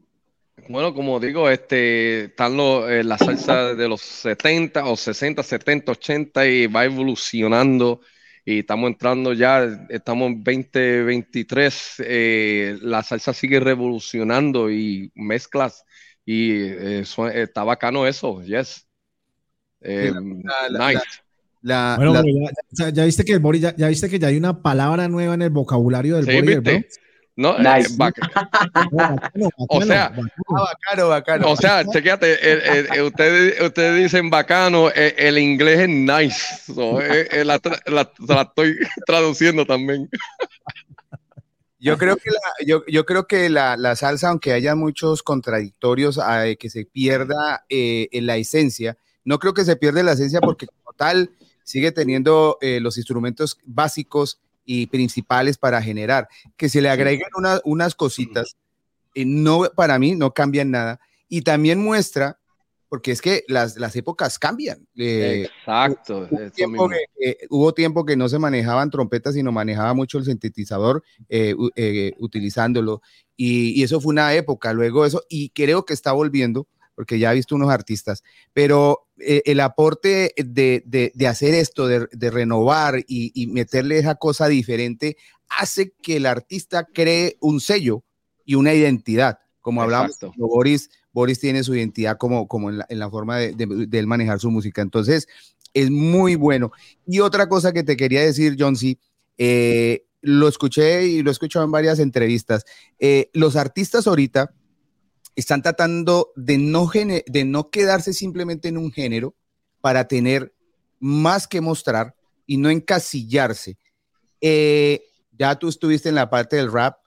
Bueno, 0.69 0.95
como 0.95 1.21
digo, 1.21 1.51
este, 1.51 2.25
están 2.25 2.57
los, 2.57 2.89
eh, 2.89 3.05
la 3.05 3.19
salsa 3.19 3.75
de 3.75 3.89
los 3.89 4.01
70 4.01 4.87
o 4.87 4.97
60, 4.97 5.43
70, 5.43 5.93
80 5.93 6.47
y 6.47 6.67
va 6.69 6.85
evolucionando 6.85 8.01
y 8.47 8.61
estamos 8.61 8.89
entrando 8.89 9.33
ya, 9.33 9.87
estamos 9.89 10.29
en 10.29 10.45
2023, 10.45 11.95
eh, 12.01 12.79
la 12.83 13.03
salsa 13.03 13.33
sigue 13.33 13.59
revolucionando 13.59 14.71
y 14.71 15.11
mezclas 15.15 15.85
y 16.25 16.53
eh, 16.53 17.05
está 17.35 17.65
bacano 17.65 18.07
eso, 18.07 18.43
yes. 18.43 18.87
nice. 19.83 21.01
bueno, 21.63 22.23
ya, 22.93 23.05
viste 23.05 23.25
que 23.25 23.33
el 23.33 23.41
Boris, 23.41 23.63
ya, 23.77 23.89
viste 23.89 24.09
que 24.09 24.19
ya 24.19 24.29
hay 24.29 24.37
una 24.37 24.63
palabra 24.63 25.09
nueva 25.09 25.35
en 25.35 25.43
el 25.43 25.51
vocabulario 25.51 26.17
del 26.17 26.27
sí, 26.27 26.85
no, 27.37 27.59
eh, 27.59 27.85
o 29.69 29.83
sea, 29.83 30.13
bacano, 30.49 31.09
bacano. 31.09 31.51
O 31.51 31.57
sea, 31.57 31.85
chequéate, 31.85 32.35
eh, 32.35 32.87
eh, 32.95 33.03
ustedes, 33.03 33.61
ustedes 33.61 34.05
dicen 34.05 34.31
bacano, 34.31 34.89
el 34.93 35.39
inglés 35.39 35.81
es 35.81 35.89
nice. 35.89 36.73
la, 37.45 37.61
la, 37.87 38.43
estoy 38.43 38.77
traduciendo 39.07 39.67
también. 39.67 40.09
Yo 41.81 41.99
creo 41.99 42.17
que, 42.17 42.31
la, 42.31 42.39
yo, 42.65 42.85
yo 42.87 43.05
creo 43.05 43.27
que 43.27 43.51
la, 43.51 43.77
la, 43.77 43.97
salsa, 43.97 44.29
aunque 44.29 44.53
haya 44.53 44.77
muchos 44.77 45.25
contradictorios, 45.25 46.21
que 46.59 46.71
se 46.71 46.85
pierda 46.85 47.65
en 47.69 48.27
la 48.27 48.37
esencia, 48.37 48.97
no 49.25 49.41
creo 49.41 49.55
que 49.55 49.65
se 49.65 49.75
pierda 49.75 50.05
la 50.05 50.13
esencia 50.13 50.41
porque 50.41 50.67
como 50.67 50.93
tal 50.97 51.33
sigue 51.65 51.91
teniendo 51.91 52.59
los 52.61 52.97
instrumentos 52.97 53.59
básicos 53.65 54.39
y 54.65 54.87
principales 54.87 55.59
para 55.59 55.83
generar. 55.83 56.29
Que 56.57 56.69
se 56.69 56.81
le 56.81 56.89
agreguen 56.89 57.29
unas 57.65 57.95
cositas, 57.95 58.57
eh, 59.15 59.25
no, 59.25 59.65
para 59.75 59.99
mí 59.99 60.15
no 60.15 60.33
cambian 60.33 60.71
nada. 60.71 61.01
Y 61.29 61.43
también 61.43 61.81
muestra, 61.81 62.39
porque 62.89 63.13
es 63.13 63.21
que 63.21 63.45
las, 63.49 63.77
las 63.77 63.97
épocas 63.97 64.39
cambian. 64.39 64.87
Eh, 64.97 65.49
Exacto. 65.59 66.29
Hubo 66.31 66.51
tiempo, 66.51 66.89
que, 66.89 67.39
hubo 67.51 67.75
tiempo, 67.75 68.05
que, 68.05 68.17
no 68.17 68.29
se 68.29 68.39
manejaban 68.39 68.91
trompetas, 68.91 69.35
sino 69.35 69.53
manejaba 69.53 69.95
mucho 69.95 70.19
el 70.19 70.25
sintetizador 70.25 71.03
eh, 71.29 71.55
utilizándolo. 72.19 73.03
Y, 73.37 73.81
y, 73.81 73.83
eso 73.83 74.01
fue 74.01 74.13
una 74.13 74.35
época. 74.35 74.73
Luego 74.73 75.05
eso, 75.07 75.23
y 75.29 75.51
creo 75.51 75.85
que 75.85 75.95
está 75.95 76.13
volviendo 76.13 76.69
porque 76.95 77.19
ya 77.19 77.33
he 77.33 77.35
visto 77.35 77.55
unos 77.55 77.71
artistas, 77.71 78.23
pero 78.53 79.09
eh, 79.19 79.43
el 79.47 79.61
aporte 79.61 80.33
de, 80.37 81.13
hacer 81.29 81.55
esto, 81.55 81.87
de, 81.87 82.31
renovar 82.31 83.05
y, 83.07 83.47
meterle 83.49 83.99
esa 83.99 84.17
cosa 84.17 84.49
diferente, 84.49 85.17
hace 85.49 85.93
que 86.03 86.17
el 86.17 86.27
artista 86.27 86.85
cree 86.85 87.37
un 87.41 87.61
sello 87.61 88.05
y 88.45 88.55
una 88.55 88.75
identidad. 88.75 89.39
Como 89.61 89.83
hablamos, 89.83 90.19
Boris, 90.37 90.91
Boris 91.13 91.41
tiene 91.41 91.65
su 91.65 91.75
identidad 91.75 92.19
como, 92.19 92.47
como 92.49 92.71
en, 92.71 92.83
la, 92.89 93.11
forma 93.11 93.39
de, 93.39 93.89
él 93.91 94.07
manejar 94.07 94.41
su 94.41 94.51
música. 94.51 94.83
Entonces, 94.83 95.27
es 95.73 95.91
muy 95.91 96.35
bueno. 96.35 96.71
Y 97.07 97.21
otra 97.21 97.49
cosa 97.49 97.73
que 97.73 97.83
te 97.83 97.97
quería 97.97 98.23
decir, 98.23 98.57
John 98.59 98.77
C., 98.77 98.99
eh, 99.39 100.05
lo 100.21 100.49
escuché 100.49 101.07
y 101.07 101.23
lo 101.23 101.31
he 101.31 101.33
escuchado 101.33 101.65
en 101.65 101.71
varias 101.71 101.99
entrevistas. 101.99 102.65
Eh, 102.99 103.31
los 103.33 103.57
artistas 103.57 104.07
ahorita 104.07 104.55
están 105.37 105.63
tratando 105.63 106.33
de 106.37 106.59
no, 106.59 106.91
de 106.91 107.45
no 107.45 107.71
quedarse 107.71 108.13
simplemente 108.13 108.69
en 108.69 108.79
un 108.79 108.93
género 108.93 109.35
para 109.81 110.07
tener 110.07 110.55
más 111.01 111.47
que 111.47 111.61
mostrar 111.61 112.15
y 112.47 112.57
no 112.57 112.71
encasillarse. 112.71 113.79
Eh, 114.41 115.03
ya 115.33 115.57
tú 115.59 115.69
estuviste 115.69 116.09
en 116.09 116.15
la 116.15 116.31
parte 116.31 116.57
del 116.57 116.71
rap, 116.71 116.99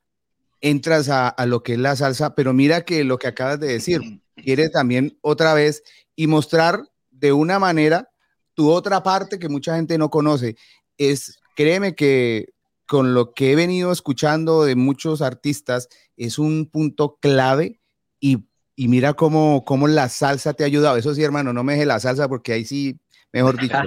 entras 0.59 1.09
a, 1.09 1.33
lo 1.45 1.63
que 1.63 1.73
es 1.73 1.79
la 1.79 1.95
salsa, 1.95 2.35
pero 2.35 2.53
mira 2.53 2.83
que 2.83 3.03
lo 3.03 3.17
que 3.17 3.27
acabas 3.27 3.59
de 3.59 3.67
decir, 3.67 4.01
quiere 4.35 4.69
también 4.69 5.17
otra 5.21 5.53
vez 5.53 5.83
y 6.15 6.27
mostrar 6.27 6.83
de 7.11 7.31
una 7.31 7.59
manera 7.59 8.09
tu 8.53 8.71
otra 8.71 9.03
parte 9.03 9.39
que 9.39 9.49
mucha 9.49 9.75
gente 9.75 9.97
no 9.97 10.09
conoce. 10.09 10.55
Es, 10.97 11.39
créeme 11.55 11.95
que 11.95 12.53
con 12.87 13.13
lo 13.13 13.33
que 13.33 13.51
he 13.51 13.55
venido 13.55 13.91
escuchando 13.91 14.63
de 14.63 14.75
muchos 14.75 15.21
artistas, 15.21 15.89
es 16.15 16.39
un 16.39 16.65
punto 16.65 17.17
clave 17.21 17.79
y, 18.19 18.45
y 18.75 18.87
mira 18.87 19.13
cómo, 19.13 19.63
cómo 19.65 19.87
la 19.87 20.09
salsa 20.09 20.53
te 20.53 20.63
ha 20.63 20.67
ayudado. 20.67 20.97
Eso 20.97 21.13
sí, 21.13 21.23
hermano, 21.23 21.53
no 21.53 21.63
me 21.63 21.73
deje 21.73 21.85
la 21.85 21.99
salsa 21.99 22.27
porque 22.27 22.53
ahí 22.53 22.65
sí, 22.65 22.99
mejor 23.31 23.59
dicho. 23.59 23.77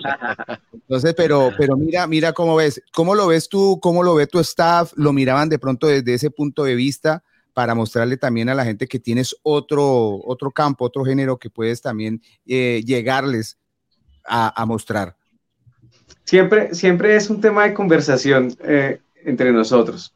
Entonces, 0.72 1.14
pero, 1.14 1.50
pero 1.56 1.76
mira, 1.76 2.06
mira 2.06 2.32
cómo 2.32 2.56
ves, 2.56 2.82
cómo 2.92 3.14
lo 3.14 3.26
ves 3.26 3.48
tú, 3.48 3.78
cómo 3.80 4.02
lo 4.02 4.14
ve 4.14 4.26
tu 4.26 4.38
staff, 4.40 4.92
lo 4.96 5.12
miraban 5.12 5.48
de 5.48 5.58
pronto 5.58 5.86
desde 5.86 6.14
ese 6.14 6.30
punto 6.30 6.64
de 6.64 6.74
vista 6.74 7.22
para 7.52 7.74
mostrarle 7.74 8.16
también 8.16 8.48
a 8.48 8.54
la 8.54 8.64
gente 8.64 8.86
que 8.86 8.98
tienes 8.98 9.36
otro, 9.42 10.20
otro 10.24 10.50
campo, 10.50 10.84
otro 10.84 11.04
género 11.04 11.38
que 11.38 11.50
puedes 11.50 11.82
también 11.82 12.22
eh, 12.46 12.82
llegarles 12.86 13.58
a, 14.24 14.64
mostrar. 14.66 15.16
Siempre, 16.24 16.72
siempre 16.74 17.16
es 17.16 17.30
un 17.30 17.40
tema 17.40 17.64
de 17.64 17.74
conversación 17.74 18.56
eh, 18.62 19.00
entre 19.24 19.52
nosotros. 19.52 20.14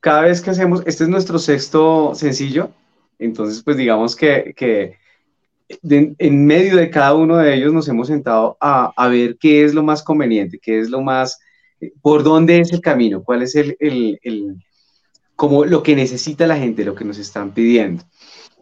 Cada 0.00 0.22
vez 0.22 0.42
que 0.42 0.50
hacemos, 0.50 0.82
este 0.84 1.04
es 1.04 1.08
nuestro 1.08 1.38
sexto 1.38 2.14
sencillo, 2.14 2.70
entonces 3.18 3.62
pues 3.62 3.76
digamos 3.76 4.16
que, 4.16 4.54
que 4.56 4.96
de, 5.82 6.14
en 6.18 6.46
medio 6.46 6.76
de 6.76 6.90
cada 6.90 7.14
uno 7.14 7.38
de 7.38 7.54
ellos 7.54 7.72
nos 7.72 7.88
hemos 7.88 8.08
sentado 8.08 8.56
a, 8.60 8.92
a, 8.96 9.08
ver 9.08 9.36
qué 9.38 9.64
es 9.64 9.74
lo 9.74 9.82
más 9.82 10.02
conveniente, 10.02 10.58
qué 10.60 10.80
es 10.80 10.90
lo 10.90 11.00
más, 11.00 11.38
por 12.02 12.22
dónde 12.22 12.60
es 12.60 12.72
el 12.72 12.80
camino, 12.80 13.22
cuál 13.22 13.42
es 13.42 13.54
el, 13.56 13.76
el, 13.80 14.18
el 14.22 14.56
como 15.34 15.64
lo 15.64 15.82
que 15.82 15.94
necesita 15.94 16.46
la 16.46 16.56
gente, 16.56 16.84
lo 16.84 16.94
que 16.94 17.04
nos 17.04 17.18
están 17.18 17.52
pidiendo. 17.52 18.04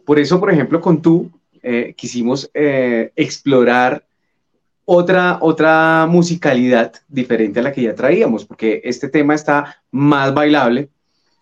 Por 0.05 0.19
eso, 0.19 0.39
por 0.39 0.51
ejemplo, 0.51 0.81
con 0.81 1.01
tú 1.01 1.31
eh, 1.63 1.95
quisimos 1.97 2.51
eh, 2.53 3.11
explorar 3.15 4.05
otra, 4.83 5.39
otra 5.41 6.05
musicalidad 6.07 6.93
diferente 7.07 7.59
a 7.59 7.63
la 7.63 7.71
que 7.71 7.81
ya 7.81 7.95
traíamos, 7.95 8.45
porque 8.45 8.81
este 8.83 9.09
tema 9.09 9.33
está 9.33 9.81
más 9.89 10.33
bailable 10.33 10.89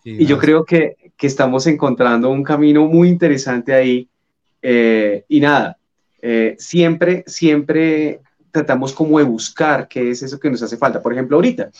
sí, 0.02 0.16
y 0.20 0.26
yo 0.26 0.38
creo 0.38 0.64
que, 0.64 1.03
que, 1.16 1.26
estamos 1.26 1.66
encontrando 1.66 2.30
un 2.30 2.42
camino 2.42 2.86
muy 2.86 3.08
interesante 3.08 3.72
ahí. 3.74 4.08
Eh, 4.62 5.24
y 5.28 5.40
nada, 5.40 5.76
siempre, 6.56 7.22
siempre 7.26 8.20
tratamos 8.54 8.92
como 8.92 9.18
de 9.18 9.24
buscar 9.24 9.88
qué 9.88 10.10
es 10.10 10.22
eso 10.22 10.38
que 10.38 10.48
nos 10.48 10.62
hace 10.62 10.76
falta. 10.76 11.02
Por 11.02 11.12
ejemplo, 11.12 11.36
ahorita, 11.36 11.70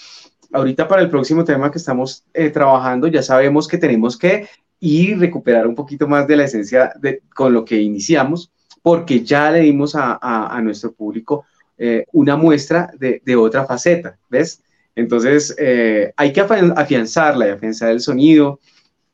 ahorita 0.53 0.89
para 0.89 1.03
el 1.03 1.09
próximo 1.09 1.45
tema 1.45 1.71
que 1.71 1.79
estamos 1.79 2.25
eh, 2.35 2.51
trabajando, 2.51 3.07
ya 3.07 3.23
sabemos 3.23 3.69
que 3.69 3.79
tenemos 3.79 4.19
que 4.19 4.49
ir 4.81 5.19
recuperar 5.21 5.69
un 5.69 5.77
poquito 5.77 6.09
más 6.09 6.27
de 6.27 6.37
la 6.37 6.45
esencia 6.45 6.93
de, 7.01 7.23
con 7.33 7.53
lo 7.53 7.65
que 7.65 7.81
iniciamos, 7.81 8.51
porque 8.83 9.23
ya 9.23 9.53
le 9.53 9.61
dimos 9.61 9.95
a, 9.95 10.19
a, 10.21 10.57
a 10.57 10.61
nuestro 10.61 10.93
público 10.93 11.45
eh, 11.79 12.07
una 12.13 12.37
muestra 12.37 12.91
de, 12.99 13.23
de, 13.25 13.37
otra 13.37 13.65
faceta, 13.67 14.19
¿ves? 14.29 14.61
Entonces, 14.97 15.55
eh, 15.59 16.13
hay 16.17 16.33
que 16.33 16.41
afianzarla 16.41 17.47
y 17.47 17.51
afianzar 17.51 17.91
el 17.91 18.01
sonido 18.01 18.59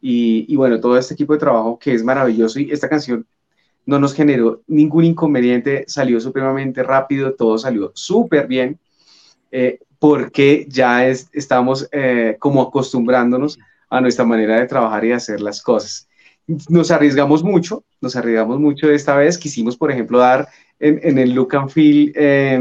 y, 0.01 0.47
y, 0.53 0.57
bueno, 0.57 0.81
todo 0.81 0.97
este 0.97 1.15
equipo 1.15 1.33
de 1.35 1.41
trabajo 1.41 1.79
que 1.79 1.93
es 1.93 2.03
maravilloso 2.03 2.59
y 2.61 2.71
esta 2.71 2.89
canción 2.89 3.27
no 3.87 3.99
nos 3.99 4.15
generó 4.15 4.63
ningún 4.67 5.05
inconveniente, 5.05 5.85
salió 5.87 6.21
supremamente 6.21 6.83
rápido, 6.83 7.35
todo 7.35 7.59
salió 7.59 7.93
súper 7.95 8.47
bien. 8.47 8.79
Eh, 9.51 9.81
porque 10.01 10.67
ya 10.69 11.07
es, 11.07 11.29
estamos 11.33 11.87
eh, 11.93 12.37
como 12.39 12.63
acostumbrándonos 12.63 13.59
a 13.91 14.01
nuestra 14.01 14.25
manera 14.25 14.59
de 14.59 14.67
trabajar 14.67 15.05
y 15.05 15.13
hacer 15.13 15.41
las 15.41 15.63
cosas. 15.63 16.09
Nos 16.69 16.91
arriesgamos 16.91 17.45
mucho, 17.45 17.85
nos 18.01 18.17
arriesgamos 18.17 18.59
mucho 18.59 18.91
esta 18.91 19.15
vez. 19.15 19.37
Quisimos, 19.37 19.77
por 19.77 19.93
ejemplo, 19.93 20.19
dar 20.19 20.49
en, 20.79 21.01
en 21.03 21.19
el 21.19 21.33
look 21.33 21.55
and 21.55 21.69
feel 21.69 22.13
eh, 22.15 22.59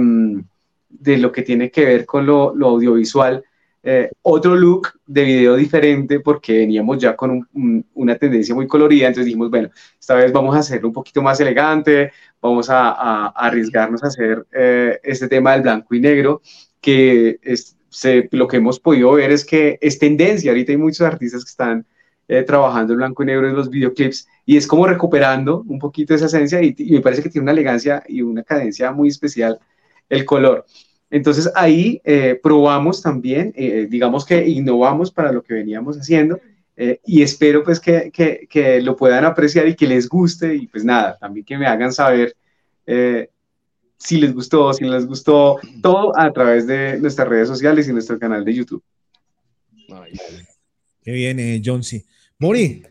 de 0.90 1.18
lo 1.18 1.32
que 1.32 1.44
tiene 1.44 1.72
que 1.72 1.86
ver 1.86 2.06
con 2.06 2.26
lo, 2.26 2.53
lo 2.53 2.68
audiovisual, 2.68 3.44
eh, 3.84 4.11
otro 4.22 4.56
look 4.56 4.89
de 5.06 5.23
video 5.23 5.56
diferente 5.56 6.19
porque 6.19 6.60
veníamos 6.60 6.97
ya 6.97 7.15
con 7.15 7.31
un, 7.31 7.47
un, 7.53 7.85
una 7.93 8.15
tendencia 8.15 8.53
muy 8.53 8.68
colorida, 8.68 9.07
entonces 9.07 9.26
dijimos, 9.26 9.49
bueno, 9.49 9.69
esta 9.99 10.15
vez 10.15 10.31
vamos 10.31 10.56
a 10.56 10.60
hacerlo 10.60 10.89
un 10.89 10.93
poquito 10.93 11.22
más 11.22 11.39
elegante, 11.39 12.11
vamos 12.41 12.69
a, 12.69 12.89
a, 12.89 13.26
a 13.27 13.47
arriesgarnos 13.47 14.03
a 14.03 14.07
hacer 14.07 14.45
eh, 14.51 14.99
este 15.03 15.27
tema 15.27 15.53
del 15.53 15.61
blanco 15.61 15.95
y 15.95 16.01
negro, 16.01 16.41
que 16.81 17.39
es, 17.41 17.77
se, 17.89 18.27
lo 18.31 18.47
que 18.47 18.57
hemos 18.57 18.80
podido 18.80 19.14
ver 19.14 19.31
es 19.31 19.45
que 19.45 19.77
es 19.81 19.97
tendencia, 19.97 20.51
ahorita 20.51 20.72
hay 20.72 20.77
muchos 20.77 21.01
artistas 21.01 21.43
que 21.43 21.49
están 21.49 21.85
eh, 22.27 22.43
trabajando 22.43 22.93
en 22.93 22.97
blanco 22.97 23.23
y 23.23 23.26
negro 23.27 23.47
en 23.47 23.56
los 23.56 23.69
videoclips 23.69 24.27
y 24.45 24.57
es 24.57 24.68
como 24.68 24.85
recuperando 24.85 25.64
un 25.68 25.80
poquito 25.80 26.14
esa 26.14 26.27
esencia 26.27 26.61
y, 26.61 26.76
y, 26.77 26.91
me 26.93 27.01
parece 27.01 27.23
que 27.23 27.30
tiene 27.30 27.43
una 27.43 27.53
elegancia 27.53 28.03
y 28.07 28.22
una 28.22 28.43
cadencia 28.43 28.91
muy 28.91 29.10
especial 29.10 29.60
el 30.10 30.26
color. 30.26 30.65
Entonces 31.10 31.52
ahí 31.56 32.02
eh, 32.03 32.40
probamos 32.41 33.02
también, 33.02 33.53
eh, 33.56 33.88
digamos 33.90 34.26
que 34.26 34.48
innovamos 34.48 35.11
para 35.11 35.31
lo 35.31 35.41
que 35.41 35.56
veníamos 35.56 35.98
haciendo 35.98 36.40
eh, 36.81 37.02
y 37.06 37.22
espero 37.22 37.61
pues 37.61 37.77
que, 37.77 38.10
que, 38.10 38.48
que, 38.49 38.80
lo 38.80 38.95
puedan 38.95 39.26
apreciar 39.26 39.68
y 39.68 39.76
que 39.76 39.86
les 39.86 40.07
guste 40.07 40.56
y 40.56 40.65
pues 40.65 40.86
nada, 40.86 41.18
también 41.18 41.45
que 41.45 41.57
me 41.57 41.68
hagan 41.68 41.91
saber 41.91 42.38
eh, 42.86 43.30
si 43.98 44.18
les 44.18 44.34
gustó, 44.34 44.72
si 44.72 44.86
no 44.86 44.94
les 44.94 45.06
gustó, 45.06 45.60
todo 45.81 46.18
a 46.18 46.31
través 46.31 46.65
de 46.65 46.98
nuestras 46.98 47.27
redes 47.27 47.49
sociales 47.49 47.90
y 47.90 47.91
nuestro 47.91 48.18
canal 48.18 48.45
de 48.45 48.53
YouTube. 48.53 48.81
Qué 51.03 51.11
bien, 51.11 51.38
eh, 51.41 51.61
John 51.64 51.84
C. 51.84 52.06
Mori, 52.38 52.81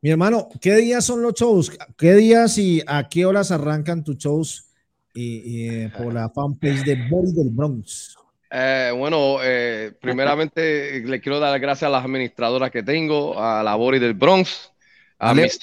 mi 0.00 0.10
hermano, 0.10 0.48
¿qué 0.60 0.76
días 0.76 1.04
son 1.04 1.20
los 1.20 1.34
shows? 1.34 1.76
¿Qué 1.98 2.14
días 2.14 2.56
y 2.58 2.80
a 2.86 3.08
qué 3.08 3.26
horas 3.26 3.50
arrancan 3.50 4.04
tus 4.04 4.18
shows 4.18 4.68
eh, 5.14 5.90
por 5.96 6.12
la 6.12 6.28
fanpage 6.30 6.84
de 6.84 7.08
Body 7.08 7.32
del 7.32 7.50
Bronx? 7.50 8.16
Eh, 8.54 8.92
bueno, 8.94 9.38
eh, 9.42 9.92
primeramente 9.98 11.00
le 11.06 11.20
quiero 11.20 11.40
dar 11.40 11.58
gracias 11.58 11.88
a 11.88 11.92
las 11.92 12.04
administradoras 12.04 12.70
que 12.70 12.82
tengo, 12.82 13.40
a 13.42 13.62
la 13.62 13.74
Body 13.74 13.98
del 13.98 14.14
Bronx, 14.14 14.70
a 15.18 15.32
Miss 15.34 15.58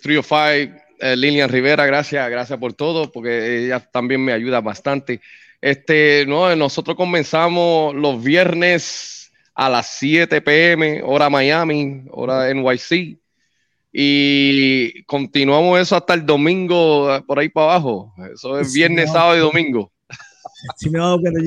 Trio 0.00 0.22
Five, 0.22 0.82
eh, 1.00 1.16
Lilian 1.16 1.48
Rivera, 1.48 1.86
gracias, 1.86 2.28
gracias 2.28 2.58
por 2.58 2.72
todo, 2.72 3.10
porque 3.12 3.66
ella 3.66 3.80
también 3.80 4.24
me 4.24 4.32
ayuda 4.32 4.60
bastante. 4.60 5.20
Este, 5.60 6.24
no, 6.26 6.54
nosotros 6.56 6.96
comenzamos 6.96 7.94
los 7.94 8.22
viernes 8.22 9.32
a 9.54 9.68
las 9.68 9.86
7 9.98 10.40
pm, 10.40 11.02
hora 11.04 11.30
Miami, 11.30 12.04
hora 12.10 12.52
NYC, 12.52 13.18
y 13.96 15.04
continuamos 15.04 15.78
eso 15.78 15.94
hasta 15.94 16.14
el 16.14 16.26
domingo, 16.26 17.22
por 17.28 17.38
ahí 17.38 17.48
para 17.48 17.74
abajo. 17.74 18.12
Eso 18.34 18.58
es 18.58 18.72
viernes, 18.72 19.06
sí, 19.06 19.12
sábado 19.12 19.36
y 19.36 19.38
domingo. 19.38 19.92
Si 20.76 20.90
me 20.90 20.98
he 20.98 21.00
dado 21.00 21.20
cuenta, 21.20 21.40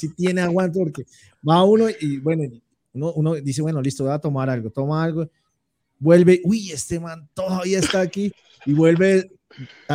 si 0.00 0.08
tiene 0.14 0.40
aguante, 0.40 0.78
porque 0.78 1.04
va 1.46 1.62
uno 1.64 1.88
y 2.00 2.16
bueno, 2.16 2.44
uno, 2.94 3.12
uno 3.12 3.34
dice, 3.34 3.60
bueno, 3.60 3.82
listo, 3.82 4.04
voy 4.04 4.12
a 4.14 4.18
tomar 4.18 4.48
algo, 4.48 4.70
toma 4.70 5.04
algo, 5.04 5.28
vuelve, 5.98 6.40
uy, 6.44 6.72
este 6.72 6.98
man 6.98 7.28
todavía 7.34 7.78
está 7.78 8.00
aquí, 8.00 8.32
y 8.64 8.72
vuelve, 8.72 9.30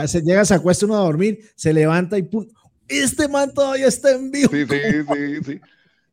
se 0.06 0.22
llega, 0.22 0.46
se 0.46 0.54
acuesta 0.54 0.86
uno 0.86 0.98
a 0.98 1.00
dormir, 1.00 1.50
se 1.56 1.74
levanta 1.74 2.16
y 2.20 2.22
pum, 2.22 2.46
este 2.88 3.28
man 3.28 3.52
todavía 3.52 3.88
está 3.88 4.12
en 4.12 4.30
vivo. 4.30 4.52
Sí, 4.52 4.66
sí, 4.68 4.78
sí, 5.04 5.44
sí. 5.44 5.62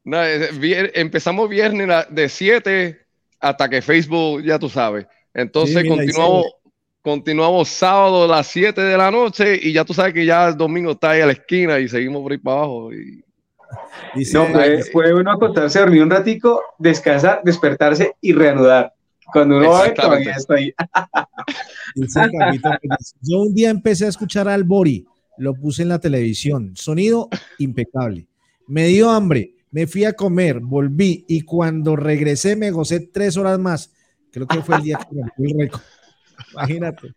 No, 0.03 0.19
empezamos 0.25 1.49
viernes 1.51 2.07
de 2.11 2.29
7 2.29 3.01
hasta 3.41 3.69
que 3.69 3.83
Facebook, 3.83 4.43
ya 4.43 4.59
tú 4.59 4.71
sabes. 4.71 5.07
Entonces 5.35 5.83
sí, 5.83 5.89
continuamos, 5.89 6.47
continuamos 7.03 7.69
sábado 7.69 8.25
a 8.25 8.29
las 8.29 8.47
7 8.47 8.81
de 8.81 8.97
la 8.97 9.11
noche 9.11 9.59
y 9.61 9.73
ya 9.73 9.85
tú 9.85 9.93
sabes 9.93 10.15
que 10.15 10.25
ya 10.25 10.49
el 10.49 10.57
domingo 10.57 10.93
está 10.93 11.11
ahí 11.11 11.21
a 11.21 11.27
la 11.27 11.33
esquina 11.33 11.79
y 11.79 11.89
seguimos 11.89 12.23
por 12.23 12.33
ahí 12.33 12.39
para 12.39 12.59
abajo. 12.59 12.93
Y... 12.93 13.23
Dice, 14.15 14.39
no, 14.39 14.53
puede, 14.53 14.85
puede 14.91 15.15
uno 15.15 15.33
acostarse, 15.33 15.81
dormir 15.81 16.03
un 16.03 16.11
ratico, 16.11 16.63
descansar, 16.79 17.41
despertarse 17.45 18.15
y 18.21 18.33
reanudar. 18.33 18.93
Cuando 19.33 19.57
uno 19.59 19.71
va, 19.71 19.93
todavía 19.93 20.35
está 20.35 20.55
ahí. 20.55 20.73
Yo 23.23 23.41
un 23.41 23.55
día 23.55 23.71
empecé 23.71 24.07
a 24.07 24.09
escuchar 24.09 24.49
al 24.49 24.65
Bori, 24.65 25.07
lo 25.39 25.55
puse 25.55 25.83
en 25.83 25.89
la 25.89 25.99
televisión, 25.99 26.73
sonido 26.77 27.29
impecable. 27.59 28.27
Me 28.67 28.87
dio 28.87 29.11
hambre, 29.11 29.55
me 29.71 29.87
fui 29.87 30.05
a 30.05 30.13
comer, 30.13 30.61
volví 30.61 31.25
y 31.29 31.43
cuando 31.43 31.97
regresé 31.97 32.57
me 32.57 32.71
gocé 32.71 33.01
tres 33.01 33.37
horas 33.37 33.59
más. 33.59 33.93
Creo 34.35 34.49
que 34.49 34.63
fue 34.63 34.77
el 34.77 34.83
día 34.83 34.99
que 34.99 35.15
me 35.15 35.31
fui 35.37 35.55
récord. 35.57 35.81
Imagínate. 36.55 37.15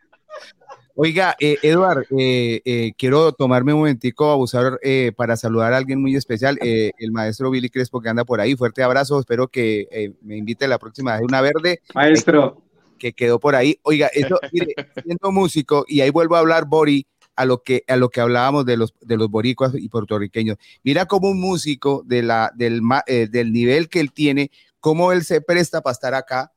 Oiga, 0.93 1.35
eh, 1.39 1.57
Eduard, 1.63 2.05
eh, 2.15 2.61
eh, 2.63 2.93
quiero 2.95 3.31
tomarme 3.31 3.73
un 3.73 3.79
momentico, 3.79 4.29
abusar, 4.29 4.79
eh, 4.83 5.11
para 5.17 5.35
saludar 5.35 5.73
a 5.73 5.77
alguien 5.77 5.99
muy 5.99 6.15
especial, 6.15 6.59
el 6.61 7.11
maestro 7.11 7.49
Billy 7.49 7.71
Crespo 7.71 8.01
que 8.01 8.09
anda 8.09 8.23
por 8.23 8.39
ahí. 8.39 8.55
Fuerte 8.55 8.83
abrazo, 8.83 9.19
espero 9.19 9.47
que 9.47 10.13
me 10.21 10.37
invite 10.37 10.67
la 10.67 10.77
próxima 10.77 11.13
vez 11.13 11.23
una 11.23 11.41
verde. 11.41 11.81
Maestro. 11.95 12.61
Que 12.99 13.13
quedó 13.13 13.39
por 13.39 13.55
ahí. 13.55 13.79
Oiga, 13.81 14.11
eso, 14.13 14.39
mire, 14.51 14.75
siendo 15.03 15.31
músico, 15.31 15.85
y 15.87 16.01
ahí 16.01 16.11
vuelvo 16.11 16.35
a 16.35 16.39
hablar, 16.39 16.65
Bori, 16.67 17.07
a 17.35 17.45
lo 17.45 17.63
que, 17.63 17.83
a 17.87 17.95
lo 17.95 18.09
que 18.09 18.21
hablábamos 18.21 18.63
de 18.67 18.77
los, 18.77 18.93
de 19.01 19.17
los 19.17 19.29
boricuas 19.29 19.73
y 19.75 19.89
puertorriqueños. 19.89 20.57
Mira 20.83 21.07
cómo 21.07 21.29
un 21.29 21.39
músico 21.39 22.03
de 22.05 22.21
la, 22.21 22.51
del, 22.55 22.81
del 23.07 23.51
nivel 23.51 23.89
que 23.89 24.01
él 24.01 24.11
tiene, 24.11 24.51
cómo 24.79 25.11
él 25.11 25.23
se 25.23 25.41
presta 25.41 25.81
para 25.81 25.93
estar 25.93 26.13
acá, 26.13 26.53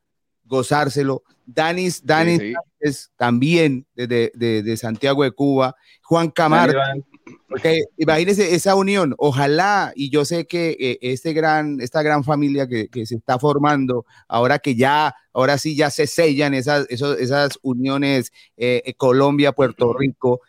gozárselo. 0.50 1.22
Danis, 1.46 2.04
Danis 2.04 2.40
sí, 2.40 2.54
sí. 2.92 3.08
también 3.16 3.86
desde 3.94 4.32
de, 4.34 4.62
de, 4.62 4.76
Santiago 4.76 5.22
de 5.22 5.30
Cuba, 5.30 5.74
Juan 6.02 6.30
Camargo, 6.30 6.78
Porque 7.48 7.84
imagínense 7.96 8.54
esa 8.54 8.74
unión, 8.74 9.14
ojalá, 9.16 9.92
y 9.94 10.10
yo 10.10 10.24
sé 10.24 10.46
que 10.46 10.76
eh, 10.78 10.98
este 11.00 11.32
gran, 11.32 11.80
esta 11.80 12.02
gran 12.02 12.24
familia 12.24 12.68
que, 12.68 12.88
que, 12.88 13.06
se 13.06 13.16
está 13.16 13.38
formando, 13.38 14.04
ahora 14.28 14.58
que 14.58 14.74
ya, 14.74 15.14
ahora 15.32 15.56
sí 15.58 15.76
ya 15.76 15.90
se 15.90 16.06
sellan 16.06 16.54
esas, 16.54 16.86
esas 16.88 17.58
uniones 17.62 18.32
eh, 18.56 18.82
eh, 18.84 18.94
Colombia, 18.94 19.52
Puerto 19.52 19.92
Rico, 19.92 20.40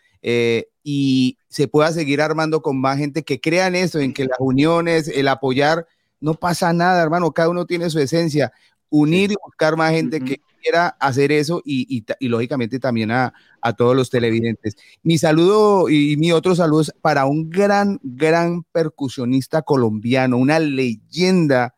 y 0.84 1.38
se 1.48 1.68
pueda 1.68 1.92
seguir 1.92 2.22
armando 2.22 2.62
con 2.62 2.80
más 2.80 2.98
gente 2.98 3.24
que 3.24 3.40
crean 3.40 3.76
eso, 3.76 4.00
en 4.00 4.14
que 4.14 4.26
las 4.26 4.38
uniones, 4.40 5.08
el 5.08 5.28
apoyar, 5.28 5.88
no 6.20 6.36
pasa 6.36 6.72
nada, 6.74 7.02
hermano, 7.02 7.32
cada 7.32 7.50
uno 7.50 7.66
tiene 7.66 7.90
su 7.90 8.00
esencia. 8.00 8.52
Unir 8.92 9.32
y 9.32 9.36
buscar 9.44 9.76
más 9.76 9.92
gente 9.92 10.20
que 10.20 10.42
quiera 10.62 10.90
hacer 11.00 11.32
eso 11.32 11.62
y, 11.66 12.06
lógicamente 12.20 12.80
también 12.80 13.12
a, 13.12 13.34
todos 13.78 13.96
los 13.96 14.10
televidentes. 14.10 14.76
Mi 15.02 15.18
saludo 15.18 15.90
y 15.90 16.18
mi 16.18 16.32
otro 16.32 16.56
saludo 16.56 16.82
es 16.82 16.94
para 17.02 17.26
un 17.26 17.50
gran, 17.50 18.00
gran 18.04 18.64
percusionista 18.72 19.62
colombiano, 19.64 20.38
una 20.38 20.60
leyenda 20.60 21.74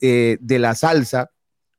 eh, 0.00 0.38
de 0.40 0.58
la 0.58 0.74
salsa 0.74 1.30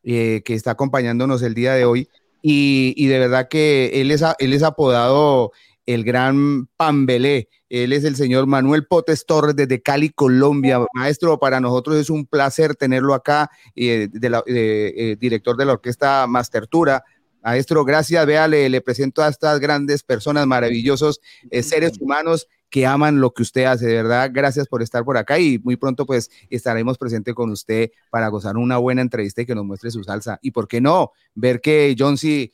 eh, 0.03 0.41
que 0.44 0.56
está 0.56 0.72
acompañándonos 0.72 1.41
el 1.41 1.53
día 1.53 1.74
de 1.74 1.86
hoy. 1.86 2.10
Y, 2.41 3.07
de 3.07 3.20
verdad 3.20 3.48
que 3.49 4.02
él 4.02 4.11
es, 4.11 4.24
él 4.40 4.53
es 4.53 4.64
apodado 4.64 5.52
el 5.94 6.03
gran 6.03 6.68
Pambelé. 6.78 7.49
Él 7.68 7.94
es 7.94 8.03
el 8.03 8.16
señor 8.16 8.45
Manuel 8.45 8.86
Potes 8.86 9.26
Torres 9.26 9.56
desde 9.56 9.82
Cali, 9.82 10.11
Colombia. 10.11 10.86
Maestro, 10.94 11.40
para 11.40 11.60
nosotros 11.60 11.98
es 11.98 12.11
un 12.11 12.28
placer 12.28 12.76
tenerlo 12.76 13.16
acá, 13.16 13.49
eh, 13.76 14.07
de 14.11 14.44
eh, 14.45 15.16
director 15.20 15.57
de 15.57 15.66
la 15.66 15.74
orquesta 15.74 16.28
Mastertura. 16.28 17.03
Maestro, 17.41 17.84
gracias. 17.86 18.24
Vea, 18.28 18.48
le, 18.48 18.82
presento 18.82 19.24
a 19.24 19.30
estas 19.30 19.60
grandes 19.60 20.03
personas, 20.03 20.45
maravillosos 20.45 21.22
eh, 21.49 21.64
seres 21.64 21.94
humanos 21.99 22.48
que 22.70 22.86
aman 22.86 23.20
lo 23.20 23.34
que 23.34 23.41
usted 23.41 23.64
hace, 23.64 23.88
de 23.88 23.95
verdad. 23.95 24.30
Gracias 24.32 24.68
por 24.68 24.84
estar 24.84 25.03
por 25.03 25.18
acá 25.18 25.40
y 25.40 25.57
muy 25.57 25.76
pronto 25.76 26.06
pues 26.06 26.30
estaremos 26.52 26.99
presentes 26.99 27.34
con 27.34 27.49
usted 27.49 27.90
para 28.11 28.28
gozar 28.28 28.57
una 28.57 28.78
buena 28.78 29.02
entrevista 29.02 29.41
y 29.41 29.48
que 29.48 29.56
nos 29.56 29.66
muestre 29.66 29.90
su 29.90 30.03
salsa. 30.03 30.38
Y 30.44 30.52
por 30.52 30.68
qué 30.68 30.82
no, 30.82 31.14
ver 31.34 31.61
que 31.61 31.95
John 31.98 32.16
C 32.16 32.52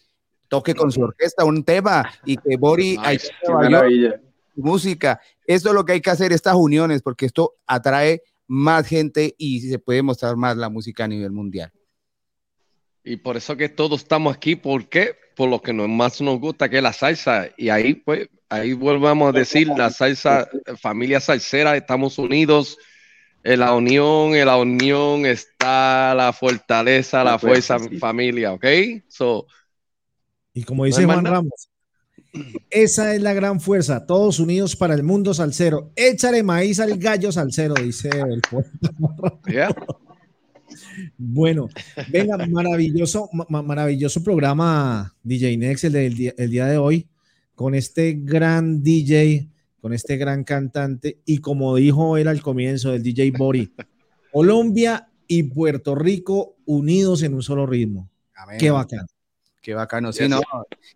toque 0.48 0.76
con 0.76 0.92
su 0.92 1.02
orquesta 1.02 1.46
un 1.46 1.64
tema 1.64 2.10
y 2.26 2.38
que 2.38 2.58
Bori 2.58 2.98
música. 4.56 5.20
Esto 5.46 5.70
es 5.70 5.76
lo 5.76 5.86
que 5.86 5.94
hay 5.94 6.02
que 6.02 6.10
hacer, 6.10 6.32
estas 6.32 6.56
uniones, 6.56 7.02
porque 7.02 7.26
esto 7.26 7.56
atrae 7.68 8.22
más 8.48 8.88
gente 8.88 9.36
y 9.38 9.62
se 9.62 9.80
puede 9.80 10.02
mostrar 10.02 10.36
más 10.36 10.58
la 10.58 10.70
música 10.70 11.06
a 11.06 11.08
nivel 11.08 11.32
mundial. 11.32 11.72
Y 13.04 13.18
por 13.18 13.38
eso 13.38 13.56
que 13.56 13.70
todos 13.70 14.02
estamos 14.02 14.36
aquí, 14.36 14.56
¿por 14.56 14.90
qué? 14.90 15.16
Por 15.36 15.50
lo 15.50 15.62
que 15.62 15.74
más 15.74 16.22
nos 16.22 16.40
gusta, 16.40 16.70
que 16.70 16.78
es 16.78 16.84
la 16.84 16.94
salsa. 16.94 17.50
Y 17.56 17.70
ahí, 17.70 17.94
pues, 17.94 18.30
ahí 18.50 18.74
volvamos 18.74 19.30
a 19.30 19.38
decir, 19.38 19.68
la 19.68 19.92
salsa, 19.92 20.50
familia 20.82 21.20
salsera, 21.20 21.78
estamos 21.78 22.18
unidos. 22.18 22.78
En 23.44 23.60
la 23.60 23.74
unión, 23.76 24.36
en 24.36 24.48
la 24.48 24.58
unión 24.58 25.28
está 25.28 26.16
la 26.16 26.34
fortaleza, 26.34 27.24
la, 27.24 27.38
fuerza, 27.38 27.78
familia, 28.00 28.54
¿ok? 28.54 28.66
So, 29.08 29.46
y 30.56 30.64
como 30.64 30.86
dice 30.86 31.06
Juan 31.06 31.26
Ramos, 31.26 31.70
esa 32.70 33.14
es 33.14 33.22
la 33.22 33.34
gran 33.34 33.60
fuerza, 33.60 34.06
todos 34.06 34.40
unidos 34.40 34.76
para 34.76 34.94
el 34.94 35.04
mundo 35.04 35.34
salsero. 35.34 35.92
Échale 35.96 36.44
maíz 36.44 36.80
al 36.80 36.98
gallo 36.98 37.32
salsero, 37.32 37.76
dice 37.76 38.10
el 38.10 38.42
poeta. 38.42 39.30
Bueno, 41.18 41.70
venga, 42.10 42.38
maravilloso, 42.48 43.30
maravilloso 43.50 44.24
programa 44.24 45.16
DJ 45.24 45.58
Next 45.58 45.84
el, 45.86 45.94
del 45.94 46.16
día, 46.16 46.34
el 46.38 46.50
día 46.50 46.66
de 46.68 46.78
hoy, 46.78 47.08
con 47.54 47.76
este 47.76 48.14
gran 48.14 48.82
DJ, 48.82 49.50
con 49.82 49.94
este 49.94 50.18
gran 50.18 50.44
cantante, 50.44 51.20
y 51.26 51.40
como 51.40 51.76
dijo 51.76 52.18
él 52.18 52.28
al 52.28 52.42
comienzo 52.42 52.92
del 52.92 53.04
DJ 53.04 53.32
Bori, 53.32 53.74
Colombia 54.32 55.10
y 55.28 55.44
Puerto 55.44 55.96
Rico 55.96 56.56
unidos 56.66 57.24
en 57.24 57.34
un 57.34 57.44
solo 57.44 57.66
ritmo. 57.66 58.10
Qué 58.58 58.72
bacán. 58.72 59.06
Qué 59.66 59.74
bacano, 59.74 60.14
sí, 60.14 60.30
no, 60.30 60.42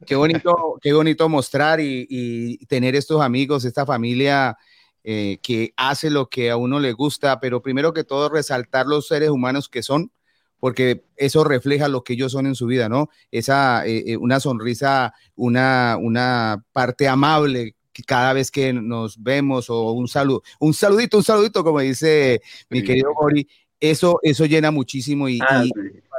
qué 0.05 0.15
bonito, 0.15 0.77
qué 0.79 0.93
bonito 0.93 1.27
mostrar 1.27 1.79
y, 1.81 2.55
tener 2.67 2.95
estos 2.95 3.19
amigos, 3.19 3.65
esta 3.65 3.83
familia 3.83 4.59
eh, 5.03 5.39
que 5.41 5.73
hace 5.75 6.11
lo 6.11 6.29
que 6.29 6.51
a 6.51 6.55
uno 6.55 6.79
le 6.79 6.93
gusta, 6.93 7.39
pero 7.39 7.63
primero 7.63 7.93
que 7.93 8.03
todo 8.03 8.29
resaltar 8.29 8.85
los 8.85 9.07
seres 9.07 9.29
humanos 9.29 9.69
que 9.69 9.81
son, 9.81 10.11
porque 10.59 11.03
eso 11.17 11.43
refleja 11.43 11.87
lo 11.87 12.03
que 12.03 12.13
ellos 12.13 12.31
son 12.31 12.45
en 12.45 12.53
su 12.53 12.67
vida, 12.67 12.89
¿no? 12.89 13.09
Esa, 13.31 13.87
eh, 13.87 14.03
eh, 14.05 14.17
una 14.17 14.39
sonrisa, 14.39 15.15
una, 15.35 15.97
una 15.99 16.63
parte 16.71 17.07
amable 17.07 17.75
cada 18.05 18.33
vez 18.33 18.51
que 18.51 18.71
nos 18.71 19.23
vemos 19.23 19.71
o 19.71 19.93
un 19.93 20.07
saludo, 20.07 20.43
un 20.59 20.75
saludito, 20.75 21.17
un 21.17 21.23
saludito, 21.23 21.63
como 21.63 21.79
dice 21.79 22.43
mi 22.69 22.83
querido 22.83 23.15
Gori, 23.15 23.47
eso, 23.79 24.19
eso 24.21 24.45
llena 24.45 24.69
muchísimo 24.69 25.27
y, 25.27 25.39
ah, 25.41 25.63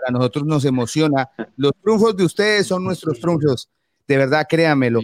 para 0.01 0.13
nosotros 0.13 0.45
nos 0.45 0.65
emociona. 0.65 1.29
Los 1.57 1.73
triunfos 1.83 2.17
de 2.17 2.25
ustedes 2.25 2.67
son 2.67 2.85
nuestros 2.85 3.21
triunfos, 3.21 3.69
de 4.07 4.17
verdad, 4.17 4.47
créanmelo. 4.49 5.01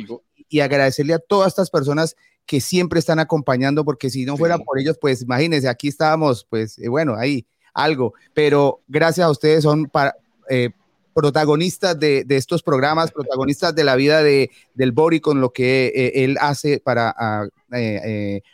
Y 0.49 0.61
agradecerle 0.61 1.15
a 1.15 1.19
todas 1.19 1.49
estas 1.49 1.71
personas 1.71 2.17
que 2.47 2.61
siempre 2.61 3.01
están 3.01 3.19
acompañando, 3.19 3.85
porque 3.85 4.09
si 4.09 4.25
no 4.25 4.37
fuera 4.37 4.59
por 4.59 4.79
ellos, 4.79 4.97
pues 5.01 5.23
imagínense, 5.23 5.69
aquí 5.69 5.89
estábamos, 5.89 6.47
pues 6.49 6.79
eh, 6.79 6.89
bueno, 6.89 7.17
ahí 7.17 7.45
algo, 7.75 8.15
pero 8.33 8.81
gracias 8.87 9.27
a 9.27 9.31
ustedes 9.31 9.65
son 9.65 9.87
para, 9.87 10.17
eh, 10.49 10.71
protagonistas 11.17 11.99
de, 11.99 12.25
de, 12.25 12.37
estos 12.37 12.63
programas, 12.63 13.11
protagonistas 13.11 13.75
de 13.75 13.85
la 13.85 13.97
vida 13.97 14.23
de, 14.23 14.51
del 14.75 14.93
Bori 14.93 15.19
con 15.19 15.41
lo 15.41 15.51
que 15.51 15.87
eh, 15.87 16.25
él 16.25 16.37
hace 16.39 16.79
para 16.79 17.15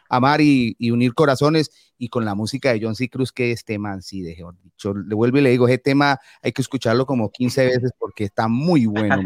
amar 0.08 0.40
y, 0.40 0.76
y, 0.78 0.92
unir 0.92 1.12
corazones 1.12 1.72
y 1.98 2.08
con 2.08 2.24
la 2.24 2.36
música 2.36 2.72
de 2.72 2.78
John 2.80 2.94
C. 2.94 3.08
Cruz, 3.08 3.32
que 3.32 3.50
este 3.50 3.80
man, 3.80 4.00
sí, 4.00 4.22
de 4.22 4.36
dicho, 4.62 4.94
le 4.94 5.12
vuelvo 5.16 5.38
y 5.38 5.40
le 5.40 5.50
digo, 5.50 5.66
ese 5.66 5.78
tema 5.78 6.20
hay 6.40 6.52
que 6.52 6.62
escucharlo 6.62 7.04
como 7.04 7.32
15 7.32 7.66
veces 7.66 7.90
porque 7.98 8.22
está 8.22 8.46
muy 8.46 8.86
bueno. 8.86 9.16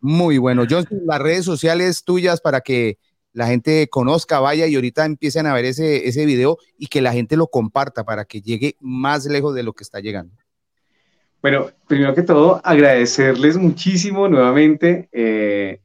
muy 0.00 0.38
bueno. 0.38 0.62
John, 0.70 0.86
las 1.04 1.18
redes 1.18 1.44
sociales 1.44 2.04
tuyas 2.04 2.40
para 2.40 2.60
que 2.60 2.96
la 3.32 3.48
gente 3.48 3.88
conozca, 3.88 4.38
vaya 4.38 4.68
y 4.68 4.76
ahorita 4.76 5.04
empiecen 5.04 5.46
a 5.46 5.52
ver 5.52 5.64
ese, 5.64 6.06
ese 6.06 6.24
video 6.26 6.58
y 6.78 6.86
que 6.86 7.02
la 7.02 7.12
gente 7.12 7.36
lo 7.36 7.48
comparta 7.48 8.04
para 8.04 8.24
que 8.24 8.40
llegue 8.40 8.76
más 8.78 9.26
lejos 9.26 9.52
de 9.52 9.64
lo 9.64 9.72
que 9.72 9.82
está 9.82 9.98
llegando. 9.98 10.32
Bueno, 11.42 11.70
primero 11.86 12.14
que 12.14 12.22
todo, 12.22 12.60
agradecerles 12.64 13.56
muchísimo 13.56 14.28
nuevamente 14.28 15.08
eh, 15.12 15.80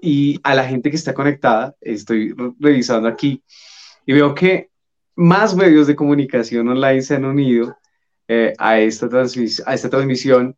y 0.00 0.40
a 0.42 0.54
la 0.54 0.64
gente 0.64 0.90
que 0.90 0.96
está 0.96 1.14
conectada. 1.14 1.76
Estoy 1.80 2.34
revisando 2.58 3.08
aquí 3.08 3.42
y 4.06 4.12
veo 4.12 4.34
que 4.34 4.70
más 5.14 5.54
medios 5.54 5.86
de 5.86 5.96
comunicación 5.96 6.68
online 6.68 7.02
se 7.02 7.14
han 7.16 7.24
unido 7.24 7.76
eh, 8.28 8.54
a, 8.58 8.78
esta 8.78 9.06
a 9.66 9.74
esta 9.74 9.90
transmisión 9.90 10.56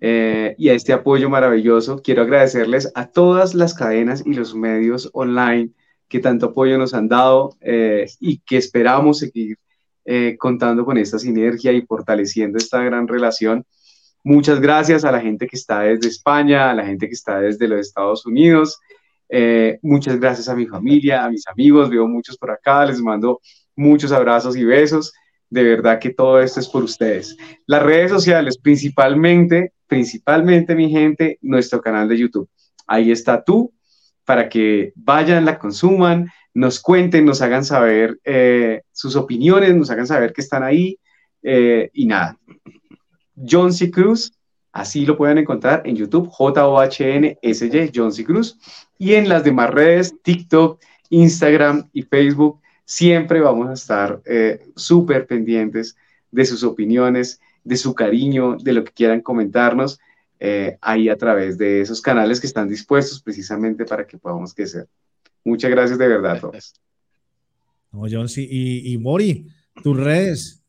eh, 0.00 0.54
y 0.58 0.68
a 0.68 0.74
este 0.74 0.92
apoyo 0.92 1.30
maravilloso. 1.30 2.02
Quiero 2.02 2.22
agradecerles 2.22 2.90
a 2.94 3.06
todas 3.06 3.54
las 3.54 3.72
cadenas 3.74 4.22
y 4.26 4.34
los 4.34 4.54
medios 4.54 5.10
online 5.12 5.70
que 6.08 6.20
tanto 6.20 6.46
apoyo 6.46 6.76
nos 6.76 6.92
han 6.92 7.08
dado 7.08 7.56
eh, 7.60 8.06
y 8.20 8.38
que 8.38 8.56
esperamos 8.56 9.18
seguir 9.20 9.58
contando 10.38 10.84
con 10.84 10.98
esta 10.98 11.18
sinergia 11.18 11.72
y 11.72 11.82
fortaleciendo 11.82 12.58
esta 12.58 12.82
gran 12.82 13.08
relación. 13.08 13.64
Muchas 14.22 14.60
gracias 14.60 15.04
a 15.04 15.12
la 15.12 15.20
gente 15.20 15.46
que 15.46 15.56
está 15.56 15.80
desde 15.80 16.08
España, 16.08 16.70
a 16.70 16.74
la 16.74 16.84
gente 16.84 17.06
que 17.08 17.14
está 17.14 17.40
desde 17.40 17.68
los 17.68 17.80
Estados 17.80 18.24
Unidos. 18.26 18.80
muchas 19.82 20.18
gracias 20.18 20.48
a 20.48 20.54
mi 20.54 20.66
familia, 20.66 21.24
a 21.24 21.30
mis 21.30 21.46
amigos, 21.46 21.90
veo 21.90 22.06
muchos 22.06 22.36
por 22.36 22.50
acá, 22.50 22.84
les 22.86 23.00
mando 23.00 23.40
muchos 23.76 24.12
abrazos 24.12 24.56
y 24.56 24.64
besos. 24.64 25.12
De 25.50 25.62
verdad 25.62 26.00
que 26.00 26.10
todo 26.10 26.40
esto 26.40 26.58
es 26.58 26.68
por 26.68 26.82
ustedes. 26.82 27.36
Las 27.66 27.82
redes 27.82 28.10
sociales, 28.10 28.58
principalmente, 28.58 29.72
principalmente 29.86 30.74
mi 30.74 30.90
gente, 30.90 31.38
nuestro 31.42 31.80
canal 31.80 32.08
de 32.08 32.18
YouTube. 32.18 32.48
Ahí 32.86 33.12
está 33.12 33.44
tú, 33.44 33.72
para 34.24 34.48
que 34.48 34.92
vayan, 34.96 35.44
la 35.44 35.58
consuman, 35.58 36.30
nos 36.54 36.80
cuenten, 36.80 37.24
nos 37.24 37.42
hagan 37.42 37.64
saber 37.64 38.18
eh, 38.24 38.82
sus 38.92 39.16
opiniones, 39.16 39.74
nos 39.74 39.90
hagan 39.90 40.06
saber 40.06 40.32
que 40.32 40.40
están 40.40 40.62
ahí. 40.62 40.98
Eh, 41.42 41.90
y 41.92 42.06
nada, 42.06 42.38
John 43.36 43.72
C. 43.72 43.90
Cruz, 43.90 44.32
así 44.72 45.04
lo 45.04 45.16
pueden 45.16 45.38
encontrar 45.38 45.82
en 45.84 45.96
YouTube, 45.96 46.28
J-O-H-N-S-Y, 46.28 47.90
John 47.94 48.12
C. 48.12 48.24
Cruz. 48.24 48.58
Y 48.98 49.14
en 49.14 49.28
las 49.28 49.44
demás 49.44 49.70
redes, 49.70 50.14
TikTok, 50.22 50.80
Instagram 51.10 51.90
y 51.92 52.02
Facebook, 52.02 52.60
siempre 52.84 53.40
vamos 53.40 53.68
a 53.68 53.74
estar 53.74 54.22
eh, 54.24 54.60
súper 54.76 55.26
pendientes 55.26 55.96
de 56.30 56.44
sus 56.44 56.62
opiniones, 56.62 57.40
de 57.62 57.76
su 57.76 57.94
cariño, 57.94 58.56
de 58.56 58.72
lo 58.72 58.84
que 58.84 58.92
quieran 58.92 59.20
comentarnos 59.20 59.98
eh, 60.46 60.76
ahí 60.82 61.08
a 61.08 61.16
través 61.16 61.56
de 61.56 61.80
esos 61.80 62.02
canales 62.02 62.38
que 62.38 62.46
están 62.46 62.68
dispuestos 62.68 63.22
precisamente 63.22 63.86
para 63.86 64.06
que 64.06 64.18
podamos 64.18 64.52
crecer. 64.52 64.86
Muchas 65.42 65.70
gracias 65.70 65.98
de 65.98 66.06
verdad 66.06 66.32
a 66.32 66.40
todos. 66.40 66.74
No, 67.90 68.02
John, 68.10 68.28
sí. 68.28 68.46
Y, 68.50 68.92
y 68.92 68.98
Mori, 68.98 69.46
tus 69.82 69.96
redes. 69.96 70.62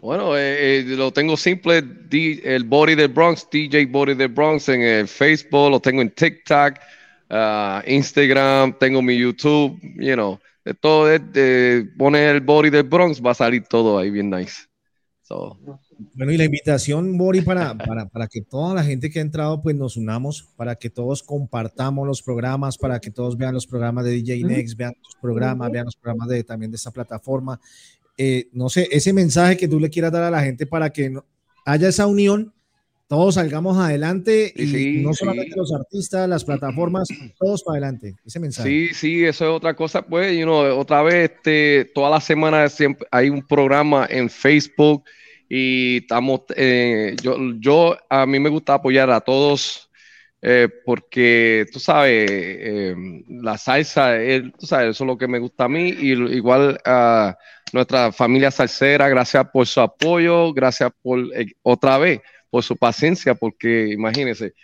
Bueno, 0.00 0.36
eh, 0.36 0.82
lo 0.88 1.12
tengo 1.12 1.36
simple, 1.36 1.84
el 2.10 2.64
Body 2.64 2.96
de 2.96 3.06
Bronx, 3.06 3.46
DJ 3.48 3.86
Body 3.86 4.14
de 4.14 4.26
Bronx 4.26 4.68
en 4.68 4.82
el 4.82 5.06
Facebook, 5.06 5.70
lo 5.70 5.78
tengo 5.78 6.02
en 6.02 6.10
TikTok, 6.10 6.74
ah, 7.28 7.84
Instagram, 7.86 8.76
tengo 8.76 9.02
mi 9.02 9.16
YouTube, 9.16 9.78
you 9.82 10.14
know, 10.14 10.40
de 10.64 10.74
todo, 10.74 11.06
de, 11.06 11.20
de 11.20 11.84
poner 11.96 12.34
el 12.34 12.40
body 12.40 12.70
del 12.70 12.84
Bronx, 12.88 13.22
va 13.24 13.30
a 13.30 13.34
salir 13.34 13.62
todo 13.68 13.98
ahí 13.98 14.10
bien 14.10 14.30
nice. 14.30 14.66
So, 15.22 15.56
Bueno, 16.14 16.32
y 16.32 16.36
la 16.38 16.44
invitación, 16.44 17.18
Bori, 17.18 17.42
para, 17.42 17.74
para, 17.76 18.06
para 18.06 18.26
que 18.26 18.40
toda 18.40 18.74
la 18.74 18.82
gente 18.84 19.10
que 19.10 19.18
ha 19.18 19.22
entrado, 19.22 19.60
pues 19.60 19.76
nos 19.76 19.96
unamos, 19.96 20.48
para 20.56 20.74
que 20.76 20.88
todos 20.88 21.22
compartamos 21.22 22.06
los 22.06 22.22
programas, 22.22 22.78
para 22.78 23.00
que 23.00 23.10
todos 23.10 23.36
vean 23.36 23.54
los 23.54 23.66
programas 23.66 24.04
de 24.04 24.12
DJ 24.12 24.44
Next, 24.44 24.76
vean 24.78 24.94
los 25.02 25.14
programas, 25.20 25.70
vean 25.70 25.84
los 25.86 25.96
programas 25.96 26.28
de, 26.28 26.42
también 26.44 26.70
de 26.70 26.76
esta 26.76 26.90
plataforma. 26.90 27.60
Eh, 28.16 28.48
no 28.52 28.68
sé, 28.68 28.88
ese 28.90 29.12
mensaje 29.12 29.56
que 29.56 29.68
tú 29.68 29.78
le 29.80 29.90
quieras 29.90 30.12
dar 30.12 30.22
a 30.22 30.30
la 30.30 30.42
gente 30.42 30.66
para 30.66 30.90
que 30.90 31.10
no- 31.10 31.24
haya 31.66 31.88
esa 31.88 32.06
unión, 32.06 32.52
todos 33.06 33.34
salgamos 33.34 33.76
adelante 33.76 34.52
y 34.54 34.66
Sí, 34.68 35.02
no 35.02 35.12
sí. 35.12 35.18
solamente 35.20 35.56
los 35.56 35.72
artistas, 35.72 36.28
las 36.28 36.44
plataformas, 36.44 37.08
todos 37.38 37.62
para 37.64 37.74
adelante. 37.78 38.14
Ese 38.24 38.38
mensaje. 38.38 38.68
Sí, 38.68 38.94
sí, 38.94 39.24
eso 39.24 39.44
es 39.46 39.50
otra 39.50 39.74
cosa, 39.74 40.00
pues, 40.02 40.32
you 40.38 40.44
know, 40.44 40.78
otra 40.78 41.02
vez, 41.02 41.30
este, 41.30 41.90
toda 41.94 42.08
la 42.08 42.20
semana 42.20 42.68
siempre 42.68 43.06
hay 43.10 43.28
un 43.28 43.42
programa 43.46 44.06
en 44.08 44.30
Facebook 44.30 45.02
y 45.50 45.98
estamos, 45.98 46.42
eh, 46.56 47.16
yo, 47.20 47.36
yo, 47.58 47.98
a 48.08 48.24
mí 48.24 48.38
me 48.38 48.48
gusta 48.48 48.74
apoyar 48.74 49.10
a 49.10 49.20
todos 49.20 49.90
eh, 50.40 50.68
porque, 50.86 51.66
tú 51.72 51.80
sabes, 51.80 52.30
eh, 52.30 52.94
la 53.28 53.58
salsa, 53.58 54.14
tú 54.58 54.66
sabes, 54.66 54.90
eso 54.90 55.04
es 55.04 55.08
lo 55.08 55.18
que 55.18 55.26
me 55.28 55.40
gusta 55.40 55.64
a 55.64 55.68
mí 55.68 55.88
y 55.90 56.12
igual 56.12 56.80
a 56.84 57.36
nuestra 57.72 58.12
familia 58.12 58.52
salsera, 58.52 59.08
gracias 59.08 59.48
por 59.52 59.66
su 59.66 59.80
apoyo, 59.80 60.52
gracias 60.52 60.92
por, 61.02 61.18
eh, 61.34 61.52
otra 61.62 61.98
vez, 61.98 62.20
por 62.48 62.62
su 62.62 62.76
paciencia, 62.76 63.34
porque 63.34 63.88
imagínense, 63.88 64.54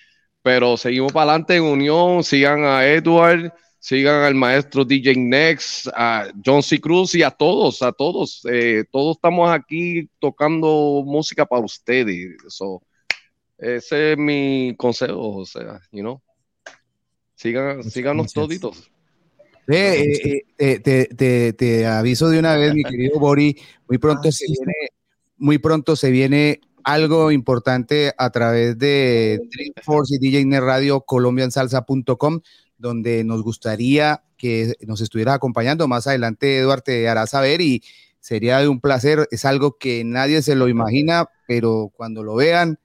pero 0.42 0.76
seguimos 0.76 1.12
para 1.12 1.32
adelante 1.32 1.56
en 1.56 1.64
unión, 1.64 2.22
sigan 2.22 2.64
a 2.64 2.86
Edward, 2.86 3.52
sigan 3.86 4.24
al 4.24 4.34
maestro 4.34 4.84
DJ 4.84 5.14
Next, 5.16 5.86
a 5.94 6.26
John 6.44 6.60
C. 6.60 6.80
Cruz 6.80 7.14
y 7.14 7.22
a 7.22 7.30
todos, 7.30 7.82
a 7.82 7.92
todos. 7.92 8.40
eh, 8.50 8.82
todos 8.90 9.16
estamos 9.16 9.48
aquí 9.48 10.08
tocando 10.18 11.04
música 11.06 11.46
para 11.46 11.62
ustedes. 11.64 12.36
So, 12.48 12.82
ese 13.56 14.12
es 14.12 14.18
mi 14.18 14.74
consejo, 14.76 15.36
o 15.36 15.46
sea, 15.46 15.80
you 15.92 16.00
know. 16.00 16.20
Sigan, 17.36 17.84
síganos 17.84 18.32
toditos. 18.32 18.90
Eh, 19.68 20.42
eh, 20.58 20.80
te, 20.80 21.06
te- 21.06 21.52
te 21.52 21.86
aviso 21.86 22.28
de 22.28 22.38
una 22.40 22.56
vez, 22.56 22.74
mi 22.74 22.82
querido 22.82 23.20
Bori, 23.20 23.56
muy 23.88 23.98
pronto 23.98 24.28
Ah, 24.28 24.32
se 24.32 24.46
viene, 24.46 24.72
muy 25.36 25.58
pronto 25.58 25.94
se 25.96 26.10
viene 26.10 26.60
algo 26.82 27.30
importante 27.30 28.12
a 28.18 28.30
través 28.30 28.78
de 28.78 29.40
Dreamforce 29.50 30.16
y 30.16 30.18
DJ 30.18 30.44
Net 30.44 30.60
Radio 30.60 31.00
colombiansalsa.com, 31.02 32.40
donde 32.78 33.24
nos 33.24 33.42
gustaría 33.42 34.22
que 34.36 34.74
nos 34.86 35.00
estuvieras 35.00 35.34
acompañando. 35.34 35.88
Más 35.88 36.06
adelante, 36.06 36.58
Eduardo 36.58 36.82
te 36.82 37.08
hará 37.08 37.26
saber 37.26 37.60
y 37.60 37.82
sería 38.20 38.58
de 38.58 38.68
un 38.68 38.80
placer. 38.80 39.28
Es 39.30 39.44
algo 39.44 39.78
que 39.78 40.04
nadie 40.04 40.42
se 40.42 40.54
lo 40.54 40.68
imagina, 40.68 41.28
pero 41.46 41.92
cuando 41.96 42.22
lo 42.22 42.34
vean, 42.34 42.78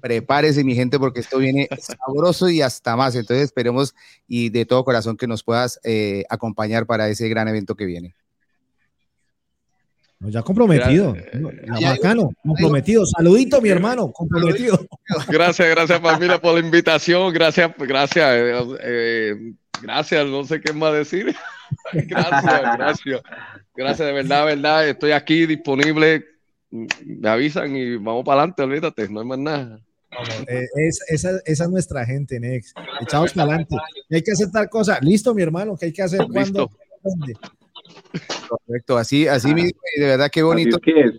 prepárese 0.00 0.64
mi 0.64 0.74
gente 0.74 0.98
porque 0.98 1.20
esto 1.20 1.38
viene 1.38 1.68
sabroso 1.78 2.48
y 2.48 2.62
hasta 2.62 2.96
más. 2.96 3.14
Entonces 3.14 3.44
esperemos 3.44 3.94
y 4.26 4.50
de 4.50 4.66
todo 4.66 4.84
corazón 4.84 5.16
que 5.16 5.26
nos 5.26 5.44
puedas 5.44 5.80
eh, 5.84 6.24
acompañar 6.28 6.86
para 6.86 7.08
ese 7.08 7.28
gran 7.28 7.48
evento 7.48 7.76
que 7.76 7.86
viene. 7.86 8.14
Ya 10.20 10.42
comprometido. 10.42 11.16
Ya- 11.80 11.92
bacano, 11.92 12.30
comprometido. 12.42 13.06
Saludito, 13.06 13.60
mi 13.62 13.70
hermano, 13.70 14.12
comprometido. 14.12 14.78
Gracias, 15.28 15.68
gracias 15.70 16.00
familia 16.00 16.38
por 16.38 16.54
la 16.54 16.60
invitación. 16.60 17.32
Gracias, 17.32 17.72
gracias, 17.78 18.26
eh, 18.30 18.62
eh, 18.82 19.52
gracias. 19.82 20.26
No 20.26 20.44
sé 20.44 20.60
qué 20.60 20.74
más 20.74 20.92
decir. 20.92 21.34
gracias, 21.92 22.62
gracias, 22.76 23.20
gracias 23.74 24.06
de 24.06 24.12
verdad, 24.12 24.40
de 24.46 24.56
verdad. 24.56 24.88
Estoy 24.88 25.12
aquí 25.12 25.46
disponible. 25.46 26.24
Me 26.70 27.28
avisan 27.28 27.74
y 27.74 27.96
vamos 27.96 28.24
para 28.24 28.42
adelante. 28.42 28.62
Olvídate, 28.62 29.08
no 29.08 29.20
hay 29.20 29.26
más 29.26 29.38
nada. 29.38 29.80
Eh, 30.48 30.66
es- 30.86 31.02
esa, 31.08 31.30
esa 31.46 31.64
es 31.64 31.70
nuestra 31.70 32.04
gente, 32.04 32.38
Nex. 32.38 32.74
Echados 33.00 33.32
para 33.32 33.44
adelante. 33.48 33.76
Hay 34.10 34.22
que 34.22 34.32
hacer 34.32 34.50
tal 34.50 34.68
cosa. 34.68 34.98
Listo, 35.00 35.34
mi 35.34 35.40
hermano, 35.42 35.76
que 35.78 35.86
hay 35.86 35.92
que 35.94 36.02
hacer 36.02 36.26
cuando. 36.30 36.68
Correcto, 38.48 38.96
así, 38.96 39.28
así 39.28 39.54
mismo, 39.54 39.80
y 39.96 40.00
de 40.00 40.06
verdad 40.06 40.30
qué 40.30 40.42
bonito. 40.42 40.78
Que. 40.78 41.12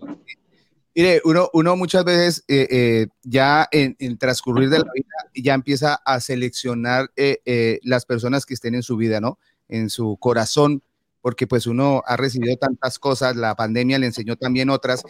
Mire, 0.94 1.22
uno, 1.24 1.48
uno 1.54 1.76
muchas 1.76 2.04
veces 2.04 2.44
eh, 2.48 2.68
eh, 2.70 3.06
ya 3.22 3.66
en 3.70 3.96
el 3.98 4.18
transcurrir 4.18 4.68
de 4.68 4.78
la 4.80 4.90
vida 4.94 5.08
ya 5.34 5.54
empieza 5.54 5.94
a 6.04 6.20
seleccionar 6.20 7.10
eh, 7.16 7.80
las 7.82 8.04
personas 8.04 8.44
que 8.44 8.52
estén 8.52 8.74
en 8.74 8.82
su 8.82 8.96
vida, 8.96 9.20
¿no? 9.20 9.38
En 9.68 9.88
su 9.88 10.18
corazón, 10.18 10.82
porque 11.22 11.46
pues 11.46 11.66
uno 11.66 12.02
ha 12.06 12.16
recibido 12.18 12.56
tantas 12.56 12.98
cosas, 12.98 13.36
la 13.36 13.54
pandemia 13.54 13.98
le 13.98 14.06
enseñó 14.06 14.36
también 14.36 14.68
otras. 14.68 15.02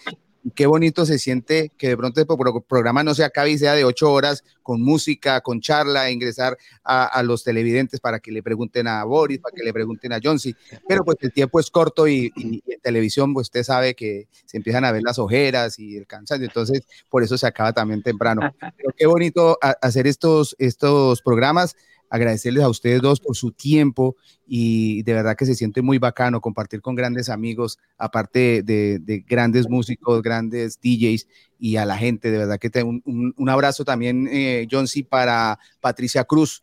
Qué 0.57 0.67
bonito 0.67 1.07
se 1.07 1.19
siente 1.21 1.71
que 1.79 1.89
de 1.89 1.97
pronto 1.97 2.21
el 2.21 2.27
pro- 2.27 2.61
programa 2.63 3.05
no 3.05 3.15
se 3.15 3.23
acabe 3.23 3.51
y 3.51 3.59
sea 3.59 3.75
de 3.75 3.85
ocho 3.85 4.13
horas 4.13 4.43
con 4.63 4.83
música, 4.83 5.41
con 5.41 5.61
charla, 5.61 6.11
ingresar 6.11 6.59
a, 6.83 7.23
los 7.23 7.45
televidentes 7.45 8.01
para 8.01 8.19
que 8.19 8.33
le 8.33 8.43
pregunten 8.43 8.89
a 8.89 9.05
Boris, 9.05 9.39
para 9.39 9.55
que 9.55 9.63
le 9.63 9.73
pregunten 9.73 10.13
a 10.13 10.19
Johnson. 10.23 10.53
Pero 10.89 11.05
pues 11.05 11.17
el 11.21 11.33
tiempo 11.33 11.61
es 11.61 11.71
corto 11.71 12.09
y 12.09 12.33
en 12.37 12.61
televisión, 12.83 13.33
pues 13.35 13.47
usted 13.47 13.63
sabe 13.63 13.95
que 13.95 14.27
se 14.45 14.57
empiezan 14.57 14.85
a 14.85 14.91
ver 14.93 15.03
las 15.05 15.19
ojeras 15.21 15.79
y 15.79 15.97
el 15.97 16.07
cansancio, 16.09 16.47
entonces 16.47 16.83
por 17.09 17.23
eso 17.23 17.39
se 17.39 17.47
acaba 17.47 17.73
también 17.73 18.03
temprano. 18.03 18.43
Pero 18.77 18.91
qué 18.97 19.07
bonito 19.07 19.59
a- 19.63 19.77
hacer 19.81 20.07
estos, 20.09 20.57
estos 20.59 21.23
programas, 21.23 21.77
agradecerles 22.13 22.63
a 22.63 22.69
ustedes 22.69 23.01
dos 23.01 23.21
por 23.21 23.35
su 23.35 23.53
tiempo 23.53 24.17
y 24.47 25.03
de 25.05 25.15
verdad 25.15 25.35
que 25.35 25.47
se 25.47 25.55
siente 25.55 25.81
muy 25.81 25.97
bacano 25.97 26.43
compartir 26.43 26.83
con 26.83 26.95
grandes 26.95 27.31
amigos, 27.31 27.79
aparte 27.97 28.63
de, 28.63 28.99
de 28.99 29.21
grandes 29.21 29.67
músicos, 29.69 30.21
grandes 30.23 30.79
DJs 30.83 31.27
y 31.59 31.77
a 31.77 31.87
la 31.87 31.97
gente, 31.97 32.31
de 32.31 32.37
verdad 32.37 32.59
que 32.59 32.69
te, 32.69 32.83
un, 32.83 33.03
un- 33.07 33.33
un 33.37 33.49
abrazo 33.49 33.83
también, 33.85 34.29
eh, 34.31 34.69
John 34.71 34.87
C, 34.87 35.05
para 35.09 35.59
Patricia 35.81 36.25
Cruz. 36.25 36.63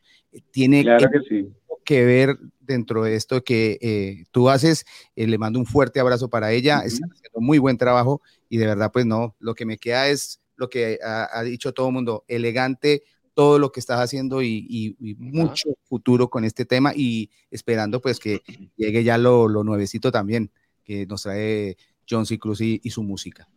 Tiene 0.51 0.83
Claro 0.83 1.09
que 1.11 1.19
sí. 1.27 1.47
que 1.83 2.05
ver 2.05 2.37
dentro 2.59 3.01
de 3.03 3.15
esto 3.15 3.43
que 3.43 3.79
eh, 3.81 4.25
tú 4.29 4.49
haces. 4.51 4.85
Eh, 5.15 5.25
le 5.25 5.39
mando 5.39 5.57
un 5.57 5.65
fuerte 5.65 5.99
abrazo 5.99 6.29
para 6.29 6.51
ella. 6.51 6.77
Ujú. 6.77 6.87
Está 6.87 7.07
haciendo 7.11 7.39
muy 7.41 7.57
buen 7.57 7.77
trabajo 7.79 8.21
y 8.49 8.57
de 8.57 8.67
verdad, 8.67 8.91
pues 8.93 9.07
no, 9.07 9.35
lo 9.39 9.55
que 9.55 9.65
me 9.65 9.79
queda 9.79 10.09
es 10.09 10.39
lo 10.57 10.69
que 10.69 10.99
ha, 11.03 11.27
ha 11.39 11.41
dicho 11.41 11.73
todo 11.73 11.87
el 11.87 11.93
mundo, 11.93 12.25
elegante 12.27 13.01
todo 13.39 13.57
lo 13.57 13.71
que 13.71 13.79
estás 13.79 14.01
haciendo 14.01 14.41
y, 14.41 14.65
y- 14.69 14.95
y 14.99 15.15
mucho 15.15 15.69
futuro 15.87 16.29
con 16.29 16.43
este 16.43 16.65
tema 16.65 16.91
y 16.93 17.29
esperando 17.49 18.01
pues 18.01 18.19
que 18.19 18.41
llegue 18.75 19.01
ya 19.05 19.17
lo, 19.17 19.47
lo 19.47 19.63
nuevecito 19.63 20.11
también 20.11 20.51
que 20.83 21.05
nos 21.05 21.23
trae 21.23 21.77
John 22.09 22.25
C. 22.25 22.37
Cruz 22.37 22.59
y, 22.59 22.81
y 22.83 22.89
su 22.89 23.01
música. 23.01 23.47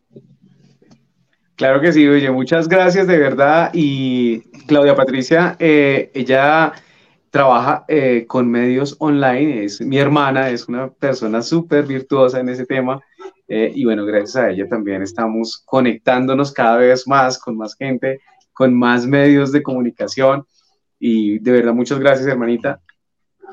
Claro 1.57 1.81
que 1.81 1.93
sí, 1.93 2.07
oye, 2.07 2.31
muchas 2.31 2.69
gracias 2.69 3.09
de 3.09 3.19
verdad. 3.19 3.71
Y 3.73 4.41
Claudia 4.69 4.95
Patricia, 4.95 5.57
eh, 5.59 6.13
ella 6.15 6.73
trabaja 7.31 7.85
eh, 7.89 8.25
con 8.29 8.49
medios 8.49 8.95
online, 9.01 9.65
es 9.65 9.81
mi 9.81 9.99
hermana, 9.99 10.51
es 10.51 10.69
una 10.69 10.91
persona 10.93 11.43
súper 11.43 11.87
virtuosa 11.87 12.39
en 12.39 12.51
ese 12.51 12.67
tema. 12.67 13.01
eh, 13.49 13.73
y 13.75 13.85
bueno, 13.85 14.05
gracias 14.07 14.37
a 14.37 14.51
ella 14.51 14.69
también 14.69 15.03
estamos 15.03 15.61
conectándonos 15.67 16.53
cada 16.53 16.77
vez 16.77 17.07
más 17.09 17.37
con 17.39 17.57
más 17.57 17.75
gente, 17.77 18.21
con 18.53 18.75
más 18.75 19.07
medios 19.07 19.53
de 19.53 19.63
comunicación. 19.63 20.45
Y 20.99 21.39
de 21.39 21.53
verdad, 21.53 21.75
muchas 21.75 21.99
gracias, 21.99 22.27
hermanita. 22.29 22.81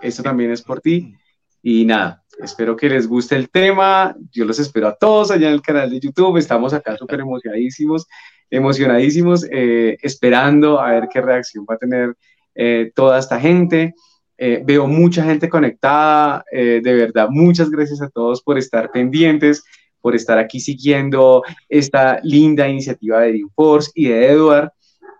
Esto 0.01 0.23
también 0.23 0.51
es 0.51 0.61
por 0.61 0.81
ti. 0.81 1.13
Y 1.61 1.85
nada, 1.85 2.23
espero 2.39 2.75
que 2.75 2.89
les 2.89 3.07
guste 3.07 3.35
el 3.35 3.49
tema. 3.49 4.15
Yo 4.31 4.45
los 4.45 4.59
espero 4.59 4.87
a 4.87 4.95
todos 4.95 5.31
allá 5.31 5.47
en 5.47 5.53
el 5.53 5.61
canal 5.61 5.89
de 5.89 5.99
YouTube. 5.99 6.37
Estamos 6.37 6.73
acá 6.73 6.95
súper 6.95 7.19
emocionadísimos, 7.19 8.07
emocionadísimos, 8.49 9.45
eh, 9.51 9.97
esperando 10.01 10.79
a 10.79 10.91
ver 10.91 11.07
qué 11.11 11.21
reacción 11.21 11.65
va 11.69 11.75
a 11.75 11.77
tener 11.77 12.15
eh, 12.55 12.91
toda 12.95 13.19
esta 13.19 13.39
gente. 13.39 13.93
Eh, 14.37 14.61
veo 14.65 14.87
mucha 14.87 15.23
gente 15.23 15.49
conectada. 15.49 16.45
eh, 16.51 16.79
de 16.81 16.93
verdad, 16.93 17.27
muchas 17.29 17.69
gracias 17.69 18.01
a 18.01 18.09
todos 18.09 18.41
por 18.41 18.57
estar 18.57 18.89
pendientes, 18.89 19.63
por 19.99 20.15
estar 20.15 20.37
aquí 20.37 20.61
siguiendo 20.61 21.43
esta 21.67 22.21
linda 22.23 22.67
iniciativa 22.67 23.19
de 23.19 23.29
Dreamforce 23.33 23.91
y 23.95 24.07
de 24.07 24.27
Edward 24.27 24.71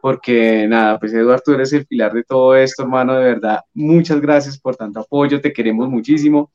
porque 0.02 0.68
nada, 0.68 1.00
pues 1.00 1.14
Eduardo, 1.14 1.44
tú 1.46 1.54
eres 1.54 1.74
el 1.74 1.86
pilar 1.86 2.14
de 2.14 2.24
todo 2.24 2.56
esto, 2.56 2.84
hermano, 2.84 3.16
de 3.16 3.26
verdad, 3.26 3.60
muchas 3.74 4.22
gracias 4.22 4.60
por 4.60 4.76
tanto 4.76 5.02
apoyo, 5.02 5.42
te 5.42 5.54
queremos 5.54 5.90
muchísimo. 5.90 6.52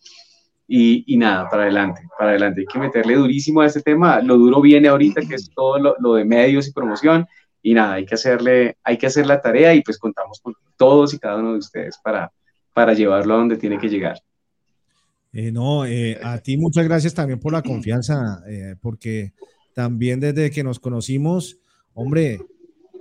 Y, 0.66 1.04
y 1.12 1.18
nada, 1.18 1.48
para 1.50 1.64
adelante, 1.64 2.00
para 2.18 2.30
adelante, 2.30 2.62
hay 2.62 2.66
que 2.66 2.78
meterle 2.78 3.16
durísimo 3.16 3.60
a 3.60 3.66
este 3.66 3.82
tema, 3.82 4.20
lo 4.22 4.38
duro 4.38 4.62
viene 4.62 4.88
ahorita, 4.88 5.20
que 5.20 5.34
es 5.34 5.50
todo 5.54 5.78
lo, 5.78 5.94
lo 5.98 6.14
de 6.14 6.24
medios 6.24 6.66
y 6.66 6.72
promoción, 6.72 7.26
y 7.62 7.74
nada, 7.74 7.94
hay 7.94 8.06
que 8.06 8.14
hacerle, 8.14 8.76
hay 8.82 8.96
que 8.96 9.06
hacer 9.06 9.26
la 9.26 9.40
tarea 9.40 9.74
y 9.74 9.82
pues 9.82 9.98
contamos 9.98 10.40
con 10.40 10.54
todos 10.76 11.14
y 11.14 11.18
cada 11.18 11.36
uno 11.36 11.52
de 11.52 11.58
ustedes 11.58 11.98
para, 12.02 12.30
para 12.74 12.92
llevarlo 12.92 13.34
a 13.34 13.38
donde 13.38 13.56
tiene 13.56 13.78
que 13.78 13.88
llegar. 13.88 14.20
Eh, 15.32 15.50
no, 15.50 15.84
eh, 15.84 16.18
a 16.22 16.38
ti 16.38 16.56
muchas 16.56 16.84
gracias 16.84 17.14
también 17.14 17.40
por 17.40 17.52
la 17.52 17.62
confianza, 17.62 18.42
eh, 18.48 18.76
porque 18.80 19.32
también 19.74 20.20
desde 20.20 20.50
que 20.50 20.62
nos 20.62 20.78
conocimos, 20.78 21.58
hombre, 21.94 22.38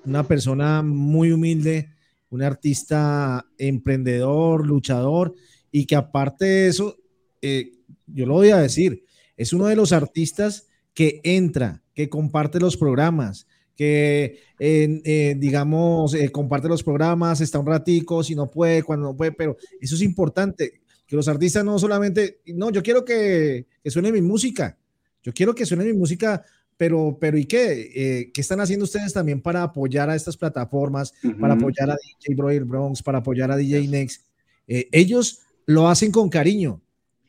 una 0.06 0.28
persona 0.28 0.82
muy 0.82 1.32
humilde, 1.32 1.90
un 2.30 2.42
artista 2.42 3.46
emprendedor, 3.58 4.66
luchador, 4.66 5.36
y 5.72 5.86
que 5.86 5.96
aparte 5.96 6.46
de 6.46 6.68
eso, 6.68 6.98
eh, 7.42 7.72
yo 8.08 8.26
lo 8.26 8.34
voy 8.34 8.50
a 8.50 8.58
decir, 8.58 9.04
es 9.38 9.54
uno 9.54 9.68
de 9.68 9.76
los 9.76 9.92
artistas 9.92 10.68
que 10.94 11.22
entra, 11.24 11.84
que 11.94 12.10
comparte 12.10 12.60
los 12.60 12.78
programas, 12.78 13.48
que 13.76 14.40
eh, 14.60 15.36
digamos, 15.38 16.14
eh, 16.14 16.30
comparte 16.30 16.68
los 16.68 16.84
programas, 16.84 17.42
está 17.42 17.60
un 17.60 17.66
ratico, 17.66 18.24
si 18.24 18.36
no 18.36 18.50
puede, 18.50 18.84
cuando 18.84 19.08
no 19.08 19.18
puede, 19.18 19.32
pero 19.32 19.58
eso 19.82 19.96
es 19.96 20.02
importante, 20.02 20.82
que 21.08 21.16
los 21.16 21.28
artistas 21.28 21.66
no 21.66 21.78
solamente, 21.80 22.42
no, 22.48 22.72
yo 22.72 22.84
quiero 22.84 23.04
que, 23.04 23.68
que 23.84 23.92
suene 23.92 24.12
mi 24.12 24.22
música, 24.22 24.78
yo 25.24 25.34
quiero 25.34 25.56
que 25.56 25.66
suene 25.66 25.86
mi 25.86 25.94
música, 25.94 26.44
pero, 26.84 27.18
pero 27.18 27.38
¿y 27.38 27.46
qué? 27.46 27.92
Eh, 27.96 28.32
¿Qué 28.34 28.42
están 28.42 28.60
haciendo 28.60 28.84
ustedes 28.84 29.14
también 29.14 29.40
para 29.40 29.64
apoyar 29.64 30.10
a 30.10 30.16
estas 30.16 30.36
plataformas, 30.36 31.14
para 31.40 31.54
apoyar 31.54 31.90
a 31.90 31.96
DJ 31.96 32.36
Broyer 32.36 32.66
Bronx, 32.66 33.02
para 33.02 33.20
apoyar 33.20 33.50
a 33.52 33.56
DJ 33.56 33.88
Next? 33.88 34.26
ellos 34.68 35.40
lo 35.66 35.88
hacen 35.88 36.12
con 36.12 36.28
cariño, 36.28 36.82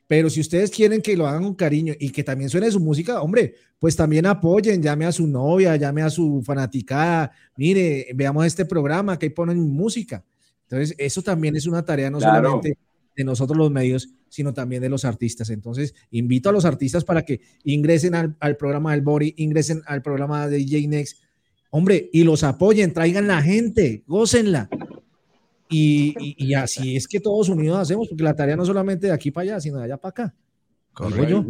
pero 0.08 0.28
si 0.28 0.40
ustedes 0.40 0.72
quieren 0.72 1.00
que 1.00 1.16
lo 1.16 1.28
hagan 1.28 1.44
con 1.44 1.54
cariño 1.54 1.94
y 2.00 2.10
que 2.10 2.24
también 2.24 2.50
suene 2.50 2.68
su 2.68 2.80
música, 2.80 3.22
hombre, 3.22 3.54
pues 3.78 3.94
también 3.94 4.26
apoyen, 4.26 4.82
llame 4.82 5.06
a 5.06 5.12
su 5.12 5.24
novia, 5.24 5.76
llame 5.76 6.02
a 6.02 6.10
su 6.10 6.42
fanaticada, 6.42 7.30
mire, 7.56 8.08
veamos 8.12 8.44
este 8.46 8.64
programa 8.64 9.16
que 9.16 9.26
ahí 9.26 9.30
ponen 9.30 9.60
música. 9.60 10.24
Entonces, 10.64 10.96
eso 10.98 11.22
también 11.22 11.54
es 11.54 11.68
una 11.68 11.84
tarea 11.84 12.10
no 12.10 12.18
solamente 12.18 12.76
de 13.16 13.24
nosotros 13.24 13.56
los 13.56 13.70
medios, 13.70 14.08
sino 14.28 14.52
también 14.52 14.82
de 14.82 14.88
los 14.88 15.04
artistas. 15.04 15.50
Entonces, 15.50 15.94
invito 16.10 16.48
a 16.48 16.52
los 16.52 16.64
artistas 16.64 17.04
para 17.04 17.22
que 17.22 17.40
ingresen 17.64 18.14
al, 18.14 18.36
al 18.40 18.56
programa 18.56 18.92
del 18.92 19.02
Bori, 19.02 19.34
ingresen 19.36 19.82
al 19.86 20.02
programa 20.02 20.48
de 20.48 20.58
DJ 20.58 20.88
Next, 20.88 21.22
hombre, 21.70 22.10
y 22.12 22.24
los 22.24 22.42
apoyen, 22.44 22.92
traigan 22.92 23.26
la 23.26 23.42
gente, 23.42 24.04
gócenla. 24.06 24.68
Y, 25.68 26.54
así 26.54 26.96
es 26.96 27.08
que 27.08 27.20
todos 27.20 27.48
unidos 27.48 27.78
hacemos, 27.78 28.08
porque 28.08 28.22
la 28.22 28.36
tarea 28.36 28.56
no 28.56 28.64
solamente 28.64 29.08
de 29.08 29.12
aquí 29.12 29.30
para 29.30 29.42
allá, 29.42 29.60
sino 29.60 29.78
de 29.78 29.84
allá 29.84 29.96
para 29.96 30.10
acá. 30.10 30.34
Correcto. 30.92 31.44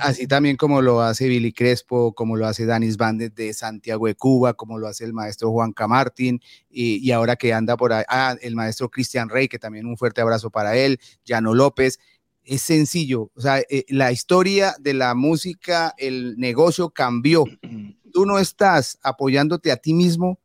Así 0.00 0.26
también 0.26 0.56
como 0.56 0.82
lo 0.82 1.00
hace 1.00 1.28
Billy 1.28 1.52
Crespo, 1.52 2.14
como 2.14 2.36
lo 2.36 2.46
hace 2.46 2.66
Danis 2.66 2.96
Bandes 2.96 3.34
de 3.34 3.52
Santiago 3.52 4.06
de 4.06 4.14
Cuba, 4.14 4.54
como 4.54 4.78
lo 4.78 4.86
hace 4.86 5.04
el 5.04 5.12
maestro 5.12 5.50
Juan 5.50 5.72
Camartín, 5.72 6.40
y, 6.70 6.96
y 7.06 7.12
ahora 7.12 7.36
que 7.36 7.52
anda 7.52 7.76
por 7.76 7.92
ahí, 7.92 8.04
ah, 8.08 8.36
el 8.40 8.54
maestro 8.54 8.90
Cristian 8.90 9.28
Rey, 9.28 9.48
que 9.48 9.58
también 9.58 9.86
un 9.86 9.96
fuerte 9.96 10.20
abrazo 10.20 10.50
para 10.50 10.76
él, 10.76 11.00
Llano 11.24 11.54
López. 11.54 11.98
Es 12.46 12.60
sencillo, 12.60 13.30
o 13.34 13.40
sea, 13.40 13.60
eh, 13.60 13.86
la 13.88 14.12
historia 14.12 14.76
de 14.78 14.92
la 14.92 15.14
música, 15.14 15.94
el 15.96 16.36
negocio 16.38 16.90
cambió. 16.90 17.44
Tú 18.12 18.26
no 18.26 18.38
estás 18.38 18.98
apoyándote 19.02 19.72
a 19.72 19.76
ti 19.76 19.94
mismo, 19.94 20.38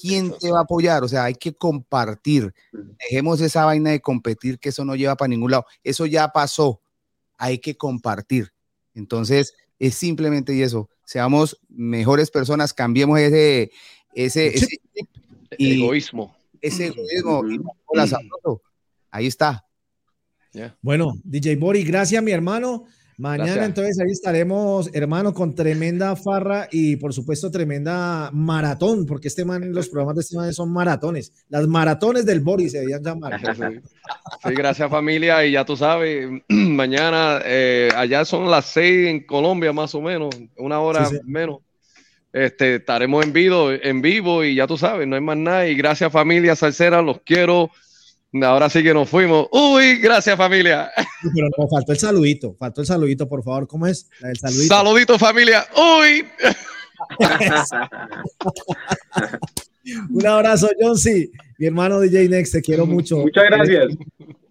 ¿quién 0.00 0.32
te 0.38 0.50
va 0.50 0.60
a 0.60 0.62
apoyar? 0.62 1.04
O 1.04 1.08
sea, 1.08 1.24
hay 1.24 1.34
que 1.34 1.54
compartir. 1.54 2.54
Dejemos 2.98 3.40
esa 3.40 3.64
vaina 3.64 3.90
de 3.90 4.00
competir, 4.00 4.58
que 4.58 4.70
eso 4.70 4.84
no 4.84 4.96
lleva 4.96 5.16
para 5.16 5.28
ningún 5.28 5.50
lado. 5.50 5.66
Eso 5.84 6.06
ya 6.06 6.28
pasó. 6.28 6.80
Hay 7.36 7.58
que 7.58 7.76
compartir. 7.76 8.52
Entonces, 9.00 9.54
es 9.78 9.94
simplemente 9.94 10.62
eso. 10.62 10.90
Seamos 11.04 11.58
mejores 11.68 12.30
personas, 12.30 12.72
cambiemos 12.74 13.18
ese, 13.18 13.72
ese, 14.14 14.54
egoísmo. 15.58 16.36
Ese 16.60 16.92
egoísmo. 17.10 17.42
Ahí 19.10 19.26
está. 19.26 19.64
Bueno, 20.82 21.14
DJ 21.24 21.56
Bori, 21.56 21.82
gracias, 21.82 22.22
mi 22.22 22.30
hermano. 22.30 22.84
Mañana 23.20 23.66
entonces 23.66 24.00
ahí 24.00 24.12
estaremos, 24.12 24.88
hermano, 24.94 25.34
con 25.34 25.54
tremenda 25.54 26.16
farra 26.16 26.68
y 26.72 26.96
por 26.96 27.12
supuesto 27.12 27.50
tremenda 27.50 28.30
maratón, 28.32 29.04
porque 29.04 29.28
este 29.28 29.44
man, 29.44 29.74
los 29.74 29.88
programas 29.90 30.16
de 30.16 30.20
este 30.22 30.36
man 30.36 30.54
son 30.54 30.72
maratones. 30.72 31.30
Las 31.50 31.66
maratones 31.66 32.24
del 32.24 32.40
Boris 32.40 32.72
se 32.72 32.80
debían 32.80 33.02
llamar. 33.02 33.38
Sí, 34.42 34.54
gracias 34.54 34.90
familia. 34.90 35.44
Y 35.44 35.52
ya 35.52 35.66
tú 35.66 35.76
sabes, 35.76 36.30
mañana 36.48 37.40
eh, 37.44 37.90
allá 37.94 38.24
son 38.24 38.50
las 38.50 38.64
seis 38.64 39.08
en 39.08 39.26
Colombia 39.26 39.72
más 39.72 39.94
o 39.94 40.00
menos, 40.00 40.34
una 40.56 40.80
hora 40.80 41.08
menos. 41.24 41.58
Este, 42.32 42.76
estaremos 42.76 43.24
en 43.24 43.34
vivo, 43.34 43.70
en 43.70 44.00
vivo 44.00 44.44
y 44.44 44.54
ya 44.54 44.66
tú 44.66 44.78
sabes, 44.78 45.06
no 45.06 45.16
hay 45.16 45.22
más 45.22 45.36
nada. 45.36 45.68
Y 45.68 45.74
gracias 45.74 46.10
familia 46.10 46.56
Salcera, 46.56 47.02
los 47.02 47.20
quiero. 47.20 47.70
Ahora 48.32 48.70
sí 48.70 48.82
que 48.82 48.94
nos 48.94 49.08
fuimos. 49.08 49.48
Uy, 49.50 49.96
gracias 49.96 50.36
familia. 50.36 50.90
Pero 51.34 51.48
no, 51.58 51.68
faltó 51.68 51.92
el 51.92 51.98
saludito, 51.98 52.54
faltó 52.58 52.80
el 52.80 52.86
saludito, 52.86 53.28
por 53.28 53.42
favor. 53.42 53.66
¿Cómo 53.66 53.86
es? 53.86 54.08
El 54.22 54.36
saludito. 54.36 54.74
Saludito 54.74 55.18
familia. 55.18 55.66
Uy. 55.76 56.24
Un 60.10 60.26
abrazo, 60.26 60.68
John 60.78 60.96
C. 60.96 61.30
Mi 61.58 61.66
hermano 61.66 61.98
DJ 61.98 62.28
Next, 62.28 62.52
te 62.52 62.62
quiero 62.62 62.86
mucho. 62.86 63.18
Muchas 63.18 63.44
gracias. 63.44 63.86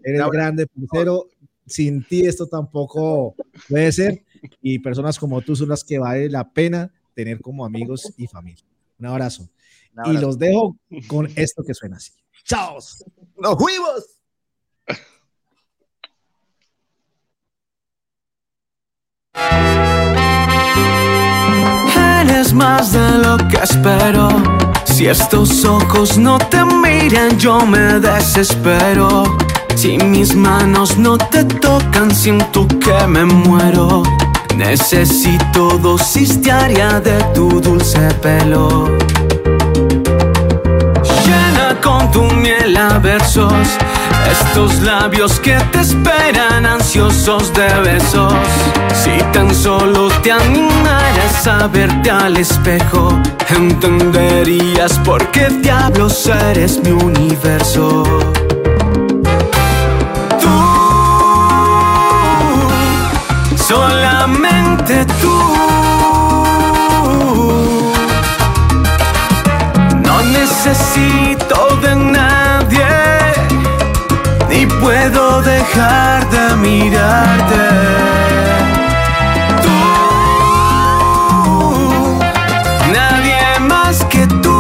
Eres, 0.04 0.22
grande, 0.32 0.68
pero 0.92 1.28
Sin 1.66 2.04
ti 2.04 2.26
esto 2.26 2.48
tampoco 2.48 3.36
puede 3.70 3.92
ser. 3.92 4.24
Y 4.62 4.80
personas 4.80 5.18
como 5.18 5.42
tú 5.42 5.56
son 5.56 5.70
las 5.70 5.84
que 5.84 6.00
vale 6.00 6.30
la 6.30 6.50
pena 6.50 6.92
tener 7.14 7.40
como 7.40 7.66
amigos 7.66 8.14
y 8.18 8.28
familia. 8.28 8.64
Un 9.00 9.06
abrazo. 9.06 9.50
Un 9.94 10.00
abrazo. 10.00 10.18
Y 10.18 10.22
los 10.22 10.38
dejo 10.38 10.76
con 11.08 11.30
esto 11.36 11.64
que 11.64 11.74
suena 11.74 11.98
así. 11.98 12.12
¡Chao! 12.44 12.78
¡Nos 13.40 13.58
fuimos! 13.58 14.04
Eres 22.22 22.54
más 22.54 22.92
de 22.92 23.12
lo 23.20 23.38
que 23.48 23.58
espero. 23.64 24.28
Si 24.84 25.08
estos 25.08 25.64
ojos 25.64 26.18
no 26.18 26.38
te 26.38 26.66
miran, 26.66 27.38
yo 27.40 27.66
me 27.66 28.00
desespero. 28.02 29.24
Si 29.76 29.98
mis 29.98 30.36
manos 30.36 30.98
no 30.98 31.18
te 31.18 31.46
tocan, 31.46 32.14
siento 32.14 32.68
que 32.68 33.08
me 33.08 33.24
muero. 33.24 34.04
Necesito 34.58 35.78
dosis 35.78 36.42
diaria 36.42 37.00
de 37.00 37.24
tu 37.34 37.62
dulce 37.62 38.14
pelo 38.22 38.99
tu 42.12 42.24
miel 42.24 42.76
a 42.78 43.00
versos. 43.00 43.54
Estos 44.32 44.82
labios 44.82 45.40
que 45.40 45.58
te 45.72 45.80
esperan 45.80 46.66
ansiosos 46.66 47.54
de 47.54 47.68
besos. 47.82 48.34
Si 48.94 49.18
tan 49.34 49.54
solo 49.54 50.10
te 50.22 50.32
animaras 50.32 51.48
a 51.48 51.68
verte 51.68 52.12
al 52.12 52.38
espejo, 52.38 53.20
entenderías 53.50 55.00
por 55.00 55.26
qué 55.32 55.48
diablos 55.50 56.28
eres 56.28 56.80
mi 56.84 56.92
universo. 56.92 58.04
Tú, 60.42 60.58
solamente 63.58 65.06
tú. 65.22 65.36
No 70.04 70.22
necesito 70.24 71.49
nadie, 71.96 72.88
ni 74.50 74.66
puedo 74.66 75.42
dejar 75.42 76.30
de 76.30 76.56
mirarte. 76.58 77.66
Tú, 79.64 79.80
nadie 82.94 83.60
más 83.60 84.04
que 84.06 84.28
tú. 84.44 84.60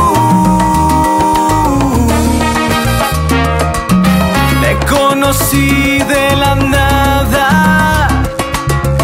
Me 4.61 4.71
conocí 4.85 5.99
de 6.13 6.35
la 6.35 6.55
nada 6.55 8.07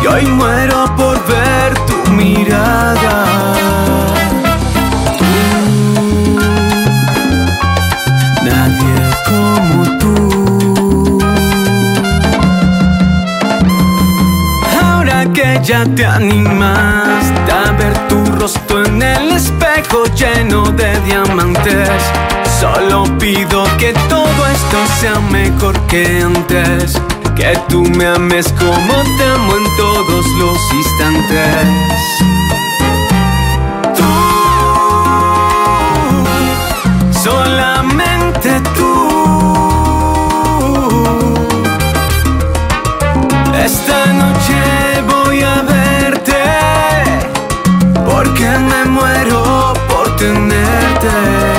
y 0.01 0.07
hoy 0.07 0.25
muero 0.25 0.93
por 0.95 1.04
ya 15.65 15.83
te 15.95 16.05
animas 16.05 17.25
a 17.51 17.71
ver 17.71 17.97
tu 18.07 18.23
rostro 18.33 18.85
en 18.85 19.01
el 19.01 19.31
espejo 19.31 20.05
lleno 20.15 20.61
de 20.71 20.99
diamantes. 21.01 21.89
Solo 22.59 23.05
pido 23.17 23.65
que 23.79 23.91
todo 24.07 24.47
esto 24.47 24.77
sea 24.99 25.19
mejor 25.31 25.79
que 25.87 26.21
antes. 26.23 27.01
Que 27.35 27.57
tú 27.67 27.81
me 27.81 28.05
ames 28.05 28.47
como 28.59 28.93
te 29.17 29.23
amo 29.23 29.57
en 29.57 29.63
todos 29.75 30.25
los 30.39 30.73
instantes. 30.73 31.57
Tú, 33.97 34.13
solamente 37.23 38.61
tú. 38.75 38.93
Esta 43.65 44.05
noche 44.13 44.44
porque 48.15 48.47
me 48.47 48.85
muero 48.85 49.73
por 49.89 50.15
tenerte. 50.15 51.54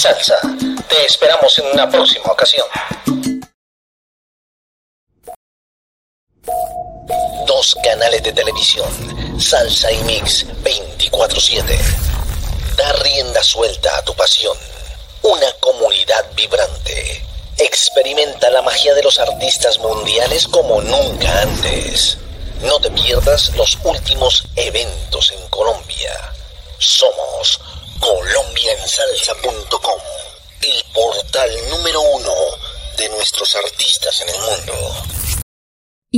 Salsa. 0.00 0.40
Te 0.88 1.04
esperamos 1.04 1.58
en 1.58 1.66
una 1.66 1.90
próxima 1.90 2.32
ocasión. 2.32 2.66
Dos 7.46 7.76
canales 7.84 8.22
de 8.22 8.32
televisión, 8.32 8.88
Salsa 9.38 9.92
y 9.92 9.98
Mix 10.04 10.46
24/7. 10.62 11.78
Da 12.78 12.92
rienda 13.04 13.42
suelta 13.42 13.94
a 13.98 14.02
tu 14.02 14.14
pasión. 14.14 14.56
Una 15.22 15.52
comunidad 15.60 16.24
vibrante. 16.34 17.22
Experimenta 17.58 18.48
la 18.48 18.62
magia 18.62 18.94
de 18.94 19.02
los 19.02 19.18
artistas 19.18 19.78
mundiales 19.80 20.48
como 20.48 20.80
nunca 20.80 21.42
antes. 21.42 22.16
No 22.62 22.80
te 22.80 22.90
pierdas 22.90 23.54
los 23.54 23.76
últimos 23.84 24.39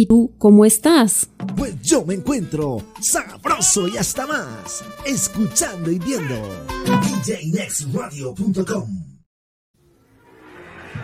¿Y 0.03 0.07
tú 0.07 0.33
cómo 0.37 0.65
estás? 0.65 1.29
Pues 1.57 1.81
yo 1.81 2.05
me 2.05 2.15
encuentro 2.15 2.83
sabroso 3.01 3.87
y 3.87 3.97
hasta 3.99 4.27
más, 4.27 4.83
escuchando 5.07 5.93
y 5.93 6.01
viendo 6.01 6.35
djnextradio.com 7.25 8.89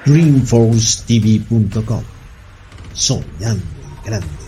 dreamforcetv.com 0.04 2.02
Soñando 2.92 3.62
grande. 4.04 4.47